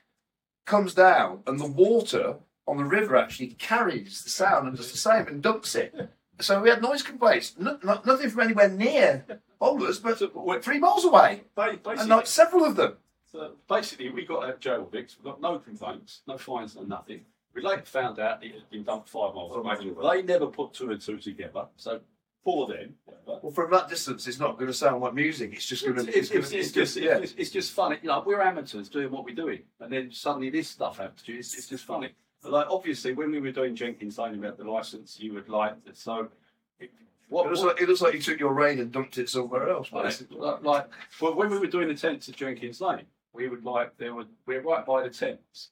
comes 0.66 0.94
down, 0.94 1.42
and 1.46 1.58
the 1.58 1.66
water 1.66 2.36
on 2.66 2.76
the 2.78 2.84
river 2.84 3.16
actually 3.16 3.48
carries 3.48 4.22
the 4.22 4.30
sound 4.30 4.66
and 4.66 4.76
does 4.76 4.90
the 4.90 4.98
same 4.98 5.26
and 5.26 5.42
dumps 5.42 5.74
it. 5.74 6.10
So 6.40 6.60
we 6.60 6.68
had 6.70 6.82
noise 6.82 7.02
complaints. 7.02 7.54
No, 7.58 7.78
no, 7.84 8.00
nothing 8.04 8.28
from 8.30 8.40
anywhere 8.40 8.68
near 8.68 9.24
Bowlers, 9.60 9.98
but 10.00 10.18
three 10.62 10.78
miles 10.78 11.04
away, 11.04 11.44
and 12.00 12.08
like 12.10 12.26
several 12.26 12.64
of 12.64 12.76
them. 12.76 12.96
So 13.34 13.50
basically, 13.68 14.10
we 14.10 14.24
got 14.24 14.44
out 14.44 14.50
of 14.54 14.60
jail 14.60 14.88
Vicks. 14.92 15.16
We 15.18 15.28
got 15.28 15.40
no 15.40 15.58
complaints, 15.58 16.20
no 16.28 16.38
fines, 16.38 16.76
no 16.76 16.82
nothing. 16.82 17.22
We 17.52 17.62
later 17.62 17.82
found 17.84 18.20
out 18.20 18.44
it 18.44 18.52
had 18.54 18.70
been 18.70 18.84
dumped 18.84 19.08
five 19.08 19.34
miles 19.34 19.56
away. 19.56 19.76
They 20.16 20.22
never 20.22 20.46
put 20.46 20.72
two 20.72 20.90
and 20.92 21.00
two 21.00 21.18
together. 21.18 21.66
So 21.76 22.00
for 22.44 22.68
them, 22.68 22.94
Well, 23.26 23.50
from 23.52 23.70
that 23.72 23.88
distance, 23.88 24.28
it's 24.28 24.38
not 24.38 24.54
going 24.56 24.68
to 24.68 24.72
sound 24.72 25.00
like 25.02 25.14
music. 25.14 25.52
It's 25.54 25.66
just 25.66 25.84
going 25.84 25.96
to. 25.96 26.02
It's, 26.06 26.30
it's, 26.30 26.48
gonna- 26.50 26.60
it's 26.60 26.70
just 26.72 26.96
yeah. 26.96 27.18
it's, 27.18 27.34
it's 27.36 27.50
just 27.50 27.72
funny. 27.72 27.98
You 28.02 28.08
know, 28.10 28.22
we're 28.24 28.40
amateurs 28.40 28.88
doing 28.88 29.10
what 29.10 29.24
we're 29.24 29.34
doing, 29.34 29.62
and 29.80 29.92
then 29.92 30.12
suddenly 30.12 30.50
this 30.50 30.68
stuff 30.68 30.98
happens 30.98 31.22
to 31.22 31.32
you. 31.32 31.38
It's, 31.40 31.56
it's 31.56 31.66
just 31.68 31.84
funny. 31.84 32.10
But 32.42 32.52
like 32.52 32.66
obviously, 32.70 33.14
when 33.14 33.32
we 33.32 33.40
were 33.40 33.50
doing 33.50 33.74
Jenkins 33.74 34.16
Lane 34.18 34.34
about 34.34 34.58
the 34.58 34.70
license, 34.70 35.18
you 35.18 35.32
would 35.34 35.48
like 35.48 35.74
it. 35.86 35.96
So, 35.96 36.28
it, 36.78 36.90
what, 37.28 37.46
It 37.46 37.48
looks, 37.48 37.60
what- 37.62 37.68
like, 37.74 37.82
it 37.82 37.88
looks 37.88 38.00
like 38.02 38.14
you 38.14 38.20
took 38.20 38.38
your 38.38 38.52
rain 38.52 38.78
and 38.78 38.92
dumped 38.92 39.18
it 39.18 39.28
somewhere 39.28 39.70
else. 39.70 39.90
like, 39.90 40.04
basically. 40.04 40.38
like, 40.38 40.62
like, 40.62 40.88
well, 41.20 41.34
when 41.34 41.50
we 41.50 41.58
were 41.58 41.66
doing 41.66 41.88
the 41.88 41.94
tents 41.94 42.28
at 42.28 42.36
Jenkins 42.36 42.80
Lane, 42.80 43.06
we 43.34 43.48
would 43.48 43.64
like 43.64 43.96
there 43.98 44.14
would 44.14 44.28
we're 44.46 44.62
right 44.62 44.86
by 44.86 45.02
the 45.02 45.10
Thames, 45.10 45.70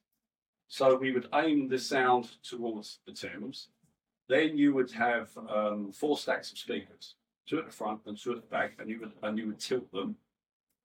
so 0.68 0.96
we 0.96 1.12
would 1.12 1.28
aim 1.34 1.68
the 1.68 1.78
sound 1.78 2.30
towards 2.42 2.98
the 3.06 3.12
Thames. 3.12 3.68
Then 4.28 4.56
you 4.56 4.74
would 4.74 4.90
have 4.92 5.30
um, 5.48 5.92
four 5.92 6.16
stacks 6.18 6.52
of 6.52 6.58
speakers, 6.58 7.14
two 7.48 7.58
at 7.58 7.66
the 7.66 7.72
front 7.72 8.00
and 8.06 8.16
two 8.18 8.32
at 8.32 8.40
the 8.42 8.46
back, 8.46 8.72
and 8.78 8.88
you 8.90 9.00
would 9.00 9.12
and 9.22 9.38
you 9.38 9.46
would 9.46 9.60
tilt 9.60 9.90
them, 9.92 10.16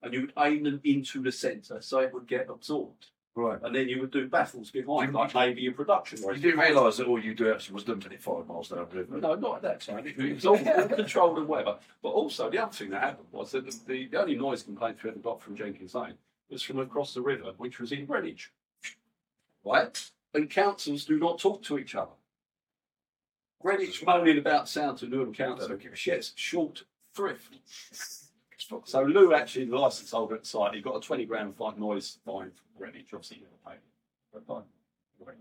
and 0.02 0.14
you 0.14 0.22
would 0.22 0.34
aim 0.38 0.64
them 0.64 0.80
into 0.84 1.22
the 1.22 1.32
centre 1.32 1.82
so 1.82 2.00
it 2.00 2.14
would 2.14 2.28
get 2.28 2.48
absorbed, 2.50 3.08
Right. 3.36 3.60
and 3.62 3.76
then 3.76 3.88
you 3.88 4.02
would 4.02 4.12
do 4.12 4.28
baffles 4.28 4.72
behind, 4.72 5.14
like 5.14 5.34
maybe 5.36 5.68
a 5.68 5.72
production. 5.72 6.20
You 6.24 6.34
didn't 6.36 6.60
realise 6.60 6.98
that 6.98 7.08
all 7.08 7.24
you 7.24 7.36
do 7.36 7.54
actually 7.54 7.76
was 7.76 7.88
it 7.88 8.22
five 8.22 8.48
miles 8.48 8.70
down 8.70 8.88
the 8.90 8.98
river. 8.98 9.18
No, 9.20 9.36
not 9.36 9.58
at 9.58 9.62
that 9.62 9.82
time. 9.82 10.06
It 10.08 10.18
was 10.18 10.46
all 10.46 10.58
all 10.58 10.88
controlled 10.90 11.38
and 11.38 11.48
whatever. 11.48 11.78
But 12.02 12.10
also, 12.10 12.50
the 12.50 12.58
other 12.64 12.72
thing 12.74 12.90
that 12.90 13.02
happened 13.02 13.28
was 13.32 13.52
that 13.52 13.66
the, 13.66 13.80
the, 13.86 14.08
the 14.08 14.20
only 14.22 14.36
noise 14.36 14.64
complaints 14.64 15.04
we 15.04 15.12
ever 15.12 15.20
got 15.20 15.42
from 15.42 15.56
Jenkins 15.56 15.94
Lane 15.94 16.16
was 16.50 16.64
from 16.64 16.80
across 16.80 17.14
the 17.14 17.22
river, 17.22 17.52
which 17.58 17.80
was 17.80 17.92
in 17.92 18.06
Greenwich. 18.06 18.52
Right? 19.66 20.10
And 20.34 20.50
councils 20.50 21.06
do 21.06 21.20
not 21.20 21.40
talk 21.40 21.64
to 21.64 21.78
each 21.78 21.96
other. 21.96 22.12
Greenwich 23.62 24.06
moaning 24.06 24.38
about 24.38 24.70
sound 24.70 25.00
to 25.00 25.08
Newham 25.08 25.34
Council. 25.34 25.68
Don't 25.68 25.82
give 25.82 25.94
a 25.94 25.96
shit. 25.96 26.16
Yes, 26.16 26.34
short 26.36 26.84
thrift. 27.14 27.56
So 28.86 29.02
Lou 29.02 29.34
actually, 29.34 29.66
the 29.66 29.78
license 29.78 30.12
holder 30.12 30.36
at 30.36 30.44
the 30.44 30.48
site, 30.48 30.76
he 30.76 30.82
got 30.82 30.96
a 30.96 31.02
20 31.02 31.26
grand 31.26 31.56
fine 31.56 31.80
noise 31.80 32.20
fine 32.26 32.52
from 32.52 32.78
Greenwich. 32.78 33.08
Obviously, 33.14 33.38
he 33.38 33.44
never 33.44 33.56
paid. 33.66 33.82
But 34.34 34.46
fine. 34.46 34.64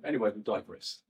Anyway, 0.05 0.31
we 0.35 0.43
digress. 0.43 1.01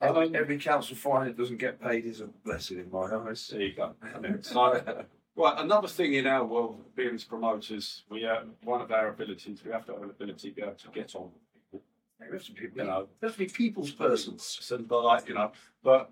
Every, 0.00 0.26
Um, 0.26 0.34
every 0.34 0.58
council 0.58 0.96
fine 0.96 1.26
that 1.26 1.36
doesn't 1.36 1.58
get 1.58 1.80
paid 1.80 2.06
is 2.06 2.20
a 2.20 2.26
blessing 2.26 2.78
in 2.78 2.90
my 2.90 3.14
eyes. 3.14 3.48
There 3.48 3.60
you 3.62 3.74
go. 3.74 3.94
So, 4.42 5.04
right, 5.36 5.54
another 5.58 5.88
thing 5.88 6.14
in 6.14 6.26
our 6.26 6.44
world, 6.44 6.80
being 6.94 7.14
as 7.14 7.24
promoters, 7.24 8.02
we 8.10 8.26
uh, 8.26 8.42
one 8.64 8.80
of 8.80 8.90
our 8.92 9.08
abilities, 9.08 9.62
we 9.64 9.72
have 9.72 9.84
to 9.86 9.92
have 9.92 10.02
an 10.02 10.10
ability 10.10 10.50
to 10.50 10.54
be 10.54 10.62
able 10.62 10.72
to 10.74 10.88
get 10.88 11.14
on 11.14 11.24
with 11.32 11.42
people. 11.54 11.82
We 12.20 12.36
have 12.36 12.44
to 12.44 12.52
be, 12.52 12.60
You 12.74 12.84
know, 12.84 13.08
we 13.20 13.26
have 13.26 13.32
to 13.36 13.38
be 13.38 13.46
people's 13.46 13.90
persons. 13.90 14.58
so, 14.60 14.78
but 14.78 15.02
like, 15.04 15.28
you 15.28 15.34
know, 15.34 15.52
but 15.82 16.10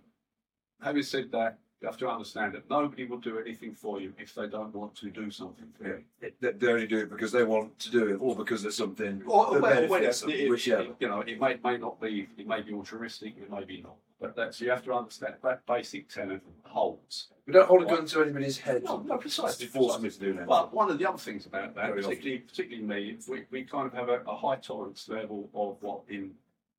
having 0.83 1.03
said 1.03 1.31
that, 1.33 1.59
you 1.81 1.87
have 1.89 1.97
to 1.97 2.09
understand 2.11 2.53
that 2.55 2.69
nobody 2.69 3.07
will 3.07 3.17
do 3.19 3.39
anything 3.39 3.73
for 3.75 4.01
you 4.03 4.13
if 4.19 4.35
they 4.35 4.47
don't 4.47 4.75
want 4.75 4.95
to 4.97 5.09
do 5.11 5.31
something 5.31 5.67
for 5.79 5.85
you. 5.87 6.05
They, 6.41 6.53
they 6.53 6.67
only 6.67 6.87
do 6.87 6.99
it 6.99 7.09
because 7.11 7.33
they 7.33 7.43
want 7.43 7.79
to 7.79 7.91
do 7.91 8.09
it, 8.09 8.17
or 8.21 8.37
because 8.37 8.61
there's 8.63 8.77
something 8.77 9.23
Or, 9.27 9.59
well, 9.59 10.03
it's, 10.03 10.21
them, 10.21 10.31
it, 10.31 10.41
it- 10.41 10.97
you 11.01 11.09
know, 11.09 11.21
it 11.21 11.41
may, 11.41 11.57
may 11.65 11.79
not 11.79 11.99
be, 11.99 12.29
it 12.37 12.47
may 12.47 12.61
be 12.61 12.75
altruistic, 12.75 13.35
it 13.39 13.51
may 13.51 13.65
be 13.65 13.81
not. 13.81 13.97
But 14.21 14.37
that's, 14.37 14.61
you 14.61 14.69
have 14.69 14.85
to 14.85 14.93
understand 14.93 15.35
that 15.43 15.65
basic 15.67 16.09
tenet 16.09 16.43
holds. 16.65 17.29
We 17.47 17.55
don't 17.55 17.67
hold 17.67 17.83
a 17.83 17.87
gun 17.87 18.05
to 18.07 18.23
anybody's 18.23 18.59
head. 18.59 18.85
No, 18.85 18.99
no, 19.01 19.17
precisely. 19.17 19.67
To 19.67 19.73
force 19.73 19.97
them 19.97 20.11
to 20.11 20.19
do 20.19 20.33
that. 20.35 20.47
But 20.47 20.75
one 20.75 20.91
of 20.91 20.99
the 20.99 21.09
other 21.09 21.17
things 21.19 21.47
about 21.47 21.75
that, 21.75 21.87
Very 21.87 22.01
often. 22.01 22.11
particularly, 22.11 22.39
particularly 22.41 22.87
me, 22.87 23.19
we, 23.29 23.45
we 23.51 23.65
kind 23.65 23.87
of 23.87 23.95
have 23.95 24.11
a, 24.11 24.21
a 24.29 24.37
high 24.37 24.57
tolerance 24.57 25.09
level 25.09 25.49
of 25.55 25.77
what 25.81 26.03
in 26.09 26.33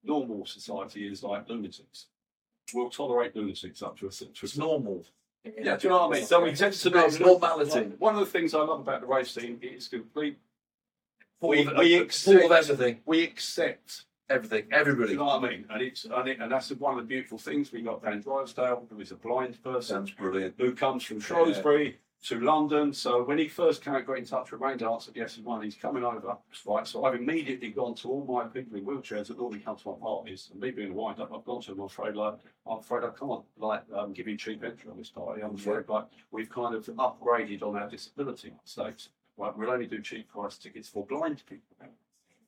normal 0.04 0.46
society 0.46 1.08
is 1.08 1.24
like 1.24 1.50
lunatics. 1.50 2.06
We'll 2.74 2.90
tolerate 2.92 3.36
lunatics 3.36 3.82
up 3.82 3.98
to 4.00 4.08
a 4.08 4.12
certain. 4.12 4.36
It's 4.42 4.58
normal. 4.58 5.04
Yeah, 5.44 5.76
do 5.78 5.88
you 5.88 5.90
know 5.90 6.08
what 6.08 6.16
I 6.16 6.20
mean? 6.20 6.28
So 6.28 6.44
we 6.44 6.54
tend 6.54 6.74
to 6.74 6.90
know 6.92 7.08
normality. 7.08 7.92
One 7.98 8.14
of 8.14 8.20
the 8.20 8.28
things 8.28 8.54
I 8.54 8.60
love 8.60 8.82
about 8.82 9.02
the 9.02 9.08
race 9.08 9.32
scene 9.32 9.58
is 9.64 9.88
complete. 9.88 10.38
Full 11.40 11.50
We- 11.50 11.68
we 11.80 11.96
accept- 11.96 12.52
everything. 12.52 13.00
We 13.06 13.24
accept. 13.24 14.06
Everything. 14.32 14.66
Everybody. 14.72 15.12
you 15.12 15.18
know 15.18 15.26
what 15.26 15.44
I 15.44 15.50
mean? 15.50 15.66
And 15.70 15.82
it's 15.82 16.06
and, 16.06 16.28
it, 16.28 16.40
and 16.40 16.52
that's 16.52 16.72
one 16.72 16.98
of 16.98 17.00
the 17.00 17.08
beautiful 17.08 17.38
things. 17.38 17.72
We 17.72 17.82
got 17.82 18.02
Dan 18.02 18.22
Drysdale, 18.22 18.88
who 18.90 19.00
is 19.00 19.12
a 19.12 19.16
blind 19.16 19.62
person 19.62 19.96
Sounds 19.98 20.12
brilliant. 20.12 20.56
who 20.58 20.74
comes 20.74 21.04
from 21.04 21.20
Shrewsbury 21.20 21.98
to 22.24 22.40
London. 22.40 22.94
So 22.94 23.24
when 23.24 23.38
he 23.38 23.48
first 23.48 23.84
came, 23.84 24.06
got 24.06 24.18
in 24.18 24.26
touch 24.26 24.52
with 24.52 24.62
Rain 24.62 24.78
Dance 24.78 25.06
said, 25.06 25.16
Yes, 25.18 25.38
S1, 25.38 25.64
he's 25.64 25.76
coming 25.76 26.04
over. 26.04 26.38
Right, 26.66 26.88
so 26.88 27.04
I've 27.04 27.16
immediately 27.16 27.70
gone 27.70 27.96
to 27.96 28.10
all 28.10 28.24
my 28.26 28.46
people 28.46 28.78
in 28.78 28.86
wheelchairs 28.86 29.28
that 29.28 29.38
normally 29.38 29.60
come 29.60 29.76
to 29.78 29.90
my 29.90 29.96
parties, 29.96 30.50
and 30.52 30.62
me 30.62 30.72
being 30.72 30.92
a 30.92 30.94
wind 30.94 31.20
up, 31.20 31.32
I've 31.36 31.44
gone 31.44 31.62
to 31.64 31.72
them. 31.72 31.80
I'm 31.80 31.86
afraid, 31.88 32.16
like, 32.16 32.36
I'm 32.68 32.78
afraid 32.80 33.04
I 33.04 33.10
can't, 33.10 33.42
like, 33.58 33.84
um, 33.96 34.14
give 34.14 34.28
you 34.28 34.38
cheap 34.38 34.64
entry 34.64 34.90
on 34.92 34.98
this 34.98 35.10
party. 35.10 35.42
I'm 35.42 35.56
afraid, 35.56 35.90
like, 35.90 36.06
we've 36.32 36.50
kind 36.50 36.76
of 36.76 36.86
upgraded 36.86 37.64
on 37.64 37.76
our 37.76 37.90
disability 37.90 38.54
status. 38.64 39.10
Right, 39.38 39.58
we'll 39.58 39.72
only 39.72 39.88
do 39.88 40.02
cheap 40.02 40.30
price 40.30 40.58
tickets 40.58 40.88
for 40.88 41.06
blind 41.06 41.42
people. 41.50 41.76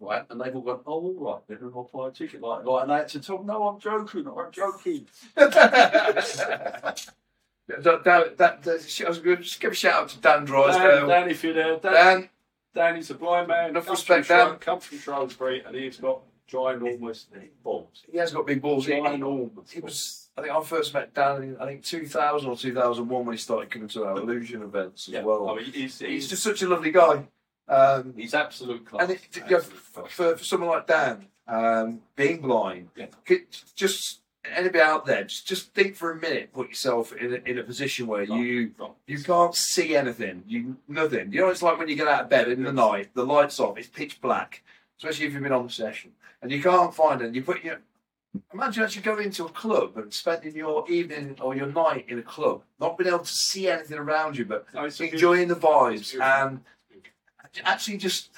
Right, 0.03 0.25
and 0.29 0.41
they've 0.41 0.55
all 0.55 0.61
gone, 0.61 0.79
oh, 0.85 0.91
all 0.91 1.33
right, 1.33 1.41
then 1.47 1.71
I'll 1.73 1.89
buy 1.93 2.09
a 2.09 2.11
ticket. 2.11 2.41
Like, 2.41 2.65
like, 2.65 2.81
and 2.83 2.91
they 2.91 2.95
had 2.95 3.07
to 3.09 3.19
tell 3.19 3.37
them, 3.37 3.47
no, 3.47 3.67
I'm 3.69 3.79
joking, 3.79 4.27
I'm 4.27 4.51
joking. 4.51 5.07
that, 5.35 5.53
that, 8.03 8.37
that, 8.37 8.63
that, 8.63 9.01
I 9.05 9.09
was 9.09 9.19
going 9.19 9.37
to 9.37 9.43
just 9.43 9.61
give 9.61 9.71
a 9.71 9.75
shout 9.75 10.03
out 10.03 10.09
to 10.09 10.19
Dan 10.19 10.39
Dan, 10.39 10.45
Drysdale. 10.45 11.07
Dan, 11.07 11.29
if 11.29 11.43
you're 11.43 11.53
there, 11.53 11.77
Dan, 11.77 11.93
Dan, 11.93 12.29
Danny's 12.75 13.09
a 13.11 13.15
blind 13.15 13.47
man. 13.47 13.69
Enough 13.69 13.89
respect, 13.89 14.25
from 14.25 14.49
Dan. 14.49 14.57
Comes 14.57 14.85
from 14.85 14.99
Shrewsbury, 14.99 15.63
and 15.65 15.75
he's 15.75 15.97
got 15.97 16.19
ginormous 16.51 17.25
big 17.31 17.63
balls. 17.63 18.03
he 18.11 18.17
has 18.17 18.33
got 18.33 18.45
big 18.45 18.61
balls. 18.61 18.85
He, 18.85 18.93
he, 18.93 18.99
Ginormous. 18.99 19.71
he 19.71 19.79
was, 19.79 20.29
I 20.37 20.41
think 20.41 20.53
I 20.53 20.61
first 20.63 20.93
met 20.93 21.13
Dan 21.13 21.43
in, 21.43 21.57
I 21.57 21.65
think 21.65 21.83
2000 21.83 22.49
or 22.49 22.57
2001 22.57 23.25
when 23.25 23.33
he 23.33 23.39
started 23.39 23.71
coming 23.71 23.87
to 23.89 24.05
our 24.05 24.17
illusion 24.17 24.61
events 24.61 25.07
as 25.07 25.13
Yeah, 25.13 25.23
well. 25.23 25.49
Oh, 25.49 25.53
I 25.53 25.61
mean, 25.61 25.65
he's, 25.65 25.99
he's 25.99 26.01
he's, 26.09 26.27
just 26.27 26.43
such 26.43 26.61
a 26.61 26.67
lovely 26.67 26.91
guy. 26.91 27.23
Um, 27.73 28.13
he's 28.15 28.33
absolute 28.33 28.85
class. 28.85 29.03
and 29.03 29.11
it, 29.11 29.21
you 29.35 29.49
know, 29.49 29.59
for, 29.61 30.07
for, 30.07 30.37
for 30.37 30.43
someone 30.43 30.69
like 30.69 30.87
Dan, 30.87 31.27
um, 31.47 32.01
being 32.15 32.41
blind, 32.41 32.89
Yeah. 32.95 33.07
could 33.25 33.45
just 33.75 34.21
anybody 34.45 34.81
out 34.81 35.05
there, 35.05 35.23
just, 35.23 35.47
just 35.47 35.73
think 35.73 35.95
for 35.95 36.11
a 36.11 36.15
minute, 36.19 36.51
put 36.53 36.67
yourself 36.69 37.13
in 37.13 37.33
a, 37.33 37.49
in 37.49 37.57
a 37.59 37.63
position 37.63 38.07
where 38.07 38.23
you 38.23 38.71
Right. 38.77 38.91
you 39.07 39.19
can't 39.23 39.55
see 39.55 39.95
anything, 39.95 40.43
you 40.47 40.77
nothing. 40.87 41.31
You 41.33 41.41
know, 41.41 41.49
it's 41.49 41.61
like 41.61 41.77
when 41.77 41.87
you 41.87 41.95
get 41.95 42.07
out 42.07 42.23
of 42.23 42.29
bed 42.29 42.49
in 42.49 42.63
the 42.63 42.73
night, 42.73 43.09
the 43.13 43.25
lights 43.25 43.59
off, 43.59 43.77
it's 43.77 43.87
pitch 43.87 44.19
black, 44.21 44.61
especially 44.99 45.25
if 45.27 45.33
you've 45.33 45.43
been 45.43 45.51
on 45.53 45.67
the 45.67 45.71
session, 45.71 46.11
and 46.41 46.51
you 46.51 46.61
can't 46.61 46.93
find 46.93 47.21
it. 47.21 47.33
You 47.33 47.41
put 47.41 47.63
your 47.63 47.79
imagine 48.53 48.83
actually 48.83 49.03
going 49.03 49.25
into 49.25 49.45
a 49.45 49.49
club 49.49 49.95
and 49.95 50.11
spending 50.13 50.55
your 50.55 50.89
evening 50.89 51.37
or 51.39 51.55
your 51.55 51.67
night 51.67 52.05
in 52.09 52.17
a 52.19 52.23
club, 52.23 52.63
not 52.79 52.97
being 52.97 53.07
able 53.09 53.19
to 53.19 53.31
see 53.31 53.67
anything 53.69 53.97
around 53.99 54.37
you, 54.37 54.43
but 54.45 54.65
No, 54.73 54.85
enjoying 54.85 55.47
the 55.49 55.55
vibes 55.55 56.19
and 56.19 56.61
actually 57.63 57.97
just 57.97 58.31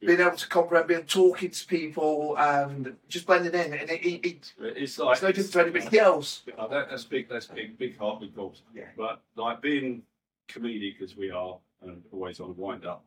being 0.00 0.20
able 0.20 0.36
to 0.36 0.48
comprehend, 0.48 0.88
being 0.88 1.02
talking 1.04 1.50
to 1.50 1.66
people 1.66 2.36
and 2.38 2.96
just 3.08 3.26
blending 3.26 3.54
in. 3.54 3.72
And 3.72 3.90
it, 3.90 4.04
it, 4.04 4.26
it, 4.26 4.52
It's 4.60 4.98
like 4.98 5.14
it's 5.14 5.22
no 5.22 5.32
different 5.32 5.52
to 5.52 5.78
anybody 5.78 5.98
else. 5.98 6.42
That, 6.46 6.88
that's 6.90 7.04
big. 7.04 7.28
That's 7.28 7.46
big. 7.46 7.78
Big 7.78 7.98
heart, 7.98 8.20
big 8.20 8.34
balls. 8.34 8.62
Yeah. 8.74 8.84
But 8.96 9.22
like 9.36 9.62
being 9.62 10.02
comedic 10.48 11.02
as 11.02 11.16
we 11.16 11.30
are, 11.30 11.58
and 11.82 12.02
always 12.12 12.40
on 12.40 12.50
a 12.50 12.52
wind 12.52 12.86
up. 12.86 13.04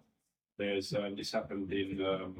There's 0.58 0.93
um, 0.93 1.16
this 1.16 1.32
happened 1.32 1.72
in 1.72 2.04
um, 2.06 2.36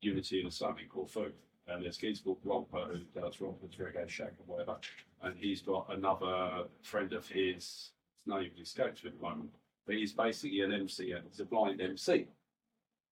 Unity 0.00 0.40
in 0.40 0.46
a 0.46 0.50
something 0.50 0.86
called 0.88 1.10
Folk, 1.10 1.32
and 1.68 1.84
there's 1.84 1.96
kids 1.96 2.20
called 2.20 2.38
Romper 2.44 2.84
who 2.86 3.20
does 3.20 3.40
Romper's 3.40 3.76
Reggae 3.76 4.08
Shack 4.08 4.32
or 4.38 4.56
whatever, 4.56 4.76
and 5.22 5.36
he's 5.36 5.62
got 5.62 5.86
another 5.90 6.64
friend 6.82 7.12
of 7.12 7.26
his. 7.28 7.90
His 8.24 8.34
name 8.34 8.50
escapes 8.60 9.02
me 9.02 9.10
at 9.10 9.16
the 9.16 9.22
moment, 9.22 9.50
but 9.86 9.96
he's 9.96 10.12
basically 10.12 10.60
an 10.60 10.72
MC. 10.72 11.12
and 11.12 11.24
He's 11.28 11.40
a 11.40 11.44
blind 11.44 11.80
MC. 11.80 12.26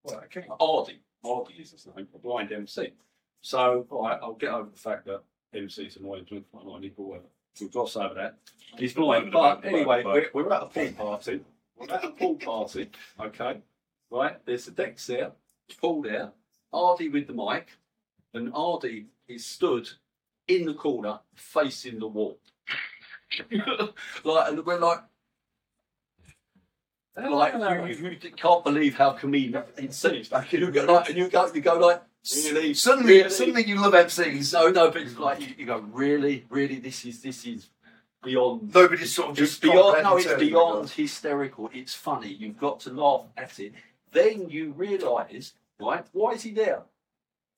Well, 0.03 0.21
okay. 0.25 0.45
Ardy. 0.59 0.99
Ardy 1.23 1.53
is 1.55 1.71
his 1.71 1.87
name, 1.95 2.07
a 2.15 2.17
blind 2.17 2.51
MC. 2.51 2.93
So, 3.41 3.85
right, 3.89 4.19
I'll 4.21 4.33
get 4.33 4.51
over 4.51 4.69
the 4.69 4.79
fact 4.79 5.05
that 5.05 5.23
MC's 5.53 5.97
annoying 5.97 6.25
to 6.25 6.43
might 6.53 6.65
not 6.65 6.81
need 6.81 6.93
whatever. 6.95 7.25
We'll 7.59 7.69
gloss 7.69 7.95
over 7.95 8.13
that. 8.15 8.37
He's 8.77 8.93
blind. 8.93 9.31
But 9.31 9.65
anyway, 9.65 10.03
we're, 10.03 10.29
we're 10.33 10.53
at 10.53 10.63
a 10.63 10.65
pool 10.67 10.91
party. 10.93 11.41
We're 11.75 11.93
at 11.93 12.05
a 12.05 12.09
pool 12.11 12.35
party, 12.35 12.89
okay? 13.19 13.61
Right? 14.09 14.37
There's 14.45 14.65
the 14.65 14.71
decks 14.71 15.07
there, 15.07 15.31
pool 15.79 16.01
there, 16.01 16.31
Ardy 16.71 17.09
with 17.09 17.27
the 17.27 17.33
mic, 17.33 17.69
and 18.33 18.51
Ardy 18.53 19.07
is 19.27 19.45
stood 19.45 19.89
in 20.47 20.65
the 20.65 20.73
corner 20.73 21.19
facing 21.35 21.99
the 21.99 22.07
wall. 22.07 22.39
like, 24.23 24.49
and 24.49 24.65
we're 24.65 24.79
like, 24.79 24.99
like 27.17 27.53
you, 27.53 28.09
you, 28.09 28.17
you 28.21 28.31
can't 28.31 28.63
believe 28.63 28.95
how 28.95 29.11
comedian 29.11 29.63
it 29.77 29.93
seems. 29.93 30.31
Like, 30.31 30.51
you 30.53 30.71
go 30.71 30.85
like, 30.85 31.09
and 31.09 31.17
you 31.17 31.27
go, 31.29 31.51
you 31.53 31.61
go 31.61 31.77
like, 31.77 32.01
really, 32.33 32.73
Suddenly, 32.73 33.17
really? 33.17 33.29
suddenly 33.29 33.63
you 33.65 33.81
love 33.81 33.93
MCs. 33.93 34.53
No, 34.53 34.69
no, 34.69 34.91
but 34.91 35.01
it's 35.01 35.17
like 35.17 35.41
you, 35.41 35.47
you 35.57 35.65
go, 35.65 35.79
really, 35.79 36.45
really, 36.49 36.79
this 36.79 37.05
is 37.05 37.21
this 37.21 37.45
is 37.45 37.69
beyond. 38.23 38.73
Nobody's 38.73 39.13
sort 39.13 39.31
of 39.31 39.35
just 39.35 39.61
beyond. 39.61 40.03
No, 40.03 40.15
it's 40.17 40.25
comprehending 40.25 40.47
it. 40.47 40.51
beyond 40.51 40.89
hysterical. 40.89 41.69
It's 41.73 41.93
funny. 41.93 42.29
You've 42.29 42.57
got 42.57 42.79
to 42.81 42.91
laugh 42.91 43.25
at 43.37 43.59
it. 43.59 43.73
Then 44.11 44.49
you 44.49 44.71
realise, 44.71 45.53
right? 45.79 46.05
Why 46.11 46.31
is 46.33 46.43
he 46.43 46.51
there? 46.51 46.83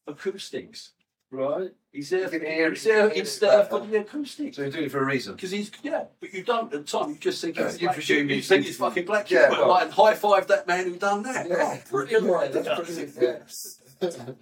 Acoustics, 0.08 0.92
right? 1.32 1.72
He's 1.94 2.10
there. 2.10 2.22
You 2.34 2.40
can 2.40 2.72
he's 2.72 2.84
there. 2.84 3.08
can 3.08 3.18
He's 3.18 3.40
there 3.40 3.66
for 3.66 3.80
the 3.86 4.00
acoustics. 4.00 4.56
So 4.58 4.64
you're 4.64 4.72
doing 4.72 4.86
it 4.86 4.92
for 4.92 5.04
a 5.04 5.06
reason. 5.06 5.36
Because 5.36 5.52
he's 5.52 5.70
yeah, 5.84 6.06
but 6.20 6.34
you 6.34 6.44
don't 6.44 6.66
at 6.66 6.72
the 6.72 6.84
time. 6.84 7.12
You 7.12 7.16
just 7.18 7.40
think 7.40 7.60
Uh, 7.60 7.70
you 7.74 7.86
black 7.88 7.94
presume 7.96 8.30
you 8.32 8.42
think 8.42 8.66
he's 8.66 8.78
fucking 8.78 9.06
black. 9.06 9.30
Yeah, 9.30 9.50
well- 9.52 9.70
like, 9.70 9.84
and 9.84 9.94
high 9.94 10.16
five 10.16 10.48
that 10.48 10.68
man 10.68 10.86
who 10.86 10.96
done 10.98 11.22
that. 11.24 11.48
Yeah. 11.48 11.56
Oh, 11.60 11.80
brilliant! 11.92 12.26
Yeah, 12.26 12.32
right 12.32 12.52
that's 12.52 12.66
there. 12.66 12.76
brilliant, 12.82 13.16
yeah. 13.22 14.34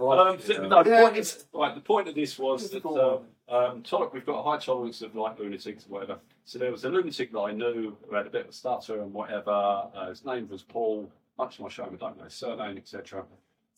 Um, 0.00 0.38
so, 0.40 0.68
no, 0.68 0.82
the, 0.84 0.90
Yeah, 0.90 1.02
point 1.02 1.16
is, 1.16 1.44
right, 1.52 1.74
the 1.74 1.80
point 1.80 2.08
of 2.08 2.14
this 2.14 2.38
was 2.38 2.70
that 2.70 2.86
um, 2.86 3.24
um, 3.48 3.82
toler- 3.82 4.08
we've 4.12 4.24
got 4.24 4.38
a 4.38 4.42
high 4.42 4.58
tolerance 4.58 5.02
of 5.02 5.14
like 5.16 5.38
lunatics 5.38 5.84
or 5.86 5.88
whatever. 5.88 6.18
So 6.44 6.58
there 6.58 6.70
was 6.70 6.84
a 6.84 6.88
lunatic 6.88 7.32
that 7.32 7.38
I 7.40 7.52
knew 7.52 7.96
who 8.08 8.14
had 8.14 8.26
a 8.26 8.30
bit 8.30 8.42
of 8.44 8.48
a 8.48 8.52
stutter 8.52 9.02
and 9.02 9.12
whatever. 9.12 9.50
Uh, 9.50 10.08
his 10.08 10.24
name 10.24 10.48
was 10.48 10.62
Paul. 10.62 11.10
Much 11.36 11.56
to 11.56 11.62
my 11.62 11.68
shame, 11.68 11.88
I 11.92 11.96
don't 11.96 12.16
know 12.16 12.24
his 12.24 12.34
surname, 12.34 12.76
etc. 12.78 13.24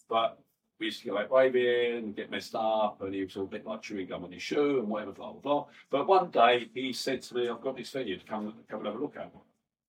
But 0.09 0.39
we 0.81 0.87
used 0.87 1.03
to 1.03 1.09
go 1.09 1.19
out 1.19 1.31
raving 1.31 1.99
and 1.99 2.17
get 2.17 2.31
messed 2.31 2.55
up, 2.55 3.03
and 3.03 3.15
he 3.15 3.23
was 3.23 3.37
all 3.37 3.45
a 3.45 3.47
bit 3.47 3.67
like 3.67 3.83
chewing 3.83 4.07
gum 4.09 4.25
on 4.25 4.33
his 4.33 4.43
shoe 4.43 4.81
and 4.81 4.89
whatever, 4.89 5.13
blah 5.13 5.33
blah 5.33 5.41
blah. 5.41 5.67
But 5.91 6.09
one 6.09 6.31
day 6.31 6.69
he 6.75 6.93
said 6.93 7.23
to 7.23 7.35
me, 7.35 7.49
"I've 7.49 7.61
got 7.61 7.77
this 7.77 7.91
venue 7.91 8.19
to 8.19 8.25
come 8.25 8.55
come 8.69 8.81
and 8.81 8.87
have 8.87 8.97
a 8.97 8.99
look 9.03 9.17
at." 9.17 9.31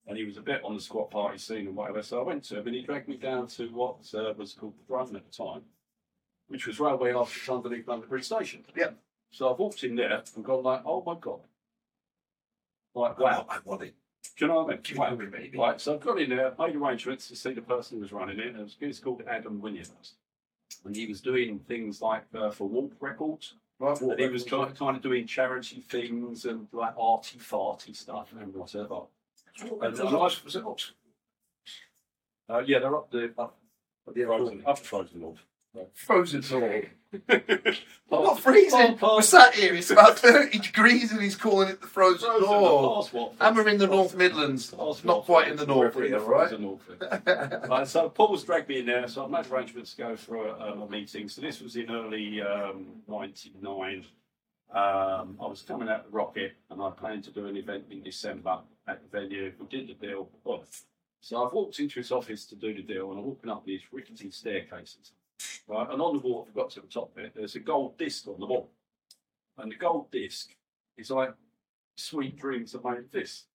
And 0.08 0.18
he 0.18 0.26
was 0.26 0.38
a 0.38 0.42
bit 0.42 0.64
on 0.64 0.76
the 0.76 0.82
squat 0.82 1.12
party 1.12 1.38
scene 1.38 1.68
and 1.68 1.76
whatever. 1.76 2.02
So 2.02 2.20
I 2.20 2.24
went 2.24 2.44
to 2.46 2.60
him, 2.60 2.68
and 2.68 2.76
he 2.76 2.82
dragged 2.82 3.08
me 3.08 3.18
down 3.18 3.48
to 3.48 3.68
what 3.68 3.98
uh, 4.14 4.34
was 4.36 4.54
called 4.54 4.74
the 4.78 4.86
Throne 4.86 5.16
at 5.16 5.26
the 5.26 5.44
time 5.44 5.62
which 6.52 6.68
was 6.68 6.80
railway 6.80 7.14
office 7.14 7.48
underneath 7.50 7.88
London 7.88 8.10
Bridge 8.10 8.26
Station. 8.26 8.66
Yeah. 8.76 8.90
So 9.32 9.52
I've 9.52 9.60
walked 9.60 9.84
in 9.86 9.96
there 9.96 10.22
and 10.36 10.44
gone 10.44 10.64
like, 10.64 10.82
oh 10.86 11.02
my 11.06 11.16
god. 11.20 11.40
Like, 12.94 13.18
wow. 13.18 13.46
I 13.50 13.60
want 13.64 13.84
it. 13.84 13.96
Do 14.38 14.46
you 14.46 14.48
know 14.50 14.64
what 14.64 14.74
I 14.74 14.74
mean? 14.74 14.82
Give 14.84 14.98
it 15.00 15.20
me, 15.20 15.26
baby. 15.28 15.58
Right, 15.58 15.80
so 15.80 15.96
I've 15.96 16.02
got 16.02 16.20
in 16.20 16.30
there, 16.30 16.54
made 16.60 16.76
arrangements 16.76 17.30
to 17.30 17.36
see 17.38 17.54
the 17.54 17.62
person 17.62 17.98
who 17.98 18.02
was 18.02 18.12
running 18.12 18.38
it. 18.38 18.48
and 18.48 18.58
It 18.58 18.64
was, 18.64 18.76
it 18.82 19.02
called 19.02 19.24
Adam 19.28 19.62
Williams. 19.62 20.16
And 20.86 20.96
he 20.96 21.08
was 21.08 21.22
doing 21.22 21.60
things 21.60 22.02
like 22.02 22.24
uh, 22.36 22.52
for 22.52 22.68
Walk 22.68 22.94
Records. 23.00 23.56
Right, 23.80 24.00
And 24.00 24.20
he 24.20 24.28
was 24.28 24.44
kind 24.44 24.76
kind 24.76 24.96
of 24.96 25.02
doing 25.02 25.26
charity 25.26 25.82
things 25.82 26.46
and 26.46 26.68
like 26.72 26.94
arty 26.98 27.40
farty 27.40 27.96
stuff 27.96 28.32
and 28.40 28.54
whatever. 28.54 29.02
And 29.82 29.96
the 29.96 30.04
last 30.06 30.46
was 30.46 30.56
it 30.56 30.64
Oxford? 30.64 30.96
Uh, 32.48 32.60
yeah, 32.66 32.80
they're 32.80 32.96
up 32.96 33.10
the 33.12 33.34
up, 33.38 33.58
up 34.08 34.16
Yeah, 34.16 34.26
frozen, 34.26 34.64
up 34.66 34.80
frozen 34.80 35.22
north. 35.22 35.40
Frozen 35.94 36.44
sword. 36.44 36.92
Not 37.14 37.44
Not 38.10 38.40
freezing. 38.40 38.98
We're 39.02 39.22
sat 39.22 39.54
here. 39.54 39.74
It's 39.74 39.92
about 39.92 40.18
thirty 40.20 40.60
degrees, 40.60 41.12
and 41.12 41.22
he's 41.22 41.36
calling 41.36 41.70
it 41.70 41.82
the 41.82 41.88
frozen 41.88 42.30
north. 42.40 43.14
And 43.40 43.56
we're 43.56 43.68
in 43.68 43.78
the 43.78 43.88
North 43.88 44.16
Midlands, 44.16 44.74
not 45.04 45.26
quite 45.26 45.50
in 45.50 45.58
the 45.58 45.66
north 45.66 45.96
We're 45.96 46.06
in 46.06 46.12
the 46.12 46.20
here, 46.20 46.28
right? 46.28 46.50
frozen 46.50 46.62
north. 46.62 46.82
Right, 47.70 47.88
so 47.88 48.10
Paul's 48.10 48.44
dragged 48.44 48.70
me 48.70 48.80
in 48.80 48.86
there, 48.86 49.08
so 49.08 49.24
I've 49.26 49.32
made 49.32 49.48
arrangements 49.52 49.94
to 49.94 49.98
go 49.98 50.16
for 50.16 50.48
a, 50.48 50.52
a 50.54 50.90
meeting. 50.90 51.28
So 51.30 51.42
this 51.42 51.62
was 51.62 51.76
in 51.76 51.90
early 51.90 52.42
um, 52.42 52.88
99. 53.08 54.06
Um, 54.74 55.38
I 55.42 55.48
was 55.48 55.64
coming 55.68 55.90
out 55.90 56.06
the 56.06 56.12
Rocket 56.12 56.54
and 56.70 56.82
I 56.82 56.90
planned 56.92 57.26
to 57.26 57.32
do 57.32 57.46
an 57.48 57.58
event 57.58 57.86
in 57.92 58.04
December 58.04 58.60
at 58.88 59.02
the 59.02 59.20
venue. 59.20 59.52
We 59.60 59.66
did 59.68 59.90
the 59.90 59.94
deal. 60.08 60.30
So 61.20 61.46
I've 61.46 61.52
walked 61.54 61.80
into 61.80 62.00
his 62.00 62.12
office 62.12 62.46
to 62.48 62.56
do 62.56 62.74
the 62.74 62.82
deal 62.82 63.12
and 63.12 63.20
I'm 63.20 63.26
walking 63.26 63.50
up 63.50 63.66
these 63.66 63.82
rickety 63.92 64.32
staircases. 64.32 65.12
Right, 65.68 65.88
and 65.90 66.02
on 66.02 66.14
the 66.14 66.20
wall, 66.20 66.48
if 66.48 66.56
I 66.56 66.62
got 66.62 66.72
to 66.72 66.82
the 66.82 66.88
top 66.88 67.16
bit, 67.16 67.34
there's 67.36 67.56
a 67.56 67.60
gold 67.60 67.98
disc 67.98 68.28
on 68.28 68.40
the 68.40 68.46
wall. 68.46 68.70
And 69.58 69.72
the 69.72 69.76
gold 69.76 70.12
disc 70.12 70.50
is 70.98 71.12
like 71.12 71.34
Sweet 71.96 72.38
Dreams 72.38 72.74
of 72.74 72.84
Made 72.84 73.12
This. 73.12 73.46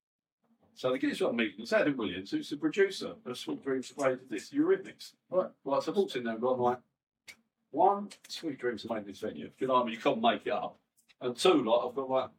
So 0.74 0.92
the 0.92 0.98
guys 0.98 1.20
I'm 1.20 1.36
meeting 1.36 1.62
is 1.62 1.72
Adam 1.72 1.96
Williams, 1.96 2.30
who's 2.30 2.50
the 2.50 2.56
producer 2.56 3.14
of 3.24 3.38
Sweet 3.38 3.64
Dreams 3.64 3.90
of 3.90 3.98
Made 3.98 4.18
This, 4.28 4.50
Eurythmics. 4.50 5.12
Right, 5.30 5.48
right, 5.64 5.82
so 5.82 5.92
I 5.92 5.96
walked 5.96 6.16
in 6.16 6.24
there 6.24 6.34
and 6.34 6.42
gone 6.42 6.58
like, 6.58 6.78
one, 7.70 8.10
Sweet 8.28 8.58
Dreams 8.58 8.84
of 8.84 8.90
Made 8.90 9.06
This 9.06 9.20
venue. 9.20 9.50
You 9.58 9.66
know 9.66 9.74
what 9.74 9.82
I 9.82 9.84
mean? 9.86 9.94
You 9.94 10.00
can't 10.00 10.20
make 10.20 10.46
it 10.46 10.52
up. 10.52 10.78
And 11.20 11.36
two, 11.36 11.64
like, 11.64 11.80
I've 11.86 11.94
gone 11.94 12.10
like, 12.10 12.30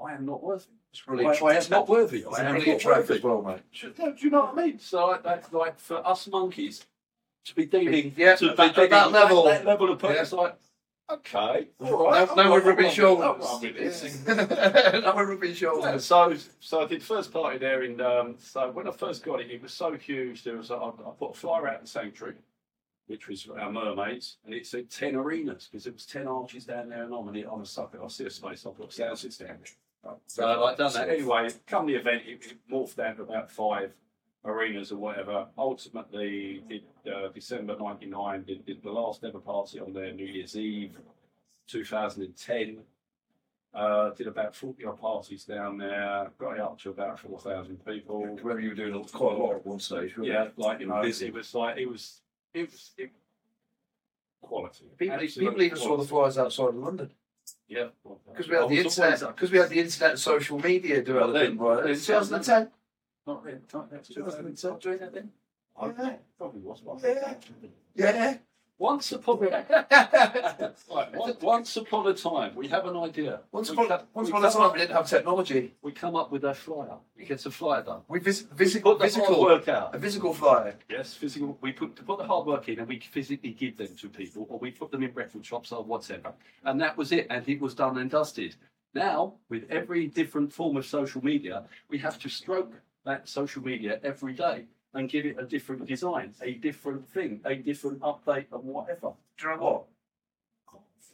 I 0.00 0.14
am 0.14 0.26
not 0.26 0.42
worthy. 0.42 0.64
It's 0.92 1.06
really 1.06 1.26
I, 1.26 1.30
I 1.30 1.54
am 1.56 1.64
not 1.70 1.88
worthy. 1.88 2.24
I 2.24 2.40
am 2.40 2.54
really 2.54 2.72
not 2.72 2.84
worthy. 2.84 3.14
as 3.14 3.22
well, 3.22 3.42
mate. 3.42 3.62
Do 3.72 4.14
you 4.18 4.30
know 4.30 4.46
what 4.46 4.58
I 4.58 4.66
mean? 4.66 4.78
So 4.78 5.06
like, 5.08 5.22
that's 5.22 5.52
like 5.52 5.78
for 5.78 6.06
us 6.06 6.26
monkeys 6.28 6.86
to 7.46 7.54
be 7.54 7.64
dealing 7.66 8.12
Yeah, 8.16 8.36
to 8.36 8.50
at 8.50 8.56
that- 8.56 8.74
be 8.74 8.82
at 8.82 8.90
that 8.90 9.12
level. 9.12 9.44
that, 9.44 9.64
that 9.64 9.66
level 9.66 9.90
of 9.90 9.98
person, 9.98 10.16
Yeah. 10.16 10.22
it's 10.22 10.32
like 10.32 10.56
okay, 11.08 11.68
all 11.78 12.04
right, 12.10 12.28
No, 12.36 12.42
no 12.42 12.50
we're 12.50 12.62
rubbing 12.62 12.90
shoulders. 12.90 13.24
I'm 13.24 13.38
not 13.40 13.62
with 13.62 13.76
this. 13.76 14.26
no, 14.26 15.12
we're 15.14 15.30
rubbing 15.34 15.54
shoulders. 15.54 16.04
so, 16.04 16.34
so 16.58 16.82
I 16.82 16.86
did 16.86 17.02
first 17.02 17.32
party 17.32 17.58
there, 17.58 17.82
and 17.82 18.00
um, 18.02 18.34
so 18.38 18.70
when 18.72 18.88
I 18.88 18.90
first 18.90 19.24
got 19.24 19.40
it, 19.40 19.50
it 19.50 19.62
was 19.62 19.72
so 19.72 19.92
huge. 19.94 20.42
There 20.42 20.56
was 20.56 20.70
I, 20.70 20.76
I 20.76 20.90
put 21.18 21.30
a 21.30 21.34
flyer 21.34 21.68
out 21.68 21.76
in 21.76 21.80
the 21.82 21.86
sanctuary, 21.88 22.34
which 23.06 23.28
was 23.28 23.46
our 23.48 23.70
mermaids, 23.70 24.38
and 24.44 24.52
it 24.52 24.66
said 24.66 24.90
ten 24.90 25.14
arenas 25.14 25.68
because 25.70 25.86
it 25.86 25.94
was 25.94 26.06
ten 26.06 26.26
arches 26.26 26.64
down 26.64 26.88
there, 26.88 27.04
and 27.04 27.14
I'm 27.14 27.28
on 27.28 27.36
it 27.36 27.46
on 27.46 27.60
a 27.60 27.66
sucker. 27.66 28.02
I 28.04 28.08
see 28.08 28.24
a 28.26 28.30
space. 28.30 28.66
I 28.66 28.70
put 28.70 28.92
system 28.92 29.46
down 29.46 29.58
there. 29.58 30.14
So 30.26 30.44
I 30.48 30.56
like 30.56 30.76
done 30.76 30.92
that 30.94 31.08
anyway. 31.08 31.50
Come 31.68 31.86
the 31.86 31.94
event, 31.94 32.22
it, 32.26 32.44
it 32.46 32.56
morphed 32.70 32.96
down 32.96 33.16
to 33.16 33.22
about 33.22 33.50
five 33.50 33.92
arenas 34.46 34.92
or 34.92 34.96
whatever. 34.96 35.46
Ultimately, 35.58 36.62
did 36.68 36.84
uh, 37.12 37.28
December 37.34 37.76
'99 37.78 38.44
did, 38.44 38.64
did 38.64 38.82
the 38.82 38.90
last 38.90 39.24
ever 39.24 39.38
party 39.40 39.80
on 39.80 39.92
their 39.92 40.12
New 40.12 40.24
Year's 40.26 40.56
Eve, 40.56 40.96
2010. 41.68 42.78
Uh, 43.74 44.08
did 44.14 44.26
about 44.26 44.54
40 44.54 44.86
odd 44.86 44.98
parties 44.98 45.44
down 45.44 45.76
there, 45.76 46.30
got 46.38 46.52
it 46.54 46.60
up 46.60 46.78
to 46.80 46.88
about 46.88 47.18
4,000 47.20 47.84
people. 47.84 48.24
Remember 48.24 48.58
you 48.58 48.70
were 48.70 48.74
doing 48.74 49.04
quite 49.04 49.34
a 49.34 49.36
lot 49.36 49.56
at 49.56 49.66
one 49.66 49.78
stage, 49.80 50.14
Yeah, 50.18 50.48
like, 50.56 50.80
you 50.80 50.86
know, 50.86 51.02
Busy. 51.02 51.26
it 51.26 51.34
was 51.34 51.54
like, 51.54 51.76
it 51.76 51.84
was, 51.84 52.22
it 52.54 52.70
was, 52.70 52.92
it, 52.96 53.10
quality. 54.40 54.86
People, 54.96 55.18
people 55.18 55.62
even 55.62 55.76
saw 55.76 55.98
the 55.98 56.04
flies 56.04 56.38
outside 56.38 56.68
of 56.68 56.76
London 56.76 57.10
Yeah. 57.68 57.88
because 58.32 58.48
we 58.48 58.54
had 58.54 58.64
I 58.64 58.68
the 58.68 58.78
internet. 58.78 59.20
Because 59.20 59.50
we 59.50 59.58
had 59.58 59.68
the 59.68 59.80
internet 59.80 60.10
and 60.12 60.20
social 60.20 60.58
media 60.58 61.02
development. 61.02 61.58
Well, 61.60 61.74
Right, 61.74 61.82
then- 61.82 61.92
in 61.92 62.00
2010. 62.00 62.70
Not 63.26 63.42
really. 63.44 63.58
Not 63.72 63.90
really. 63.90 64.04
2010. 64.04 64.70
Not 64.70 64.80
doing 64.80 64.98
that 64.98 65.12
then? 65.14 65.30
I 65.80 65.86
Yeah. 65.88 66.14
probably 66.38 66.60
was. 66.60 66.82
one. 66.82 66.98
Yeah. 67.02 67.34
Yeah. 67.94 68.36
Once 68.78 69.10
upon 69.12 69.42
a 69.42 69.48
right, 70.94 71.16
once, 71.16 71.36
once 71.40 71.76
upon 71.78 72.06
a 72.08 72.12
time, 72.12 72.54
we 72.54 72.68
have 72.68 72.84
an 72.84 72.94
idea. 72.94 73.40
Once 73.50 73.70
upon, 73.70 73.88
come- 73.88 74.02
once 74.12 74.28
upon 74.28 74.44
a 74.44 74.50
time, 74.50 74.62
up- 74.62 74.72
we 74.74 74.80
didn't 74.80 74.94
have 74.94 75.08
technology. 75.08 75.74
We 75.80 75.92
come 75.92 76.14
up 76.14 76.30
with 76.30 76.44
a 76.44 76.52
flyer. 76.54 76.98
We 77.16 77.24
get 77.24 77.44
a 77.46 77.50
flyer 77.50 77.82
done. 77.82 78.02
We 78.06 78.18
vis- 78.18 78.42
physical, 78.54 78.92
Put 78.92 78.98
the 78.98 79.04
hard 79.04 79.12
physical, 79.14 79.42
work 79.44 79.68
out. 79.68 79.94
a 79.94 79.98
physical 79.98 80.34
flyer. 80.34 80.74
Yes, 80.90 81.14
physical. 81.14 81.56
We 81.62 81.72
put 81.72 81.96
put 82.06 82.18
the 82.18 82.24
hard 82.26 82.46
work 82.46 82.68
in, 82.68 82.78
and 82.78 82.86
we 82.86 83.00
physically 83.00 83.52
give 83.52 83.78
them 83.78 83.96
to 83.96 84.10
people, 84.10 84.46
or 84.50 84.58
we 84.58 84.70
put 84.72 84.90
them 84.90 85.02
in 85.02 85.12
record 85.14 85.44
shops 85.46 85.72
or 85.72 85.82
whatever, 85.82 86.34
and 86.64 86.78
that 86.82 86.98
was 86.98 87.12
it. 87.12 87.28
And 87.30 87.48
it 87.48 87.58
was 87.62 87.74
done 87.74 87.96
and 87.96 88.10
dusted. 88.10 88.56
Now, 88.92 89.34
with 89.48 89.64
every 89.70 90.06
different 90.08 90.52
form 90.52 90.76
of 90.76 90.84
social 90.84 91.24
media, 91.24 91.64
we 91.88 91.96
have 91.98 92.18
to 92.18 92.28
stroke 92.28 92.74
that 93.06 93.28
social 93.28 93.62
media 93.62 93.98
every 94.04 94.34
day 94.34 94.64
and 94.92 95.08
give 95.08 95.24
it 95.24 95.36
a 95.38 95.44
different 95.44 95.86
design, 95.86 96.34
a 96.42 96.52
different 96.52 97.08
thing, 97.08 97.40
a 97.44 97.54
different 97.54 98.00
update, 98.00 98.46
and 98.52 98.64
whatever. 98.64 99.12
Do 99.38 99.48
you 99.48 99.56
know 99.56 99.62
what? 99.62 99.84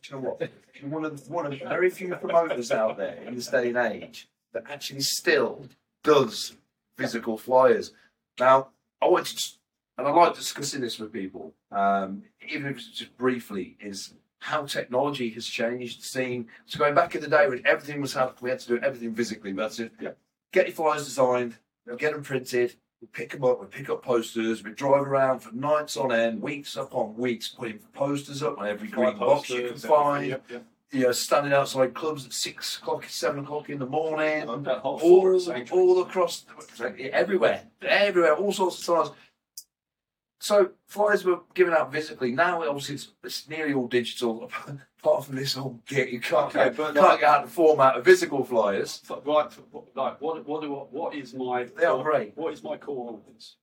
Do 0.02 0.16
you 0.16 0.16
know 0.16 0.28
what? 0.28 0.50
One 0.82 1.04
of 1.04 1.24
the, 1.24 1.32
one 1.32 1.46
of 1.46 1.52
the 1.52 1.64
very 1.64 1.90
few 1.90 2.12
promoters 2.16 2.72
out 2.72 2.96
there 2.96 3.14
in 3.24 3.36
this 3.36 3.46
day 3.46 3.68
and 3.68 3.76
age 3.76 4.28
that 4.52 4.64
actually 4.68 5.02
still 5.02 5.66
does 6.02 6.56
physical 6.96 7.38
flyers. 7.38 7.92
Now, 8.40 8.70
I 9.00 9.06
want 9.06 9.26
to, 9.26 9.50
and 9.96 10.08
I 10.08 10.10
like 10.10 10.34
discussing 10.34 10.80
this 10.80 10.98
with 10.98 11.12
people, 11.12 11.54
um, 11.70 12.24
even 12.48 12.72
if 12.72 12.78
it's 12.78 12.88
just 12.88 13.16
briefly, 13.16 13.76
is 13.80 14.14
how 14.40 14.66
technology 14.66 15.30
has 15.30 15.46
changed 15.46 16.00
the 16.00 16.06
scene. 16.06 16.48
So 16.66 16.80
going 16.80 16.96
back 16.96 17.14
in 17.14 17.20
the 17.20 17.28
day 17.28 17.46
when 17.46 17.64
everything 17.64 18.00
was 18.00 18.14
happening, 18.14 18.38
we 18.40 18.50
had 18.50 18.58
to 18.58 18.68
do 18.68 18.78
everything 18.78 19.14
physically. 19.14 19.52
That's 19.52 19.78
it. 19.78 19.92
Yeah. 20.00 20.10
Get 20.52 20.66
your 20.66 20.74
flyers 20.74 21.04
designed, 21.04 21.58
get 21.96 22.12
them 22.12 22.22
printed, 22.22 22.74
we 23.00 23.08
pick 23.08 23.30
them 23.30 23.44
up, 23.44 23.60
we 23.60 23.66
pick 23.66 23.90
up 23.90 24.02
posters, 24.02 24.62
we 24.62 24.72
drive 24.72 25.02
around 25.02 25.40
for 25.40 25.52
nights 25.54 25.96
on 25.96 26.12
end, 26.12 26.40
weeks 26.40 26.76
upon 26.76 27.16
weeks, 27.16 27.48
putting 27.48 27.80
posters 27.92 28.42
up 28.42 28.58
on 28.58 28.68
every 28.68 28.88
green 28.88 29.18
box 29.18 29.50
you 29.50 29.68
can 29.68 29.76
find. 29.76 30.28
Yep, 30.28 30.44
yep. 30.50 30.66
You 30.92 31.04
know, 31.04 31.12
standing 31.12 31.54
outside 31.54 31.94
clubs 31.94 32.26
at 32.26 32.34
six 32.34 32.76
o'clock, 32.76 33.04
seven 33.08 33.40
o'clock 33.40 33.70
in 33.70 33.78
the 33.78 33.86
morning, 33.86 34.48
And 34.48 34.64
that 34.66 34.78
whole 34.80 35.00
all, 35.00 35.40
all 35.72 36.02
across, 36.02 36.44
everywhere, 36.98 37.62
everywhere, 37.80 38.34
all 38.34 38.52
sorts 38.52 38.78
of 38.78 38.84
signs. 38.84 39.10
So 40.42 40.70
flyers 40.88 41.24
were 41.24 41.38
given 41.54 41.72
out 41.72 41.92
physically. 41.92 42.32
Now, 42.32 42.64
obviously, 42.68 42.96
it's, 42.96 43.12
it's 43.22 43.48
nearly 43.48 43.74
all 43.74 43.86
digital. 43.86 44.50
Apart 44.98 45.24
from 45.26 45.36
this 45.36 45.54
whole 45.54 45.80
get, 45.86 46.10
you 46.10 46.18
can't, 46.20 46.46
Okay, 46.48 46.64
get, 46.64 46.76
but 46.76 46.94
can't 46.94 46.96
like- 46.96 47.20
get 47.20 47.28
out 47.28 47.44
the 47.44 47.50
format 47.50 47.94
of 47.96 48.04
physical 48.04 48.44
flyers. 48.44 49.00
Right, 49.08 49.48
like 49.94 50.20
what? 50.20 50.44
What? 50.46 50.62
do- 50.62 50.88
What 50.90 51.14
is 51.14 51.32
my? 51.32 51.64
They 51.76 51.84
are 51.84 52.02
great. 52.02 52.36
What 52.36 52.52
is 52.52 52.62
my 52.64 52.76
core 52.76 53.12
audience? 53.14 53.56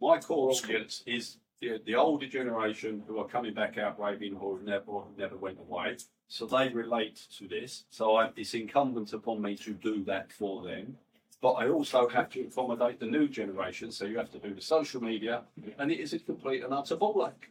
My 0.00 0.18
core 0.18 0.50
audience 0.50 1.04
is 1.06 1.38
the, 1.60 1.80
the 1.86 1.94
older 1.94 2.26
generation 2.26 3.02
who 3.06 3.18
are 3.20 3.28
coming 3.28 3.54
back 3.54 3.78
out 3.78 3.98
raving 4.00 4.34
or 4.36 4.58
never 4.60 5.02
never 5.16 5.36
went 5.36 5.58
away. 5.60 5.96
so 6.26 6.46
they 6.46 6.68
relate 6.68 7.20
to 7.38 7.46
this. 7.46 7.84
So 7.90 8.16
I, 8.16 8.30
it's 8.36 8.54
incumbent 8.54 9.12
upon 9.12 9.40
me 9.40 9.56
to 9.58 9.72
do 9.72 10.02
that 10.04 10.32
for 10.32 10.64
them. 10.64 10.96
But 11.44 11.56
I 11.62 11.68
also 11.68 12.08
have 12.08 12.30
to 12.30 12.40
accommodate 12.40 13.00
the 13.00 13.04
new 13.04 13.28
generation. 13.28 13.92
So 13.92 14.06
you 14.06 14.16
have 14.16 14.32
to 14.32 14.38
do 14.38 14.54
the 14.54 14.62
social 14.62 15.02
media, 15.02 15.42
and 15.78 15.92
it 15.92 16.00
is 16.00 16.14
a 16.14 16.18
complete 16.18 16.64
and 16.64 16.72
utter 16.72 16.96
ball 16.96 17.28
ache. 17.30 17.50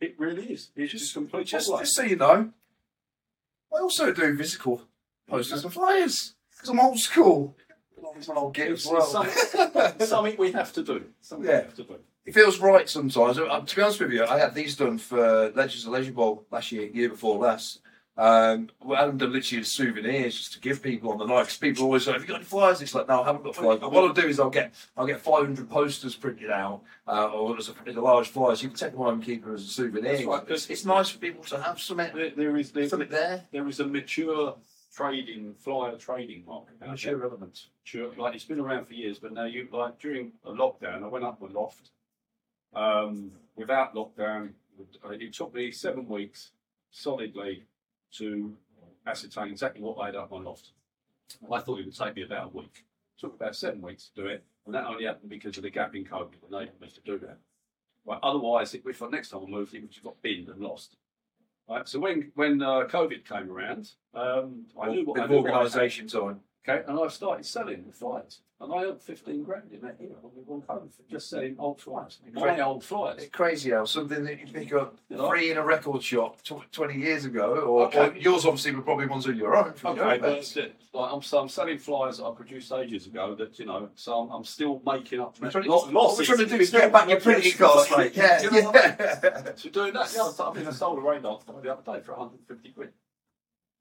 It 0.00 0.14
really 0.20 0.44
is. 0.52 0.70
It's 0.76 0.92
just, 0.92 1.02
Just, 1.06 1.14
complete 1.14 1.48
just, 1.48 1.66
ball 1.66 1.78
ache. 1.78 1.82
just 1.82 1.96
so 1.96 2.02
you 2.02 2.14
know, 2.14 2.50
I 3.74 3.78
also 3.80 4.12
do 4.12 4.36
physical 4.36 4.82
posters 5.28 5.64
and 5.64 5.72
flyers 5.72 6.34
because 6.52 6.68
I'm 6.68 6.78
old 6.78 7.00
school. 7.00 7.56
As 8.16 8.30
I'll 8.30 8.50
get 8.50 8.70
as 8.70 8.86
well. 8.86 9.02
something, 9.04 10.06
something 10.06 10.36
we 10.38 10.52
have 10.52 10.72
to 10.74 10.82
do. 10.84 11.06
Something 11.20 11.48
Yeah. 11.50 11.56
we 11.58 11.64
have 11.64 11.74
to 11.74 11.82
do. 11.82 11.96
it 12.24 12.34
feels 12.34 12.60
right 12.60 12.88
sometimes. 12.88 13.36
Uh, 13.40 13.62
to 13.66 13.74
be 13.76 13.82
honest 13.82 13.98
with 13.98 14.12
you, 14.12 14.24
I 14.24 14.38
had 14.38 14.54
these 14.54 14.76
done 14.76 14.98
for 14.98 15.50
Legends 15.56 15.86
of 15.86 15.90
Leisure 15.92 16.12
Bowl 16.12 16.46
last 16.52 16.70
year, 16.70 16.86
year 16.86 17.08
before 17.08 17.36
last. 17.38 17.80
Um, 18.18 18.68
we 18.84 18.96
had 18.96 19.06
them 19.06 19.18
done 19.18 19.32
literally 19.32 19.60
as 19.60 19.68
souvenirs 19.68 20.36
just 20.36 20.52
to 20.54 20.60
give 20.60 20.82
people 20.82 21.12
on 21.12 21.18
the 21.18 21.24
night. 21.24 21.42
Because 21.42 21.56
people 21.56 21.84
always 21.84 22.04
say, 22.04 22.12
"Have 22.12 22.22
you 22.22 22.26
got 22.26 22.36
any 22.36 22.44
flyers?" 22.44 22.82
It's 22.82 22.92
like, 22.92 23.06
"No, 23.06 23.22
I 23.22 23.26
haven't 23.26 23.44
got 23.44 23.54
flyers." 23.54 23.78
But 23.78 23.92
what 23.92 24.02
I'll 24.02 24.12
do 24.12 24.26
is 24.26 24.40
I'll 24.40 24.50
get 24.50 24.74
I'll 24.96 25.06
get 25.06 25.20
500 25.20 25.70
posters 25.70 26.16
printed 26.16 26.50
out, 26.50 26.82
uh, 27.06 27.30
or 27.30 27.56
as 27.56 27.68
a, 27.68 27.74
as 27.86 27.94
a 27.94 28.00
large 28.00 28.26
flyer, 28.26 28.56
so 28.56 28.62
you 28.64 28.70
can 28.70 28.76
take 28.76 28.90
them 28.90 28.98
home 28.98 29.14
and 29.14 29.22
keep 29.24 29.44
them 29.44 29.54
as 29.54 29.62
a 29.62 29.68
souvenir. 29.68 30.14
That's 30.14 30.24
right. 30.24 30.42
It's, 30.48 30.68
it's 30.68 30.84
nice 30.84 31.10
for 31.10 31.18
people 31.20 31.44
to 31.44 31.62
have 31.62 31.80
something, 31.80 32.10
There, 32.12 32.30
there 32.30 32.56
is 32.56 32.72
there, 32.72 32.88
something 32.88 33.08
there. 33.08 33.44
there 33.52 33.68
is 33.68 33.78
a 33.78 33.86
mature 33.86 34.56
trading 34.92 35.54
flyer 35.54 35.96
trading 35.96 36.44
market. 36.44 36.72
out 36.72 36.80
there. 36.80 36.88
Mature 36.88 37.24
elements. 37.24 37.68
Sure, 37.84 38.10
like 38.16 38.34
it's 38.34 38.44
been 38.44 38.58
around 38.58 38.86
for 38.86 38.94
years, 38.94 39.20
but 39.20 39.32
now 39.32 39.44
you 39.44 39.68
like 39.70 40.00
during 40.00 40.32
a 40.44 40.50
lockdown, 40.50 41.04
I 41.04 41.06
went 41.06 41.24
up 41.24 41.40
my 41.40 41.46
loft. 41.48 41.90
Um, 42.74 43.30
without 43.54 43.94
lockdown, 43.94 44.50
it 45.08 45.32
took 45.32 45.54
me 45.54 45.70
seven 45.70 46.08
weeks 46.08 46.50
solidly 46.90 47.64
to 48.12 48.56
ascertain 49.06 49.48
exactly 49.48 49.82
what 49.82 49.98
laid 49.98 50.14
up 50.14 50.30
my 50.30 50.38
loft. 50.38 50.72
I 51.52 51.60
thought 51.60 51.80
it 51.80 51.86
would 51.86 51.96
take 51.96 52.16
me 52.16 52.22
about 52.22 52.46
a 52.46 52.56
week. 52.56 52.84
It 53.16 53.20
took 53.20 53.34
about 53.34 53.54
seven 53.56 53.82
weeks 53.82 54.08
to 54.08 54.22
do 54.22 54.26
it, 54.28 54.44
and 54.66 54.74
that 54.74 54.86
only 54.86 55.04
happened 55.04 55.30
because 55.30 55.56
of 55.56 55.62
the 55.62 55.70
gap 55.70 55.94
in 55.94 56.04
COVID 56.04 56.32
that 56.40 56.56
enabled 56.56 56.80
me 56.80 56.88
to 56.88 57.00
do 57.00 57.18
that. 57.18 57.38
Right, 58.06 58.18
otherwise, 58.22 58.74
if 58.74 58.86
if 58.86 59.02
next 59.10 59.30
time 59.30 59.42
I 59.46 59.50
moved, 59.50 59.74
it 59.74 59.82
would 59.82 59.94
have 59.94 60.04
got 60.04 60.22
binned 60.22 60.48
and 60.48 60.60
lost. 60.60 60.96
Right, 61.68 61.86
so 61.86 61.98
when 62.00 62.32
when 62.34 62.62
uh, 62.62 62.84
COVID 62.86 63.28
came 63.28 63.50
around, 63.50 63.90
um, 64.14 64.64
I 64.80 64.88
of 64.88 64.94
knew 64.94 65.04
what 65.04 65.18
I 65.18 65.22
had. 65.22 65.30
organisation 65.30 66.08
time. 66.08 66.40
Okay, 66.66 66.82
and 66.86 66.98
I 66.98 67.08
started 67.08 67.46
selling 67.46 67.84
the 67.86 67.92
flyers, 67.92 68.40
and 68.60 68.70
I 68.72 68.84
earned 68.84 69.00
fifteen 69.00 69.42
grand 69.42 69.70
in 69.72 69.80
that 69.82 69.98
year 70.00 70.10
the 70.22 70.28
one 70.28 70.60
code 70.62 70.90
for 70.92 71.02
just 71.10 71.30
selling 71.30 71.56
old 71.58 71.80
flyers, 71.80 72.18
my 72.34 72.60
old 72.60 72.84
flyers. 72.84 73.22
It's 73.22 73.30
crazy 73.34 73.70
how 73.70 73.86
something 73.86 74.22
that 74.24 74.38
you 74.38 74.46
pick 74.52 74.74
up 74.74 74.98
You 75.08 75.16
know? 75.16 75.28
free 75.30 75.50
in 75.50 75.56
a 75.56 75.64
record 75.64 76.02
shop 76.02 76.42
tw- 76.42 76.70
20 76.70 76.98
years 76.98 77.24
ago, 77.24 77.54
or, 77.54 77.86
Okay. 77.86 78.08
or 78.08 78.16
yours 78.16 78.44
obviously 78.44 78.74
were 78.74 78.82
probably 78.82 79.06
ones 79.06 79.26
of 79.26 79.36
your 79.36 79.56
own. 79.56 79.72
Your 79.82 79.92
Okay, 79.92 80.00
own 80.16 80.20
but 80.20 80.30
it's- 80.38 80.56
like 80.92 81.12
I'm, 81.12 81.22
so 81.22 81.38
I'm 81.38 81.48
selling 81.48 81.78
flyers 81.78 82.18
that 82.18 82.24
I 82.24 82.34
produced 82.34 82.70
ages 82.72 83.06
ago. 83.06 83.34
That 83.34 83.58
you 83.58 83.64
know, 83.66 83.88
so 83.94 84.18
I'm, 84.20 84.30
I'm 84.30 84.44
still 84.44 84.82
making 84.84 85.20
up. 85.20 85.36
We're 85.40 85.50
trying, 85.50 85.64
to, 85.64 85.70
lo- 85.70 85.90
what 85.90 86.18
we're 86.18 86.24
trying 86.24 86.38
to 86.38 86.46
do 86.46 86.56
is 86.56 86.70
get 86.70 86.92
back 86.92 87.08
your 87.08 87.20
printing 87.20 87.52
costs, 87.52 87.96
mate. 87.96 88.14
Yeah, 88.16 88.42
You 88.42 88.50
know 88.50 88.62
what 88.70 88.76
I 88.76 88.88
mean? 88.88 88.96
yeah. 88.98 89.52
So 89.56 89.68
doing 89.70 89.92
that, 89.94 90.08
the 90.08 90.22
other 90.22 90.36
time, 90.36 90.50
I 90.52 90.54
think 90.56 90.66
I 90.68 90.72
sold 90.72 90.98
a 90.98 91.02
radar 91.02 91.38
the 91.46 91.72
other 91.72 91.82
day 91.92 92.00
for 92.04 92.12
150 92.12 92.70
quid. 92.72 92.92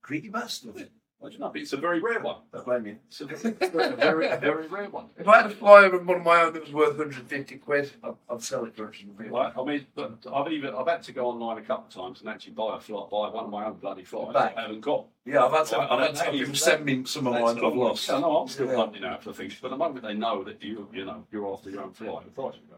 Greedy 0.04 0.30
bastard. 0.30 0.90
I 1.20 1.30
don't 1.30 1.40
know, 1.40 1.52
it's 1.56 1.74
a 1.74 1.78
very 1.78 2.00
rare 2.00 2.20
one. 2.20 2.36
Don't 2.54 2.64
blame 2.64 2.86
you. 2.86 2.98
It's 3.08 3.22
a 3.22 3.26
very, 3.26 3.52
very, 3.52 3.96
very, 3.96 4.38
very 4.38 4.68
rare 4.68 4.90
one. 4.90 5.06
If 5.18 5.28
I 5.28 5.42
had 5.42 5.46
a 5.48 5.50
flyer 5.50 5.96
of 5.96 6.06
one 6.06 6.18
of 6.18 6.24
my 6.24 6.44
own 6.44 6.54
that 6.54 6.62
was 6.62 6.72
worth 6.72 6.96
150 6.96 7.58
quid, 7.58 7.92
I'd, 8.04 8.14
I'd 8.30 8.44
sell 8.44 8.66
it 8.66 8.76
for 8.76 8.84
150 8.84 9.32
Right, 9.32 9.52
I 9.58 9.64
mean, 9.64 9.88
but 9.96 10.20
I've 10.32 10.52
even 10.52 10.76
I've 10.76 10.88
had 10.88 11.02
to 11.04 11.12
go 11.12 11.26
online 11.26 11.58
a 11.58 11.62
couple 11.62 11.86
of 11.88 11.94
times 11.94 12.22
and 12.22 12.30
actually 12.30 12.54
buy 12.54 12.78
a 12.78 12.80
fly, 12.80 13.08
buy 13.10 13.30
one 13.30 13.46
of 13.46 13.50
my 13.50 13.66
own 13.66 13.78
bloody 13.78 14.04
flyers. 14.04 14.32
Back. 14.34 14.56
I 14.58 14.62
haven't 14.62 14.82
got. 14.82 15.08
Yeah, 15.26 15.44
I've 15.44 15.52
had 15.52 15.66
to, 15.66 15.78
Right, 15.78 15.92
I've 15.92 16.00
had 16.00 16.16
to 16.16 16.24
have 16.24 16.34
people 16.34 16.56
send 16.56 16.86
me 16.86 17.04
some 17.06 17.26
of 17.26 17.34
mine 17.34 17.56
that 17.56 17.64
I've 17.64 17.74
lost. 17.74 18.08
Yeah, 18.08 18.20
no, 18.20 18.38
I'm 18.38 18.48
still 18.48 18.68
Yeah. 18.68 18.76
hunting 18.76 19.04
out 19.04 19.24
for 19.24 19.34
things, 19.34 19.58
but 19.60 19.70
the 19.70 19.78
moment 19.78 20.06
they 20.06 20.14
know 20.14 20.44
that 20.44 20.62
you, 20.62 20.88
you 20.94 21.04
know, 21.04 21.26
you're 21.32 21.52
after 21.52 21.72
your 21.72 21.82
own 21.82 21.94
fly, 21.94 22.22
the 22.24 22.30
price 22.30 22.56
will 22.60 22.78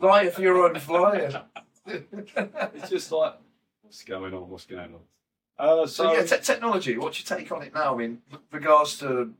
Buy 0.00 0.24
it 0.24 0.34
for 0.34 0.42
your 0.42 0.66
own 0.68 0.78
flyer. 0.78 1.44
it's 1.86 2.90
just 2.90 3.10
like, 3.10 3.36
what's 3.80 4.04
going 4.04 4.34
on? 4.34 4.50
What's 4.50 4.66
going 4.66 4.94
on? 4.94 5.00
Uh, 5.60 5.86
So, 5.86 6.04
so, 6.04 6.12
yeah, 6.14 6.22
te- 6.24 6.42
technology. 6.42 6.96
What's 6.96 7.18
your 7.20 7.38
take 7.38 7.52
on 7.52 7.62
it 7.62 7.74
now 7.74 7.98
in 7.98 8.22
regards 8.50 8.98
to 8.98 9.32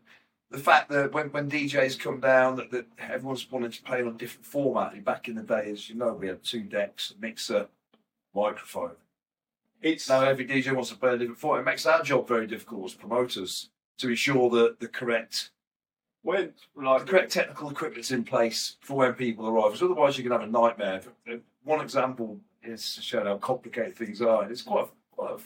the 0.51 0.59
fact 0.59 0.91
that 0.91 1.13
when, 1.13 1.29
when 1.29 1.51
DJs 1.51 1.99
come 1.99 2.21
down, 2.21 2.57
that, 2.57 2.71
that 2.73 2.87
everyone's 2.99 3.51
wanted 3.51 3.73
to 3.73 3.83
play 3.83 4.03
on 4.03 4.09
a 4.09 4.13
different 4.13 4.45
format. 4.45 5.03
Back 5.05 5.29
in 5.29 5.37
the 5.37 5.43
day, 5.43 5.71
as 5.71 5.89
you 5.89 5.95
know, 5.95 6.13
we 6.13 6.27
had 6.29 6.43
two 6.45 6.63
decks, 6.63 7.15
a 7.17 7.21
mixer, 7.21 7.69
microphone. 8.35 8.93
it's 9.81 10.09
Now 10.09 10.23
every 10.23 10.47
DJ 10.47 10.73
wants 10.75 10.91
to 10.91 10.97
play 10.97 11.15
a 11.15 11.19
different 11.19 11.39
format. 11.39 11.63
It 11.63 11.67
makes 11.71 11.87
our 11.87 12.03
job 12.03 12.29
very 12.29 12.47
difficult 12.47 12.85
as 12.85 12.95
promoters 12.95 13.71
to 13.99 14.09
ensure 14.09 14.51
that 14.51 14.81
the 14.81 14.89
correct 14.89 15.51
when 16.23 16.53
the 16.77 17.05
correct 17.07 17.33
technical 17.33 17.71
equipment's 17.71 18.11
in 18.11 18.25
place 18.25 18.77
for 18.83 18.99
when 18.99 19.15
people 19.15 19.49
arrive. 19.49 19.73
Because 19.73 19.83
otherwise, 19.83 20.19
you 20.19 20.23
can 20.23 20.33
have 20.33 20.43
a 20.43 20.47
nightmare. 20.47 21.01
One 21.65 21.81
example 21.81 22.39
is 22.63 22.95
to 22.97 23.01
show 23.01 23.25
how 23.25 23.39
complicated 23.39 23.97
things 23.97 24.21
are. 24.21 24.51
It's 24.51 24.61
quite 24.63 24.85
a, 24.85 24.89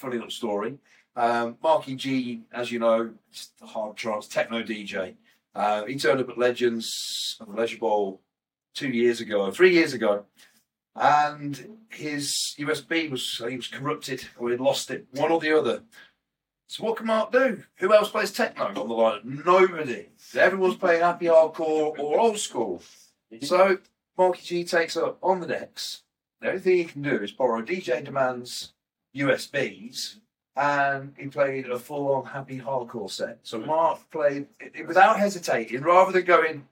little 0.02 0.30
story. 0.30 0.78
Um, 1.16 1.56
Marky 1.62 1.94
G, 1.94 2.42
as 2.52 2.72
you 2.72 2.78
know, 2.78 3.10
hard 3.62 3.96
trance 3.96 4.26
techno 4.26 4.62
DJ. 4.62 5.14
Uh, 5.54 5.84
he 5.84 5.96
turned 5.96 6.20
up 6.20 6.28
at 6.28 6.38
Legends 6.38 7.36
and 7.40 7.54
the 7.54 7.60
Leisure 7.60 7.78
Bowl 7.78 8.20
two 8.74 8.88
years 8.88 9.20
ago, 9.20 9.50
three 9.52 9.72
years 9.72 9.92
ago, 9.92 10.24
and 10.96 11.78
his 11.90 12.56
USB 12.58 13.10
was 13.10 13.42
he 13.48 13.56
was 13.56 13.68
corrupted 13.68 14.26
or 14.36 14.50
he'd 14.50 14.60
lost 14.60 14.90
it, 14.90 15.06
one 15.12 15.30
or 15.30 15.40
the 15.40 15.56
other. 15.56 15.82
So 16.66 16.84
what 16.84 16.96
can 16.96 17.06
Mark 17.06 17.30
do? 17.30 17.62
Who 17.76 17.92
else 17.92 18.10
plays 18.10 18.32
techno 18.32 18.66
on 18.66 18.74
the 18.74 18.82
line? 18.82 19.42
Nobody. 19.46 20.08
Everyone's 20.36 20.76
playing 20.76 21.02
happy 21.02 21.26
hardcore 21.26 21.96
or 21.98 22.18
old 22.18 22.38
school. 22.38 22.82
So 23.42 23.78
Marky 24.18 24.42
G 24.42 24.64
takes 24.64 24.96
up 24.96 25.18
on 25.22 25.40
the 25.40 25.46
decks. 25.46 26.02
The 26.40 26.48
only 26.48 26.60
thing 26.60 26.76
he 26.76 26.84
can 26.84 27.02
do 27.02 27.22
is 27.22 27.32
borrow 27.32 27.62
DJ 27.62 28.04
Demand's 28.04 28.73
USBs, 29.14 30.16
and 30.56 31.14
he 31.18 31.26
played 31.26 31.68
a 31.68 31.78
full-on 31.78 32.26
happy 32.26 32.58
hardcore 32.60 33.10
set. 33.10 33.38
So 33.42 33.58
Mark 33.58 33.98
played 34.10 34.46
it, 34.60 34.72
it 34.74 34.86
without 34.86 35.18
hesitating, 35.18 35.82
rather 35.82 36.12
than 36.12 36.24
going, 36.24 36.66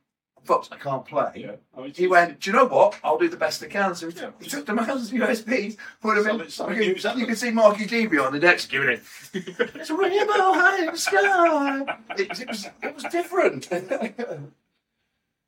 "Fuck, 0.45 0.69
I 0.71 0.77
can't 0.77 1.05
play." 1.05 1.33
yeah, 1.37 1.53
I 1.77 1.83
mean, 1.83 1.95
He 1.95 2.07
went, 2.07 2.41
do 2.41 2.51
you 2.51 2.57
know 2.57 2.67
what? 2.67 2.99
I'll 3.03 3.19
do 3.19 3.29
the 3.29 3.37
best 3.37 3.63
I 3.63 3.67
can. 3.67 3.95
So 3.95 4.07
he 4.09 4.13
took, 4.13 4.43
he 4.43 4.49
took 4.49 4.67
Demand's 4.67 5.11
USBs, 5.11 5.77
put 6.01 6.23
them 6.23 6.41
in. 6.41 6.51
Something 6.51 6.83
you, 6.83 6.95
can, 6.95 7.19
you 7.19 7.27
can 7.27 7.37
see 7.37 7.51
Marky 7.51 7.87
G 7.87 8.07
behind 8.07 8.35
the 8.35 8.41
decks 8.41 8.67
giving 8.67 8.89
it. 8.91 9.03
It's 9.35 9.91
a 9.91 9.95
rainbow 9.97 10.33
high 10.33 10.81
in 10.81 10.93
the 10.93 10.99
sky. 10.99 11.81
It, 12.19 12.41
it 12.41 12.49
was, 12.49 12.69
it 12.83 12.95
was 12.95 13.05
different. 13.05 13.69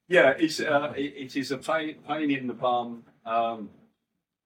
Yeah, 0.09 0.34
it's 0.38 0.61
uh, 0.61 0.92
it, 0.97 1.14
it 1.16 1.36
is 1.36 1.51
a 1.51 1.59
pain, 1.59 1.97
pain 2.07 2.30
in 2.30 2.47
the 2.47 2.53
bum. 2.53 3.05
Um, 3.24 3.70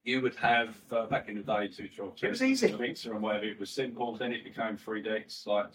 you 0.08 0.20
would 0.22 0.34
have 0.36 0.74
uh, 0.90 1.06
back 1.06 1.28
in 1.28 1.36
the 1.36 1.42
day 1.42 1.68
two 1.68 1.88
try 1.88 2.06
It 2.22 2.28
was 2.30 2.42
easy. 2.42 2.72
mixer 2.76 3.12
and 3.12 3.22
whatever. 3.22 3.44
It 3.44 3.60
was 3.60 3.70
simple. 3.70 4.16
Then 4.16 4.32
it 4.32 4.42
became 4.44 4.76
three 4.76 5.02
decks, 5.02 5.44
like 5.46 5.66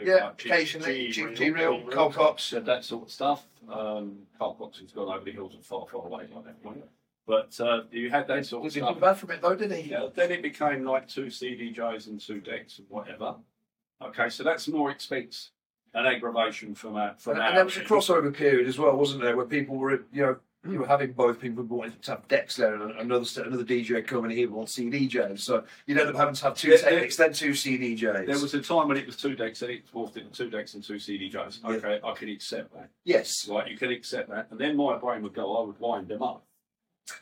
yeah, 0.00 0.14
like 0.26 0.44
occasionally, 0.44 1.08
G- 1.08 1.50
Real, 1.50 1.80
Carl 1.90 2.10
Cox. 2.12 2.52
and 2.52 2.66
that 2.66 2.84
sort 2.84 3.04
of 3.04 3.10
stuff. 3.10 3.46
Um, 3.68 4.18
Carl 4.38 4.56
Boxing's 4.60 4.92
gone 4.92 5.08
over 5.14 5.24
the 5.24 5.32
hills 5.32 5.54
and 5.54 5.64
far, 5.64 5.86
far 5.90 6.06
away 6.06 6.26
like 6.34 6.44
that 6.44 6.62
point. 6.62 6.84
But 7.26 7.58
uh, 7.60 7.82
you 7.90 8.08
had 8.10 8.26
that 8.28 8.46
sort 8.46 8.60
of 8.60 8.64
Was 8.64 8.74
he 8.74 8.80
stuff. 8.80 9.00
bad 9.00 9.14
from 9.18 9.30
it 9.32 9.42
though, 9.42 9.54
did 9.54 9.72
he? 9.72 9.90
Yeah, 9.90 10.08
then 10.14 10.30
it 10.32 10.42
became 10.42 10.84
like 10.84 11.08
two 11.08 11.26
CDJs 11.26 12.06
and 12.06 12.20
two 12.20 12.40
decks 12.40 12.78
and 12.78 12.86
whatever. 12.90 13.36
Okay, 14.02 14.28
so 14.28 14.42
that's 14.44 14.68
more 14.68 14.90
expense 14.90 15.50
and 15.94 16.06
aggravation 16.06 16.74
from 16.74 16.96
our 16.96 17.14
from 17.18 17.34
And, 17.36 17.42
and 17.42 17.56
there 17.56 17.64
was 17.64 17.76
a 17.76 17.80
crossover 17.80 18.32
period 18.34 18.68
as 18.68 18.78
well, 18.78 18.96
wasn't 18.96 19.22
there, 19.22 19.36
where 19.36 19.46
people 19.46 19.76
were, 19.76 20.02
you 20.12 20.22
know, 20.22 20.36
you 20.66 20.80
were 20.80 20.86
having 20.86 21.12
both 21.12 21.40
people 21.40 21.62
wanted 21.64 22.02
to 22.02 22.10
have 22.12 22.26
decks 22.28 22.56
there 22.56 22.74
and 22.74 22.90
another 22.98 23.24
another 23.44 23.64
DJ 23.64 24.04
coming 24.04 24.30
here 24.36 24.50
on 24.56 24.66
CDJs. 24.66 25.38
So 25.40 25.64
you'd 25.86 25.98
end 25.98 26.08
up 26.10 26.16
having 26.16 26.34
to 26.34 26.44
have 26.44 26.56
two 26.56 26.70
There- 26.70 26.78
there- 26.78 27.08
then 27.08 27.32
two 27.32 27.50
CDJs. 27.52 28.26
There 28.26 28.40
was 28.40 28.54
a 28.54 28.60
time 28.60 28.88
when 28.88 28.96
it 28.96 29.06
was 29.06 29.16
two 29.16 29.36
decks, 29.36 29.62
and 29.62 29.70
it 29.70 29.90
morphed 29.92 30.16
into 30.16 30.30
two 30.32 30.50
decks 30.50 30.74
and 30.74 30.82
two 30.82 30.94
CDJs. 30.98 31.60
Yeah. 31.62 31.70
Okay, 31.70 32.00
I 32.02 32.12
can 32.14 32.28
accept 32.28 32.72
that. 32.74 32.90
yes. 33.04 33.48
Right, 33.48 33.70
you 33.70 33.76
can 33.78 33.92
accept 33.92 34.30
that. 34.30 34.48
And 34.50 34.58
then 34.58 34.76
my 34.76 34.98
brain 34.98 35.22
would 35.22 35.34
go, 35.34 35.56
I 35.56 35.64
would 35.66 35.78
wind 35.78 36.08
them 36.08 36.22
up. 36.22 36.44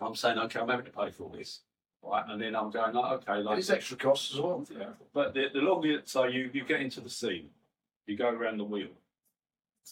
I'm 0.00 0.14
saying, 0.16 0.38
okay, 0.38 0.58
I'm 0.58 0.68
having 0.68 0.86
to 0.86 0.90
pay 0.92 1.10
for 1.10 1.24
all 1.24 1.28
this. 1.30 1.60
Right, 2.02 2.24
and 2.28 2.40
then 2.40 2.56
I'm 2.56 2.70
going, 2.70 2.94
like, 2.94 3.12
okay, 3.28 3.38
like 3.42 3.56
There's 3.56 3.70
extra 3.70 3.96
costs 3.96 4.32
as 4.34 4.40
well. 4.40 4.64
Yeah, 4.76 4.90
but 5.12 5.34
the, 5.34 5.46
the 5.52 5.60
longer, 5.60 6.00
so 6.04 6.24
you, 6.24 6.50
you 6.52 6.64
get 6.64 6.80
into 6.80 7.00
the 7.00 7.10
scene, 7.10 7.50
you 8.06 8.16
go 8.16 8.28
around 8.30 8.58
the 8.58 8.64
wheel, 8.64 8.88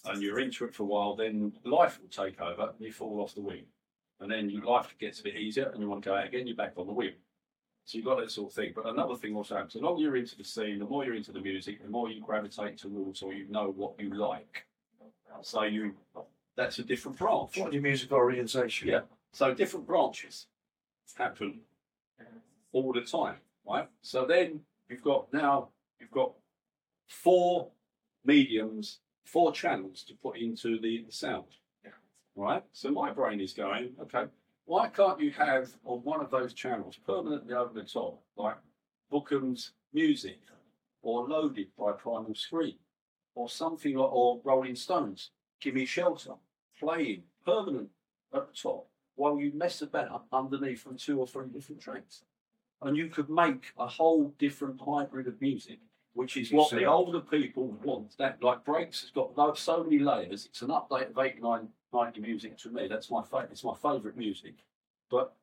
and 0.05 0.23
you're 0.23 0.41
into 0.41 0.65
it 0.65 0.75
for 0.75 0.83
a 0.83 0.87
while, 0.87 1.17
then 1.17 1.53
life 1.65 2.01
will 2.01 2.09
take 2.09 2.41
over, 2.41 2.71
and 2.77 2.81
you 2.81 2.93
fall 2.93 3.21
off 3.21 3.35
the 3.35 3.41
wheel. 3.41 3.65
And 4.21 4.31
then 4.31 4.49
your 4.51 4.65
life 4.65 4.95
gets 4.99 5.21
a 5.21 5.25
bit 5.25 5.37
easier, 5.37 5.69
and 5.71 5.81
you 5.81 5.89
want 5.89 6.03
to 6.05 6.11
go 6.11 6.17
out 6.17 6.27
again, 6.27 6.47
you're 6.47 6.57
back 6.57 6.75
on 6.77 6.87
the 6.87 6.93
wheel. 6.93 7.13
So 7.85 7.99
you've 7.99 8.07
got 8.07 8.19
that 8.21 8.31
sort 8.31 8.51
of 8.51 8.55
thing. 8.55 8.73
But 8.75 8.87
another 8.87 9.15
thing 9.15 9.37
also 9.37 9.57
happens, 9.57 9.75
the 9.75 9.81
longer 9.81 10.03
you're 10.03 10.17
into 10.17 10.37
the 10.37 10.45
scene, 10.45 10.79
the 10.79 10.87
more 10.87 11.05
you're 11.05 11.15
into 11.15 11.33
the 11.33 11.41
music, 11.41 11.83
the 11.83 11.91
more 11.91 12.11
you 12.11 12.23
gravitate 12.23 12.79
towards 12.79 13.23
or 13.23 13.35
you 13.35 13.47
know 13.51 13.71
what 13.71 13.95
you 13.99 14.15
like. 14.15 14.67
So 15.43 15.65
you, 15.65 15.95
that's 16.57 16.79
a 16.79 16.83
different 16.85 17.19
branch. 17.19 17.59
What 17.59 17.73
your 17.73 17.83
music 17.83 18.13
orientation? 18.13 18.89
Yeah. 18.89 19.01
So 19.33 19.53
different 19.53 19.87
branches 19.87 20.47
happen 21.17 21.61
all 22.73 22.93
the 22.93 23.03
time. 23.03 23.37
right? 23.67 23.89
So 24.03 24.25
then 24.25 24.61
you've 24.89 25.03
got 25.03 25.33
now 25.33 25.69
you've 26.01 26.11
got 26.11 26.33
four 27.09 27.69
mediums, 28.25 29.01
four 29.25 29.53
channels 29.53 30.03
to 30.05 30.15
put 30.15 30.39
into 30.39 30.79
the 30.79 31.05
sound, 31.09 31.47
right? 32.37 32.63
So 32.73 32.91
my 32.91 33.11
brain 33.11 33.41
is 33.41 33.53
going, 33.53 33.93
okay, 34.03 34.27
why 34.67 34.89
can't 34.89 35.21
you 35.21 35.31
have 35.33 35.71
on 35.85 35.99
one 35.99 36.21
of 36.21 36.31
those 36.31 36.55
channels 36.55 36.99
permanently 37.07 37.55
over 37.55 37.73
the 37.73 37.83
top, 37.83 38.23
like 38.37 38.57
Bookham's 39.11 39.73
music, 39.93 40.41
or 41.03 41.29
loaded 41.29 41.69
by 41.79 41.93
Primal 41.93 42.35
Scream, 42.35 42.77
or 43.35 43.49
something 43.49 43.97
like, 43.97 44.13
or 44.13 44.41
Rolling 44.45 44.77
Stones, 44.77 45.31
Give 45.61 45.75
Me 45.75 45.85
Shelter, 45.85 46.35
playing 46.79 47.25
permanent 47.45 47.91
at 48.35 48.49
the 48.49 48.55
top, 48.55 48.89
while 49.17 49.39
you 49.39 49.53
mess 49.55 49.83
about 49.83 50.25
underneath 50.33 50.87
on 50.87 50.97
two 50.97 51.21
or 51.21 51.27
three 51.27 51.49
different 51.49 51.81
tracks. 51.81 52.23
And 52.83 52.97
you 52.97 53.09
could 53.09 53.31
make 53.31 53.73
a 53.79 53.87
whole 53.87 54.35
different 54.39 54.81
hybrid 54.81 55.27
of 55.27 55.41
music, 55.41 55.79
which 56.15 56.37
is 56.37 56.53
what 56.53 56.71
the 56.71 56.85
older 56.85 57.21
people 57.21 57.77
want. 57.83 58.17
That 58.19 58.43
like 58.43 58.65
breaks 58.65 59.03
has 59.03 59.11
got 59.11 59.59
so 59.59 59.85
many 59.85 59.99
layers. 59.99 60.47
It's 60.47 60.63
an 60.63 60.69
update 60.69 61.11
of 61.11 61.19
89, 61.19 61.69
90 61.93 62.21
music 62.21 62.57
to 62.59 62.71
me. 62.71 62.89
That's 62.89 63.11
my 63.11 63.23
favorite. 63.23 63.51
It's 63.53 63.65
my 63.65 63.75
favourite 63.75 64.17
music. 64.17 64.55
But 65.11 65.35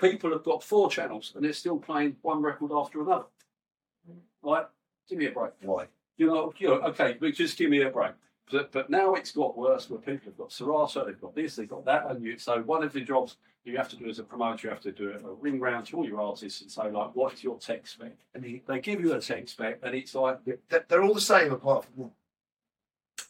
people 0.00 0.30
have 0.32 0.44
got 0.44 0.62
four 0.62 0.90
channels 0.90 1.32
and 1.34 1.44
they're 1.44 1.52
still 1.52 1.78
playing 1.78 2.16
one 2.22 2.42
record 2.42 2.72
after 2.74 3.02
another. 3.02 3.26
Right? 4.42 4.66
Give 5.08 5.18
me 5.18 5.26
a 5.26 5.32
break. 5.32 5.52
Why? 5.60 5.86
You 6.16 6.28
know, 6.28 6.52
you 6.58 6.68
know, 6.68 6.80
okay, 6.80 7.16
but 7.20 7.34
just 7.34 7.58
give 7.58 7.70
me 7.70 7.82
a 7.82 7.90
break. 7.90 8.12
But, 8.50 8.72
but 8.72 8.88
now 8.88 9.14
it's 9.14 9.32
got 9.32 9.58
worse 9.58 9.90
where 9.90 9.98
people 9.98 10.26
have 10.26 10.38
got 10.38 10.52
Serato, 10.52 11.04
they've 11.04 11.20
got 11.20 11.34
this, 11.34 11.56
they've 11.56 11.68
got 11.68 11.84
that, 11.84 12.08
and 12.08 12.24
you, 12.24 12.38
so 12.38 12.62
one 12.62 12.84
of 12.84 12.92
the 12.92 13.00
jobs 13.00 13.36
you 13.66 13.76
have 13.76 13.88
to 13.90 13.96
do 13.96 14.08
as 14.08 14.18
a 14.18 14.24
promoter, 14.24 14.66
you 14.66 14.70
have 14.70 14.80
to 14.82 14.92
do 14.92 15.10
a 15.12 15.34
ring 15.34 15.58
round 15.60 15.86
to 15.86 15.96
all 15.96 16.06
your 16.06 16.20
artists 16.20 16.60
and 16.62 16.70
say 16.70 16.90
like, 16.90 17.10
what's 17.14 17.42
your 17.42 17.58
tech 17.58 17.86
spec? 17.86 18.12
And 18.34 18.44
they, 18.44 18.62
they 18.66 18.80
give 18.80 19.00
you 19.00 19.14
a 19.14 19.20
tech 19.20 19.48
spec, 19.48 19.80
and 19.82 19.94
it's 19.94 20.14
like, 20.14 20.38
They're, 20.44 20.84
they're 20.88 21.02
all 21.02 21.14
the 21.14 21.20
same 21.20 21.52
apart 21.52 21.84
from 21.84 21.94
one. 22.04 22.10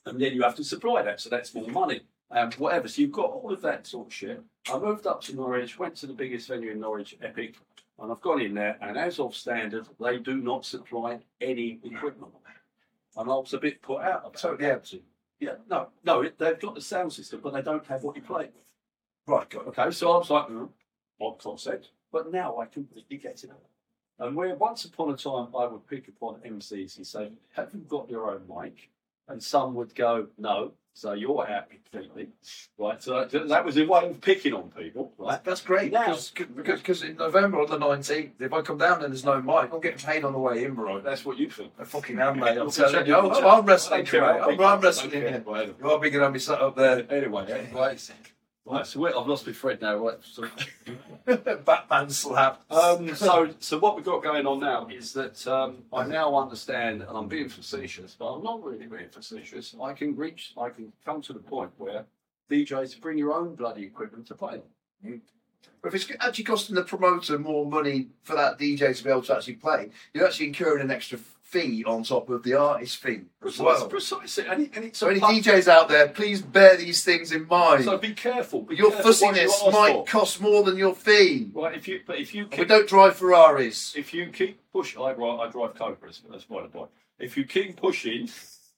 and 0.06 0.20
then 0.20 0.32
you 0.34 0.42
have 0.42 0.54
to 0.56 0.64
supply 0.64 1.02
that, 1.02 1.20
so 1.20 1.28
that's 1.30 1.54
more 1.54 1.68
money, 1.68 2.00
um, 2.30 2.52
whatever. 2.58 2.88
So 2.88 3.02
you've 3.02 3.12
got 3.12 3.30
all 3.30 3.52
of 3.52 3.62
that 3.62 3.86
sort 3.86 4.08
of 4.08 4.12
shit. 4.12 4.42
I 4.72 4.78
moved 4.78 5.06
up 5.06 5.20
to 5.22 5.34
Norwich, 5.34 5.78
went 5.78 5.96
to 5.96 6.06
the 6.06 6.12
biggest 6.12 6.48
venue 6.48 6.70
in 6.72 6.80
Norwich, 6.80 7.16
Epic, 7.22 7.54
and 7.98 8.12
I've 8.12 8.20
gone 8.20 8.42
in 8.42 8.54
there, 8.54 8.76
and 8.82 8.98
as 8.98 9.18
of 9.18 9.34
standard, 9.34 9.86
they 10.00 10.18
do 10.18 10.36
not 10.36 10.64
supply 10.66 11.18
any 11.40 11.80
equipment. 11.82 12.32
And 13.16 13.30
I 13.30 13.34
was 13.34 13.54
a 13.54 13.58
bit 13.58 13.80
put 13.80 14.02
out 14.02 14.20
about 14.20 14.34
Totally 14.36 14.64
that. 14.68 14.72
empty. 14.74 15.02
Yeah, 15.40 15.54
no, 15.70 15.88
no, 16.04 16.22
it, 16.22 16.38
they've 16.38 16.58
got 16.60 16.74
the 16.74 16.80
sound 16.80 17.12
system, 17.12 17.40
but 17.42 17.52
they 17.54 17.62
don't 17.62 17.86
have 17.86 18.02
what 18.02 18.16
you 18.16 18.22
play. 18.22 18.48
Right. 19.26 19.52
Okay, 19.54 19.90
so 19.90 20.12
I 20.12 20.18
was 20.18 20.30
like, 20.30 20.46
mm, 20.48 20.68
odd 21.20 21.38
concept, 21.38 21.90
but 22.12 22.30
now 22.32 22.58
I 22.58 22.66
completely 22.66 23.16
get 23.16 23.42
it. 23.42 23.50
And 24.18 24.34
where 24.36 24.54
once 24.54 24.84
upon 24.84 25.10
a 25.10 25.16
time 25.16 25.48
I 25.58 25.66
would 25.66 25.86
pick 25.88 26.08
upon 26.08 26.36
MCs 26.46 26.96
and 26.96 27.06
say, 27.06 27.30
Have 27.54 27.70
you 27.74 27.80
got 27.80 28.08
your 28.08 28.30
own 28.30 28.42
mic? 28.48 28.88
And 29.28 29.42
some 29.42 29.74
would 29.74 29.94
go, 29.94 30.28
No, 30.38 30.72
so 30.94 31.12
you're 31.12 31.46
out 31.50 31.68
completely. 31.68 32.28
Right, 32.78 33.02
so 33.02 33.26
that, 33.26 33.48
that 33.48 33.64
was 33.64 33.76
a 33.76 33.84
way 33.84 34.08
of 34.08 34.20
picking 34.22 34.54
on 34.54 34.70
people, 34.70 35.12
right? 35.18 35.42
That's 35.44 35.60
great. 35.60 35.92
Now- 35.92 36.06
Because 36.06 36.80
because 36.80 37.02
in 37.02 37.16
November 37.16 37.60
on 37.60 37.66
the 37.68 37.78
19th, 37.78 38.30
if 38.40 38.52
I 38.54 38.62
come 38.62 38.78
down 38.78 39.02
and 39.02 39.12
there's 39.12 39.24
no 39.24 39.42
mic, 39.42 39.70
I'm 39.72 39.80
getting 39.80 39.98
paid 39.98 40.24
on 40.24 40.32
the 40.32 40.38
way 40.38 40.64
in, 40.64 40.74
bro. 40.74 41.00
That's 41.00 41.24
what 41.26 41.36
you 41.36 41.50
think. 41.50 41.72
I 41.78 41.84
fucking 41.84 42.18
am, 42.18 42.38
mate. 42.38 42.56
I'm 42.56 42.70
telling 42.70 43.06
you. 43.06 43.16
I'm, 43.16 43.34
check- 43.34 43.44
I'm 43.44 43.66
wrestling, 43.66 44.04
mate. 44.04 44.14
I'm, 44.14 44.60
I'm 44.60 44.80
wrestling. 44.80 45.12
You 45.80 45.90
are 45.90 45.98
big 45.98 46.14
enough 46.14 46.28
to 46.28 46.32
be 46.32 46.38
sat 46.38 46.62
up 46.62 46.76
there. 46.76 47.04
Anyway, 47.12 47.44
anyway. 47.52 47.96
Right, 48.68 48.84
so 48.84 48.98
wait, 48.98 49.14
I've 49.16 49.28
lost 49.28 49.46
my 49.46 49.52
thread 49.52 49.80
now. 49.80 49.96
Right, 49.96 50.18
so 50.22 50.48
Batman 51.64 52.10
slap. 52.10 52.62
Um, 52.68 53.14
so, 53.14 53.54
so 53.60 53.78
what 53.78 53.94
we've 53.94 54.04
got 54.04 54.24
going 54.24 54.44
on 54.44 54.58
now 54.58 54.88
is 54.88 55.12
that 55.12 55.46
um, 55.46 55.84
I 55.92 56.04
now 56.04 56.34
understand, 56.36 57.02
and 57.02 57.16
I'm 57.16 57.28
being 57.28 57.48
facetious, 57.48 58.16
but 58.18 58.26
I'm 58.26 58.42
not 58.42 58.64
really 58.64 58.86
being 58.86 59.08
facetious. 59.08 59.76
I 59.80 59.92
can 59.92 60.16
reach, 60.16 60.52
I 60.58 60.70
can 60.70 60.92
come 61.04 61.22
to 61.22 61.32
the 61.32 61.38
point 61.38 61.70
where 61.78 62.06
DJs 62.50 63.00
bring 63.00 63.18
your 63.18 63.34
own 63.34 63.54
bloody 63.54 63.84
equipment 63.84 64.26
to 64.28 64.34
play. 64.34 64.60
But 65.80 65.94
if 65.94 66.10
it's 66.10 66.18
actually 66.18 66.44
costing 66.44 66.74
the 66.74 66.82
promoter 66.82 67.38
more 67.38 67.64
money 67.64 68.08
for 68.24 68.34
that 68.34 68.58
DJ 68.58 68.96
to 68.96 69.04
be 69.04 69.10
able 69.10 69.22
to 69.22 69.36
actually 69.36 69.54
play, 69.54 69.90
you're 70.12 70.26
actually 70.26 70.48
incurring 70.48 70.82
an 70.82 70.90
extra 70.90 71.20
fee 71.46 71.84
on 71.84 72.02
top 72.02 72.28
of 72.28 72.42
the 72.42 72.54
artist 72.54 72.96
fee 72.98 73.10
as 73.14 73.22
Precisely, 73.40 73.64
well. 73.66 73.88
precisely. 73.88 74.46
And, 74.46 74.62
it, 74.64 74.70
and 74.74 74.84
it's 74.86 74.98
So 74.98 75.08
any 75.08 75.20
DJs 75.20 75.68
out 75.68 75.88
there, 75.88 76.08
please 76.08 76.42
bear 76.42 76.76
these 76.76 77.04
things 77.04 77.30
in 77.30 77.46
mind. 77.46 77.84
So 77.84 77.96
be 77.98 78.14
careful. 78.14 78.62
Be 78.62 78.74
your 78.76 78.90
careful 78.90 79.12
what 79.12 79.36
you 79.36 79.48
fussiness 79.48 79.72
might 79.72 79.92
for. 79.92 80.04
cost 80.06 80.40
more 80.40 80.64
than 80.64 80.76
your 80.76 80.94
fee. 80.94 81.50
Right, 81.54 81.76
if 81.76 81.86
you, 81.86 82.00
but 82.06 82.18
if 82.18 82.34
you 82.34 82.48
And 82.50 82.58
we 82.58 82.64
don't 82.64 82.88
drive 82.88 83.16
Ferraris. 83.16 83.94
if 83.96 84.12
you 84.12 84.26
keep 84.26 84.60
push, 84.72 84.96
I, 84.96 85.12
drive- 85.12 85.38
I 85.40 85.48
drive 85.50 85.74
Cobras. 85.76 86.22
That's 86.28 86.44
the 86.44 86.54
point. 86.68 86.90
If 87.18 87.36
you 87.36 87.44
keep 87.44 87.76
pushing, 87.76 88.28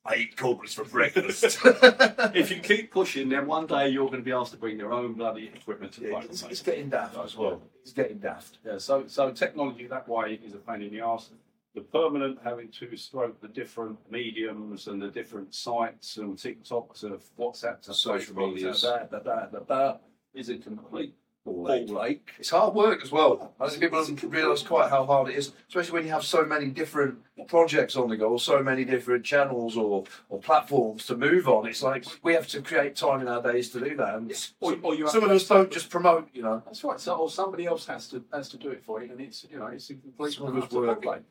I 0.04 0.14
eat 0.16 0.36
cobras 0.36 0.74
for 0.74 0.84
breakfast. 0.84 1.58
if 1.64 2.50
you 2.50 2.60
keep 2.60 2.92
pushing, 2.92 3.30
then 3.30 3.46
one 3.46 3.66
day 3.66 3.88
you're 3.88 4.06
going 4.06 4.18
to 4.20 4.24
be 4.24 4.32
asked 4.32 4.52
to 4.52 4.58
bring 4.58 4.78
your 4.78 4.92
own 4.92 5.14
bloody 5.14 5.50
equipment 5.54 5.92
to 5.94 6.00
the 6.00 6.08
Yeah, 6.10 6.20
it's, 6.22 6.42
it's 6.44 6.62
getting 6.62 6.88
daft 6.90 7.16
as 7.18 7.34
well. 7.36 7.62
It's 7.82 7.92
getting 7.92 8.18
daft. 8.18 8.58
Yeah, 8.64 8.78
so 8.78 9.04
so 9.06 9.32
technology 9.32 9.86
that 9.86 10.06
way 10.08 10.38
is 10.44 10.54
a 10.54 10.58
pain 10.58 10.82
in 10.82 10.90
the 10.92 11.00
arse. 11.00 11.30
The 11.78 11.84
permanent 11.84 12.38
having 12.42 12.70
to 12.80 12.96
stroke 12.96 13.40
the 13.40 13.46
different 13.46 13.98
mediums 14.10 14.88
and 14.88 15.00
the 15.00 15.06
different 15.10 15.54
sites 15.54 16.16
and 16.16 16.36
TikToks 16.36 17.04
of 17.04 17.22
WhatsApp 17.38 17.82
to 17.82 17.94
Social 17.94 18.34
media, 18.34 18.54
medias. 18.54 18.80
to 18.80 19.06
da, 19.08 19.18
da, 19.20 19.46
da, 19.46 19.46
da, 19.46 19.58
da, 19.60 19.96
is 20.34 20.48
a 20.48 20.58
complete 20.58 21.14
ball 21.44 21.70
ache. 22.04 22.32
It's 22.36 22.50
hard 22.50 22.74
work 22.74 23.00
as 23.04 23.12
well. 23.12 23.54
I 23.60 23.68
think 23.68 23.82
people 23.82 24.04
don't 24.04 24.22
realise 24.24 24.64
quite 24.64 24.90
how 24.90 25.06
hard 25.06 25.30
it 25.30 25.36
is, 25.36 25.52
especially 25.68 25.92
when 25.92 26.04
you 26.04 26.10
have 26.10 26.24
so 26.24 26.44
many 26.44 26.66
different 26.66 27.18
projects 27.46 27.94
on 27.94 28.08
the 28.08 28.16
go, 28.16 28.30
or 28.30 28.40
so 28.40 28.60
many 28.60 28.84
different 28.84 29.24
channels 29.24 29.76
or, 29.76 30.02
or 30.28 30.40
platforms 30.40 31.06
to 31.06 31.16
move 31.16 31.48
on. 31.48 31.68
It's 31.68 31.84
like 31.84 32.06
we 32.24 32.34
have 32.34 32.48
to 32.48 32.60
create 32.60 32.96
time 32.96 33.20
in 33.20 33.28
our 33.28 33.40
days 33.40 33.70
to 33.70 33.78
do 33.78 33.94
that. 33.98 34.16
And 34.16 34.50
Or, 34.60 34.76
or 34.82 34.96
you 34.96 35.08
some 35.08 35.22
of 35.22 35.30
us 35.30 35.46
don't 35.46 35.70
just 35.70 35.90
promote, 35.90 36.28
you 36.32 36.42
know. 36.42 36.60
That's 36.66 36.82
right. 36.82 36.98
So, 36.98 37.14
or 37.14 37.30
somebody 37.30 37.66
else 37.66 37.86
has 37.86 38.08
to 38.08 38.24
has 38.32 38.48
to 38.48 38.56
do 38.56 38.70
it 38.70 38.82
for 38.84 39.00
you, 39.00 39.12
and 39.12 39.20
it's 39.20 39.46
you 39.48 39.60
know 39.60 39.66
it's 39.66 39.88
a 39.90 39.94
complete 39.94 40.32
Some 40.32 40.48
of 40.48 40.56
us 40.56 40.64
it's 40.64 40.74
a 40.74 40.78
work. 40.78 41.06
ache. 41.06 41.22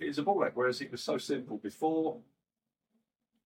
It's 0.00 0.18
a 0.18 0.22
ball 0.22 0.44
ache, 0.44 0.52
whereas 0.54 0.80
it 0.80 0.90
was 0.90 1.02
so 1.02 1.18
simple 1.18 1.58
before. 1.58 2.18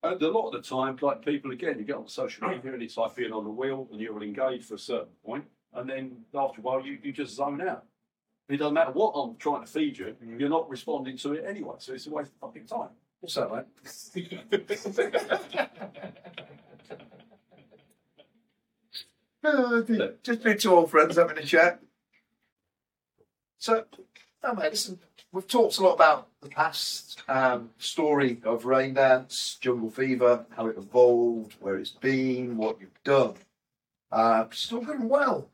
And 0.03 0.23
a 0.23 0.31
lot 0.31 0.49
of 0.49 0.53
the 0.53 0.69
time, 0.69 0.97
like 1.03 1.25
people 1.25 1.51
again, 1.51 1.79
you 1.79 1.85
get 1.85 1.97
on 1.97 2.09
social 2.09 2.49
media 2.49 2.73
and 2.73 2.83
it's 2.83 2.97
like 2.97 3.17
being 3.17 3.33
on 3.33 3.45
the 3.45 3.51
wheel, 3.51 3.89
and 3.91 4.01
you're 4.01 4.23
engaged 4.23 4.67
for 4.67 4.75
a 4.75 4.79
certain 4.79 5.13
point, 5.25 5.45
and 5.75 5.91
then 5.91 6.25
after 6.35 6.61
a 6.61 6.63
while, 6.63 6.85
you, 6.85 6.99
you 7.03 7.13
just 7.13 7.35
zone 7.35 7.61
out. 7.61 7.85
It 8.49 8.59
doesn't 8.59 8.75
matter 8.75 8.93
what 8.93 9.11
I'm 9.11 9.37
trying 9.37 9.61
to 9.63 9.67
feed 9.67 9.99
you, 9.99 10.17
you're 10.39 10.49
not 10.49 10.71
responding 10.71 11.19
to 11.19 11.35
it 11.35 11.45
anyway, 11.47 11.75
so 11.79 11.93
it's 11.93 12.07
a 12.07 12.11
waste 12.11 12.33
of 12.33 12.49
fucking 12.49 12.67
time. 12.67 12.91
What's 13.21 13.35
that, 13.35 13.51
mate? 13.53 13.65
Uh, 19.45 19.83
just 20.23 20.43
been 20.43 20.59
two 20.59 20.75
old 20.75 20.91
friends 20.91 21.17
having 21.17 21.39
a 21.39 21.43
chat. 21.43 21.81
So, 23.59 23.85
no, 24.43 24.55
mate, 24.55 24.71
listen, 24.71 25.01
we've 25.33 25.47
talked 25.47 25.79
a 25.79 25.83
lot 25.83 25.95
about 25.95 26.29
the 26.41 26.49
past 26.49 27.23
um, 27.29 27.71
story 27.79 28.41
of 28.45 28.65
Rain 28.65 28.95
Dance, 28.95 29.59
Jungle 29.61 29.91
Fever, 29.91 30.47
how 30.57 30.67
it 30.67 30.77
evolved, 30.79 31.57
where 31.61 31.77
it's 31.77 31.91
been, 31.91 32.57
what 32.57 32.81
you've 32.81 33.03
done. 33.05 33.35
Uh, 34.11 34.47
still 34.51 34.81
going 34.81 35.09
well. 35.09 35.51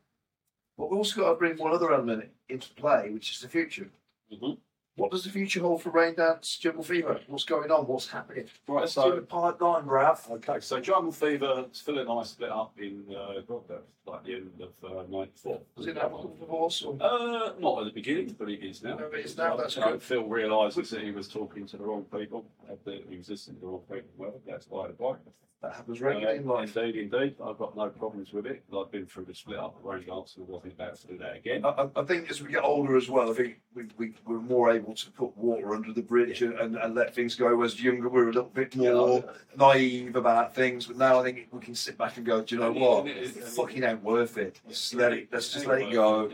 But 0.77 0.89
we've 0.89 0.97
also 0.97 1.21
got 1.21 1.29
to 1.29 1.35
bring 1.35 1.57
one 1.57 1.73
other 1.73 1.93
element 1.93 2.29
into 2.49 2.69
play, 2.73 3.09
which 3.09 3.31
is 3.31 3.39
the 3.39 3.47
future. 3.47 3.89
Mhm. 4.31 4.57
What 4.97 5.11
does 5.11 5.25
the 5.25 5.29
future 5.29 5.59
hold 5.59 5.83
for 5.83 5.89
Rain 5.89 6.15
Dance, 6.15 6.55
Jungle 6.57 6.81
Fever? 6.83 7.19
What's 7.27 7.43
going 7.43 7.69
on? 7.69 7.85
What's 7.85 8.07
happening? 8.07 8.45
Right, 8.65 8.81
Let's 8.81 8.93
so- 8.93 9.09
do 9.09 9.15
the 9.17 9.23
pipeline. 9.23 9.89
Okay, 9.89 10.59
so 10.61 10.79
Jungle 10.79 11.11
Fever, 11.11 11.65
Phil 11.73 11.99
and 11.99 12.09
I 12.09 12.23
split 12.23 12.49
up 12.49 12.73
in 12.79 13.03
uh, 13.09 13.41
God, 13.45 13.67
that 13.67 13.83
was 13.83 14.07
like 14.07 14.23
the 14.23 14.35
end 14.35 14.51
of 14.61 14.89
uh, 14.89 15.03
'94. 15.09 15.59
Was 15.75 15.87
it 15.87 15.95
that 15.95 16.09
one 16.09 16.29
divorce? 16.39 16.81
Or? 16.83 16.95
Uh, 17.01 17.51
not 17.59 17.79
at 17.79 17.85
the 17.85 17.91
beginning, 17.93 18.37
but 18.39 18.49
it 18.49 18.63
is 18.63 18.83
now. 18.83 18.95
No, 18.95 19.07
it 19.07 19.25
is 19.25 19.37
now, 19.37 19.57
that's 19.57 19.75
good. 19.75 20.01
Phil 20.01 20.23
realises 20.29 20.89
that 20.91 21.01
he 21.03 21.11
was 21.11 21.27
talking 21.27 21.65
to 21.67 21.75
the 21.77 21.83
wrong 21.83 22.05
people, 22.05 22.45
that 22.85 23.03
he 23.09 23.17
was 23.17 23.29
listening 23.29 23.57
to 23.57 23.61
the 23.61 23.67
wrong 23.67 23.81
people. 23.91 24.09
Well, 24.17 24.41
that's 24.47 24.65
by 24.65 24.87
the 24.87 24.93
by. 24.93 25.15
That 25.61 25.73
happens 25.73 25.99
regularly 25.99 26.37
in 26.39 26.45
life. 26.45 26.77
indeed, 26.77 27.11
indeed. 27.11 27.35
I've 27.43 27.57
got 27.57 27.75
no 27.75 27.89
problems 27.89 28.31
with 28.33 28.45
it. 28.45 28.63
I've 28.75 28.91
been 28.91 29.05
through 29.07 29.25
the 29.25 29.33
split 29.33 29.57
up 29.57 29.75
Rain 29.81 30.05
Dance 30.05 30.35
and 30.37 30.47
wasn't 30.47 30.73
about 30.73 30.95
to 30.97 31.07
do 31.07 31.17
that 31.17 31.37
again. 31.37 31.65
I, 31.65 31.87
I- 31.95 32.03
think 32.03 32.29
as 32.29 32.39
we 32.41 32.51
get 32.51 32.63
older 32.63 32.95
as 32.95 33.09
well, 33.09 33.31
I 33.31 33.33
think 33.33 33.61
we, 33.73 33.85
we, 33.97 34.13
we're 34.27 34.39
more 34.41 34.71
able 34.71 34.93
to 34.93 35.11
put 35.11 35.35
water 35.35 35.73
under 35.73 35.91
the 35.91 36.03
bridge 36.03 36.43
and, 36.43 36.53
and, 36.59 36.75
and 36.75 36.93
let 36.93 37.15
things 37.15 37.33
go. 37.33 37.63
As 37.63 37.81
younger, 37.81 38.09
we're 38.09 38.25
a 38.29 38.33
little 38.33 38.43
bit 38.53 38.75
more 38.75 39.23
naive 39.57 40.15
about 40.15 40.53
things, 40.53 40.85
but 40.85 40.97
now 40.97 41.19
I 41.19 41.23
think 41.23 41.47
we 41.51 41.59
can 41.61 41.73
sit 41.73 41.97
back 41.97 42.17
and 42.17 42.25
go, 42.25 42.41
do 42.43 42.55
you 42.55 42.61
know 42.61 42.71
what? 42.71 43.07
It 43.07 43.29
fucking 43.29 43.83
ain't 43.83 44.03
worth 44.03 44.37
it. 44.37 44.59
Just 44.69 44.93
let 44.93 45.13
it. 45.13 45.29
Let's 45.31 45.51
just 45.51 45.65
let 45.65 45.81
it 45.81 45.91
go. 45.91 46.29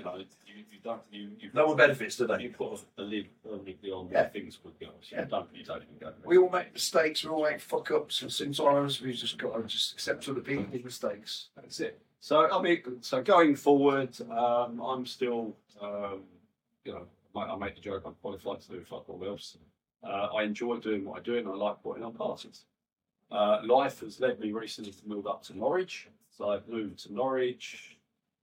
You 0.83 0.91
know, 0.91 0.99
you, 1.11 1.19
you 1.19 1.29
don't, 1.29 1.39
you, 1.41 1.47
you, 1.47 1.49
No 1.53 1.67
one 1.67 1.77
benefits 1.77 2.19
you 2.19 2.49
put 2.57 2.79
a 2.97 3.01
lid 3.01 3.27
permanently 3.43 3.91
on 3.91 4.07
Yeah. 4.11 4.21
where 4.21 4.29
things 4.29 4.59
would 4.63 4.79
go. 4.79 4.87
So 5.01 5.15
Yeah. 5.15 5.21
you 5.23 5.27
don't, 5.29 5.49
you 5.55 5.63
don't 5.63 5.83
even 5.83 5.97
go. 5.99 6.13
We 6.25 6.37
all 6.37 6.49
make 6.49 6.73
mistakes. 6.73 7.23
We 7.23 7.29
all 7.29 7.43
make 7.43 7.59
fuck 7.59 7.91
ups, 7.91 8.21
and 8.21 8.31
sometimes 8.31 9.01
we 9.01 9.13
just 9.13 9.37
got 9.37 9.55
to 9.57 9.63
just 9.63 9.93
accept 9.93 10.27
other 10.29 10.41
people's 10.41 10.83
mistakes. 10.83 11.49
That's 11.55 11.79
it. 11.79 11.99
So 12.19 12.49
I 12.51 12.61
mean, 12.61 12.81
so 13.01 13.21
going 13.21 13.55
forward, 13.55 14.15
um, 14.29 14.79
I'm 14.79 15.05
still, 15.05 15.55
um, 15.81 16.21
you 16.85 16.93
know, 16.93 17.07
I, 17.35 17.53
I 17.53 17.55
make 17.57 17.75
the 17.75 17.81
joke 17.81 18.03
I'm 18.05 18.13
qualified 18.21 18.61
to 18.61 18.69
do 18.69 18.83
fuck 18.83 19.09
all 19.09 19.23
else. 19.25 19.57
Uh, 20.03 20.27
I 20.35 20.43
enjoy 20.43 20.77
doing 20.77 21.05
what 21.05 21.19
I 21.19 21.21
do 21.23 21.37
and 21.37 21.47
I 21.47 21.51
like 21.51 21.81
putting 21.83 22.03
on 22.03 22.13
parties. 22.13 22.65
Uh, 23.31 23.61
life 23.65 24.01
has 24.01 24.19
led 24.19 24.39
me 24.39 24.51
recently 24.51 24.91
to 24.91 25.07
move 25.07 25.25
up 25.25 25.41
to 25.43 25.57
Norwich. 25.57 26.09
So 26.37 26.49
I've 26.49 26.67
moved 26.67 26.99
to 27.03 27.13
Norwich. 27.13 27.90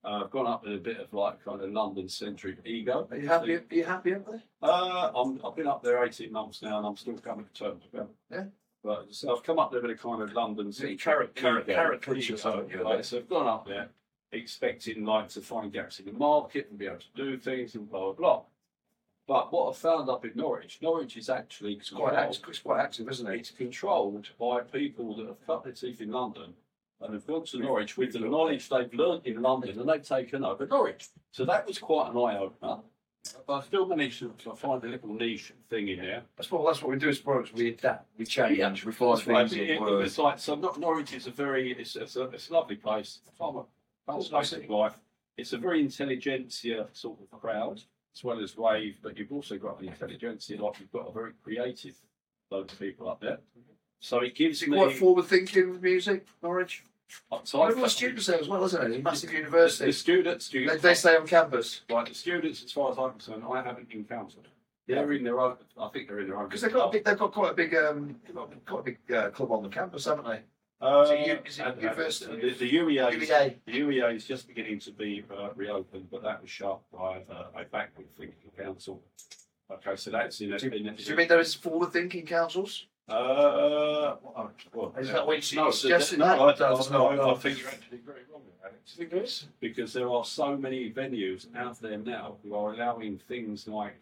Uh, 0.05 0.23
I've 0.25 0.31
gone 0.31 0.47
up 0.47 0.65
with 0.65 0.75
a 0.75 0.79
bit 0.79 0.99
of 1.01 1.13
like 1.13 1.45
kind 1.45 1.61
of 1.61 1.71
London 1.71 2.09
centric 2.09 2.59
ego. 2.65 3.09
Are 3.11 3.17
you 3.17 3.27
happy? 3.29 3.57
Are 3.57 3.65
you 3.71 3.85
happy 3.85 4.15
up 4.15 4.27
there? 4.27 4.43
Uh, 4.63 5.11
I'm, 5.15 5.41
I've 5.45 5.57
been 5.57 5.67
up 5.67 5.83
there 5.83 6.05
18 6.05 6.33
months 6.33 6.63
now 6.63 6.79
and 6.79 6.87
I'm 6.87 6.97
still 6.97 7.19
coming 7.19 7.45
to 7.47 7.53
terms 7.53 7.83
with 7.93 8.03
it. 8.03 8.09
Yeah. 8.31 8.45
But 8.85 9.07
so 9.11 9.37
I've 9.37 9.43
come 9.43 9.59
up 9.59 9.73
there 9.73 9.83
with 9.83 9.91
a 9.91 9.97
kind 9.97 10.23
of 10.23 10.33
London 10.33 10.73
centric 10.73 11.01
carrot- 11.01 11.35
carrot- 11.35 11.67
carrot 11.67 12.01
culture, 12.01 12.21
ego, 12.21 12.37
something, 12.37 12.71
you 12.71 12.77
know. 12.79 12.85
like, 12.91 13.05
So 13.05 13.19
I've 13.19 13.29
gone 13.29 13.49
up 13.49 13.67
there 13.67 13.89
expecting 14.31 15.05
like 15.05 15.29
to 15.31 15.41
find 15.41 15.73
gaps 15.73 15.99
in 15.99 16.07
the 16.07 16.13
market 16.13 16.69
and 16.71 16.79
be 16.79 16.87
able 16.87 16.99
to 16.99 17.07
do 17.17 17.37
things 17.37 17.75
and 17.75 17.91
blah 17.91 18.01
blah 18.01 18.13
blah. 18.13 18.43
But 19.27 19.53
what 19.53 19.71
I 19.71 19.77
found 19.77 20.09
up 20.09 20.25
in 20.25 20.33
Norwich, 20.37 20.79
Norwich 20.81 21.17
is 21.17 21.29
actually 21.29 21.75
It's 21.75 21.91
quite 21.91 22.15
active. 22.15 22.45
It's 22.49 22.61
quite 22.61 22.81
active, 22.81 23.09
isn't 23.11 23.27
it? 23.27 23.35
it's 23.41 23.51
controlled 23.51 24.29
by 24.39 24.61
people 24.61 25.17
that 25.17 25.27
have 25.27 25.47
cut 25.47 25.65
their 25.65 25.73
teeth 25.73 26.01
in 26.01 26.13
London 26.13 26.55
and 27.01 27.15
have 27.15 27.27
gone 27.27 27.45
to 27.47 27.59
Norwich 27.59 27.97
with 27.97 28.13
the 28.13 28.19
knowledge 28.21 28.69
they've 28.69 28.93
learnt 28.93 29.27
in 29.27 29.41
London 29.41 29.79
and 29.79 29.89
they've 29.89 30.03
taken 30.07 30.45
over 30.45 30.67
Norwich. 30.67 31.09
So 31.31 31.45
that 31.45 31.67
was 31.67 31.79
quite 31.79 32.11
an 32.11 32.17
eye 32.17 32.39
opener. 32.39 32.79
But 33.47 33.53
I 33.53 33.63
still 33.63 33.87
managed 33.87 34.21
to 34.21 34.55
find 34.57 34.83
a 34.85 34.89
little 34.89 35.13
niche 35.13 35.53
thing 35.69 35.89
in 35.89 35.99
there. 35.99 36.23
That's 36.37 36.51
what 36.51 36.65
that's 36.67 36.83
what 36.83 36.93
we 36.93 36.99
do 36.99 37.09
as 37.09 37.19
pros. 37.19 37.53
We 37.53 37.69
adapt, 37.71 38.07
we 38.17 38.25
change, 38.25 38.59
Yeah, 38.59 38.73
we 38.85 38.93
find 38.93 39.21
things. 39.21 39.53
It- 39.53 39.61
in 39.71 39.77
it- 39.77 39.81
words. 39.81 40.07
it's 40.07 40.19
like 40.19 40.39
so. 40.39 40.55
Nor- 40.55 40.79
Norwich 40.79 41.13
is 41.13 41.27
a 41.27 41.31
very 41.31 41.73
it's, 41.73 41.95
it's, 41.97 42.17
a, 42.17 42.23
it's 42.31 42.49
a 42.49 42.53
lovely 42.55 42.77
place. 42.77 43.21
Place 44.07 44.53
of 44.53 44.71
life. 44.71 44.95
It's 45.37 45.53
a 45.53 45.59
very 45.59 45.81
intelligentsia 45.81 46.89
sort 46.93 47.19
of 47.21 47.41
crowd 47.41 47.83
as 48.15 48.25
well 48.25 48.41
as 48.43 48.57
rave, 48.57 48.97
but 49.03 49.17
you've 49.19 49.31
also 49.33 49.59
got 49.59 49.79
the 49.79 49.87
intelligentsia 49.89 50.61
like 50.63 50.81
you've 50.81 50.91
got 50.93 51.09
a 51.09 51.13
very 51.13 51.33
creative 51.45 51.95
load 52.51 52.73
of 52.73 52.79
people 52.79 53.09
up 53.11 53.21
there. 53.21 53.39
So 54.01 54.21
it 54.21 54.35
gives 54.35 54.67
me. 54.67 54.77
quite 54.77 54.97
forward 54.97 55.27
thinking 55.27 55.71
with 55.71 55.83
music, 55.83 56.27
Norwich? 56.43 56.85
so 57.45 57.63
I've 57.63 57.75
got 57.75 57.91
students 57.91 58.27
there 58.27 58.39
as 58.39 58.49
well, 58.49 58.65
isn't 58.65 58.93
it? 58.93 59.03
Massive 59.03 59.31
The 59.31 59.37
university. 59.39 59.93
students, 59.93 60.49
They, 60.49 60.59
students, 60.61 60.83
they 60.83 60.95
stay 60.95 61.17
on 61.17 61.27
campus 61.27 61.81
right? 61.91 62.07
The 62.07 62.15
students, 62.15 62.63
as 62.63 62.71
far 62.73 62.91
as 62.93 62.99
I'm 62.99 63.13
concerned, 63.13 63.45
I 63.51 63.63
haven't 63.63 63.91
encountered. 63.93 64.47
They're 64.87 65.13
in 65.13 65.25
their 65.25 65.41
own. 65.41 65.57
I 65.79 65.89
think 65.89 66.09
they're 66.09 66.21
in 66.21 66.29
their 66.29 66.39
own. 66.39 66.47
because 66.47 66.61
they've 66.63 66.73
got 66.73 66.89
a 66.89 66.93
big, 66.93 67.05
they've 67.05 67.19
got 67.19 67.33
quite 67.33 67.53
a 67.53 67.55
big, 67.55 67.75
um, 67.75 68.17
they've 68.27 68.35
got 68.35 68.51
quite 68.67 68.81
a 68.81 68.83
big 68.83 68.99
uh, 69.15 69.31
club 69.31 69.53
on 69.53 69.63
the 69.63 69.69
campus, 69.69 70.05
haven't 70.05 70.27
they? 70.27 70.41
Uh, 70.81 71.05
So 71.07 71.13
you- 71.15 71.39
is 71.45 71.59
it 71.59 71.77
university? 71.77 72.37
The, 72.41 72.51
the 72.55 72.71
UEA, 72.79 73.13
is- 73.23 73.29
UEA. 73.29 73.55
the 73.67 73.73
UEA 73.81 74.15
is 74.15 74.25
just 74.27 74.47
beginning 74.47 74.79
to 74.81 74.93
be 74.93 75.25
uh, 75.35 75.49
reopened, 75.57 76.09
but 76.11 76.23
that 76.23 76.41
was 76.41 76.51
shut 76.51 76.79
by 76.93 77.23
uh, 77.31 77.47
a 77.57 77.65
backward 77.65 78.07
thinking 78.19 78.51
council. 78.57 79.03
Okay, 79.71 79.97
so 79.97 80.11
that's 80.11 80.41
in 80.41 80.53
a. 80.53 80.59
Do, 80.59 80.69
in 80.69 80.89
a- 80.89 80.93
do 80.95 81.03
you 81.11 81.17
mean 81.17 81.29
there 81.29 81.41
is 81.41 81.55
forward 81.55 81.93
thinking 81.93 82.25
councils? 82.27 82.87
Uh, 83.09 84.17
well, 84.23 84.53
well, 84.75 84.95
Is 84.99 85.09
that 85.09 85.27
what 85.27 85.53
no, 85.53 85.65
no, 85.65 86.53
that? 86.53 86.61
I, 86.61 86.73
I, 86.75 87.17
no, 87.17 87.31
I 87.31 87.35
think 87.39 87.59
you're 87.59 87.69
actually 87.69 87.99
very 87.99 88.21
wrong 88.31 88.43
Alex. 88.63 88.95
Think 88.97 89.13
is? 89.13 89.47
Because 89.61 89.93
there 89.93 90.09
are 90.11 90.25
so 90.25 90.57
many 90.57 90.91
venues 90.93 91.47
out 91.57 91.81
there 91.81 91.99
now 91.99 92.37
who 92.43 92.55
are 92.55 92.75
allowing 92.75 93.19
things 93.19 93.67
like 93.67 93.97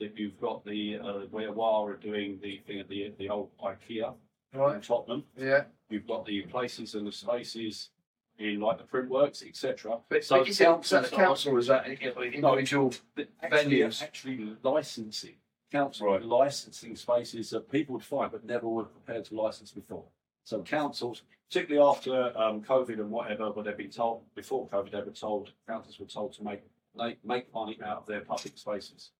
that 0.00 0.18
you've 0.18 0.40
got 0.40 0.64
the 0.64 0.98
uh, 0.98 1.12
where 1.30 1.52
WAR 1.52 1.90
are 1.92 1.96
doing 1.96 2.38
the 2.42 2.58
thing 2.66 2.80
at 2.80 2.88
the 2.88 3.12
the 3.18 3.28
old 3.28 3.50
IKEA 3.62 4.14
in 4.52 4.60
Right. 4.60 4.82
Tottenham. 4.82 5.24
Yeah. 5.36 5.64
You've 5.88 6.06
got 6.06 6.24
the 6.24 6.42
places 6.42 6.94
and 6.94 7.06
the 7.06 7.12
spaces 7.12 7.90
in 8.38 8.60
like 8.60 8.78
the 8.78 8.84
print 8.84 9.08
works, 9.08 9.42
etc. 9.46 9.98
But, 10.08 10.24
So 10.24 10.38
but 10.38 10.48
is, 10.48 10.60
it, 10.60 10.68
is 10.82 10.90
that 10.90 11.10
the 11.10 11.16
council 11.16 11.54
or 11.54 11.58
is 11.58 11.66
that 11.68 11.86
individual? 11.86 12.92
The- 13.16 13.28
Actually, 13.42 13.78
Venues. 13.78 14.02
actually 14.02 14.56
licensing, 14.62 15.34
council 15.74 16.06
Right. 16.06 16.22
licensing 16.22 16.94
spaces 16.96 17.50
that 17.50 17.70
people 17.70 17.94
would 17.94 18.04
find 18.04 18.30
but 18.30 18.44
never 18.44 18.68
were 18.68 18.84
prepared 18.84 19.24
to 19.26 19.34
license 19.34 19.72
before. 19.72 20.04
So 20.44 20.62
councils, 20.62 21.22
particularly 21.48 21.86
after 21.88 22.36
um, 22.38 22.62
COVID 22.62 23.00
and 23.00 23.10
whatever, 23.10 23.50
but 23.50 23.64
they've 23.64 23.76
been 23.76 23.90
told 23.90 24.22
before 24.34 24.68
COVID, 24.68 24.90
they 24.92 25.00
were 25.00 25.10
told 25.10 25.52
councils 25.66 25.98
were 25.98 26.06
told 26.06 26.32
to 26.34 26.44
make 26.44 26.62
make, 26.96 27.24
make 27.24 27.52
money 27.52 27.76
out 27.84 27.98
of 27.98 28.06
their 28.06 28.20
public 28.20 28.56
spaces. 28.56 29.10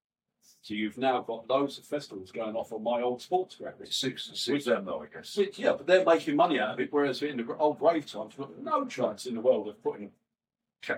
So 0.62 0.74
you've 0.74 0.98
now 0.98 1.20
got 1.22 1.48
loads 1.50 1.78
of 1.78 1.84
festivals 1.84 2.30
going 2.30 2.54
off 2.54 2.72
on 2.72 2.82
my 2.84 3.02
old 3.02 3.20
sports 3.20 3.56
ground. 3.56 3.76
It 3.80 3.92
suits, 3.92 4.30
suits 4.34 4.66
them 4.66 4.84
though, 4.84 5.02
I 5.02 5.06
guess. 5.12 5.34
But, 5.34 5.58
yeah, 5.58 5.72
but 5.72 5.86
they're 5.86 6.04
making 6.04 6.36
money 6.36 6.60
out 6.60 6.74
of 6.74 6.80
it, 6.80 6.92
whereas 6.92 7.22
in 7.22 7.36
the 7.38 7.56
old 7.56 7.80
rave 7.80 8.06
times, 8.06 8.34
no 8.62 8.84
chance 8.86 9.26
in 9.26 9.34
the 9.34 9.40
world 9.40 9.68
of 9.68 9.82
putting, 9.82 10.12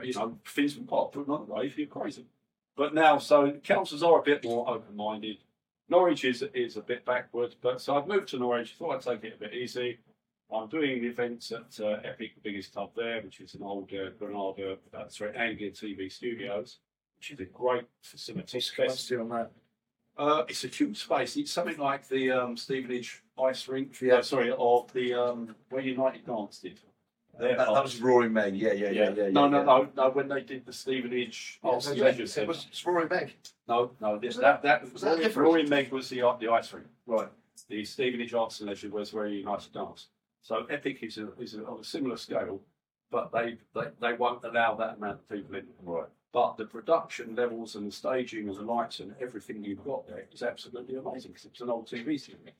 you 0.03 0.13
know, 0.15 0.37
Finsbury 0.45 0.87
Park 0.87 1.13
putting 1.13 1.33
on 1.33 1.47
a 1.49 1.55
rave. 1.55 1.79
You're 1.79 1.87
crazy. 1.87 2.27
But 2.77 2.95
now, 2.95 3.19
so 3.19 3.53
councils 3.65 4.03
are 4.03 4.19
a 4.19 4.23
bit 4.23 4.45
more 4.45 4.69
open-minded. 4.69 5.39
Norwich 5.89 6.25
is 6.25 6.43
is 6.55 6.77
a 6.77 6.83
bit 6.83 7.05
backward, 7.05 7.55
but 7.63 7.81
so 7.81 7.97
I've 7.97 8.09
moved 8.09 8.29
to 8.29 8.39
Norwich. 8.39 8.75
Thought 8.75 8.97
I'd 8.97 9.21
take 9.21 9.25
it 9.25 9.37
a 9.37 9.41
bit 9.41 9.55
easy. 9.55 9.99
I'm 10.53 10.69
doing 10.69 11.05
events 11.05 11.53
at 11.53 11.85
uh, 11.85 11.99
Epic, 12.05 12.35
the 12.35 12.41
biggest 12.43 12.73
club 12.73 12.91
there, 12.95 13.21
which 13.23 13.41
is 13.41 13.55
an 13.55 13.63
old 13.63 13.91
uh, 13.93 14.11
Granada, 14.19 14.77
uh, 14.95 15.09
sorry, 15.09 15.35
Anglia 15.35 15.73
TV 15.73 16.11
studios, 16.11 16.79
which 17.17 17.33
is 17.33 17.41
a 17.41 17.47
great 17.47 17.85
facility. 18.03 18.63
What's 18.77 19.11
on 19.13 19.29
that? 19.31 19.51
Uh, 20.17 20.45
it's 20.49 20.65
a 20.65 20.69
huge 20.69 20.99
space. 20.99 21.37
It's 21.37 21.53
something 21.53 21.79
like 21.79 22.09
the 22.09 22.31
um, 22.31 22.57
Stevenage 22.57 23.23
ice 23.43 23.69
rink. 23.69 24.01
Yeah. 24.01 24.15
uh, 24.15 24.23
sorry, 24.23 24.53
of 24.57 24.93
the 24.93 25.15
um, 25.15 25.57
where 25.69 25.83
United 25.83 26.25
Dance 26.25 26.61
did. 26.61 26.81
That, 27.39 27.59
that 27.59 27.83
was 27.83 28.01
Roaring 28.01 28.33
Meg. 28.33 28.57
Yeah, 28.57 28.73
yeah, 28.73 28.91
yeah, 28.91 29.11
yeah. 29.11 29.29
no, 29.31 29.45
yeah, 29.45 29.49
no, 29.51 29.59
yeah. 29.59 29.65
no, 29.65 29.89
no. 29.97 30.11
When 30.11 30.29
they 30.29 30.41
did 30.41 30.65
the 30.65 30.73
Stevenage 30.73 31.61
Yeah, 31.63 31.79
so 31.79 31.91
it 31.93 31.99
Leisure 31.99 32.23
was- 32.23 32.31
it 32.31 32.33
Centre. 32.33 32.49
was 32.49 32.85
Roaring 32.87 33.09
Meg. 33.11 33.35
No, 33.69 33.91
no. 34.01 34.19
This, 34.19 34.37
that 34.37 34.63
that 34.63 34.93
Was 34.93 35.03
that 35.03 35.19
different? 35.19 35.49
Roaring 35.49 35.69
Meg 35.69 35.91
was 35.93 36.09
the 36.09 36.21
the 36.41 36.49
ice 36.51 36.73
rink. 36.73 36.87
Right. 37.07 37.29
The 37.69 37.85
Stevenage 37.85 38.33
Arts 38.35 38.61
and 38.61 38.69
Leisure 38.69 38.89
was 38.91 39.13
where 39.13 39.27
United 39.27 39.73
Dance. 39.73 40.07
So 40.43 40.65
Epic 40.71 41.03
is 41.03 41.19
a, 41.19 41.29
is 41.41 41.55
a, 41.55 41.65
on 41.67 41.81
a 41.81 41.85
similar 41.85 42.17
scale, 42.17 42.61
but 43.11 43.33
they, 43.33 43.59
they 43.75 43.89
they 44.01 44.13
won't 44.15 44.45
allow 44.45 44.75
that 44.77 44.97
amount 44.97 45.15
of 45.21 45.29
people 45.29 45.57
in. 45.57 45.67
Right. 45.83 46.07
But 46.33 46.57
the 46.57 46.67
production 46.67 47.35
levels 47.35 47.77
and 47.77 47.87
the 47.87 47.93
staging 47.93 48.49
and 48.49 48.57
the 48.57 48.63
lights 48.63 49.01
and 49.01 49.15
everything 49.21 49.65
you've 49.65 49.85
got 49.85 50.07
there 50.07 50.25
is 50.33 50.43
absolutely 50.43 50.97
amazing 50.97 51.33
because 51.33 51.47
it's 51.47 51.61
an 51.61 51.71
old 51.71 51.87
TV 51.89 52.21
studio. 52.21 52.53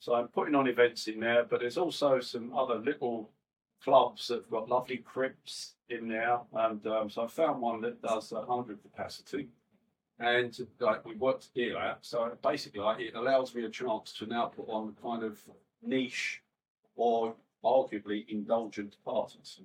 So 0.00 0.14
I'm 0.14 0.28
putting 0.28 0.54
on 0.54 0.66
events 0.66 1.06
in 1.08 1.20
there, 1.20 1.44
but 1.44 1.60
there's 1.60 1.76
also 1.78 2.20
some 2.20 2.52
other 2.56 2.76
little 2.76 3.30
clubs 3.82 4.28
that've 4.28 4.50
got 4.50 4.68
lovely 4.68 4.98
crypts 4.98 5.74
in 5.88 6.08
there. 6.08 6.38
And 6.52 6.86
um, 6.86 7.10
so 7.10 7.24
I 7.24 7.26
found 7.26 7.60
one 7.60 7.80
that 7.82 8.02
does 8.02 8.32
100 8.32 8.82
capacity. 8.82 9.48
And 10.18 10.56
like 10.78 11.04
we 11.06 11.14
worked 11.14 11.52
deal 11.54 11.78
out. 11.78 11.98
So 12.02 12.36
basically, 12.42 12.80
like, 12.80 13.00
it 13.00 13.14
allows 13.14 13.54
me 13.54 13.64
a 13.64 13.70
chance 13.70 14.12
to 14.14 14.26
now 14.26 14.46
put 14.46 14.68
on 14.68 14.94
a 14.96 15.02
kind 15.02 15.22
of 15.22 15.38
niche 15.82 16.42
or 16.94 17.34
arguably 17.64 18.28
indulgent 18.28 18.96
parties. 19.04 19.60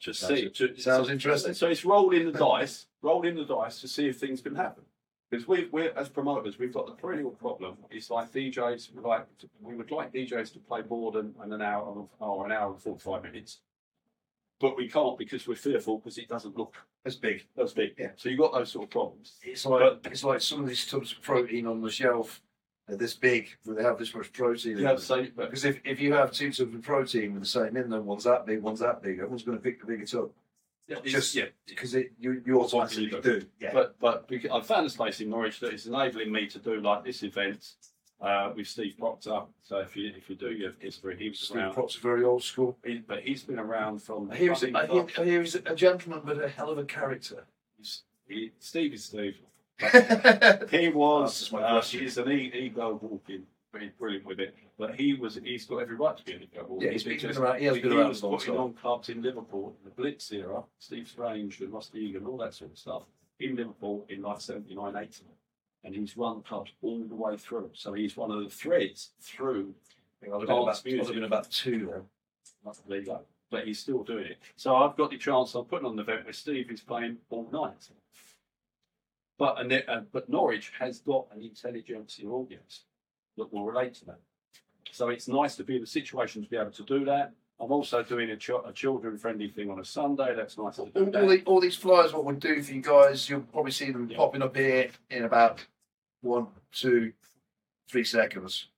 To 0.00 0.12
see, 0.12 0.50
to, 0.50 0.76
Sounds 0.76 1.06
so- 1.06 1.12
interesting. 1.12 1.54
So 1.54 1.68
it's 1.68 1.84
rolling 1.84 2.30
the 2.30 2.38
dice, 2.38 2.86
rolling 3.00 3.36
the 3.36 3.44
dice 3.44 3.80
to 3.80 3.88
see 3.88 4.08
if 4.08 4.18
things 4.18 4.40
can 4.40 4.56
happen. 4.56 4.82
Because 5.30 5.48
we, 5.48 5.68
we're 5.72 5.92
as 5.96 6.08
promoters, 6.08 6.58
we've 6.58 6.72
got 6.72 6.86
the 6.86 6.92
perennial 6.92 7.30
problem. 7.30 7.76
It's 7.90 8.10
like 8.10 8.32
DJs, 8.32 8.94
we 8.94 9.02
like 9.02 9.26
to, 9.38 9.48
we 9.60 9.74
would 9.74 9.90
like 9.90 10.12
DJs 10.12 10.52
to 10.52 10.58
play 10.60 10.82
more 10.88 11.10
than 11.10 11.34
an 11.40 11.60
hour 11.60 12.06
or 12.20 12.46
an 12.46 12.52
hour 12.52 12.72
and 12.72 12.80
forty-five 12.80 13.22
minutes, 13.24 13.60
but 14.60 14.76
we 14.76 14.88
can't 14.88 15.18
because 15.18 15.48
we're 15.48 15.56
fearful 15.56 15.98
because 15.98 16.18
it 16.18 16.28
doesn't 16.28 16.56
look 16.56 16.76
as 17.04 17.16
big. 17.16 17.44
as 17.60 17.72
big. 17.72 17.94
Yeah. 17.98 18.10
So 18.16 18.28
you've 18.28 18.38
got 18.38 18.52
those 18.52 18.70
sort 18.70 18.84
of 18.84 18.90
problems. 18.90 19.34
It's 19.42 19.66
like 19.66 19.98
it's 20.04 20.22
like 20.22 20.40
some 20.40 20.60
of 20.60 20.68
these 20.68 20.86
tubs 20.86 21.10
of 21.12 21.22
protein 21.22 21.66
on 21.66 21.80
the 21.80 21.90
shelf. 21.90 22.40
They're 22.86 22.96
this 22.96 23.14
big, 23.14 23.48
but 23.64 23.76
they 23.76 23.82
have 23.82 23.98
this 23.98 24.14
much 24.14 24.32
protein. 24.32 24.78
in 24.78 24.84
Yeah. 24.84 24.92
but 25.34 25.46
Because 25.46 25.64
if, 25.64 25.80
if 25.84 26.00
you 26.00 26.12
have 26.12 26.30
two 26.30 26.52
tubs 26.52 26.72
of 26.72 26.82
protein 26.82 27.32
with 27.34 27.42
the 27.42 27.48
same 27.48 27.76
in 27.76 27.90
them, 27.90 28.06
one's 28.06 28.22
that 28.24 28.46
big, 28.46 28.62
one's 28.62 28.78
that 28.78 29.02
big, 29.02 29.14
everyone's 29.14 29.42
going 29.42 29.58
to 29.58 29.62
pick 29.62 29.80
the 29.80 29.86
bigger 29.86 30.06
tub. 30.06 30.30
It's- 30.88 31.12
Just 31.12 31.34
yeah. 31.34 31.46
because 31.66 31.94
you, 31.94 32.42
you 32.44 32.60
automatically 32.60 33.12
Obviously, 33.14 33.40
do. 33.40 33.46
Yeah. 33.60 33.70
But 33.72 33.98
but 33.98 34.28
because 34.28 34.50
I 34.52 34.60
found 34.60 34.86
a 34.86 34.90
space 34.90 35.20
in 35.20 35.30
Norwich 35.30 35.60
that 35.60 35.72
is 35.72 35.86
enabling 35.86 36.30
me 36.32 36.46
to 36.48 36.58
do 36.58 36.80
like 36.80 37.04
this 37.04 37.22
event 37.22 37.72
uh, 38.20 38.52
with 38.56 38.66
Steve 38.68 38.94
Proctor. 38.98 39.42
So 39.62 39.78
if 39.78 39.96
you 39.96 40.12
if 40.16 40.30
you 40.30 40.36
do 40.36 40.50
your 40.52 40.72
history, 40.78 41.16
he 41.18 41.28
was 41.28 41.40
Steve 41.40 41.56
around. 41.56 41.74
Props 41.74 41.96
are 41.96 42.00
very 42.00 42.24
old 42.24 42.42
school. 42.42 42.78
He, 42.84 42.98
but 42.98 43.20
he's 43.20 43.42
been 43.42 43.58
around 43.58 44.00
from. 44.02 44.30
I 44.30 44.36
hear, 44.36 44.52
he's, 44.52 44.62
running 44.62 44.76
I, 44.76 44.80
hear, 44.82 44.88
clubs. 44.88 45.18
I 45.18 45.24
hear 45.24 45.40
he's 45.42 45.54
a 45.56 45.74
gentleman, 45.74 46.22
but 46.24 46.42
a 46.42 46.48
hell 46.48 46.70
of 46.70 46.78
a 46.78 46.84
character. 46.84 47.46
He's- 47.76 48.02
he- 48.28 48.52
Steve 48.58 48.94
is 48.94 49.04
Steve. 49.04 49.38
He 50.70 50.88
was. 50.88 51.52
Uh, 51.52 51.82
he's 51.82 52.16
an 52.18 52.30
e- 52.30 52.50
ego 52.54 52.98
walking. 53.02 53.42
He's 53.80 53.92
brilliant 53.92 54.24
with 54.24 54.40
it. 54.40 54.54
But 54.78 54.94
he 54.94 55.14
was. 55.14 55.38
He's 55.42 55.64
got 55.64 55.78
every 55.78 55.96
right 55.96 56.16
to 56.16 56.24
be 56.24 56.32
an 56.32 56.42
ego 56.42 56.66
walking. 56.68 56.92
he's 56.92 57.04
been 57.04 57.36
around. 57.36 57.58
He 57.58 57.66
has 57.66 57.78
been 57.78 57.92
around 57.92 58.08
was 58.08 58.22
long 58.22 58.38
putting 58.38 58.56
on 58.56 58.72
clubs 58.74 59.08
in 59.08 59.22
Liverpool 59.22 59.76
in 59.78 59.90
the 59.90 59.94
Blitz 59.94 60.32
era, 60.32 60.62
Steve 60.78 61.08
Strange 61.08 61.60
and 61.60 61.72
Rusty 61.72 62.00
Egan, 62.00 62.26
all 62.26 62.38
that 62.38 62.54
sort 62.54 62.72
of 62.72 62.78
stuff, 62.78 63.02
in 63.40 63.56
Liverpool 63.56 64.04
in 64.08 64.22
like 64.22 64.40
79, 64.40 64.96
80. 64.96 65.22
And 65.84 65.94
he's 65.94 66.16
run 66.16 66.42
clubs 66.42 66.72
all 66.82 67.04
the 67.04 67.14
way 67.14 67.36
through. 67.36 67.70
So 67.74 67.92
he's 67.92 68.16
one 68.16 68.30
of 68.30 68.42
the 68.42 68.50
threads 68.50 69.10
through 69.20 69.74
I 70.22 70.30
have 70.30 70.40
been 70.40 70.48
Dance 70.48 70.48
about, 70.48 70.58
I 70.58 70.68
would 70.68 70.84
music. 70.84 71.06
have 71.06 71.14
been 71.14 71.24
about 71.24 71.50
two 71.50 71.90
then. 71.92 72.02
not 72.64 72.78
the 72.86 72.94
league, 72.94 73.08
but 73.50 73.66
he's 73.66 73.78
still 73.78 74.02
doing 74.02 74.26
it. 74.26 74.38
So 74.56 74.74
I've 74.74 74.96
got 74.96 75.10
the 75.10 75.18
chance, 75.18 75.54
I'm 75.54 75.64
putting 75.64 75.86
on 75.86 75.92
an 75.92 75.98
event 76.00 76.24
where 76.24 76.32
Steve 76.32 76.70
is 76.70 76.80
playing 76.80 77.18
all 77.30 77.48
night. 77.52 77.88
But 79.38 79.60
and, 79.60 79.70
and 79.70 79.84
uh, 79.88 80.00
but 80.12 80.28
Norwich 80.28 80.72
has 80.78 81.00
got 81.00 81.26
an 81.34 81.42
intelligentsia 81.42 82.26
audience 82.26 82.84
that 83.36 83.52
will 83.52 83.64
relate 83.64 83.94
to 83.94 84.04
that. 84.06 84.18
So 84.92 85.08
it's 85.08 85.28
nice 85.28 85.56
to 85.56 85.64
be 85.64 85.76
in 85.76 85.80
the 85.82 85.86
situation 85.86 86.42
to 86.42 86.48
be 86.48 86.56
able 86.56 86.70
to 86.72 86.82
do 86.84 87.04
that. 87.04 87.32
I'm 87.60 87.72
also 87.72 88.02
doing 88.02 88.30
a, 88.30 88.36
ch- 88.36 88.50
a 88.50 88.72
children-friendly 88.72 89.48
thing 89.50 89.70
on 89.70 89.80
a 89.80 89.84
Sunday. 89.84 90.34
That's 90.34 90.58
nice 90.58 90.76
to 90.76 90.82
All, 90.82 90.88
do 90.88 91.00
all, 91.04 91.10
that. 91.10 91.26
the, 91.26 91.42
all 91.46 91.60
these 91.60 91.76
flyers, 91.76 92.12
what 92.12 92.24
we'll 92.24 92.36
do 92.36 92.62
for 92.62 92.72
you 92.72 92.82
guys, 92.82 93.28
you'll 93.30 93.40
probably 93.40 93.72
see 93.72 93.90
them 93.90 94.08
Yeah. 94.10 94.16
popping 94.18 94.42
up 94.42 94.54
here 94.56 94.90
in 95.10 95.24
about 95.24 95.64
one, 96.20 96.48
two, 96.72 97.12
three 97.90 98.04
seconds. 98.04 98.68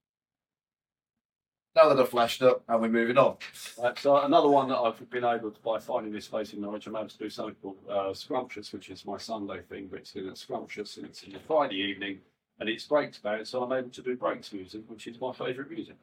Now 1.75 1.89
that 1.89 2.01
I've 2.01 2.09
flashed 2.09 2.43
up, 2.43 2.63
and 2.69 2.81
we're 2.81 2.89
moving 2.89 3.19
on. 3.19 3.37
Right, 3.81 3.97
so 3.99 4.17
another 4.17 4.49
one 4.49 4.69
that 4.69 4.79
I've 4.79 5.11
been 5.11 5.25
able 5.25 5.51
to, 5.51 5.61
by 5.61 5.79
finding 5.79 6.13
this 6.13 6.27
place 6.29 6.53
in 6.53 6.61
Norwich, 6.61 6.87
I'm 6.87 6.97
able 6.97 7.09
to 7.09 7.19
do 7.19 7.31
something 7.31 7.55
called 7.63 7.77
uh, 7.89 8.13
Scrumptious, 8.15 8.73
which 8.73 8.91
is 8.91 9.05
my 9.05 9.17
Sunday 9.19 9.61
thing, 9.69 9.89
but 9.91 10.01
it's 10.01 10.15
in 10.15 10.29
a 10.29 10.35
Scrumptious 10.37 10.97
and 10.97 11.07
it's 11.07 11.23
in 11.25 11.33
the 11.33 11.39
Friday 11.41 11.77
evening 11.77 12.19
and 12.61 12.69
it's 12.69 12.85
breaks 12.85 13.19
band, 13.19 13.47
so 13.47 13.63
I'm 13.63 13.73
able 13.73 13.91
to 13.91 14.03
do 14.03 14.17
breaks 14.17 14.53
music, 14.53 14.83
which 14.89 15.07
is 15.07 15.21
my 15.21 15.33
favourite 15.33 15.71
music. 15.71 15.97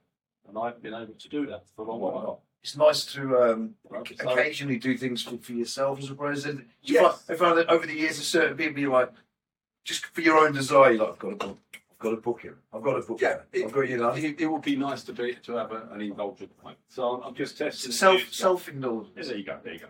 And 0.47 0.57
I've 0.57 0.81
been 0.81 0.93
able 0.93 1.13
to 1.13 1.29
do 1.29 1.45
that 1.47 1.63
for 1.75 1.81
a 1.83 1.85
long 1.91 1.99
while. 1.99 2.41
It's 2.63 2.77
nice 2.77 3.05
to 3.13 3.37
um, 3.43 3.75
occasionally 4.19 4.77
do 4.77 4.97
things 4.97 5.21
for, 5.21 5.37
for 5.37 5.53
yourself 5.53 5.99
as 5.99 6.09
opposed 6.09 6.45
to. 6.45 6.63
Yes. 6.81 7.23
I 7.29 7.35
found 7.35 7.57
that 7.59 7.69
over 7.69 7.85
the 7.85 7.93
years, 7.93 8.15
there's 8.17 8.27
certain 8.27 8.57
people 8.57 8.79
you're 8.79 8.91
like, 8.91 9.11
just 9.83 10.05
for 10.07 10.21
your 10.21 10.37
own 10.37 10.53
desire, 10.53 10.91
you're 10.91 11.03
like, 11.05 11.13
I've 11.13 11.19
got 11.19 11.29
to 11.39 11.45
book, 11.47 11.57
I've 11.91 11.99
got 11.99 12.09
to 12.11 12.17
book 12.17 12.41
him. 12.41 12.57
I've 12.73 12.81
got 12.81 12.93
to 12.95 13.01
book 13.01 13.21
Yeah, 13.21 13.37
him. 13.53 13.65
I've 13.65 13.71
got, 13.71 13.89
you 13.89 13.97
know, 13.97 14.09
It, 14.09 14.41
it 14.41 14.47
would 14.47 14.63
be 14.63 14.75
nice 14.75 15.03
to 15.03 15.13
be 15.13 15.35
to 15.35 15.51
have 15.53 15.71
a, 15.71 15.89
an 15.91 16.01
indulgent 16.01 16.51
one. 16.61 16.75
So 16.87 17.15
I'm, 17.15 17.23
I'm 17.23 17.35
just 17.35 17.57
testing. 17.57 17.91
self 17.91 18.33
self 18.33 18.67
yeah, 18.67 18.73
indulgence. 18.73 19.27
there 19.27 19.37
you 19.37 19.43
go. 19.43 19.59
There 19.63 19.73
you 19.73 19.79
go. 19.79 19.87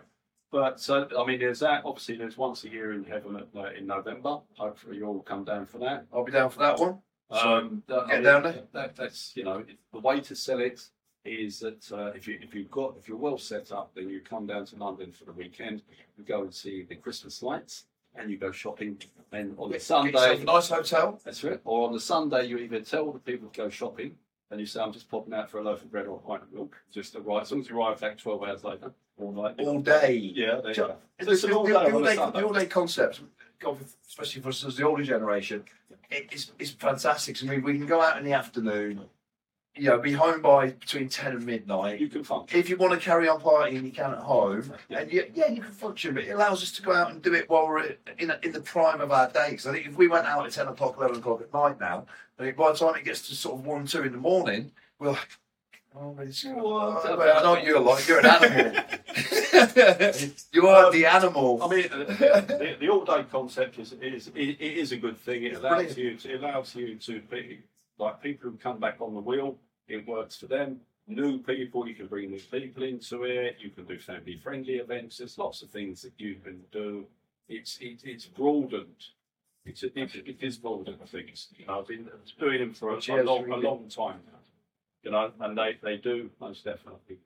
But 0.56 0.80
so 0.80 1.06
I 1.18 1.26
mean, 1.26 1.38
there's 1.40 1.60
that. 1.60 1.82
Obviously, 1.84 2.16
there's 2.16 2.38
once 2.38 2.64
a 2.64 2.70
year 2.70 2.94
in 2.94 3.04
heaven 3.04 3.36
at, 3.36 3.46
uh, 3.54 3.68
in 3.78 3.86
November. 3.86 4.38
Hopefully, 4.56 4.96
you 4.96 5.04
all 5.06 5.20
come 5.20 5.44
down 5.44 5.66
for 5.66 5.76
that. 5.80 6.06
I'll 6.10 6.24
be 6.24 6.32
down 6.32 6.48
for 6.48 6.60
that 6.60 6.78
one. 6.80 6.98
Um, 7.30 7.82
that- 7.88 8.04
I 8.04 8.06
get 8.06 8.14
mean, 8.14 8.22
down 8.24 8.42
there. 8.44 8.62
That, 8.72 8.96
that's 8.96 9.36
you 9.36 9.44
know 9.44 9.62
the 9.92 10.00
way 10.00 10.20
to 10.20 10.34
sell 10.34 10.60
it 10.60 10.80
is 11.26 11.58
that 11.58 11.92
uh, 11.92 12.06
if 12.16 12.26
you 12.26 12.38
if 12.40 12.54
you've 12.54 12.70
got 12.70 12.94
if 12.98 13.06
you're 13.06 13.18
well 13.18 13.36
set 13.36 13.70
up, 13.70 13.90
then 13.94 14.08
you 14.08 14.20
come 14.20 14.46
down 14.46 14.64
to 14.64 14.76
London 14.76 15.12
for 15.12 15.26
the 15.26 15.32
weekend. 15.32 15.82
You 16.16 16.24
go 16.24 16.40
and 16.40 16.54
see 16.54 16.84
the 16.88 16.94
Christmas 16.94 17.42
lights, 17.42 17.84
and 18.14 18.30
you 18.30 18.38
go 18.38 18.50
shopping. 18.50 18.96
And 19.32 19.54
on 19.58 19.70
the 19.70 19.78
Sunday, 19.78 20.42
nice 20.42 20.70
hotel. 20.70 21.20
that's 21.22 21.44
it. 21.44 21.60
Or 21.66 21.86
on 21.86 21.92
the 21.92 22.00
Sunday, 22.00 22.46
you 22.46 22.56
either 22.56 22.80
tell 22.80 23.12
the 23.12 23.18
people 23.18 23.50
to 23.50 23.56
go 23.64 23.68
shopping, 23.68 24.14
and 24.50 24.58
you 24.58 24.64
say, 24.64 24.80
"I'm 24.80 24.94
just 24.94 25.10
popping 25.10 25.34
out 25.34 25.50
for 25.50 25.58
a 25.58 25.62
loaf 25.62 25.82
of 25.82 25.90
bread 25.90 26.06
or 26.06 26.16
a 26.16 26.26
pint 26.26 26.44
of 26.44 26.50
milk." 26.50 26.78
Just 26.90 27.14
arrive 27.14 27.42
as 27.42 27.52
long 27.52 27.60
as 27.60 27.68
you 27.68 27.76
arrive 27.78 28.00
back 28.00 28.16
12 28.16 28.42
hours 28.42 28.64
later, 28.64 28.94
all 29.18 29.32
night. 29.32 29.54
All 29.58 29.80
day. 29.80 30.14
Yeah, 30.14 30.60
there 30.60 30.70
you 30.70 30.74
go. 30.76 30.96
It's 31.18 31.26
So 31.26 31.32
it's 31.32 31.44
an 31.44 31.52
all 31.52 31.64
day 31.64 31.72
the, 31.72 31.78
on 31.78 31.90
a 31.90 31.94
all-day, 31.94 32.14
Sunday. 32.16 32.40
the 32.40 32.46
all-day 32.46 32.66
concept, 32.66 33.20
God, 33.58 33.78
especially 34.08 34.42
for 34.42 34.48
us 34.50 34.64
as 34.64 34.76
the 34.76 34.86
older 34.86 35.02
generation, 35.02 35.64
it, 36.10 36.28
it's, 36.30 36.52
it's 36.58 36.70
fantastic. 36.70 37.42
I 37.42 37.46
mean, 37.46 37.62
we 37.62 37.74
can 37.74 37.86
go 37.86 38.00
out 38.00 38.18
in 38.18 38.24
the 38.24 38.32
afternoon, 38.32 39.00
you 39.74 39.84
know, 39.84 39.98
be 39.98 40.12
home 40.12 40.40
by 40.40 40.70
between 40.70 41.08
10 41.08 41.32
and 41.32 41.46
midnight. 41.46 42.00
You 42.00 42.08
can 42.08 42.24
function. 42.24 42.58
If 42.58 42.68
you 42.68 42.76
want 42.76 42.92
to 42.94 42.98
carry 42.98 43.28
on 43.28 43.40
partying, 43.40 43.84
you 43.84 43.90
can 43.90 44.12
at 44.12 44.18
home. 44.18 44.72
And 44.90 45.10
you, 45.12 45.24
yeah, 45.34 45.48
you 45.48 45.62
can 45.62 45.72
function, 45.72 46.14
but 46.14 46.24
it 46.24 46.30
allows 46.30 46.62
us 46.62 46.72
to 46.72 46.82
go 46.82 46.92
out 46.94 47.10
and 47.10 47.22
do 47.22 47.34
it 47.34 47.48
while 47.48 47.66
we're 47.66 47.96
in, 48.18 48.32
in 48.42 48.52
the 48.52 48.60
prime 48.60 49.00
of 49.00 49.10
our 49.10 49.30
days. 49.30 49.66
I 49.66 49.72
think 49.72 49.86
if 49.86 49.96
we 49.96 50.08
went 50.08 50.26
out 50.26 50.46
at 50.46 50.52
10 50.52 50.68
o'clock, 50.68 50.96
11 50.98 51.16
o'clock 51.16 51.40
at 51.42 51.52
night 51.52 51.80
now, 51.80 52.06
I 52.38 52.44
think 52.44 52.56
by 52.56 52.72
the 52.72 52.78
time 52.78 52.94
it 52.96 53.04
gets 53.04 53.26
to 53.28 53.34
sort 53.34 53.58
of 53.58 53.66
1, 53.66 53.86
2 53.86 54.02
in 54.04 54.12
the 54.12 54.18
morning, 54.18 54.72
we're 54.98 55.10
like, 55.10 55.28
oh, 55.96 56.16
it's 56.20 56.44
What? 56.44 57.06
I 57.06 57.42
know 57.42 57.58
you're 57.58 57.80
like, 57.80 58.06
you're 58.08 58.20
an 58.20 58.26
animal. 58.26 58.82
you 60.52 60.66
are 60.68 60.90
the 60.92 61.06
animal. 61.06 61.62
I 61.62 61.68
mean, 61.68 61.88
the, 61.88 62.76
the 62.80 62.88
all-day 62.88 63.24
concept 63.30 63.78
is 63.78 63.92
is 63.94 64.28
it, 64.28 64.60
it 64.60 64.60
is 64.78 64.92
a 64.92 64.96
good 64.96 65.18
thing. 65.18 65.44
It 65.44 65.52
It's 65.52 65.60
allows 65.60 65.94
brilliant. 65.94 66.24
you 66.24 66.30
to, 66.30 66.34
it 66.34 66.42
allows 66.42 66.74
you 66.74 66.96
to 66.96 67.20
be 67.22 67.60
like 67.98 68.22
people 68.22 68.50
who 68.50 68.56
come 68.56 68.78
back 68.78 68.96
on 69.00 69.14
the 69.14 69.20
wheel. 69.20 69.56
It 69.88 70.06
works 70.06 70.36
for 70.36 70.46
them. 70.46 70.80
New 71.08 71.38
people, 71.38 71.86
you 71.88 71.94
can 71.94 72.08
bring 72.08 72.30
new 72.30 72.40
people 72.40 72.82
into 72.82 73.22
it. 73.24 73.56
You 73.60 73.70
can 73.70 73.84
do 73.84 73.96
family-friendly 73.98 74.74
events. 74.74 75.18
There's 75.18 75.38
lots 75.38 75.62
of 75.62 75.70
things 75.70 76.02
that 76.02 76.14
you 76.18 76.36
can 76.42 76.62
do. 76.72 77.06
It's 77.48 77.78
it, 77.80 78.00
it's 78.04 78.26
broadened. 78.26 79.04
It's 79.64 79.82
a, 79.82 79.86
it, 79.98 80.14
it 80.14 80.36
is 80.40 80.58
broadened 80.58 80.98
things. 81.08 81.48
You 81.56 81.66
know, 81.66 81.80
I've 81.80 81.88
been 81.88 82.08
doing 82.38 82.58
them 82.60 82.74
for 82.74 82.94
a, 82.94 82.96
a 82.96 83.22
long 83.22 83.50
a 83.50 83.56
long 83.56 83.88
time 83.88 84.20
now. 84.26 84.38
You 85.06 85.12
know, 85.12 85.30
and 85.38 85.56
they 85.56 85.78
they 85.84 85.98
do 85.98 86.28
most 86.40 86.64
definitely. 86.64 87.18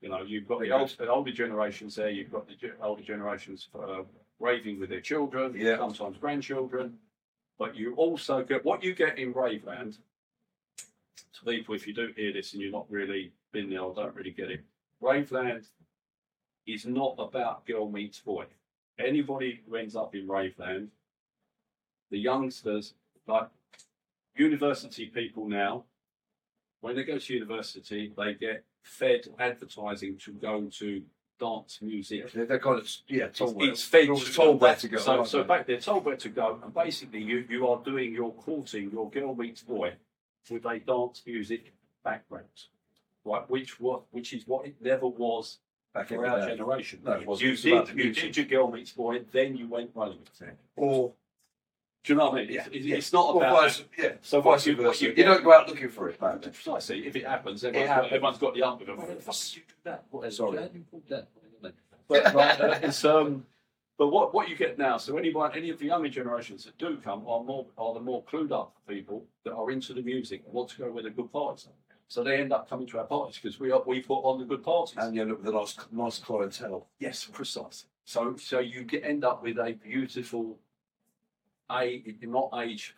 You 0.00 0.08
know, 0.08 0.22
you've 0.22 0.48
got 0.48 0.58
the, 0.58 0.72
old, 0.72 0.96
the 0.98 1.08
older 1.08 1.30
generations 1.30 1.94
there. 1.94 2.10
You've 2.10 2.32
got 2.32 2.48
the 2.48 2.54
older 2.82 3.04
generations 3.04 3.68
uh, 3.72 4.02
raving 4.40 4.80
with 4.80 4.90
their 4.90 5.00
children, 5.00 5.54
Yeah. 5.56 5.76
sometimes 5.76 6.16
grandchildren. 6.18 6.98
But 7.56 7.76
you 7.76 7.94
also 7.94 8.42
get 8.42 8.64
what 8.64 8.82
you 8.82 8.96
get 8.96 9.16
in 9.16 9.32
Raveland. 9.32 9.98
To 10.78 11.44
people, 11.44 11.76
if 11.76 11.86
you 11.86 11.94
do 11.94 12.12
hear 12.16 12.32
this 12.32 12.52
and 12.52 12.60
you're 12.60 12.72
not 12.72 12.90
really 12.90 13.30
been 13.52 13.70
there 13.70 13.84
I 13.84 13.92
don't 13.94 14.16
really 14.16 14.32
get 14.32 14.50
it, 14.50 14.64
Raveland 15.00 15.66
is 16.66 16.84
not 16.84 17.14
about 17.20 17.64
girl 17.64 17.88
meets 17.88 18.18
boy. 18.18 18.46
Anybody 18.98 19.60
who 19.68 19.76
ends 19.76 19.94
up 19.94 20.16
in 20.16 20.26
Raveland, 20.26 20.88
the 22.10 22.18
youngsters, 22.18 22.94
like 23.28 23.48
university 24.34 25.06
people 25.06 25.48
now, 25.48 25.84
when 26.80 26.96
they 26.96 27.04
go 27.04 27.18
to 27.18 27.34
university, 27.34 28.12
they 28.16 28.34
get 28.34 28.64
fed 28.82 29.26
advertising 29.38 30.16
to 30.24 30.32
go 30.32 30.68
to 30.78 31.02
dance 31.38 31.78
music. 31.82 32.32
They're, 32.32 32.46
they're 32.46 32.58
kind 32.58 32.80
of, 32.80 32.90
yeah, 33.06 33.24
It's, 33.26 33.38
told 33.38 33.56
where, 33.56 33.70
it's 33.70 33.82
fed 33.82 34.08
told 34.34 34.60
where 34.60 34.74
to 34.74 34.88
go. 34.88 34.98
So, 34.98 35.24
so 35.24 35.44
back 35.44 35.66
they're 35.66 35.80
told 35.80 36.04
where 36.04 36.16
to 36.16 36.28
go, 36.28 36.58
and 36.62 36.74
basically 36.74 37.22
you, 37.22 37.44
you 37.48 37.68
are 37.68 37.80
doing 37.84 38.12
your 38.12 38.32
courting, 38.32 38.90
your 38.90 39.10
girl 39.10 39.34
meets 39.34 39.62
boy, 39.62 39.94
with 40.50 40.64
a 40.64 40.78
dance 40.78 41.22
music 41.26 41.72
background, 42.02 42.46
right? 43.24 43.48
Which 43.50 43.78
what 43.78 44.02
which 44.10 44.32
is 44.32 44.46
what 44.46 44.66
it 44.66 44.76
never 44.80 45.06
was 45.06 45.58
back 45.92 46.08
for 46.08 46.26
our 46.26 46.46
generation. 46.46 47.00
No, 47.04 47.12
it 47.12 47.26
wasn't. 47.26 47.46
You 47.46 47.52
It's 47.52 47.90
did 47.90 47.98
you 47.98 48.12
did 48.12 48.36
your 48.36 48.46
girl 48.46 48.70
meets 48.70 48.92
boy, 48.92 49.22
then 49.30 49.56
you 49.56 49.68
went 49.68 49.90
running. 49.94 50.20
Or, 50.76 51.12
Do 52.04 52.12
you 52.12 52.18
know 52.18 52.30
what 52.30 52.34
I 52.38 52.44
mean? 52.44 52.52
yeah, 52.52 52.66
It's, 52.72 52.86
it's, 52.86 53.12
yeah. 53.12 53.18
not 53.18 53.34
or 53.34 53.42
about 53.44 53.62
vice, 53.62 53.84
yeah, 53.98 54.12
So 54.22 54.40
vice 54.40 54.44
what 54.44 54.66
you- 54.66 54.76
versa. 54.76 55.04
you 55.04 55.14
You, 55.16 55.24
don't 55.24 55.44
go 55.44 55.52
out 55.52 55.68
looking 55.68 55.88
for 55.88 56.08
it, 56.08 56.20
man. 56.20 56.38
Precisely. 56.38 57.06
If 57.06 57.16
it 57.16 57.26
happens, 57.26 57.64
everyone's, 57.64 57.88
happens. 57.88 58.06
Got, 58.10 58.14
everyone's 58.16 58.38
got 58.38 58.54
the 58.54 58.62
up 58.62 58.78
with 58.78 58.88
them. 58.88 58.96
What 58.98 59.08
the 59.08 59.22
fuck 59.22 59.36
you 59.56 59.62
do 59.68 59.74
that? 59.84 60.04
What, 60.10 60.32
Sorry. 60.32 60.56
how 60.56 60.62
did 60.64 60.74
you 60.74 60.84
pull 60.90 61.02
that? 61.10 61.28
But, 62.08 62.32
right, 62.34 62.58
uh, 62.58 62.78
it's, 62.82 63.04
um, 63.04 63.44
but 63.98 64.08
what, 64.08 64.32
what 64.32 64.48
you 64.48 64.56
get 64.56 64.78
now, 64.78 64.96
so 64.96 65.18
anyone, 65.18 65.50
any 65.54 65.68
of 65.68 65.78
the 65.78 65.84
younger 65.84 66.08
generations 66.08 66.64
that 66.64 66.78
do 66.78 66.96
come 67.04 67.26
are 67.26 67.44
more 67.44 67.66
are 67.76 67.92
the 67.92 68.00
more 68.00 68.22
clued 68.24 68.50
up 68.50 68.74
people 68.88 69.26
that 69.44 69.52
are 69.52 69.70
into 69.70 69.92
the 69.92 70.00
music 70.00 70.42
and 70.46 70.54
want 70.54 70.70
to 70.70 70.78
go 70.78 70.90
where 70.90 71.02
the 71.02 71.10
good 71.10 71.30
parties 71.30 71.66
are. 71.66 71.74
So 72.06 72.24
they 72.24 72.40
end 72.40 72.50
up 72.54 72.70
coming 72.70 72.86
to 72.86 72.98
our 73.00 73.04
parties 73.04 73.38
because 73.42 73.60
we 73.60 73.70
are, 73.72 73.82
we 73.84 74.00
put 74.00 74.20
on 74.20 74.38
the 74.38 74.46
good 74.46 74.62
parties. 74.64 74.94
And 74.96 75.14
you 75.14 75.20
end 75.20 75.32
up 75.32 75.42
with 75.42 75.48
a 75.48 75.58
nice, 75.58 75.76
nice 75.92 76.18
clientele. 76.18 76.86
Yes, 76.98 77.28
precisely. 77.30 77.90
So 78.06 78.34
so 78.36 78.60
you 78.60 78.84
get, 78.84 79.04
end 79.04 79.22
up 79.24 79.42
with 79.42 79.58
a 79.58 79.72
beautiful, 79.72 80.58
a 81.70 82.02
not 82.22 82.50
age 82.62 82.94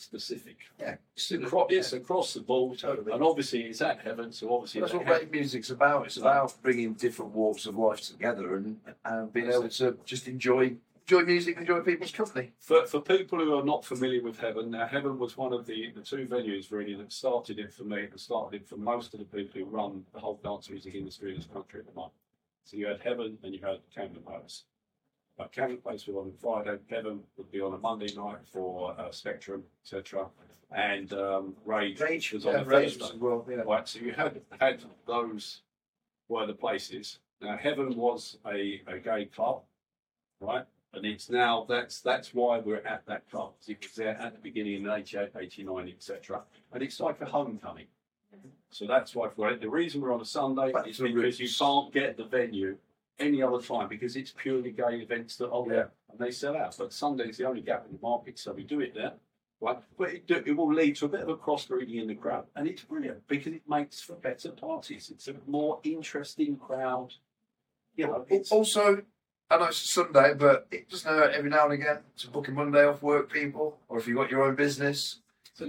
specific. 0.00 0.56
Yeah, 0.78 0.96
It's 1.14 1.30
across, 1.30 1.66
it's 1.70 1.92
across 1.92 2.34
the 2.34 2.40
board, 2.40 2.78
Totally. 2.78 3.12
and 3.12 3.22
obviously 3.22 3.62
it's 3.64 3.80
at 3.82 4.00
heaven. 4.00 4.32
So 4.32 4.52
obviously 4.52 4.80
That's 4.80 4.94
what 4.94 5.06
rave 5.06 5.30
music's 5.30 5.70
about. 5.70 6.06
It's 6.06 6.16
about 6.16 6.54
bringing 6.62 6.94
different 6.94 7.32
walks 7.32 7.66
of 7.66 7.76
life 7.76 8.00
together 8.00 8.56
and, 8.56 8.80
and 9.04 9.32
being 9.32 9.50
able 9.50 9.68
to 9.68 9.98
just 10.04 10.26
enjoy 10.26 10.76
enjoy 11.08 11.24
music, 11.24 11.56
enjoy 11.56 11.80
people's 11.80 12.12
company. 12.12 12.52
For, 12.60 12.86
for 12.86 13.00
people 13.00 13.38
who 13.40 13.58
are 13.58 13.64
not 13.64 13.84
familiar 13.84 14.22
with 14.22 14.38
Heaven, 14.38 14.70
now 14.70 14.86
Heaven 14.86 15.18
was 15.18 15.36
one 15.36 15.52
of 15.52 15.66
the, 15.66 15.90
the 15.94 16.02
two 16.02 16.26
venues 16.26 16.70
really 16.70 16.94
that 16.94 17.12
started 17.12 17.58
it 17.58 17.72
for 17.72 17.82
me 17.82 18.02
and 18.04 18.20
started 18.20 18.62
it 18.62 18.68
for 18.68 18.76
most 18.76 19.12
of 19.12 19.18
the 19.18 19.26
people 19.26 19.60
who 19.60 19.64
run 19.66 20.04
the 20.14 20.20
whole 20.20 20.38
dance 20.44 20.70
music 20.70 20.94
industry 20.94 21.30
in 21.30 21.36
this 21.36 21.48
country 21.52 21.80
at 21.80 21.86
the 21.86 21.92
moment. 21.94 22.14
So 22.64 22.76
you 22.76 22.86
had 22.86 23.00
Heaven 23.00 23.38
and 23.42 23.52
you 23.52 23.60
had 23.60 23.78
Camden 23.92 24.22
Palace. 24.22 24.64
Uh, 25.40 25.46
Camden 25.48 25.78
Palace 25.78 26.06
was 26.06 26.16
on 26.16 26.32
Friday, 26.38 26.78
Heaven 26.90 27.20
would 27.36 27.50
be 27.50 27.62
on 27.62 27.72
a 27.72 27.78
Monday 27.78 28.12
night 28.14 28.38
for 28.52 28.94
uh, 28.98 29.10
Spectrum, 29.10 29.62
etc. 29.82 30.26
And 30.70 31.12
um, 31.14 31.54
Rage, 31.64 31.98
Rage 31.98 32.32
was 32.32 32.44
on 32.44 32.52
yeah, 32.52 32.60
a 32.60 32.64
Rage 32.64 32.98
Thursday. 32.98 33.14
as 33.14 33.20
well. 33.20 33.46
Yeah. 33.48 33.56
Right, 33.56 33.88
so 33.88 34.00
you 34.00 34.12
had 34.12 34.40
had 34.60 34.82
those 35.06 35.62
were 36.28 36.46
the 36.46 36.52
places. 36.52 37.20
Now 37.40 37.56
Heaven 37.56 37.96
was 37.96 38.36
a, 38.46 38.82
a 38.86 38.98
gay 38.98 39.24
club, 39.34 39.62
right? 40.40 40.66
And 40.92 41.06
it's 41.06 41.30
now 41.30 41.64
that's 41.66 42.02
that's 42.02 42.34
why 42.34 42.58
we're 42.58 42.84
at 42.84 43.06
that 43.06 43.28
club. 43.30 43.52
It 43.66 43.78
was 43.82 43.94
there 43.94 44.18
at 44.20 44.34
the 44.34 44.40
beginning 44.40 44.84
in 44.84 44.90
88, 44.90 45.30
89, 45.40 45.88
etc. 45.88 46.42
And 46.72 46.82
it's 46.82 47.00
like 47.00 47.20
a 47.22 47.26
homecoming. 47.26 47.86
So 48.70 48.86
that's 48.86 49.14
why 49.14 49.30
we're 49.36 49.56
the 49.56 49.70
reason 49.70 50.02
we're 50.02 50.12
on 50.12 50.20
a 50.20 50.24
Sunday 50.24 50.70
Back 50.70 50.86
is 50.86 50.98
the 50.98 51.10
because 51.10 51.40
you 51.40 51.48
can't 51.48 51.92
get 51.92 52.16
the 52.18 52.24
venue 52.24 52.76
any 53.18 53.42
other 53.42 53.60
time 53.60 53.88
because 53.88 54.16
it's 54.16 54.32
purely 54.32 54.70
gay 54.70 55.00
events 55.00 55.36
that 55.36 55.50
are 55.50 55.64
Yeah. 55.66 55.72
there 55.72 55.90
and 56.10 56.18
they 56.18 56.30
sell 56.30 56.56
out. 56.56 56.76
But 56.78 56.92
Sunday's 56.92 57.36
the 57.38 57.44
only 57.46 57.60
gap 57.62 57.86
in 57.86 57.92
the 57.92 57.98
market, 58.02 58.38
so 58.38 58.52
we 58.52 58.64
do 58.64 58.80
it 58.80 58.94
there. 58.94 59.14
Right, 59.62 59.78
but 59.98 60.08
it, 60.14 60.30
it 60.30 60.56
will 60.56 60.72
lead 60.72 60.96
to 60.96 61.04
a 61.04 61.08
bit 61.08 61.20
of 61.20 61.28
a 61.28 61.36
crossbreeding 61.36 62.00
in 62.00 62.08
the 62.08 62.14
crowd, 62.14 62.46
and 62.56 62.66
it's 62.66 62.82
brilliant 62.82 63.28
because 63.28 63.52
it 63.52 63.68
makes 63.68 64.00
for 64.00 64.14
better 64.14 64.52
parties. 64.52 65.10
It's 65.10 65.28
a 65.28 65.34
more 65.46 65.80
interesting 65.82 66.56
crowd. 66.56 67.12
You 67.94 68.06
know, 68.06 68.24
it's, 68.30 68.50
Also, 68.50 69.02
I 69.50 69.58
know 69.58 69.64
it's 69.64 69.84
a 69.84 69.88
Sunday, 69.88 70.32
but 70.32 70.66
it 70.70 70.88
doesn't 70.88 71.10
hurt 71.12 71.34
every 71.34 71.50
now 71.50 71.64
and 71.64 71.74
again 71.74 71.98
to 72.20 72.28
book 72.30 72.48
a 72.48 72.52
Monday 72.52 72.86
off 72.86 73.02
work, 73.02 73.30
people, 73.30 73.78
or 73.88 73.98
if 73.98 74.08
you've 74.08 74.16
got 74.16 74.30
your 74.30 74.44
own 74.44 74.54
business, 74.54 75.20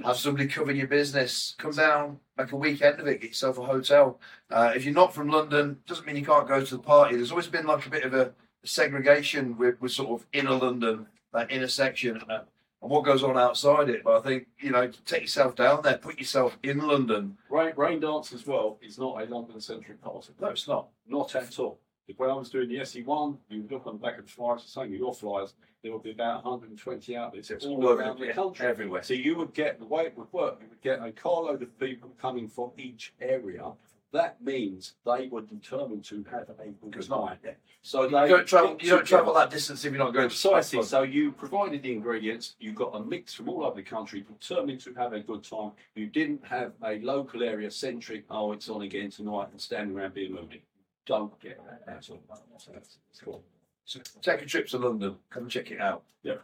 have 0.05 0.17
somebody 0.17 0.47
cover 0.47 0.71
your 0.71 0.87
business. 0.87 1.55
Come 1.57 1.71
down, 1.71 2.19
make 2.37 2.51
a 2.51 2.55
weekend 2.55 2.99
of 2.99 3.07
it, 3.07 3.21
get 3.21 3.31
yourself 3.31 3.57
a 3.57 3.63
hotel. 3.63 4.19
Uh, 4.49 4.71
if 4.75 4.85
you're 4.85 4.93
not 4.93 5.13
from 5.13 5.29
London, 5.29 5.79
doesn't 5.87 6.05
mean 6.05 6.15
you 6.15 6.25
can't 6.25 6.47
go 6.47 6.63
to 6.63 6.77
the 6.77 6.81
party. 6.81 7.15
There's 7.15 7.31
always 7.31 7.47
been 7.47 7.65
like 7.65 7.85
a 7.85 7.89
bit 7.89 8.03
of 8.03 8.13
a 8.13 8.33
segregation 8.63 9.57
with, 9.57 9.79
with 9.81 9.91
sort 9.91 10.09
of 10.21 10.27
inner 10.33 10.51
London, 10.51 11.07
that 11.33 11.51
intersection, 11.51 12.21
uh, 12.29 12.43
and 12.81 12.89
what 12.89 13.05
goes 13.05 13.23
on 13.23 13.37
outside 13.37 13.89
it. 13.89 14.03
But 14.03 14.17
I 14.17 14.21
think, 14.21 14.47
you 14.59 14.71
know, 14.71 14.89
take 15.05 15.21
yourself 15.21 15.55
down 15.55 15.81
there, 15.83 15.97
put 15.97 16.17
yourself 16.19 16.57
in 16.63 16.79
London. 16.79 17.37
Rain, 17.49 17.73
rain 17.77 17.99
dance 17.99 18.33
as 18.33 18.45
well 18.45 18.79
is 18.81 18.97
not 18.97 19.21
a 19.21 19.25
London 19.25 19.61
centric 19.61 20.01
party. 20.01 20.33
No, 20.39 20.47
it's 20.47 20.67
not. 20.67 20.87
Not 21.07 21.35
at 21.35 21.59
all. 21.59 21.79
When 22.17 22.29
I 22.29 22.33
was 22.33 22.49
doing 22.49 22.69
the 22.69 22.77
SE1, 22.77 23.37
you 23.49 23.65
look 23.69 23.87
on 23.87 23.93
the 23.93 23.99
back 23.99 24.19
of 24.19 24.25
the 24.25 24.31
flyers, 24.31 24.63
same 24.63 24.91
with 24.91 24.99
your 24.99 25.13
flyers, 25.13 25.53
there 25.83 25.91
would 25.91 26.03
be 26.03 26.11
about 26.11 26.43
120 26.43 27.15
outlets 27.15 27.49
It's 27.49 27.65
all 27.65 27.89
around 27.89 28.19
the 28.19 28.31
country. 28.33 28.67
everywhere. 28.67 29.03
So 29.03 29.13
you 29.13 29.35
would 29.37 29.53
get, 29.53 29.79
the 29.79 29.85
way 29.85 30.03
it 30.03 30.17
would 30.17 30.31
work, 30.31 30.59
you 30.61 30.67
would 30.69 30.81
get 30.81 31.03
a 31.03 31.11
carload 31.11 31.61
of 31.61 31.79
people 31.79 32.13
coming 32.21 32.47
from 32.47 32.71
each 32.77 33.13
area. 33.19 33.71
That 34.13 34.43
means 34.43 34.95
they 35.05 35.29
were 35.29 35.41
determined 35.41 36.03
to 36.05 36.25
have 36.31 36.49
a 36.49 36.67
good 36.89 37.09
night. 37.09 37.39
So 37.81 38.03
You 38.03 38.09
they 38.09 38.27
don't 38.27 38.45
travel. 38.45 38.77
You 38.79 38.89
don't 38.89 39.05
travel 39.05 39.33
that 39.35 39.49
distance 39.49 39.85
if 39.85 39.93
you're 39.93 40.03
not 40.03 40.13
going 40.13 40.27
to 40.27 40.29
Precisely. 40.29 40.83
So 40.83 41.03
you 41.03 41.31
provided 41.31 41.81
the 41.81 41.93
ingredients. 41.93 42.55
You 42.59 42.73
got 42.73 42.93
a 42.93 42.99
mix 42.99 43.33
from 43.33 43.47
all 43.47 43.63
over 43.63 43.77
the 43.77 43.83
country, 43.83 44.21
determined 44.21 44.81
to 44.81 44.93
have 44.95 45.13
a 45.13 45.21
good 45.21 45.43
time. 45.43 45.71
You 45.95 46.07
didn't 46.07 46.45
have 46.45 46.73
a 46.83 46.99
local 46.99 47.41
area 47.41 47.71
centric. 47.71 48.25
Oh, 48.29 48.51
it's 48.51 48.67
on 48.67 48.81
again 48.81 49.11
tonight, 49.11 49.47
and 49.51 49.61
standing 49.61 49.97
around 49.97 50.13
being 50.13 50.33
moody. 50.33 50.61
Don't 51.05 51.37
get 51.39 51.59
that 51.65 51.93
at 51.93 52.09
all. 52.09 52.21
So 52.57 52.71
that's 52.73 52.97
cool. 53.23 53.43
So 53.85 53.99
take 54.21 54.41
a 54.41 54.45
trip 54.45 54.67
to 54.69 54.77
London. 54.77 55.15
Come 55.29 55.49
check 55.49 55.71
it 55.71 55.81
out. 55.81 56.03
Yeah. 56.23 56.35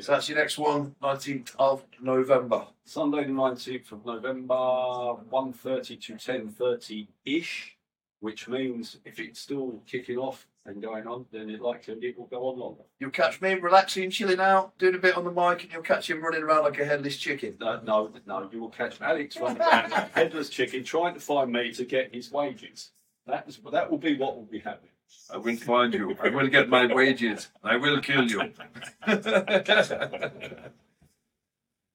So 0.00 0.12
that's 0.12 0.28
your 0.28 0.38
next 0.38 0.58
one, 0.58 0.94
19th 1.02 1.56
of 1.58 1.82
November. 2.00 2.66
Sunday 2.84 3.24
the 3.24 3.32
nineteenth 3.32 3.90
of 3.90 4.06
November, 4.06 4.54
1.30 4.54 6.00
to 6.02 6.16
ten 6.16 6.48
thirty 6.48 7.08
ish, 7.24 7.76
which 8.20 8.46
means 8.46 8.98
if 9.04 9.18
it's 9.18 9.40
still 9.40 9.82
kicking 9.86 10.18
off 10.18 10.46
and 10.66 10.80
going 10.80 11.08
on, 11.08 11.26
then 11.32 11.50
it 11.50 11.60
likely 11.60 11.94
it 11.94 12.16
will 12.16 12.26
go 12.26 12.48
on 12.48 12.60
longer. 12.60 12.82
You'll 13.00 13.10
catch 13.10 13.40
me 13.40 13.54
relaxing, 13.54 14.10
chilling 14.10 14.38
out, 14.38 14.78
doing 14.78 14.94
a 14.94 14.98
bit 14.98 15.16
on 15.16 15.24
the 15.24 15.32
mic, 15.32 15.64
and 15.64 15.72
you'll 15.72 15.82
catch 15.82 16.08
him 16.08 16.22
running 16.22 16.44
around 16.44 16.62
like 16.62 16.78
a 16.78 16.84
headless 16.84 17.16
chicken. 17.16 17.56
No, 17.58 17.80
no, 17.84 18.12
no, 18.24 18.48
you 18.52 18.60
will 18.60 18.68
catch 18.68 19.00
Alex 19.00 19.36
running 19.36 19.60
around 19.60 19.90
like 19.90 20.12
headless 20.12 20.48
chicken 20.48 20.84
trying 20.84 21.14
to 21.14 21.20
find 21.20 21.50
me 21.50 21.72
to 21.72 21.84
get 21.84 22.14
his 22.14 22.30
wages. 22.30 22.92
That 23.26 23.44
is 23.48 23.60
that 23.70 23.90
will 23.90 23.98
be 23.98 24.16
what 24.16 24.36
will 24.36 24.44
be 24.44 24.58
happening. 24.58 24.90
I 25.32 25.36
will 25.36 25.56
find 25.56 25.92
you. 25.94 26.16
I 26.22 26.28
will 26.30 26.48
get 26.48 26.68
my 26.68 26.92
wages. 26.92 27.48
I 27.62 27.76
will 27.76 28.00
kill 28.00 28.24
you. 28.30 28.52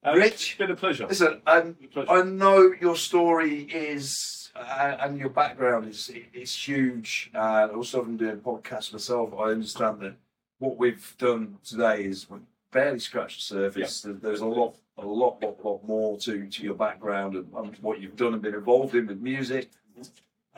Uh, 0.04 0.14
Rich? 0.14 0.32
it's 0.32 0.54
been 0.54 0.70
a 0.70 0.76
pleasure. 0.76 1.06
Listen, 1.08 1.42
um, 1.46 1.74
Pleasure. 1.92 2.10
I 2.10 2.22
know 2.22 2.72
your 2.80 2.94
story 2.96 3.62
is 3.64 4.50
uh, 4.54 4.96
and 5.00 5.18
your 5.18 5.28
background 5.28 5.88
is 5.88 6.10
is 6.32 6.54
huge. 6.54 7.30
Uh, 7.34 7.68
also, 7.74 8.02
I'm 8.02 8.16
doing 8.16 8.34
a 8.34 8.36
podcast 8.36 8.92
myself. 8.92 9.34
I 9.38 9.50
understand 9.50 10.00
that 10.00 10.14
what 10.60 10.76
we've 10.78 11.14
done 11.18 11.58
today 11.64 12.04
is 12.04 12.30
we've 12.30 12.40
barely 12.70 13.00
scratched 13.00 13.38
the 13.48 13.54
surface. 13.56 14.02
There- 14.02 14.12
There's 14.14 14.40
a 14.40 14.46
lot, 14.46 14.76
a 14.96 15.04
lot, 15.04 15.42
lot, 15.42 15.64
lot 15.64 15.84
more 15.84 16.16
to 16.18 16.46
to 16.48 16.62
your 16.62 16.74
background 16.74 17.34
and, 17.34 17.52
and 17.56 17.76
what 17.80 18.00
you've 18.00 18.16
done 18.16 18.34
and 18.34 18.40
been 18.42 18.54
involved 18.54 18.94
in 18.94 19.08
with 19.08 19.20
music, 19.20 19.70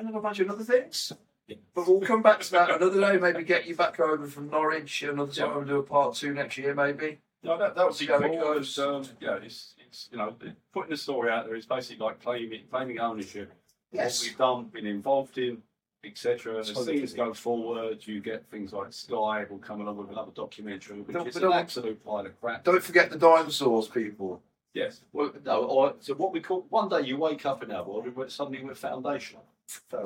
and 0.00 0.08
then 0.08 0.16
a 0.16 0.20
bunch 0.20 0.40
of 0.40 0.50
other 0.50 0.64
things. 0.64 1.12
Yeah. 1.46 1.56
But 1.74 1.86
we'll 1.86 2.00
come 2.00 2.22
back 2.22 2.40
to 2.40 2.50
that 2.52 2.70
another 2.70 3.00
day. 3.00 3.18
Maybe 3.18 3.44
get 3.44 3.66
you 3.66 3.76
back 3.76 4.00
over 4.00 4.26
from 4.26 4.48
Norwich 4.50 5.02
another 5.02 5.30
time. 5.32 5.54
We'll 5.54 5.64
do 5.64 5.78
a 5.78 5.82
part 5.82 6.14
two 6.14 6.32
next 6.32 6.56
year, 6.56 6.74
maybe. 6.74 7.18
No, 7.42 7.58
that, 7.58 7.74
that 7.74 7.84
would 7.84 7.98
be 7.98 8.06
See 8.06 8.06
how 8.06 8.18
it 8.18 8.28
cool. 8.28 8.40
goes. 8.40 8.78
Um, 8.78 9.04
yeah, 9.20 9.36
it's, 9.42 9.74
it's 9.86 10.08
you 10.10 10.18
know 10.18 10.34
putting 10.72 10.90
the 10.90 10.96
story 10.96 11.30
out 11.30 11.46
there 11.46 11.54
is 11.56 11.66
basically 11.66 12.04
like 12.04 12.22
claiming 12.22 12.62
claiming 12.70 12.98
ownership. 12.98 13.52
Yes. 13.92 14.20
What 14.20 14.28
we've 14.28 14.38
done, 14.38 14.64
been 14.72 14.86
involved 14.86 15.36
in, 15.38 15.58
etc. 16.04 16.60
As 16.60 16.70
things 16.70 17.12
go 17.12 17.34
forward, 17.34 18.06
you 18.06 18.20
get 18.20 18.48
things 18.50 18.72
like 18.72 18.92
Sky 18.92 19.44
will 19.50 19.58
come 19.58 19.80
along 19.80 19.98
with 19.98 20.10
another 20.10 20.32
documentary, 20.34 21.00
which 21.00 21.14
don't- 21.14 21.26
is 21.26 21.36
an 21.36 21.52
absolute 21.52 22.02
pile 22.04 22.24
of 22.26 22.40
crap. 22.40 22.64
Don't 22.64 22.82
forget 22.82 23.10
the 23.10 23.18
dinosaurs, 23.18 23.88
people. 23.88 24.40
Yes. 24.72 25.00
Well, 25.12 25.32
no. 25.44 25.64
Or, 25.64 25.94
so 25.98 26.14
what 26.14 26.32
we 26.32 26.40
call 26.40 26.64
one 26.70 26.88
day 26.88 27.00
you 27.00 27.16
wake 27.16 27.44
up 27.44 27.64
in 27.64 27.72
our 27.72 27.82
world 27.82 28.04
and 28.04 28.14
we're 28.14 28.28
suddenly 28.28 28.62
we're 28.62 28.76
foundational. 28.76 29.44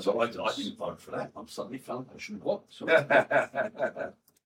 So 0.01 0.21
I, 0.21 0.25
I 0.25 0.55
didn't 0.55 0.77
vote 0.77 1.01
for 1.01 1.11
that. 1.13 1.31
I'm 1.37 1.49
suddenly 1.49 1.79
foundational. 1.79 2.41
What? 2.43 2.63
So, 2.71 2.87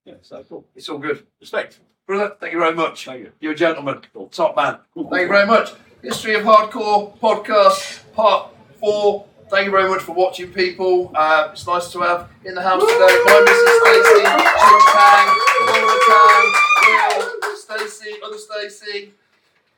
yeah. 0.05 0.15
So 0.23 0.43
cool. 0.49 0.65
it's 0.75 0.89
all 0.89 0.99
good. 0.99 1.27
Respect. 1.41 1.81
Brother, 2.07 2.35
thank 2.41 2.55
you 2.55 2.61
very 2.61 2.75
much. 2.75 3.05
Thank 3.05 3.21
you. 3.21 3.33
You're 3.41 3.53
a 3.53 3.57
gentleman. 3.57 4.01
Top 4.31 4.57
man. 4.57 4.79
Thank 4.95 5.23
you 5.23 5.29
very 5.29 5.47
much. 5.47 5.73
History 6.03 6.35
of 6.35 6.45
Hardcore 6.45 7.19
podcast, 7.19 8.01
part 8.15 8.51
four. 8.81 9.27
Thank 9.51 9.67
you 9.67 9.71
very 9.71 9.89
much 9.89 10.01
for 10.03 10.13
watching, 10.13 10.53
people. 10.53 11.11
Uh, 11.15 11.49
it's 11.53 11.67
nice 11.67 11.91
to 11.93 12.01
have 12.01 12.31
in 12.45 12.55
the 12.55 12.63
house 12.63 12.81
today 12.81 13.19
my 13.25 13.45
Mrs. 13.49 13.81
Stacey, 13.81 14.25
Jim 14.25 14.81
Tang, 14.95 15.29
Laura 15.67 15.99
Tang, 16.09 16.47
Will, 16.87 17.57
Stacey, 17.57 18.17
other 18.25 18.39
Stacey, 18.39 19.13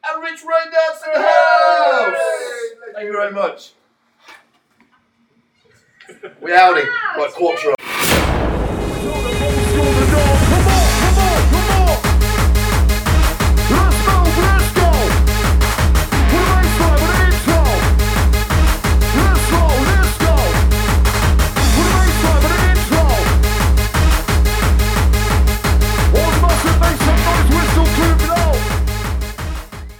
and 0.08 0.22
Rich 0.22 0.42
Rain 0.42 0.66
to 0.66 1.10
the 1.14 1.22
house. 1.22 2.16
Thank 2.94 3.06
you 3.06 3.12
very 3.12 3.32
much. 3.32 3.72
We 6.40 6.50
outie. 6.52 6.88
Like 7.16 7.32
quarter. 7.32 7.74